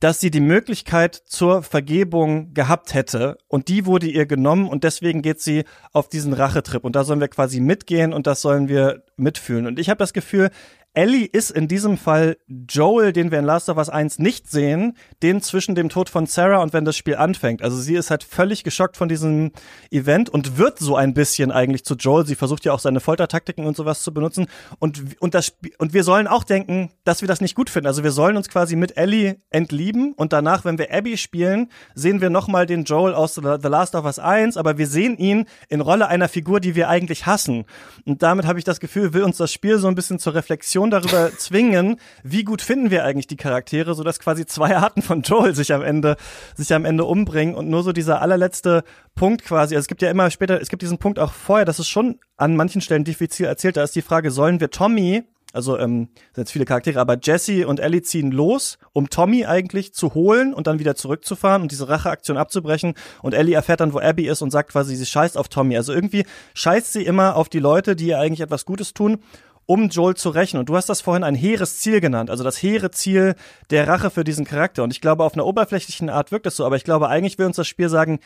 dass 0.00 0.20
sie 0.20 0.30
die 0.30 0.40
Möglichkeit 0.40 1.14
zur 1.26 1.62
Vergebung 1.62 2.54
gehabt 2.54 2.94
hätte. 2.94 3.36
Und 3.48 3.68
die 3.68 3.84
wurde 3.84 4.06
ihr 4.06 4.26
genommen 4.26 4.68
und 4.68 4.84
deswegen 4.84 5.22
geht 5.22 5.40
sie 5.40 5.64
auf 5.92 6.08
diesen 6.08 6.32
Rachetrip. 6.32 6.84
Und 6.84 6.94
da 6.94 7.02
sollen 7.02 7.20
wir 7.20 7.28
quasi 7.28 7.60
mitgehen 7.60 8.12
und 8.12 8.28
das 8.28 8.40
sollen 8.40 8.68
wir 8.68 9.02
mitfühlen 9.18 9.66
und 9.66 9.78
ich 9.78 9.88
habe 9.90 9.98
das 9.98 10.12
Gefühl, 10.12 10.50
Ellie 10.94 11.26
ist 11.26 11.50
in 11.50 11.68
diesem 11.68 11.96
Fall 11.96 12.38
Joel, 12.48 13.12
den 13.12 13.30
wir 13.30 13.38
in 13.38 13.44
Last 13.44 13.68
of 13.68 13.76
Us 13.76 13.88
1 13.88 14.18
nicht 14.18 14.50
sehen, 14.50 14.96
den 15.22 15.40
zwischen 15.42 15.76
dem 15.76 15.90
Tod 15.90 16.08
von 16.08 16.26
Sarah 16.26 16.60
und 16.60 16.72
wenn 16.72 16.84
das 16.84 16.96
Spiel 16.96 17.14
anfängt. 17.14 17.62
Also 17.62 17.76
sie 17.76 17.94
ist 17.94 18.10
halt 18.10 18.24
völlig 18.24 18.64
geschockt 18.64 18.96
von 18.96 19.08
diesem 19.08 19.52
Event 19.92 20.28
und 20.28 20.58
wird 20.58 20.80
so 20.80 20.96
ein 20.96 21.14
bisschen 21.14 21.52
eigentlich 21.52 21.84
zu 21.84 21.94
Joel. 21.94 22.26
Sie 22.26 22.34
versucht 22.34 22.64
ja 22.64 22.72
auch 22.72 22.80
seine 22.80 22.98
Foltertaktiken 22.98 23.64
und 23.64 23.76
sowas 23.76 24.02
zu 24.02 24.12
benutzen 24.12 24.48
und 24.80 25.20
und 25.20 25.34
das 25.34 25.52
und 25.78 25.92
wir 25.92 26.02
sollen 26.02 26.26
auch 26.26 26.42
denken, 26.42 26.90
dass 27.04 27.20
wir 27.20 27.28
das 27.28 27.40
nicht 27.40 27.54
gut 27.54 27.70
finden. 27.70 27.86
Also 27.86 28.02
wir 28.02 28.10
sollen 28.10 28.36
uns 28.36 28.48
quasi 28.48 28.74
mit 28.74 28.96
Ellie 28.96 29.36
entlieben 29.50 30.14
und 30.14 30.32
danach, 30.32 30.64
wenn 30.64 30.78
wir 30.78 30.92
Abby 30.92 31.16
spielen, 31.16 31.70
sehen 31.94 32.20
wir 32.20 32.30
nochmal 32.30 32.66
den 32.66 32.82
Joel 32.82 33.14
aus 33.14 33.36
The 33.36 33.68
Last 33.68 33.94
of 33.94 34.04
Us 34.04 34.18
1, 34.18 34.56
aber 34.56 34.78
wir 34.78 34.88
sehen 34.88 35.16
ihn 35.16 35.44
in 35.68 35.80
Rolle 35.80 36.08
einer 36.08 36.28
Figur, 36.28 36.58
die 36.58 36.74
wir 36.74 36.88
eigentlich 36.88 37.26
hassen. 37.26 37.66
Und 38.04 38.24
damit 38.24 38.46
habe 38.46 38.58
ich 38.58 38.64
das 38.64 38.80
Gefühl, 38.80 39.07
will 39.12 39.22
uns 39.22 39.36
das 39.36 39.52
Spiel 39.52 39.78
so 39.78 39.88
ein 39.88 39.94
bisschen 39.94 40.18
zur 40.18 40.34
Reflexion 40.34 40.90
darüber 40.90 41.30
zwingen, 41.36 42.00
wie 42.22 42.44
gut 42.44 42.62
finden 42.62 42.90
wir 42.90 43.04
eigentlich 43.04 43.26
die 43.26 43.36
Charaktere, 43.36 43.94
so 43.94 44.02
dass 44.04 44.20
quasi 44.20 44.46
zwei 44.46 44.76
Arten 44.76 45.02
von 45.02 45.22
Joel 45.22 45.54
sich 45.54 45.72
am 45.72 45.82
Ende, 45.82 46.16
sich 46.56 46.72
am 46.74 46.84
Ende 46.84 47.04
umbringen. 47.04 47.54
Und 47.54 47.68
nur 47.68 47.82
so 47.82 47.92
dieser 47.92 48.22
allerletzte 48.22 48.84
Punkt 49.14 49.44
quasi, 49.44 49.74
also 49.74 49.84
es 49.84 49.88
gibt 49.88 50.02
ja 50.02 50.10
immer 50.10 50.30
später, 50.30 50.60
es 50.60 50.68
gibt 50.68 50.82
diesen 50.82 50.98
Punkt 50.98 51.18
auch 51.18 51.32
vorher, 51.32 51.64
das 51.64 51.78
ist 51.78 51.88
schon 51.88 52.18
an 52.36 52.56
manchen 52.56 52.80
Stellen 52.80 53.04
diffizil 53.04 53.46
erzählt, 53.46 53.76
da 53.76 53.82
ist 53.82 53.96
die 53.96 54.02
Frage, 54.02 54.30
sollen 54.30 54.60
wir 54.60 54.70
Tommy 54.70 55.24
also 55.58 55.76
ähm, 55.76 56.08
sind 56.34 56.42
jetzt 56.42 56.52
viele 56.52 56.64
Charaktere, 56.64 57.00
aber 57.00 57.18
Jesse 57.20 57.66
und 57.66 57.80
Ellie 57.80 58.02
ziehen 58.02 58.30
los, 58.30 58.78
um 58.92 59.10
Tommy 59.10 59.44
eigentlich 59.44 59.92
zu 59.92 60.14
holen 60.14 60.54
und 60.54 60.68
dann 60.68 60.78
wieder 60.78 60.94
zurückzufahren 60.94 61.62
und 61.62 61.72
diese 61.72 61.88
Racheaktion 61.88 62.36
abzubrechen. 62.36 62.94
Und 63.22 63.34
Ellie 63.34 63.56
erfährt 63.56 63.80
dann, 63.80 63.92
wo 63.92 63.98
Abby 63.98 64.28
ist 64.28 64.40
und 64.40 64.52
sagt 64.52 64.70
quasi, 64.70 64.94
sie 64.94 65.04
scheißt 65.04 65.36
auf 65.36 65.48
Tommy. 65.48 65.76
Also 65.76 65.92
irgendwie 65.92 66.24
scheißt 66.54 66.92
sie 66.92 67.02
immer 67.02 67.34
auf 67.34 67.48
die 67.48 67.58
Leute, 67.58 67.96
die 67.96 68.06
ihr 68.06 68.20
eigentlich 68.20 68.40
etwas 68.40 68.64
Gutes 68.64 68.94
tun 68.94 69.18
um 69.66 69.90
Joel 69.90 70.14
zu 70.14 70.30
rächen. 70.30 70.58
Und 70.58 70.70
du 70.70 70.76
hast 70.76 70.88
das 70.88 71.02
vorhin 71.02 71.24
ein 71.24 71.34
hehres 71.34 71.80
Ziel 71.80 72.00
genannt, 72.00 72.30
also 72.30 72.42
das 72.42 72.56
hehre 72.62 72.90
Ziel 72.90 73.34
der 73.68 73.86
Rache 73.86 74.08
für 74.08 74.24
diesen 74.24 74.46
Charakter. 74.46 74.82
Und 74.82 74.94
ich 74.94 75.02
glaube, 75.02 75.24
auf 75.24 75.34
einer 75.34 75.44
oberflächlichen 75.44 76.08
Art 76.08 76.32
wirkt 76.32 76.46
es 76.46 76.56
so, 76.56 76.64
aber 76.64 76.76
ich 76.76 76.84
glaube, 76.84 77.10
eigentlich 77.10 77.36
will 77.36 77.44
uns 77.44 77.56
das 77.56 77.68
Spiel 77.68 77.90
sagen, 77.90 78.18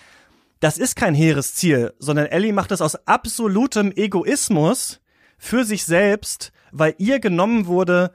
das 0.61 0.79
ist 0.79 0.95
kein 0.95 1.17
hehres 1.17 1.57
Ziel, 1.57 1.95
sondern 1.99 2.27
Ellie 2.27 2.53
macht 2.53 2.71
das 2.71 2.81
aus 2.81 2.95
absolutem 3.09 3.91
Egoismus 3.91 5.01
für 5.37 5.65
sich 5.65 5.85
selbst, 5.85 6.53
weil 6.73 6.95
ihr 6.99 7.21
genommen 7.21 7.67
wurde, 7.67 8.11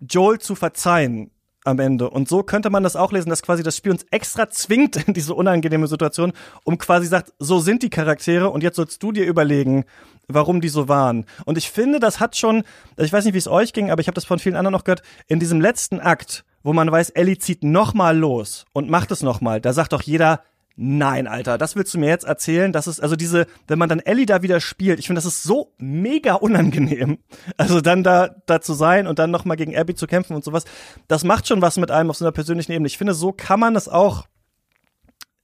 Joel 0.00 0.38
zu 0.38 0.54
verzeihen 0.54 1.30
am 1.64 1.78
Ende. 1.78 2.10
Und 2.10 2.28
so 2.28 2.42
könnte 2.42 2.68
man 2.68 2.82
das 2.82 2.94
auch 2.94 3.10
lesen, 3.10 3.30
dass 3.30 3.42
quasi 3.42 3.62
das 3.62 3.76
Spiel 3.76 3.92
uns 3.92 4.04
extra 4.10 4.50
zwingt 4.50 4.96
in 5.08 5.14
diese 5.14 5.34
unangenehme 5.34 5.86
Situation, 5.86 6.32
um 6.62 6.78
quasi 6.78 7.06
sagt, 7.06 7.32
so 7.38 7.58
sind 7.58 7.82
die 7.82 7.90
Charaktere 7.90 8.50
und 8.50 8.62
jetzt 8.62 8.76
sollst 8.76 9.02
du 9.02 9.12
dir 9.12 9.24
überlegen, 9.24 9.84
warum 10.28 10.60
die 10.60 10.68
so 10.68 10.88
waren. 10.88 11.24
Und 11.46 11.58
ich 11.58 11.70
finde, 11.70 12.00
das 12.00 12.20
hat 12.20 12.36
schon, 12.36 12.64
ich 12.98 13.12
weiß 13.12 13.24
nicht, 13.24 13.34
wie 13.34 13.38
es 13.38 13.48
euch 13.48 13.72
ging, 13.72 13.90
aber 13.90 14.00
ich 14.00 14.06
habe 14.06 14.14
das 14.14 14.24
von 14.24 14.38
vielen 14.38 14.56
anderen 14.56 14.72
noch 14.72 14.84
gehört, 14.84 15.02
in 15.26 15.40
diesem 15.40 15.60
letzten 15.60 16.00
Akt, 16.00 16.44
wo 16.62 16.72
man 16.72 16.90
weiß, 16.90 17.10
Ellie 17.10 17.38
zieht 17.38 17.64
nochmal 17.64 18.16
los 18.16 18.66
und 18.72 18.90
macht 18.90 19.10
es 19.10 19.22
nochmal, 19.22 19.60
da 19.60 19.72
sagt 19.72 19.92
doch 19.92 20.02
jeder, 20.02 20.42
Nein, 20.76 21.28
Alter, 21.28 21.56
das 21.56 21.76
willst 21.76 21.94
du 21.94 21.98
mir 21.98 22.08
jetzt 22.08 22.24
erzählen? 22.24 22.72
Das 22.72 22.88
ist, 22.88 23.00
also 23.00 23.14
diese, 23.14 23.46
wenn 23.68 23.78
man 23.78 23.88
dann 23.88 24.00
Ellie 24.00 24.26
da 24.26 24.42
wieder 24.42 24.60
spielt, 24.60 24.98
ich 24.98 25.06
finde, 25.06 25.18
das 25.18 25.26
ist 25.26 25.44
so 25.44 25.72
mega 25.78 26.34
unangenehm. 26.34 27.18
Also 27.56 27.80
dann 27.80 28.02
da, 28.02 28.34
da 28.46 28.60
zu 28.60 28.74
sein 28.74 29.06
und 29.06 29.18
dann 29.18 29.30
nochmal 29.30 29.56
gegen 29.56 29.76
Abby 29.76 29.94
zu 29.94 30.06
kämpfen 30.06 30.34
und 30.34 30.42
sowas, 30.42 30.64
das 31.06 31.22
macht 31.22 31.46
schon 31.46 31.62
was 31.62 31.76
mit 31.76 31.90
einem 31.92 32.10
auf 32.10 32.16
so 32.16 32.24
einer 32.24 32.32
persönlichen 32.32 32.72
Ebene. 32.72 32.88
Ich 32.88 32.98
finde, 32.98 33.14
so 33.14 33.32
kann 33.32 33.60
man 33.60 33.76
es 33.76 33.88
auch 33.88 34.26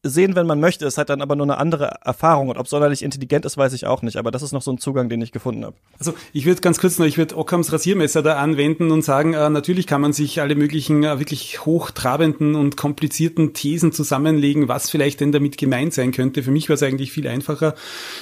sehen, 0.03 0.35
wenn 0.35 0.47
man 0.47 0.61
möchte. 0.61 0.87
Es 0.87 0.97
hat 0.97 1.11
dann 1.11 1.21
aber 1.21 1.37
nur 1.37 1.45
eine 1.45 1.59
andere 1.59 1.99
Erfahrung. 2.05 2.49
Und 2.49 2.57
ob 2.57 2.69
sonderlich 2.69 3.03
intelligent 3.03 3.45
ist, 3.45 3.59
weiß 3.59 3.75
ich 3.75 3.87
auch 3.87 4.01
nicht. 4.01 4.17
Aber 4.17 4.31
das 4.31 4.43
ist 4.43 4.53
noch 4.53 4.63
so 4.63 4.71
ein 4.73 4.79
Zugang, 4.79 5.11
den 5.11 5.21
ich 5.21 5.31
gefunden 5.31 5.65
habe. 5.65 5.77
Also 5.99 6.15
ich 6.33 6.47
würde 6.47 6.63
ganz 6.63 6.79
kurz 6.79 6.99
noch, 6.99 7.07
ich 7.07 7.19
würde 7.19 7.37
Ockhams 7.37 7.71
Rasiermesser 7.71 8.23
da 8.23 8.37
anwenden 8.37 8.91
und 8.93 9.03
sagen, 9.03 9.35
äh, 9.35 9.51
natürlich 9.51 9.87
kann 9.87 10.01
man 10.01 10.15
sich 10.15 10.41
alle 10.41 10.55
möglichen 10.55 11.05
äh, 11.05 11.19
wirklich 11.19 11.67
hochtrabenden 11.67 12.55
und 12.55 12.79
komplizierten 12.79 13.53
Thesen 13.53 13.93
zusammenlegen, 13.93 14.69
was 14.69 14.89
vielleicht 14.89 15.21
denn 15.21 15.33
damit 15.33 15.59
gemeint 15.59 15.93
sein 15.93 16.13
könnte. 16.13 16.43
Für 16.43 16.51
mich 16.51 16.71
war 16.71 16.75
es 16.75 16.83
eigentlich 16.83 17.13
viel 17.13 17.29
einfacher. 17.29 17.75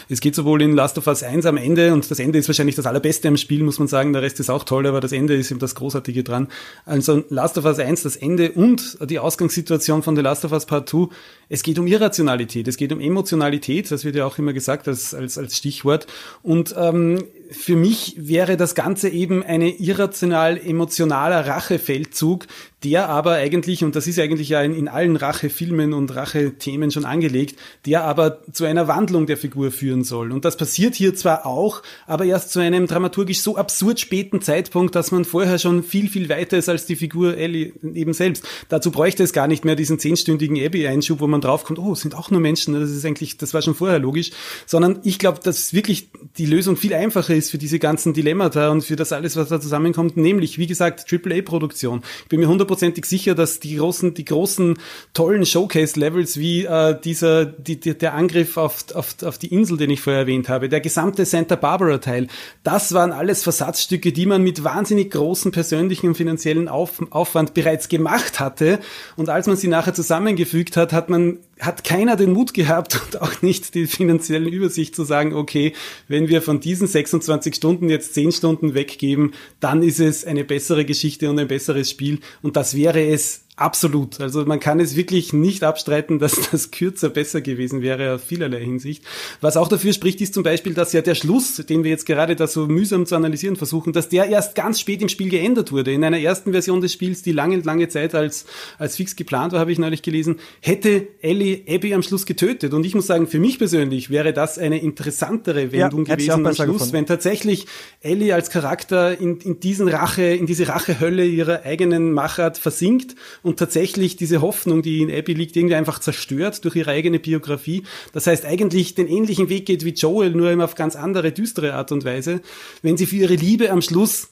Es 0.09 0.21
geht 0.21 0.35
sowohl 0.35 0.63
in 0.63 0.73
Last 0.73 0.99
of 0.99 1.07
Us 1.07 1.23
1 1.23 1.47
am 1.47 1.57
Ende, 1.57 1.93
und 1.93 2.11
das 2.11 2.19
Ende 2.19 2.39
ist 2.39 2.49
wahrscheinlich 2.49 2.77
das 2.77 2.87
allerbeste 2.87 3.29
am 3.29 3.37
Spiel, 3.37 3.63
muss 3.63 3.79
man 3.79 3.87
sagen. 3.87 4.13
Der 4.13 4.23
Rest 4.23 4.41
ist 4.41 4.51
auch 4.51 4.65
toll, 4.65 4.87
aber 4.87 5.01
das 5.01 5.13
Ende 5.13 5.37
ist 5.37 5.51
eben 5.53 5.61
das 5.61 5.77
Großartige 5.77 6.25
dran. 6.25 6.49
Also 6.85 7.23
Last 7.29 7.57
of 7.57 7.65
Us 7.65 7.79
1, 7.79 8.03
das 8.03 8.17
Ende 8.17 8.51
und 8.53 8.99
die 9.09 9.21
Ausgangssituation 9.21 10.03
von 10.03 10.17
The 10.17 10.23
Last 10.23 10.45
of 10.45 10.51
Us 10.51 10.67
Part 10.67 10.89
2 10.89 11.09
es 11.49 11.63
geht 11.63 11.79
um 11.79 11.87
Irrationalität, 11.87 12.69
es 12.69 12.77
geht 12.77 12.93
um 12.93 13.01
Emotionalität, 13.01 13.91
das 13.91 14.05
wird 14.05 14.17
ja 14.17 14.27
auch 14.27 14.39
immer 14.39 14.53
gesagt 14.53 14.87
als, 14.89 15.15
als, 15.15 15.39
als 15.39 15.57
Stichwort. 15.57 16.07
Und 16.43 16.75
ähm, 16.77 17.25
für 17.51 17.77
mich 17.77 18.15
wäre 18.19 18.57
das 18.57 18.75
Ganze 18.75 19.09
eben 19.09 19.43
eine 19.43 19.71
irrational 19.71 20.59
emotionaler 20.59 21.47
Rachefeldzug, 21.47 22.47
der 22.85 23.09
aber 23.09 23.33
eigentlich, 23.33 23.83
und 23.83 23.97
das 23.97 24.07
ist 24.07 24.19
eigentlich 24.21 24.51
ja 24.51 24.63
in, 24.63 24.73
in 24.73 24.87
allen 24.87 25.17
Rachefilmen 25.17 25.93
und 25.93 26.15
Rachethemen 26.15 26.93
schon 26.93 27.05
angelegt, 27.05 27.59
der 27.87 28.05
aber 28.05 28.41
zu 28.53 28.65
einer 28.65 28.87
Wandlung 28.87 29.27
der 29.27 29.37
Figur 29.37 29.73
führen 29.73 30.05
soll. 30.05 30.31
Und 30.31 30.45
das 30.45 30.57
passiert 30.57 30.95
hier 30.95 31.15
zwar 31.15 31.45
auch, 31.45 31.83
aber 32.07 32.25
erst 32.25 32.51
zu 32.51 32.61
einem 32.61 32.87
dramaturgisch 32.87 33.41
so 33.41 33.57
absurd 33.57 33.99
späten 33.99 34.41
Zeitpunkt, 34.43 34.95
dass 34.95 35.11
man 35.11 35.25
vorher 35.25 35.59
schon 35.59 35.83
viel, 35.83 36.09
viel 36.09 36.29
weiter 36.29 36.57
ist 36.57 36.69
als 36.69 36.87
die 36.87 36.95
Figur 36.95 37.37
Ellie 37.37 37.73
eben 37.83 38.13
selbst. 38.13 38.45
Dazu 38.69 38.93
bräuchte 38.93 39.25
es 39.25 39.33
gar 39.33 39.49
nicht 39.49 39.65
mehr 39.65 39.75
diesen 39.75 39.99
zehnstündigen 39.99 40.57
Abby-Einschub, 40.65 41.19
wo 41.19 41.27
man 41.27 41.41
draufkommt, 41.41 41.81
oh, 41.81 41.97
sind 41.97 42.15
auch 42.15 42.31
nur 42.31 42.41
Menschen, 42.41 42.75
das 42.75 42.91
ist 42.91 43.05
eigentlich, 43.05 43.39
das 43.39 43.55
war 43.55 43.63
schon 43.63 43.75
vorher 43.75 43.99
logisch, 43.99 44.31
sondern 44.67 45.01
ich 45.03 45.19
glaube, 45.19 45.41
dass 45.43 45.75
wirklich 45.75 46.11
die 46.37 46.47
Lösung 46.47 46.77
viel 46.77 46.95
einfacher 46.95 47.35
ist 47.35 47.51
für 47.51 47.59
diese 47.59 47.81
ganzen 47.81 48.15
Dilemmata 48.15 48.71
und 48.71 48.83
für 48.83 48.95
das 48.95 49.13
alles, 49.13 49.35
was 49.35 49.49
da 49.49 49.61
zusammenkommt, 49.61 50.17
nämlich, 50.17 50.59
wie 50.59 50.69
gesagt, 50.69 51.13
AAA-Produktion. 51.13 52.03
Ich 52.23 52.29
bin 52.29 52.39
mir 52.39 52.47
hundertprozentig 52.69 53.07
sicher, 53.07 53.35
dass 53.35 53.61
die 53.61 53.77
großen, 53.77 54.15
die 54.15 54.25
großen, 54.25 54.79
tollen 55.15 55.47
Showcase-Levels 55.47 56.39
wie 56.39 56.65
äh, 56.65 56.99
dieser, 57.01 57.47
die, 57.47 57.81
die, 57.81 57.97
der 57.97 58.15
Angriff 58.15 58.57
auf, 58.57 58.85
auf, 58.95 59.17
auf 59.23 59.39
die 59.39 59.53
Insel, 59.53 59.79
den 59.79 59.91
ich 59.91 60.01
vorher 60.01 60.23
erwähnt 60.23 60.49
habe, 60.49 60.69
der 60.69 60.81
gesamte 60.81 61.25
Santa 61.25 61.57
Barbara-Teil, 61.57 62.29
das 62.63 62.93
waren 62.93 63.13
alles 63.13 63.43
Versatzstücke, 63.43 64.13
die 64.13 64.27
man 64.27 64.43
mit 64.43 64.63
wahnsinnig 64.65 65.11
großen 65.11 65.51
persönlichen 65.51 66.09
und 66.09 66.15
finanziellen 66.17 66.69
Auf, 66.69 67.01
Aufwand 67.11 67.55
bereits 67.55 67.89
gemacht 67.89 68.41
hatte. 68.41 68.79
Und 69.17 69.29
als 69.29 69.47
man 69.47 69.57
sie 69.57 69.69
nachher 69.69 69.95
zusammengefügt 69.95 70.77
hat, 70.77 70.93
hat 70.93 71.09
man 71.09 71.39
hat 71.61 71.85
keiner 71.85 72.17
den 72.17 72.33
Mut 72.33 72.55
gehabt 72.55 73.01
und 73.05 73.21
auch 73.21 73.43
nicht 73.43 73.75
die 73.75 73.87
finanzielle 73.87 74.49
Übersicht 74.49 74.95
zu 74.95 75.05
sagen, 75.05 75.35
okay, 75.35 75.73
wenn 76.07 76.29
wir 76.29 76.43
von 76.43 76.61
diesen 76.61 76.87
26 76.87 77.55
Stunden 77.55 77.89
jetzt 77.89 78.15
10 78.15 78.33
Stunden 78.33 78.75
weggeben, 78.75 79.33
dann 79.61 79.83
ist 79.83 80.01
es 80.01 80.25
eine 80.25 80.45
bessere 80.45 80.85
Geschichte 80.85 81.29
und 81.31 81.39
ein 81.39 81.49
besseres 81.49 81.91
Spiel. 81.91 82.21
Und 82.43 82.57
das 82.57 82.75
wäre 82.75 83.05
es 83.07 83.48
Absolut. 83.59 84.21
Also 84.21 84.45
man 84.45 84.61
kann 84.61 84.79
es 84.79 84.95
wirklich 84.95 85.33
nicht 85.33 85.65
abstreiten, 85.65 86.21
dass 86.21 86.49
das 86.53 86.71
kürzer 86.71 87.09
besser 87.09 87.41
gewesen 87.41 87.83
wäre 87.83 88.15
auf 88.15 88.23
vielerlei 88.23 88.61
Hinsicht. 88.61 89.03
Was 89.41 89.57
auch 89.57 89.67
dafür 89.67 89.93
spricht, 89.93 90.21
ist 90.21 90.33
zum 90.33 90.45
Beispiel, 90.45 90.75
dass 90.75 90.93
ja 90.93 91.01
der 91.01 91.17
Schluss, 91.17 91.57
den 91.57 91.83
wir 91.83 91.91
jetzt 91.91 92.07
gerade 92.07 92.37
da 92.37 92.47
so 92.47 92.69
mühsam 92.69 93.05
zu 93.05 93.17
analysieren 93.17 93.57
versuchen, 93.57 93.93
dass 93.93 94.09
der 94.09 94.27
erst 94.27 94.55
ganz 94.55 94.79
spät 94.79 95.03
im 95.03 95.09
Spiel 95.09 95.29
geändert 95.29 95.73
wurde. 95.73 95.93
In 95.93 96.05
einer 96.05 96.21
ersten 96.21 96.53
Version 96.53 96.81
des 96.81 96.93
Spiels, 96.93 97.23
die 97.23 97.33
lange, 97.33 97.57
lange 97.59 97.89
Zeit 97.89 98.15
als, 98.15 98.47
als 98.79 98.95
fix 98.95 99.17
geplant 99.17 99.53
war, 99.53 99.59
habe 99.59 99.73
ich 99.73 99.81
neulich 99.81 100.03
gelesen, 100.03 100.37
hätte 100.61 101.09
Ellie 101.21 101.63
Abby 101.69 101.95
am 101.95 102.05
Schluss 102.05 102.27
getötet. 102.27 102.75
Und 102.75 102.87
ich 102.87 102.95
muss 102.95 103.09
sagen, 103.09 103.27
für 103.27 103.41
mich 103.41 103.59
persönlich 103.59 104.09
wäre 104.09 104.33
das 104.33 104.59
eine 104.59 104.81
interessantere 104.81 105.73
Wendung 105.73 106.07
ja, 106.07 106.15
gewesen 106.15 106.47
am 106.47 106.55
Schluss, 106.55 106.67
gefunden. 106.67 106.93
wenn 106.93 107.07
tatsächlich 107.07 107.67
Ellie 108.03 108.33
als 108.33 108.51
Charakter 108.51 109.21
in, 109.21 109.41
in 109.41 109.59
diesen 109.59 109.89
Rache, 109.89 110.23
in 110.23 110.47
diese 110.47 110.69
Rachehölle 110.69 111.27
ihrer 111.27 111.65
eigenen 111.65 112.13
Machart 112.13 112.57
versinkt 112.57 113.17
und 113.49 113.59
tatsächlich 113.59 114.17
diese 114.17 114.43
Hoffnung, 114.43 114.83
die 114.83 115.01
in 115.01 115.11
Abby 115.11 115.35
liegt, 115.35 115.57
irgendwie 115.57 115.75
einfach 115.75 115.99
zerstört 115.99 116.65
durch 116.65 116.77
ihre 116.77 116.91
eigene 116.91 117.19
Biografie. 117.19 117.83
Das 118.13 118.27
heißt, 118.27 118.45
eigentlich 118.45 118.95
den 118.95 119.09
ähnlichen 119.09 119.49
Weg 119.49 119.67
geht 119.67 119.85
wie 119.85 119.95
Joel, 119.95 120.31
nur 120.31 120.51
immer 120.51 120.65
auf 120.65 120.75
ganz 120.75 120.95
andere, 120.95 121.33
düstere 121.33 121.75
Art 121.75 121.91
und 121.91 122.05
Weise. 122.05 122.41
Wenn 122.83 122.97
sie 122.97 123.07
für 123.07 123.17
ihre 123.17 123.35
Liebe 123.35 123.71
am 123.71 123.83
Schluss 123.83 124.29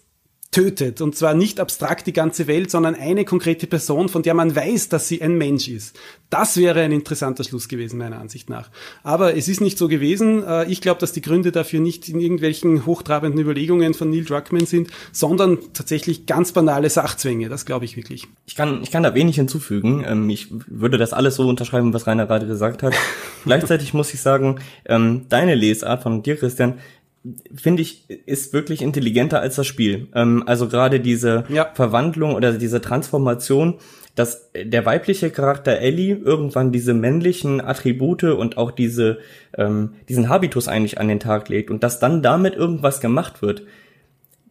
tötet. 0.50 1.00
Und 1.00 1.16
zwar 1.16 1.34
nicht 1.34 1.60
abstrakt 1.60 2.06
die 2.06 2.12
ganze 2.12 2.46
Welt, 2.46 2.70
sondern 2.70 2.94
eine 2.94 3.24
konkrete 3.24 3.66
Person, 3.66 4.08
von 4.08 4.22
der 4.22 4.34
man 4.34 4.54
weiß, 4.54 4.88
dass 4.88 5.08
sie 5.08 5.20
ein 5.22 5.36
Mensch 5.36 5.68
ist. 5.68 5.98
Das 6.30 6.56
wäre 6.56 6.80
ein 6.80 6.92
interessanter 6.92 7.44
Schluss 7.44 7.68
gewesen, 7.68 7.98
meiner 7.98 8.18
Ansicht 8.18 8.50
nach. 8.50 8.70
Aber 9.04 9.36
es 9.36 9.48
ist 9.48 9.60
nicht 9.60 9.78
so 9.78 9.86
gewesen. 9.86 10.42
Äh, 10.44 10.64
ich 10.66 10.80
glaube, 10.80 11.00
dass 11.00 11.12
die 11.12 11.20
Gründe 11.20 11.52
dafür 11.52 11.80
nicht 11.80 12.08
in 12.08 12.18
irgendwelchen 12.18 12.86
hochtrabenden 12.86 13.40
Überlegungen 13.40 13.94
von 13.94 14.10
Neil 14.10 14.24
Druckmann 14.24 14.66
sind, 14.66 14.90
sondern 15.12 15.58
tatsächlich 15.72 16.26
ganz 16.26 16.52
banale 16.52 16.90
Sachzwänge. 16.90 17.48
Das 17.48 17.64
glaube 17.64 17.84
ich 17.84 17.96
wirklich. 17.96 18.26
Ich 18.46 18.56
kann, 18.56 18.82
ich 18.82 18.90
kann 18.90 19.02
da 19.02 19.14
wenig 19.14 19.36
hinzufügen. 19.36 20.04
Ähm, 20.06 20.28
ich 20.30 20.48
würde 20.66 20.98
das 20.98 21.12
alles 21.12 21.36
so 21.36 21.48
unterschreiben, 21.48 21.92
was 21.92 22.06
Rainer 22.06 22.26
gerade 22.26 22.46
gesagt 22.46 22.82
hat. 22.82 22.94
Gleichzeitig 23.44 23.94
muss 23.94 24.12
ich 24.12 24.20
sagen, 24.20 24.60
ähm, 24.86 25.26
deine 25.28 25.54
Lesart 25.54 26.02
von 26.02 26.22
dir, 26.22 26.36
Christian, 26.36 26.78
finde 27.54 27.82
ich, 27.82 28.08
ist 28.26 28.52
wirklich 28.52 28.82
intelligenter 28.82 29.40
als 29.40 29.56
das 29.56 29.66
Spiel. 29.66 30.08
Ähm, 30.14 30.44
also 30.46 30.68
gerade 30.68 31.00
diese 31.00 31.44
ja. 31.48 31.70
Verwandlung 31.74 32.34
oder 32.34 32.52
diese 32.52 32.80
Transformation, 32.80 33.74
dass 34.14 34.50
der 34.54 34.86
weibliche 34.86 35.30
Charakter 35.30 35.78
Ellie 35.78 36.16
irgendwann 36.16 36.72
diese 36.72 36.94
männlichen 36.94 37.60
Attribute 37.60 38.24
und 38.24 38.56
auch 38.56 38.70
diese, 38.70 39.18
ähm, 39.56 39.94
diesen 40.08 40.28
Habitus 40.28 40.68
eigentlich 40.68 40.98
an 40.98 41.08
den 41.08 41.20
Tag 41.20 41.48
legt 41.48 41.70
und 41.70 41.82
dass 41.82 42.00
dann 42.00 42.22
damit 42.22 42.54
irgendwas 42.54 43.00
gemacht 43.00 43.42
wird. 43.42 43.62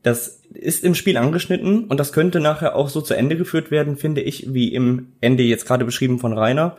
Das 0.03 0.41
ist 0.53 0.83
im 0.83 0.93
Spiel 0.93 1.17
angeschnitten 1.17 1.85
und 1.85 1.99
das 1.99 2.13
könnte 2.13 2.39
nachher 2.39 2.75
auch 2.75 2.89
so 2.89 3.01
zu 3.01 3.15
Ende 3.15 3.37
geführt 3.37 3.71
werden, 3.71 3.97
finde 3.97 4.21
ich, 4.21 4.53
wie 4.53 4.71
im 4.73 5.13
Ende 5.19 5.41
jetzt 5.41 5.65
gerade 5.65 5.83
beschrieben 5.83 6.19
von 6.19 6.37
Rainer. 6.37 6.77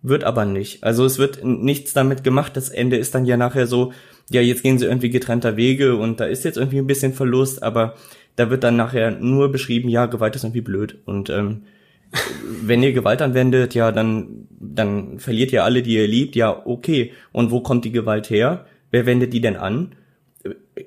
Wird 0.00 0.22
aber 0.22 0.44
nicht. 0.44 0.84
Also 0.84 1.04
es 1.04 1.18
wird 1.18 1.44
nichts 1.44 1.92
damit 1.92 2.22
gemacht. 2.22 2.56
Das 2.56 2.68
Ende 2.68 2.96
ist 2.96 3.14
dann 3.14 3.24
ja 3.24 3.36
nachher 3.36 3.66
so, 3.66 3.92
ja, 4.30 4.40
jetzt 4.40 4.62
gehen 4.62 4.78
sie 4.78 4.86
irgendwie 4.86 5.10
getrennter 5.10 5.56
Wege 5.56 5.96
und 5.96 6.20
da 6.20 6.24
ist 6.24 6.44
jetzt 6.44 6.56
irgendwie 6.56 6.78
ein 6.78 6.86
bisschen 6.86 7.12
Verlust, 7.12 7.62
aber 7.62 7.94
da 8.36 8.50
wird 8.50 8.64
dann 8.64 8.76
nachher 8.76 9.10
nur 9.10 9.52
beschrieben, 9.52 9.88
ja, 9.88 10.06
Gewalt 10.06 10.36
ist 10.36 10.44
irgendwie 10.44 10.62
blöd. 10.62 10.98
Und 11.04 11.30
ähm, 11.30 11.62
wenn 12.62 12.82
ihr 12.82 12.92
Gewalt 12.92 13.22
anwendet, 13.22 13.74
ja, 13.74 13.92
dann, 13.92 14.48
dann 14.58 15.18
verliert 15.18 15.52
ihr 15.52 15.64
alle, 15.64 15.82
die 15.82 15.94
ihr 15.94 16.08
liebt, 16.08 16.36
ja, 16.36 16.66
okay. 16.66 17.12
Und 17.32 17.50
wo 17.50 17.60
kommt 17.60 17.84
die 17.84 17.92
Gewalt 17.92 18.30
her? 18.30 18.66
Wer 18.90 19.06
wendet 19.06 19.32
die 19.32 19.40
denn 19.40 19.56
an? 19.56 19.92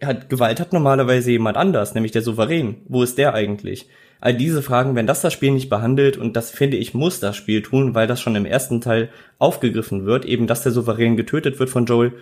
Hat, 0.03 0.29
Gewalt 0.29 0.59
hat 0.59 0.73
normalerweise 0.73 1.31
jemand 1.31 1.57
anders, 1.57 1.93
nämlich 1.93 2.11
der 2.11 2.21
Souverän. 2.21 2.77
Wo 2.87 3.03
ist 3.03 3.17
der 3.17 3.33
eigentlich? 3.33 3.87
All 4.21 4.33
diese 4.33 4.61
Fragen, 4.61 4.95
wenn 4.95 5.07
das 5.07 5.21
das 5.21 5.33
Spiel 5.33 5.51
nicht 5.51 5.69
behandelt, 5.69 6.17
und 6.17 6.35
das 6.35 6.49
finde 6.49 6.77
ich 6.77 6.93
muss 6.93 7.19
das 7.19 7.35
Spiel 7.35 7.61
tun, 7.61 7.93
weil 7.93 8.07
das 8.07 8.21
schon 8.21 8.35
im 8.35 8.45
ersten 8.45 8.81
Teil 8.81 9.09
aufgegriffen 9.37 10.05
wird, 10.05 10.25
eben 10.25 10.47
dass 10.47 10.63
der 10.63 10.71
Souverän 10.71 11.15
getötet 11.15 11.59
wird 11.59 11.69
von 11.69 11.85
Joel, 11.85 12.13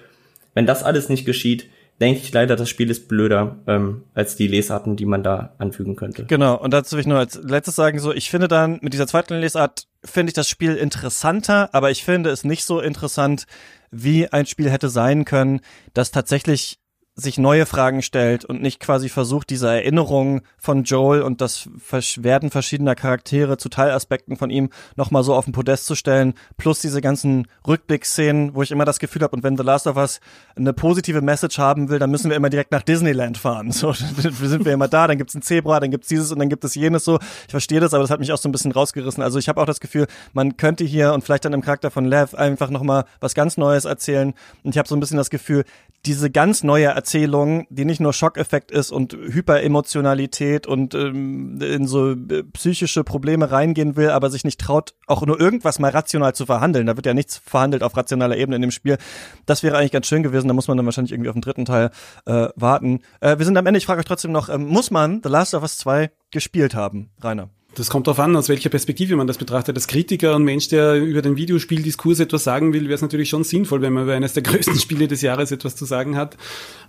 wenn 0.53 0.65
das 0.65 0.83
alles 0.83 1.09
nicht 1.09 1.25
geschieht, 1.25 1.69
denke 2.01 2.21
ich 2.21 2.33
leider, 2.33 2.55
das 2.55 2.69
Spiel 2.69 2.89
ist 2.89 3.07
blöder 3.07 3.57
ähm, 3.67 4.03
als 4.13 4.35
die 4.35 4.47
Lesarten, 4.47 4.95
die 4.95 5.05
man 5.05 5.23
da 5.23 5.53
anfügen 5.57 5.95
könnte. 5.95 6.25
Genau, 6.25 6.57
und 6.59 6.73
dazu 6.73 6.93
will 6.93 7.01
ich 7.01 7.07
nur 7.07 7.19
als 7.19 7.39
letztes 7.43 7.75
sagen, 7.75 7.99
so, 7.99 8.11
ich 8.13 8.29
finde 8.29 8.47
dann 8.47 8.79
mit 8.81 8.93
dieser 8.93 9.07
zweiten 9.07 9.35
Lesart, 9.35 9.87
finde 10.03 10.31
ich 10.31 10.33
das 10.33 10.49
Spiel 10.49 10.75
interessanter, 10.75 11.69
aber 11.73 11.91
ich 11.91 12.03
finde 12.03 12.29
es 12.29 12.43
nicht 12.43 12.65
so 12.65 12.79
interessant, 12.79 13.45
wie 13.91 14.27
ein 14.27 14.45
Spiel 14.47 14.69
hätte 14.69 14.89
sein 14.89 15.23
können, 15.23 15.61
das 15.93 16.11
tatsächlich 16.11 16.79
sich 17.15 17.37
neue 17.37 17.67
Fragen 17.67 18.01
stellt 18.01 18.43
und 18.43 18.61
nicht 18.61 18.79
quasi 18.79 19.07
versucht, 19.07 19.51
diese 19.51 19.67
Erinnerung 19.69 20.41
von 20.57 20.83
Joel 20.83 21.21
und 21.21 21.41
das 21.41 21.69
Werden 22.17 22.49
verschiedener 22.49 22.95
Charaktere 22.95 23.57
zu 23.57 23.69
Teilaspekten 23.69 24.35
von 24.35 24.49
ihm 24.49 24.69
nochmal 24.95 25.23
so 25.23 25.35
auf 25.35 25.45
den 25.45 25.53
Podest 25.53 25.85
zu 25.85 25.93
stellen, 25.93 26.33
plus 26.57 26.79
diese 26.79 27.01
ganzen 27.01 27.47
Rückblickszenen, 27.67 28.55
wo 28.55 28.63
ich 28.63 28.71
immer 28.71 28.85
das 28.85 28.97
Gefühl 28.97 29.21
habe, 29.21 29.35
und 29.35 29.43
wenn 29.43 29.57
The 29.57 29.63
Last 29.63 29.85
of 29.85 29.95
Us 29.95 30.21
eine 30.55 30.73
positive 30.73 31.21
Message 31.21 31.59
haben 31.59 31.89
will, 31.89 31.99
dann 31.99 32.09
müssen 32.09 32.31
wir 32.31 32.37
immer 32.37 32.49
direkt 32.49 32.71
nach 32.71 32.81
Disneyland 32.81 33.37
fahren. 33.37 33.71
So 33.71 33.93
sind 33.93 34.65
wir 34.65 34.73
immer 34.73 34.87
da, 34.87 35.07
dann 35.07 35.19
gibt's 35.19 35.35
ein 35.35 35.43
Zebra, 35.43 35.79
dann 35.79 35.91
gibt's 35.91 36.07
dieses 36.07 36.31
und 36.31 36.39
dann 36.39 36.49
gibt 36.49 36.63
es 36.63 36.73
jenes 36.73 37.05
so. 37.05 37.19
Ich 37.45 37.51
verstehe 37.51 37.79
das, 37.79 37.93
aber 37.93 38.01
das 38.01 38.09
hat 38.09 38.21
mich 38.21 38.31
auch 38.31 38.37
so 38.37 38.49
ein 38.49 38.51
bisschen 38.51 38.71
rausgerissen. 38.71 39.21
Also 39.21 39.37
ich 39.37 39.49
habe 39.49 39.61
auch 39.61 39.67
das 39.67 39.79
Gefühl, 39.79 40.07
man 40.33 40.57
könnte 40.57 40.83
hier 40.83 41.13
und 41.13 41.23
vielleicht 41.23 41.45
dann 41.45 41.53
im 41.53 41.61
Charakter 41.61 41.91
von 41.91 42.05
Lev 42.05 42.33
einfach 42.33 42.71
nochmal 42.71 43.05
was 43.19 43.35
ganz 43.35 43.55
Neues 43.57 43.85
erzählen. 43.85 44.33
Und 44.63 44.71
ich 44.71 44.79
habe 44.79 44.87
so 44.87 44.95
ein 44.95 44.99
bisschen 44.99 45.17
das 45.17 45.29
Gefühl, 45.29 45.63
diese 46.05 46.29
ganz 46.29 46.63
neue 46.63 46.87
Erzählung, 47.03 47.67
die 47.69 47.83
nicht 47.83 47.99
nur 47.99 48.13
Schockeffekt 48.13 48.71
ist 48.71 48.89
und 48.89 49.11
Hyperemotionalität 49.11 50.67
und 50.67 50.95
ähm, 50.95 51.59
in 51.61 51.85
so 51.85 52.11
äh, 52.11 52.43
psychische 52.53 53.03
Probleme 53.03 53.51
reingehen 53.51 53.97
will, 53.97 54.09
aber 54.09 54.29
sich 54.29 54.45
nicht 54.45 54.61
traut, 54.61 54.95
auch 55.05 55.21
nur 55.25 55.37
irgendwas 55.37 55.79
mal 55.79 55.91
rational 55.91 56.33
zu 56.33 56.45
verhandeln. 56.45 56.87
Da 56.87 56.95
wird 56.95 57.05
ja 57.05 57.13
nichts 57.13 57.41
verhandelt 57.43 57.83
auf 57.83 57.97
rationaler 57.97 58.37
Ebene 58.37 58.55
in 58.55 58.61
dem 58.61 58.71
Spiel. 58.71 58.97
Das 59.45 59.63
wäre 59.63 59.77
eigentlich 59.77 59.91
ganz 59.91 60.07
schön 60.07 60.23
gewesen. 60.23 60.47
Da 60.47 60.53
muss 60.53 60.69
man 60.69 60.77
dann 60.77 60.85
wahrscheinlich 60.85 61.11
irgendwie 61.11 61.29
auf 61.29 61.35
den 61.35 61.41
dritten 61.41 61.65
Teil 61.65 61.91
äh, 62.25 62.47
warten. 62.55 63.01
Äh, 63.19 63.37
wir 63.37 63.45
sind 63.45 63.57
am 63.57 63.65
Ende. 63.65 63.79
Ich 63.79 63.85
frage 63.85 63.99
euch 63.99 64.05
trotzdem 64.05 64.31
noch, 64.31 64.47
ähm, 64.47 64.65
muss 64.65 64.89
man 64.89 65.19
The 65.21 65.29
Last 65.29 65.53
of 65.55 65.63
Us 65.63 65.77
2 65.79 66.09
gespielt 66.31 66.73
haben, 66.73 67.11
Rainer? 67.21 67.49
Das 67.75 67.89
kommt 67.89 68.05
darauf 68.07 68.19
an, 68.19 68.35
aus 68.35 68.49
welcher 68.49 68.69
Perspektive 68.69 69.15
man 69.15 69.25
das 69.25 69.37
betrachtet. 69.37 69.75
Als 69.75 69.87
Kritiker 69.87 70.35
und 70.35 70.43
Mensch, 70.43 70.67
der 70.67 70.95
über 70.95 71.21
den 71.23 71.37
Videospieldiskurs 71.37 72.19
etwas 72.19 72.43
sagen 72.43 72.71
will, 72.71 72.83
wäre 72.83 72.93
es 72.93 73.01
natürlich 73.01 73.29
schon 73.29 73.43
sinnvoll, 73.43 73.81
wenn 73.81 73.93
man 73.93 74.03
über 74.03 74.13
eines 74.13 74.33
der 74.33 74.43
größten 74.43 74.77
Spiele 74.77 75.07
des 75.07 75.21
Jahres 75.21 75.51
etwas 75.51 75.75
zu 75.75 75.85
sagen 75.85 76.15
hat. 76.15 76.37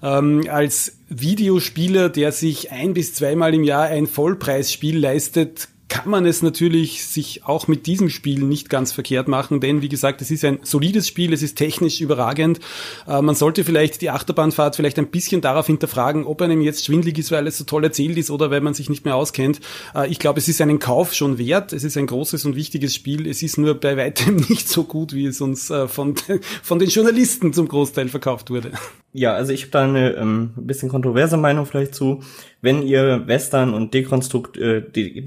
Ähm, 0.03 0.45
als 0.51 0.99
Videospieler, 1.09 2.11
der 2.11 2.32
sich 2.32 2.70
ein 2.70 2.93
bis 2.93 3.14
zweimal 3.14 3.55
im 3.55 3.64
Jahr 3.64 3.85
ein 3.85 4.07
Vollpreisspiel 4.07 4.99
leistet, 4.99 5.68
kann 5.89 6.11
man 6.11 6.24
es 6.26 6.43
natürlich 6.43 7.05
sich 7.07 7.45
auch 7.45 7.68
mit 7.68 7.87
diesem 7.87 8.09
Spiel 8.09 8.43
nicht 8.43 8.70
ganz 8.70 8.93
verkehrt 8.93 9.28
machen, 9.28 9.61
denn 9.61 9.82
wie 9.82 9.89
gesagt, 9.89 10.22
es 10.22 10.30
ist 10.30 10.45
ein 10.45 10.61
solides 10.62 11.07
Spiel, 11.09 11.32
es 11.32 11.43
ist 11.43 11.57
technisch 11.57 12.01
überragend. 12.01 12.61
Äh, 13.07 13.20
man 13.22 13.35
sollte 13.35 13.64
vielleicht 13.64 14.01
die 14.01 14.11
Achterbahnfahrt 14.11 14.76
vielleicht 14.76 14.99
ein 14.99 15.09
bisschen 15.09 15.41
darauf 15.41 15.66
hinterfragen, 15.66 16.24
ob 16.24 16.43
einem 16.43 16.61
jetzt 16.62 16.85
schwindlig 16.85 17.18
ist, 17.18 17.30
weil 17.30 17.47
es 17.47 17.59
so 17.59 17.64
toll 17.64 17.85
erzählt 17.85 18.16
ist 18.16 18.30
oder 18.30 18.51
weil 18.51 18.61
man 18.61 18.74
sich 18.74 18.89
nicht 18.89 19.05
mehr 19.05 19.16
auskennt. 19.16 19.61
Äh, 19.95 20.09
ich 20.09 20.18
glaube, 20.18 20.41
es 20.41 20.49
ist 20.49 20.61
einen 20.61 20.78
Kauf 20.78 21.14
schon 21.14 21.39
wert. 21.39 21.72
Es 21.72 21.85
ist 21.85 21.97
ein 21.97 22.07
großes 22.07 22.45
und 22.45 22.57
wichtiges 22.57 22.95
Spiel. 22.95 23.26
Es 23.28 23.43
ist 23.43 23.59
nur 23.59 23.74
bei 23.74 23.97
weitem 23.97 24.37
nicht 24.49 24.68
so 24.68 24.85
gut, 24.85 25.12
wie 25.12 25.26
es 25.26 25.41
uns 25.41 25.70
äh, 25.70 25.87
von, 25.89 26.14
von 26.62 26.78
den 26.78 26.89
Journalisten 26.89 27.53
zum 27.53 27.68
Großteil 27.68 28.09
verkauft 28.09 28.51
wurde. 28.51 28.72
Ja, 29.16 29.32
also 29.35 29.53
ich 29.53 29.62
habe 29.62 29.70
da 29.70 29.85
eine 29.85 30.14
ähm, 30.14 30.51
bisschen 30.57 30.89
kontroverse 30.89 31.37
Meinung 31.37 31.66
vielleicht 31.66 31.95
zu. 31.95 32.24
Wenn 32.61 32.82
ihr 32.82 33.28
Western 33.28 33.72
und 33.72 33.95
Dekonstrukt, 33.95 34.57
äh, 34.57 34.82
De 34.82 35.20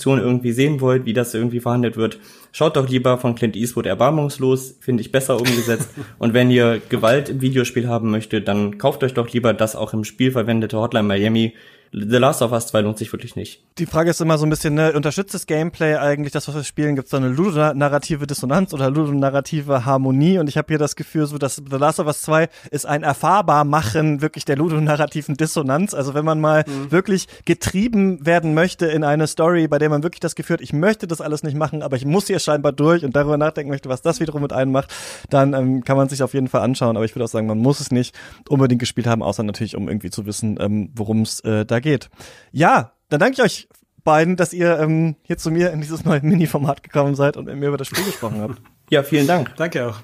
Dekonstruktion 0.00 0.18
irgendwie 0.18 0.52
sehen 0.52 0.80
wollt, 0.80 1.04
wie 1.04 1.12
das 1.12 1.34
irgendwie 1.34 1.60
verhandelt 1.60 1.96
wird, 1.96 2.18
schaut 2.52 2.76
doch 2.76 2.88
lieber 2.88 3.18
von 3.18 3.34
Clint 3.34 3.56
Eastwood 3.56 3.86
erbarmungslos, 3.86 4.76
finde 4.80 5.02
ich 5.02 5.12
besser 5.12 5.38
umgesetzt. 5.38 5.90
und 6.18 6.34
wenn 6.34 6.50
ihr 6.50 6.80
Gewalt 6.88 7.28
im 7.28 7.40
Videospiel 7.40 7.88
haben 7.88 8.10
möchtet, 8.10 8.48
dann 8.48 8.78
kauft 8.78 9.04
euch 9.04 9.14
doch 9.14 9.30
lieber 9.30 9.52
das 9.52 9.76
auch 9.76 9.92
im 9.92 10.04
Spiel 10.04 10.32
verwendete 10.32 10.78
Hotline 10.78 11.06
Miami 11.06 11.54
The 11.92 12.18
Last 12.18 12.40
of 12.40 12.52
Us 12.52 12.68
2 12.68 12.82
lohnt 12.82 12.98
sich 12.98 13.12
wirklich 13.12 13.34
nicht. 13.34 13.64
Die 13.78 13.86
Frage 13.86 14.10
ist 14.10 14.20
immer 14.20 14.38
so 14.38 14.46
ein 14.46 14.50
bisschen, 14.50 14.74
ne, 14.74 14.92
unterstützt 14.92 15.34
das 15.34 15.46
Gameplay 15.46 15.96
eigentlich 15.96 16.32
das, 16.32 16.46
was 16.46 16.54
wir 16.54 16.62
spielen? 16.62 16.94
Gibt 16.94 17.06
es 17.06 17.10
da 17.10 17.16
eine 17.16 17.28
ludonarrative 17.28 18.28
Dissonanz 18.28 18.72
oder 18.72 18.90
ludonarrative 18.90 19.84
Harmonie? 19.84 20.38
Und 20.38 20.48
ich 20.48 20.56
habe 20.56 20.68
hier 20.68 20.78
das 20.78 20.94
Gefühl, 20.94 21.26
so 21.26 21.36
dass 21.36 21.56
The 21.56 21.76
Last 21.76 21.98
of 21.98 22.06
Us 22.06 22.22
2 22.22 22.48
ist 22.70 22.86
ein 22.86 23.02
erfahrbar 23.02 23.64
machen 23.64 24.22
wirklich 24.22 24.44
der 24.44 24.56
ludonarrativen 24.56 25.36
Dissonanz. 25.36 25.92
Also 25.92 26.14
wenn 26.14 26.24
man 26.24 26.40
mal 26.40 26.64
mhm. 26.64 26.92
wirklich 26.92 27.26
getrieben 27.44 28.24
werden 28.24 28.54
möchte 28.54 28.86
in 28.86 29.02
eine 29.02 29.26
Story, 29.26 29.66
bei 29.66 29.78
der 29.78 29.88
man 29.88 30.04
wirklich 30.04 30.20
das 30.20 30.36
Gefühl 30.36 30.54
hat, 30.54 30.60
ich 30.60 30.72
möchte 30.72 31.08
das 31.08 31.20
alles 31.20 31.42
nicht 31.42 31.56
machen, 31.56 31.82
aber 31.82 31.96
ich 31.96 32.04
muss 32.04 32.28
hier 32.28 32.38
scheinbar 32.38 32.70
durch 32.70 33.04
und 33.04 33.16
darüber 33.16 33.36
nachdenken 33.36 33.70
möchte, 33.70 33.88
was 33.88 34.00
das 34.00 34.20
wiederum 34.20 34.42
mit 34.42 34.52
einem 34.52 34.70
macht, 34.70 34.94
dann 35.28 35.54
ähm, 35.54 35.82
kann 35.82 35.96
man 35.96 36.08
sich 36.08 36.22
auf 36.22 36.34
jeden 36.34 36.46
Fall 36.46 36.60
anschauen. 36.60 36.96
Aber 36.96 37.04
ich 37.04 37.16
würde 37.16 37.24
auch 37.24 37.28
sagen, 37.28 37.48
man 37.48 37.58
muss 37.58 37.80
es 37.80 37.90
nicht 37.90 38.14
unbedingt 38.48 38.78
gespielt 38.78 39.08
haben, 39.08 39.24
außer 39.24 39.42
natürlich, 39.42 39.74
um 39.74 39.88
irgendwie 39.88 40.10
zu 40.10 40.24
wissen, 40.24 40.56
ähm, 40.60 40.90
worum 40.94 41.22
es 41.22 41.40
äh, 41.40 41.66
da 41.66 41.79
geht. 41.80 42.10
Ja, 42.52 42.92
dann 43.08 43.20
danke 43.20 43.34
ich 43.34 43.42
euch 43.42 43.68
beiden, 44.04 44.36
dass 44.36 44.52
ihr 44.52 44.78
ähm, 44.78 45.16
hier 45.22 45.38
zu 45.38 45.50
mir 45.50 45.72
in 45.72 45.80
dieses 45.80 46.04
neue 46.04 46.20
Mini-Format 46.22 46.82
gekommen 46.82 47.14
seid 47.14 47.36
und 47.36 47.44
mit 47.46 47.56
mir 47.56 47.68
über 47.68 47.76
das 47.76 47.88
Spiel 47.88 48.04
gesprochen 48.04 48.40
habt. 48.40 48.60
Ja, 48.90 49.04
vielen 49.04 49.26
Dank. 49.26 49.54
Danke 49.56 49.88
auch. 49.88 50.00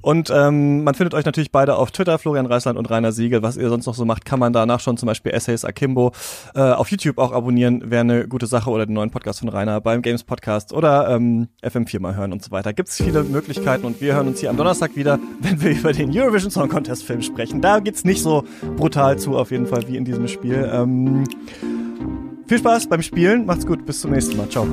Und 0.00 0.30
ähm, 0.34 0.84
man 0.84 0.94
findet 0.94 1.12
euch 1.12 1.24
natürlich 1.24 1.50
beide 1.52 1.76
auf 1.76 1.90
Twitter, 1.90 2.18
Florian 2.18 2.46
Reisland 2.46 2.78
und 2.78 2.88
Rainer 2.88 3.12
Siegel. 3.12 3.42
Was 3.42 3.56
ihr 3.56 3.68
sonst 3.68 3.86
noch 3.86 3.94
so 3.94 4.04
macht, 4.04 4.24
kann 4.24 4.38
man 4.38 4.52
danach 4.52 4.80
schon 4.80 4.96
zum 4.96 5.08
Beispiel 5.08 5.32
Essays 5.32 5.64
Akimbo 5.64 6.12
äh, 6.54 6.60
auf 6.60 6.90
YouTube 6.90 7.18
auch 7.18 7.32
abonnieren, 7.32 7.90
wäre 7.90 8.00
eine 8.00 8.28
gute 8.28 8.46
Sache 8.46 8.70
oder 8.70 8.86
den 8.86 8.94
neuen 8.94 9.10
Podcast 9.10 9.40
von 9.40 9.48
Rainer 9.48 9.80
beim 9.80 10.02
Games 10.02 10.24
Podcast 10.24 10.72
oder 10.72 11.10
ähm, 11.10 11.48
FM4 11.62 12.00
mal 12.00 12.16
hören 12.16 12.32
und 12.32 12.42
so 12.42 12.50
weiter. 12.50 12.72
Gibt 12.72 12.88
es 12.88 12.96
viele 12.96 13.24
Möglichkeiten 13.24 13.84
und 13.84 14.00
wir 14.00 14.14
hören 14.14 14.28
uns 14.28 14.40
hier 14.40 14.50
am 14.50 14.56
Donnerstag 14.56 14.96
wieder, 14.96 15.18
wenn 15.40 15.60
wir 15.60 15.72
über 15.72 15.92
den 15.92 16.16
Eurovision 16.16 16.50
Song 16.50 16.68
Contest 16.68 17.04
Film 17.04 17.22
sprechen. 17.22 17.60
Da 17.60 17.80
geht's 17.80 18.04
nicht 18.04 18.22
so 18.22 18.44
brutal 18.76 19.18
zu, 19.18 19.36
auf 19.36 19.50
jeden 19.50 19.66
Fall, 19.66 19.86
wie 19.88 19.96
in 19.96 20.04
diesem 20.04 20.28
Spiel. 20.28 20.70
Ähm, 20.72 21.24
viel 22.46 22.58
Spaß 22.58 22.88
beim 22.88 23.02
Spielen, 23.02 23.44
macht's 23.44 23.66
gut, 23.66 23.84
bis 23.84 24.00
zum 24.00 24.12
nächsten 24.12 24.36
Mal. 24.36 24.48
Ciao. 24.48 24.66